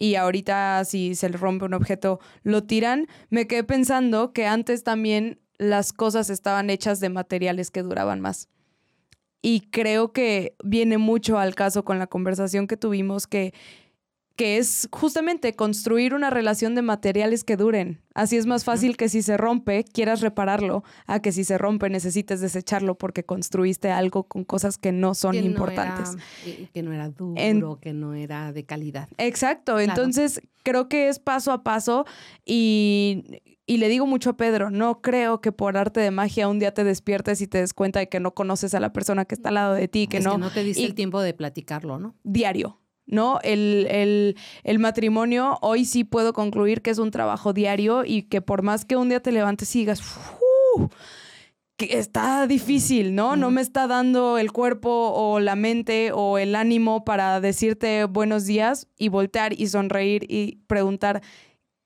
y 0.01 0.15
ahorita 0.15 0.83
si 0.87 1.15
se 1.15 1.29
les 1.29 1.39
rompe 1.39 1.67
un 1.67 1.75
objeto 1.75 2.21
lo 2.43 2.65
tiran, 2.65 3.07
me 3.29 3.47
quedé 3.47 3.63
pensando 3.63 4.33
que 4.33 4.47
antes 4.47 4.83
también 4.83 5.39
las 5.59 5.93
cosas 5.93 6.31
estaban 6.31 6.71
hechas 6.71 7.01
de 7.01 7.11
materiales 7.11 7.71
que 7.71 7.83
duraban 7.83 8.21
más. 8.21 8.49
Y 9.43 9.61
creo 9.71 10.13
que 10.13 10.57
viene 10.65 10.97
mucho 10.97 11.39
al 11.39 11.55
caso 11.55 11.85
con 11.85 11.99
la 11.99 12.07
conversación 12.07 12.67
que 12.67 12.79
tuvimos 12.79 13.27
que, 13.27 13.53
que 14.41 14.57
es 14.57 14.89
justamente 14.91 15.53
construir 15.55 16.15
una 16.15 16.31
relación 16.31 16.75
de 16.75 16.81
materiales 16.81 17.45
que 17.45 17.57
duren. 17.59 18.01
Así 18.15 18.39
es 18.39 18.47
más 18.47 18.65
fácil 18.65 18.97
que 18.97 19.11
si 19.11 19.21
se 19.21 19.37
rompe, 19.37 19.85
quieras 19.85 20.23
repararlo, 20.23 20.83
a 21.07 21.21
que 21.21 21.31
si 21.31 21.45
se 21.45 21.59
rompe 21.59 21.91
necesites 21.91 22.41
desecharlo 22.41 22.97
porque 22.97 23.23
construiste 23.23 23.91
algo 23.91 24.25
con 24.25 24.45
cosas 24.45 24.79
que 24.79 24.93
no 24.93 25.15
son 25.15 25.33
Que 25.33 25.43
no 25.43 25.47
importantes. 25.49 26.17
era- 26.47 26.69
que 26.73 26.83
no 26.83 26.93
era 26.95 27.09
duro, 27.11 27.35
En- 27.37 27.63
que 27.83 27.93
no 27.93 28.15
era 28.15 28.53
de 28.53 28.65
calidad. 28.65 29.09
Exacto, 29.19 29.79
entonces 29.79 30.41
creo 30.63 30.89
que 30.89 31.09
es 31.09 31.19
paso 31.19 31.53
a 31.53 31.63
paso 31.63 32.07
y, 32.47 33.43
y 33.67 33.77
le 33.77 33.89
digo 33.89 34.07
mucho 34.07 34.31
a 34.31 34.37
Pedro, 34.37 34.71
no 34.71 35.01
creo 35.03 35.41
que 35.41 35.53
por 35.53 35.77
arte 35.77 36.01
de 36.01 36.11
magia 36.11 36.49
un 36.49 36.59
día 36.59 36.73
te 36.75 36.83
despiertes 36.83 37.41
y 37.43 37.47
te 37.47 37.59
des 37.59 37.75
cuenta 37.75 38.01
de 38.01 38.09
que 38.09 38.21
no 38.21 38.33
conoces 38.35 38.75
a 38.75 38.81
la 38.81 38.93
persona 38.93 39.25
que 39.27 39.35
está 39.35 39.51
al 39.51 39.55
lado 39.57 39.75
de 39.75 39.87
ti, 39.87 40.07
que 40.09 40.17
es 40.19 40.25
no, 40.25 40.33
que 40.33 40.39
no 40.39 40.51
te 40.51 40.65
diste 40.65 40.83
y- 40.83 40.87
el 40.87 40.95
tiempo 40.95 41.21
de 41.21 41.35
platicarlo, 41.35 41.99
¿no? 41.99 42.15
diario. 42.25 42.80
¿No? 43.13 43.41
El, 43.43 43.87
el- 43.91 44.37
el 44.63 44.79
matrimonio 44.79 45.59
hoy 45.63 45.85
sí 45.85 46.05
puedo 46.05 46.33
concluir 46.33 46.81
que 46.81 46.91
es 46.91 46.99
un 46.99 47.11
trabajo 47.11 47.53
diario 47.53 48.05
y 48.05 48.23
que 48.23 48.41
por 48.41 48.63
más 48.63 48.85
que 48.85 48.95
un 48.97 49.09
día 49.09 49.21
te 49.21 49.33
levantes 49.33 49.75
y 49.75 49.81
digas, 49.81 50.01
que 51.77 51.99
está 51.99 52.47
difícil, 52.47 53.15
¿no? 53.15 53.37
No 53.37 53.51
me 53.51 53.63
está 53.63 53.87
dando 53.87 54.37
el 54.37 54.53
cuerpo 54.53 54.91
o 55.15 55.41
la 55.41 55.57
mente 55.57 56.13
o 56.13 56.37
el 56.37 56.55
ánimo 56.55 57.05
para 57.05 57.41
decirte 57.41 58.05
buenos 58.05 58.45
días 58.45 58.87
y 58.99 59.09
voltear 59.09 59.59
y 59.59 59.67
sonreír 59.69 60.27
y 60.29 60.57
preguntar, 60.67 61.23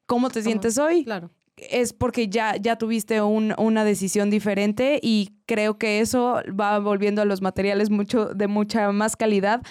¿cómo 0.07 0.31
te 0.31 0.41
¿Cómo? 0.41 0.45
sientes 0.51 0.79
hoy? 0.79 1.05
Claro. 1.05 1.31
es 1.57 1.93
porque 1.93 2.29
ya, 2.29 2.57
ya 2.57 2.77
tuviste 2.77 3.23
un- 3.23 3.55
una 3.57 3.85
decisión 3.85 4.29
diferente 4.31 4.99
y 5.01 5.31
creo 5.47 5.79
que 5.79 6.01
eso 6.01 6.41
va 6.61 6.81
volviendo 6.81 7.23
a 7.23 7.25
los 7.25 7.41
materiales 7.41 7.89
mucho, 7.91 8.27
de 8.35 8.49
mucha 8.49 8.91
más 8.91 9.15
calidad 9.15 9.63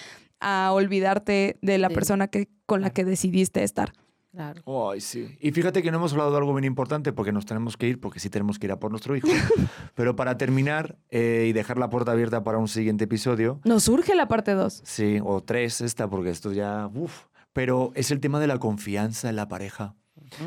a 0.44 0.72
olvidarte 0.74 1.58
de 1.62 1.78
la 1.78 1.88
De- 1.90 1.96
persona 1.96 2.28
que, 2.28 2.50
con 2.66 2.82
la 2.82 2.90
que 2.92 3.06
decidiste 3.06 3.64
estar. 3.64 3.94
Claro. 4.32 4.64
Ay, 4.92 5.00
sí. 5.00 5.38
Y 5.40 5.52
fíjate 5.52 5.84
que 5.84 5.92
no 5.92 5.98
hemos 5.98 6.12
hablado 6.14 6.32
de 6.32 6.38
algo 6.38 6.54
bien 6.56 6.64
importante 6.66 7.14
porque 7.14 7.32
nos 7.32 7.46
tenemos 7.46 7.78
que 7.78 7.88
ir, 7.88 8.00
porque 8.00 8.20
sí 8.20 8.32
tenemos 8.32 8.58
que 8.58 8.66
ir 8.66 8.72
a 8.72 8.80
por 8.80 8.90
nuestro 8.90 9.16
hijo. 9.16 9.28
Pero 9.96 10.16
para 10.16 10.38
terminar 10.40 10.98
eh, 11.12 11.46
y 11.48 11.54
dejar 11.54 11.78
la 11.78 11.90
puerta 11.92 12.14
abierta 12.14 12.44
para 12.44 12.58
un 12.58 12.68
siguiente 12.68 13.04
episodio, 13.04 13.60
Nos 13.64 13.84
surge 13.84 14.16
la 14.16 14.28
parte 14.28 14.54
2. 14.54 14.82
sí, 14.84 15.20
o 15.24 15.42
tres 15.44 15.82
esta, 15.82 16.10
porque 16.10 16.32
esto 16.32 16.52
ya, 16.52 16.90
uf. 16.96 17.26
Pero 17.54 17.92
es 17.94 18.10
el 18.10 18.20
tema 18.20 18.40
de 18.40 18.48
la 18.48 18.58
confianza 18.58 19.30
en 19.30 19.36
la 19.36 19.48
pareja. 19.48 19.94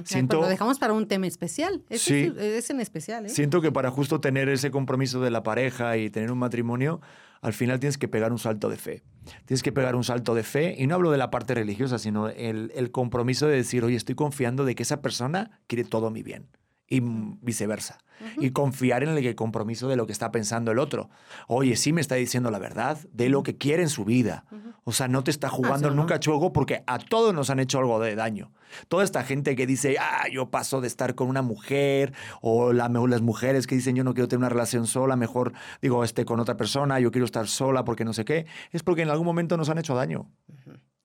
Siento- 0.03 0.41
Lo 0.41 0.49
dejamos 0.49 0.81
para 0.81 0.93
un 0.93 1.07
tema 1.07 1.29
especial. 1.29 1.85
Sí. 1.91 2.33
es, 2.37 2.43
es 2.43 2.71
en 2.71 2.81
especial, 2.81 3.27
¿eh? 3.27 3.29
Siento 3.29 3.61
que 3.61 3.71
para 3.71 3.93
justo 3.93 4.21
tener 4.21 4.49
ese 4.49 4.73
compromiso 4.73 5.21
de 5.21 5.31
la 5.31 5.45
pareja 5.45 5.97
y 5.97 6.11
tener 6.11 6.33
un 6.33 6.39
matrimonio, 6.39 7.01
al 7.41 7.53
final 7.53 7.81
tienes 7.81 7.99
que 7.99 8.09
pegar 8.09 8.33
un 8.33 8.39
salto 8.39 8.69
de 8.69 8.77
fe. 8.77 9.03
Tienes 9.45 9.63
que 9.63 9.73
pegar 9.73 9.97
un 9.97 10.05
salto 10.05 10.35
de 10.35 10.43
fe, 10.43 10.75
y 10.79 10.87
no 10.87 10.95
hablo 10.95 11.11
de 11.11 11.19
la 11.19 11.31
parte 11.31 11.55
religiosa, 11.55 11.99
sino 11.99 12.29
el, 12.29 12.73
el 12.75 12.91
compromiso 12.91 13.47
de 13.47 13.57
decir, 13.57 13.85
oye, 13.85 13.97
estoy 13.97 14.15
confiando 14.15 14.65
de 14.65 14.75
que 14.75 14.85
esa 14.85 15.03
persona 15.03 15.61
quiere 15.67 15.85
todo 15.85 16.11
mi 16.11 16.23
bien. 16.23 16.49
Y 16.89 17.01
viceversa. 17.03 17.99
Y 18.39 18.51
confiar 18.51 19.03
en 19.03 19.11
el 19.11 19.35
compromiso 19.35 19.89
de 19.89 19.97
lo 19.97 20.07
que 20.07 20.13
está 20.13 20.33
pensando 20.33 20.71
el 20.73 20.79
otro. 20.79 21.11
Oye, 21.49 21.77
sí 21.77 21.93
me 21.93 22.01
está 22.01 22.15
diciendo 22.15 22.51
la 22.51 22.59
verdad 22.59 22.99
de 23.13 23.29
lo 23.29 23.43
que 23.43 23.59
quiere 23.59 23.83
en 23.83 23.91
su 23.91 24.05
vida. 24.05 24.47
O 24.85 24.93
sea, 24.93 25.09
no 25.09 25.23
te 25.23 25.31
está 25.31 25.49
jugando 25.49 25.89
sí, 25.89 25.95
¿no? 25.95 26.03
nunca 26.03 26.19
chuego 26.21 26.53
porque 26.53 26.83
a 26.87 26.99
todos 26.99 27.35
nos 27.35 27.51
han 27.51 27.59
hecho 27.59 27.79
algo 27.79 28.01
de 28.01 28.15
daño. 28.15 28.53
Toda 28.89 29.05
esta 29.05 29.23
gente 29.23 29.57
que 29.57 29.67
dice, 29.67 29.97
ah, 30.01 30.25
yo 30.33 30.51
paso 30.51 30.81
de 30.81 30.87
estar 30.87 31.15
con 31.15 31.29
una 31.29 31.43
mujer, 31.43 32.13
o 32.41 32.73
la, 32.73 32.89
las 32.89 33.21
mujeres 33.21 33.67
que 33.67 33.75
dicen, 33.75 33.97
yo 33.97 34.05
no 34.05 34.15
quiero 34.15 34.29
tener 34.29 34.41
una 34.41 34.49
relación 34.49 34.87
sola, 34.87 35.17
mejor 35.17 35.53
digo, 35.83 36.05
este 36.05 36.25
con 36.25 36.41
otra 36.41 36.57
persona, 36.57 37.01
yo 37.01 37.11
quiero 37.11 37.25
estar 37.25 37.49
sola 37.49 37.85
porque 37.85 38.05
no 38.05 38.13
sé 38.13 38.25
qué, 38.25 38.47
es 38.73 38.83
porque 38.83 39.03
en 39.03 39.11
algún 39.11 39.27
momento 39.27 39.57
nos 39.57 39.69
han 39.69 39.79
hecho 39.79 39.95
daño. 39.95 40.31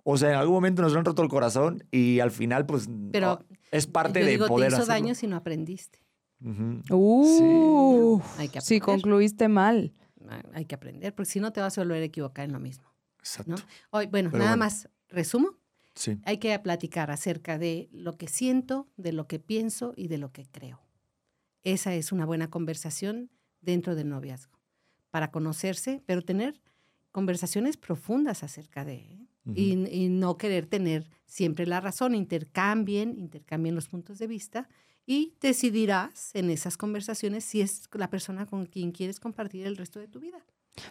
O 0.03 0.17
sea, 0.17 0.29
en 0.29 0.35
algún 0.35 0.55
momento 0.55 0.81
nos 0.81 0.95
han 0.95 1.05
roto 1.05 1.21
el 1.21 1.29
corazón 1.29 1.83
y 1.91 2.19
al 2.19 2.31
final, 2.31 2.65
pues, 2.65 2.89
Pero 3.11 3.27
no, 3.49 3.57
es 3.71 3.87
parte 3.87 4.19
Yo 4.21 4.25
de 4.25 4.31
digo, 4.31 4.47
poder 4.47 4.69
te 4.69 4.75
hizo 4.75 4.83
hacerlo. 4.83 4.93
daño 5.01 5.15
si 5.15 5.27
no 5.27 5.35
aprendiste. 5.35 5.99
Ujú. 6.43 6.81
Uh, 6.95 8.21
Hay 8.37 8.49
que 8.49 8.61
sí, 8.61 8.77
aprender. 8.77 8.81
concluiste 8.81 9.47
mal. 9.47 9.93
Ah, 10.27 10.41
Hay 10.53 10.65
que 10.65 10.75
aprender, 10.75 11.13
porque 11.13 11.29
si 11.29 11.39
no 11.39 11.51
te 11.53 11.61
vas 11.61 11.77
a 11.77 11.81
volver 11.81 12.01
a 12.01 12.05
equivocar 12.05 12.45
en 12.45 12.53
lo 12.53 12.59
mismo. 12.59 12.91
Exacto. 13.19 13.51
¿no? 13.51 13.57
Hoy, 13.91 14.07
bueno, 14.07 14.29
Pero 14.31 14.43
nada 14.43 14.55
bueno. 14.55 14.65
más, 14.65 14.89
resumo. 15.09 15.49
Sí. 15.93 16.17
Hay 16.25 16.37
que 16.37 16.57
platicar 16.59 17.11
acerca 17.11 17.57
de 17.57 17.89
lo 17.91 18.17
que 18.17 18.27
siento, 18.27 18.87
de 18.97 19.11
lo 19.13 19.27
que 19.27 19.39
pienso 19.39 19.93
y 19.95 20.07
de 20.07 20.17
lo 20.17 20.31
que 20.31 20.45
creo. 20.45 20.81
Esa 21.63 21.93
es 21.93 22.11
una 22.11 22.25
buena 22.25 22.49
conversación 22.49 23.29
dentro 23.59 23.93
del 23.93 24.09
noviazgo, 24.09 24.57
para 25.11 25.29
conocerse, 25.31 26.01
pero 26.07 26.21
tener 26.23 26.59
conversaciones 27.11 27.77
profundas 27.77 28.41
acerca 28.43 28.85
de, 28.85 29.27
¿eh? 29.47 29.51
y, 29.55 30.03
y 30.05 30.09
no 30.09 30.37
querer 30.37 30.65
tener 30.65 31.09
siempre 31.25 31.65
la 31.65 31.79
razón. 31.79 32.15
Intercambien, 32.15 33.17
intercambien 33.17 33.75
los 33.75 33.87
puntos 33.87 34.19
de 34.19 34.27
vista 34.27 34.69
y 35.05 35.33
decidirás 35.41 36.31
en 36.33 36.49
esas 36.49 36.77
conversaciones 36.77 37.43
si 37.43 37.61
es 37.61 37.89
la 37.93 38.09
persona 38.09 38.45
con 38.45 38.65
quien 38.65 38.91
quieres 38.91 39.19
compartir 39.19 39.65
el 39.65 39.77
resto 39.77 39.99
de 39.99 40.07
tu 40.07 40.19
vida. 40.19 40.45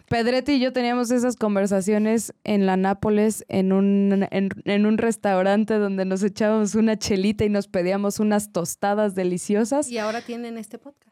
Pedretti 0.07 0.53
y 0.53 0.59
yo 0.59 0.73
teníamos 0.73 1.09
esas 1.09 1.35
conversaciones 1.35 2.33
en 2.43 2.65
la 2.65 2.77
Nápoles, 2.77 3.45
en 3.47 3.73
un, 3.73 4.27
en, 4.29 4.49
en 4.65 4.85
un 4.85 4.97
restaurante 4.97 5.75
donde 5.75 6.05
nos 6.05 6.21
echábamos 6.21 6.75
una 6.75 6.97
chelita 6.97 7.45
y 7.45 7.49
nos 7.49 7.67
pedíamos 7.67 8.19
unas 8.19 8.51
tostadas 8.51 9.15
deliciosas. 9.15 9.89
Y 9.89 9.97
ahora 9.97 10.21
tienen 10.21 10.57
este 10.57 10.77
podcast. 10.77 11.10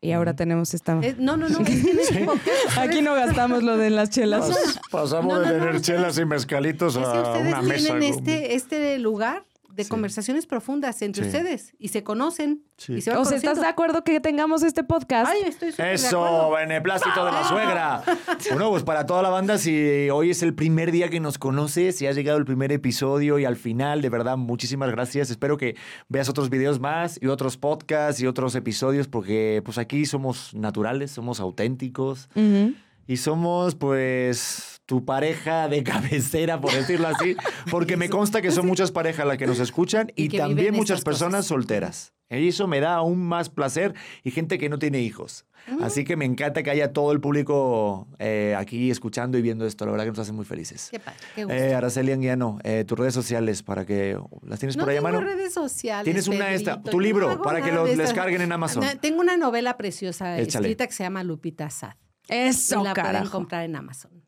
Y 0.00 0.12
ahora 0.12 0.34
tenemos 0.36 0.74
esta... 0.74 0.98
Eh, 1.02 1.16
no, 1.18 1.36
no, 1.36 1.48
no, 1.48 1.58
podcast. 1.58 2.78
Aquí 2.78 3.02
no 3.02 3.14
gastamos 3.14 3.64
lo 3.64 3.76
de 3.76 3.90
las 3.90 4.10
chelas. 4.10 4.48
Pasamos 4.92 5.34
No, 5.34 5.40
no, 5.40 5.48
de 5.50 5.58
no, 5.58 5.64
tener 5.66 5.80
chelas 5.80 6.18
y 6.18 6.24
mezcalitos 6.24 6.94
Es 6.94 7.02
que 7.02 7.06
a 7.08 7.22
ustedes 7.22 7.46
una 7.48 7.62
mesa. 7.62 7.84
tienen 7.98 8.02
este, 8.04 8.54
este 8.54 8.98
lugar 9.00 9.44
de 9.78 9.84
Sí. 9.84 9.90
conversaciones 9.90 10.46
profundas 10.46 11.00
entre 11.02 11.22
Sí. 11.22 11.28
ustedes 11.28 11.72
y 11.78 11.88
se 11.88 12.02
conocen 12.02 12.64
Sí. 12.76 12.94
y 12.94 13.00
se 13.00 13.10
van 13.10 13.20
O 13.20 13.24
sea, 13.24 13.36
¿estás 13.38 13.60
de 13.60 13.66
acuerdo 13.66 14.02
que 14.04 14.18
tengamos 14.20 14.62
este 14.64 14.82
podcast? 14.84 15.30
Ay, 15.32 15.42
estoy 15.48 15.70
súper 15.70 15.86
de 15.86 15.94
Eso, 15.94 16.24
acuerdo. 16.26 16.50
beneplácito 16.56 17.24
de 17.24 17.32
la 17.32 17.44
suegra. 17.48 18.02
Bueno, 18.52 18.70
pues 18.70 18.82
para 18.82 19.06
toda 19.06 19.22
la 19.22 19.28
banda, 19.30 19.56
si 19.56 20.10
hoy 20.10 20.30
es 20.30 20.42
el 20.42 20.52
primer 20.54 20.90
día 20.92 21.08
que 21.08 21.20
nos 21.20 21.38
conoces, 21.38 21.96
si 21.96 22.06
has 22.06 22.16
llegado 22.16 22.38
el 22.38 22.44
primer 22.44 22.72
episodio 22.72 23.38
y 23.38 23.44
al 23.44 23.56
final, 23.56 24.02
de 24.02 24.08
verdad, 24.10 24.36
muchísimas 24.36 24.90
gracias. 24.90 25.30
Espero 25.30 25.56
que 25.56 25.76
veas 26.08 26.28
otros 26.28 26.50
videos 26.50 26.80
más 26.80 27.18
y 27.22 27.26
otros 27.28 27.56
podcasts 27.56 28.20
y 28.20 28.26
otros 28.26 28.54
episodios, 28.56 29.06
porque 29.08 29.62
pues 29.64 29.78
aquí 29.78 30.04
somos 30.06 30.52
naturales, 30.54 31.12
somos 31.12 31.38
auténticos 31.40 32.28
Ujú. 32.34 32.74
Y 33.08 33.16
somos 33.16 33.74
pues 33.74 34.80
tu 34.86 35.04
pareja 35.04 35.68
de 35.68 35.82
cabecera, 35.84 36.60
por 36.60 36.72
decirlo 36.72 37.08
así, 37.08 37.36
porque 37.70 37.96
me 37.96 38.08
consta 38.08 38.40
que 38.40 38.52
son 38.52 38.66
muchas 38.66 38.92
parejas 38.92 39.26
las 39.26 39.38
que 39.38 39.46
nos 39.46 39.58
escuchan 39.58 40.12
y, 40.14 40.28
también 40.28 40.74
muchas 40.74 41.02
personas 41.02 41.40
cosas. 41.40 41.46
solteras. 41.46 42.12
Y 42.30 42.48
eso 42.48 42.66
me 42.66 42.80
da 42.80 42.94
aún 42.94 43.26
más 43.26 43.48
placer 43.48 43.94
y 44.22 44.30
gente 44.30 44.58
que 44.58 44.68
no 44.68 44.78
tiene 44.78 45.00
hijos. 45.00 45.46
Así 45.82 46.04
que 46.04 46.16
me 46.16 46.26
encanta 46.26 46.62
que 46.62 46.70
haya 46.70 46.92
todo 46.92 47.12
el 47.12 47.20
público 47.20 48.06
eh, 48.18 48.54
aquí 48.56 48.90
escuchando 48.90 49.38
y 49.38 49.42
viendo 49.42 49.66
esto. 49.66 49.86
La 49.86 49.92
verdad 49.92 50.04
que 50.04 50.10
nos 50.10 50.18
hace 50.18 50.32
muy 50.32 50.44
felices. 50.44 50.88
Qué 50.90 50.98
padre, 50.98 51.18
qué 51.34 51.44
gusto. 51.44 51.58
Eh, 51.58 51.74
Araceli 51.74 52.12
Anguiano, 52.12 52.58
eh, 52.64 52.84
tus 52.86 52.98
redes 52.98 53.14
sociales 53.14 53.62
para 53.62 53.86
que 53.86 54.18
las 54.42 54.58
tienes 54.58 54.76
no 54.76 54.82
por 54.82 54.90
ahí 54.90 54.98
a 54.98 55.02
mano. 55.02 55.20
redes 55.20 55.54
sociales. 55.54 56.04
Tienes 56.04 56.28
una 56.28 56.52
esta, 56.52 56.82
tu 56.82 56.98
no 56.98 57.00
libro, 57.00 57.40
para 57.42 57.62
que 57.62 57.72
lo 57.72 57.84
descarguen 57.84 58.42
en 58.42 58.52
Amazon. 58.52 58.84
Tengo 59.00 59.20
una 59.20 59.38
novela 59.38 59.78
preciosa 59.78 60.38
Échale. 60.38 60.68
escrita 60.68 60.86
que 60.86 60.92
se 60.92 61.04
llama 61.04 61.22
Lupita 61.24 61.70
Sad. 61.70 61.94
Eso, 62.28 62.80
y 62.80 62.84
la 62.84 62.94
pueden 62.94 63.12
carajo. 63.12 63.30
comprar 63.32 63.64
en 63.64 63.76
Amazon. 63.76 64.22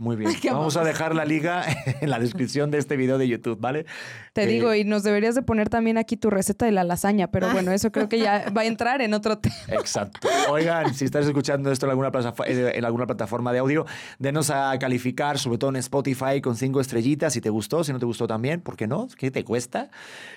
Muy 0.00 0.16
bien. 0.16 0.30
Vamos 0.50 0.78
a 0.78 0.82
dejar 0.82 1.14
la 1.14 1.26
liga 1.26 1.62
en 2.00 2.08
la 2.08 2.18
descripción 2.18 2.70
de 2.70 2.78
este 2.78 2.96
video 2.96 3.18
de 3.18 3.28
YouTube, 3.28 3.60
¿vale? 3.60 3.84
Te 4.32 4.44
Eh, 4.44 4.46
digo, 4.46 4.74
y 4.74 4.82
nos 4.84 5.02
deberías 5.02 5.34
de 5.34 5.42
poner 5.42 5.68
también 5.68 5.98
aquí 5.98 6.16
tu 6.16 6.30
receta 6.30 6.64
de 6.64 6.72
la 6.72 6.84
lasaña, 6.84 7.30
pero 7.30 7.50
bueno, 7.52 7.70
eso 7.70 7.92
creo 7.92 8.08
que 8.08 8.18
ya 8.18 8.46
va 8.56 8.62
a 8.62 8.64
entrar 8.64 9.02
en 9.02 9.12
otro 9.12 9.38
tema. 9.38 9.54
Exacto. 9.68 10.26
Oigan, 10.50 10.94
si 10.94 11.04
estás 11.04 11.26
escuchando 11.26 11.70
esto 11.70 11.84
en 11.84 11.90
alguna, 11.90 12.10
platafa- 12.10 12.46
eh, 12.46 12.72
en 12.76 12.84
alguna 12.86 13.06
plataforma 13.06 13.52
de 13.52 13.58
audio, 13.58 13.84
denos 14.18 14.48
a 14.48 14.74
calificar, 14.78 15.38
sobre 15.38 15.58
todo 15.58 15.68
en 15.68 15.76
Spotify, 15.76 16.40
con 16.42 16.56
cinco 16.56 16.80
estrellitas. 16.80 17.34
Si 17.34 17.42
te 17.42 17.50
gustó, 17.50 17.84
si 17.84 17.92
no 17.92 17.98
te 17.98 18.06
gustó 18.06 18.26
también, 18.26 18.62
¿por 18.62 18.76
qué 18.76 18.86
no? 18.86 19.06
¿Qué 19.18 19.30
te 19.30 19.44
cuesta? 19.44 19.90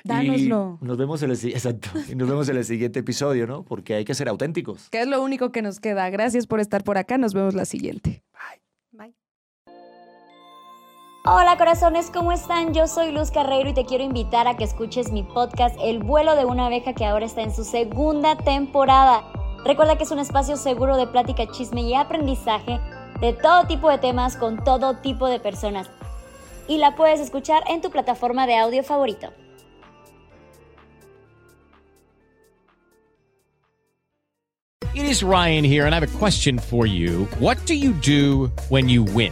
Dánoslo. 0.04 0.80
Y 0.82 0.86
nos 0.86 0.98
vemos 0.98 1.24
en 1.24 1.32
el, 1.32 1.38
si- 1.38 1.52
exacto. 1.52 1.90
Y 2.10 2.16
nos 2.16 2.28
vemos 2.28 2.50
en 2.50 2.58
el 2.58 2.66
siguiente 2.66 3.00
episodio, 3.00 3.48
¿no? 3.48 3.64
Porque 3.64 3.96
hay 3.96 4.04
que 4.04 4.14
ser 4.14 4.28
auténticos. 4.28 4.90
Que 4.90 5.02
es 5.02 5.08
lo 5.08 5.22
único 5.24 5.52
que 5.54 5.62
nos 5.62 5.80
queda. 5.80 6.10
Gracias 6.10 6.48
por 6.48 6.60
estar 6.60 6.84
por 6.84 6.98
acá. 6.98 7.18
Nos 7.18 7.34
vemos 7.34 7.54
la 7.54 7.64
siguiente. 7.66 8.24
Hola 11.26 11.56
corazones, 11.58 12.12
¿cómo 12.14 12.34
están? 12.34 12.74
Yo 12.74 12.86
soy 12.86 13.14
Luz 13.14 13.32
Carreiro 13.32 13.70
y 13.70 13.74
te 13.74 13.86
quiero 13.86 14.04
invitar 14.04 14.46
a 14.46 14.58
que 14.58 14.66
escuches 14.66 15.14
mi 15.14 15.24
podcast 15.24 15.74
El 15.82 16.00
vuelo 16.00 16.36
de 16.36 16.44
una 16.44 16.66
abeja 16.66 16.92
que 16.92 17.06
ahora 17.06 17.26
está 17.26 17.44
en 17.44 17.56
su 17.56 17.64
segunda 17.64 18.36
temporada. 18.36 19.24
Recuerda 19.64 19.98
que 19.98 20.04
es 20.04 20.12
un 20.12 20.20
espacio 20.20 20.58
seguro 20.58 20.98
de 20.98 21.08
plática, 21.08 21.50
chisme 21.50 21.84
y 21.84 21.94
aprendizaje 21.94 22.78
de 23.22 23.32
todo 23.32 23.68
tipo 23.68 23.90
de 23.90 24.00
temas 24.00 24.36
con 24.36 24.66
todo 24.66 24.98
tipo 24.98 25.30
de 25.30 25.40
personas. 25.40 25.90
Y 26.68 26.80
la 26.80 26.98
puedes 26.98 27.22
escuchar 27.22 27.64
en 27.70 27.80
tu 27.80 27.90
plataforma 27.90 28.46
de 28.46 28.58
audio 28.58 28.84
favorito. 28.84 29.32
It 34.94 35.06
is 35.06 35.24
Ryan 35.24 35.64
here, 35.64 35.86
and 35.86 35.96
I 35.96 36.00
have 36.00 36.04
a 36.04 36.20
question 36.20 36.60
for 36.60 36.86
you. 36.86 37.30
What 37.40 37.66
do 37.66 37.76
you 37.76 37.94
do 37.94 38.52
when 38.68 38.90
you 38.90 39.04
win? 39.04 39.32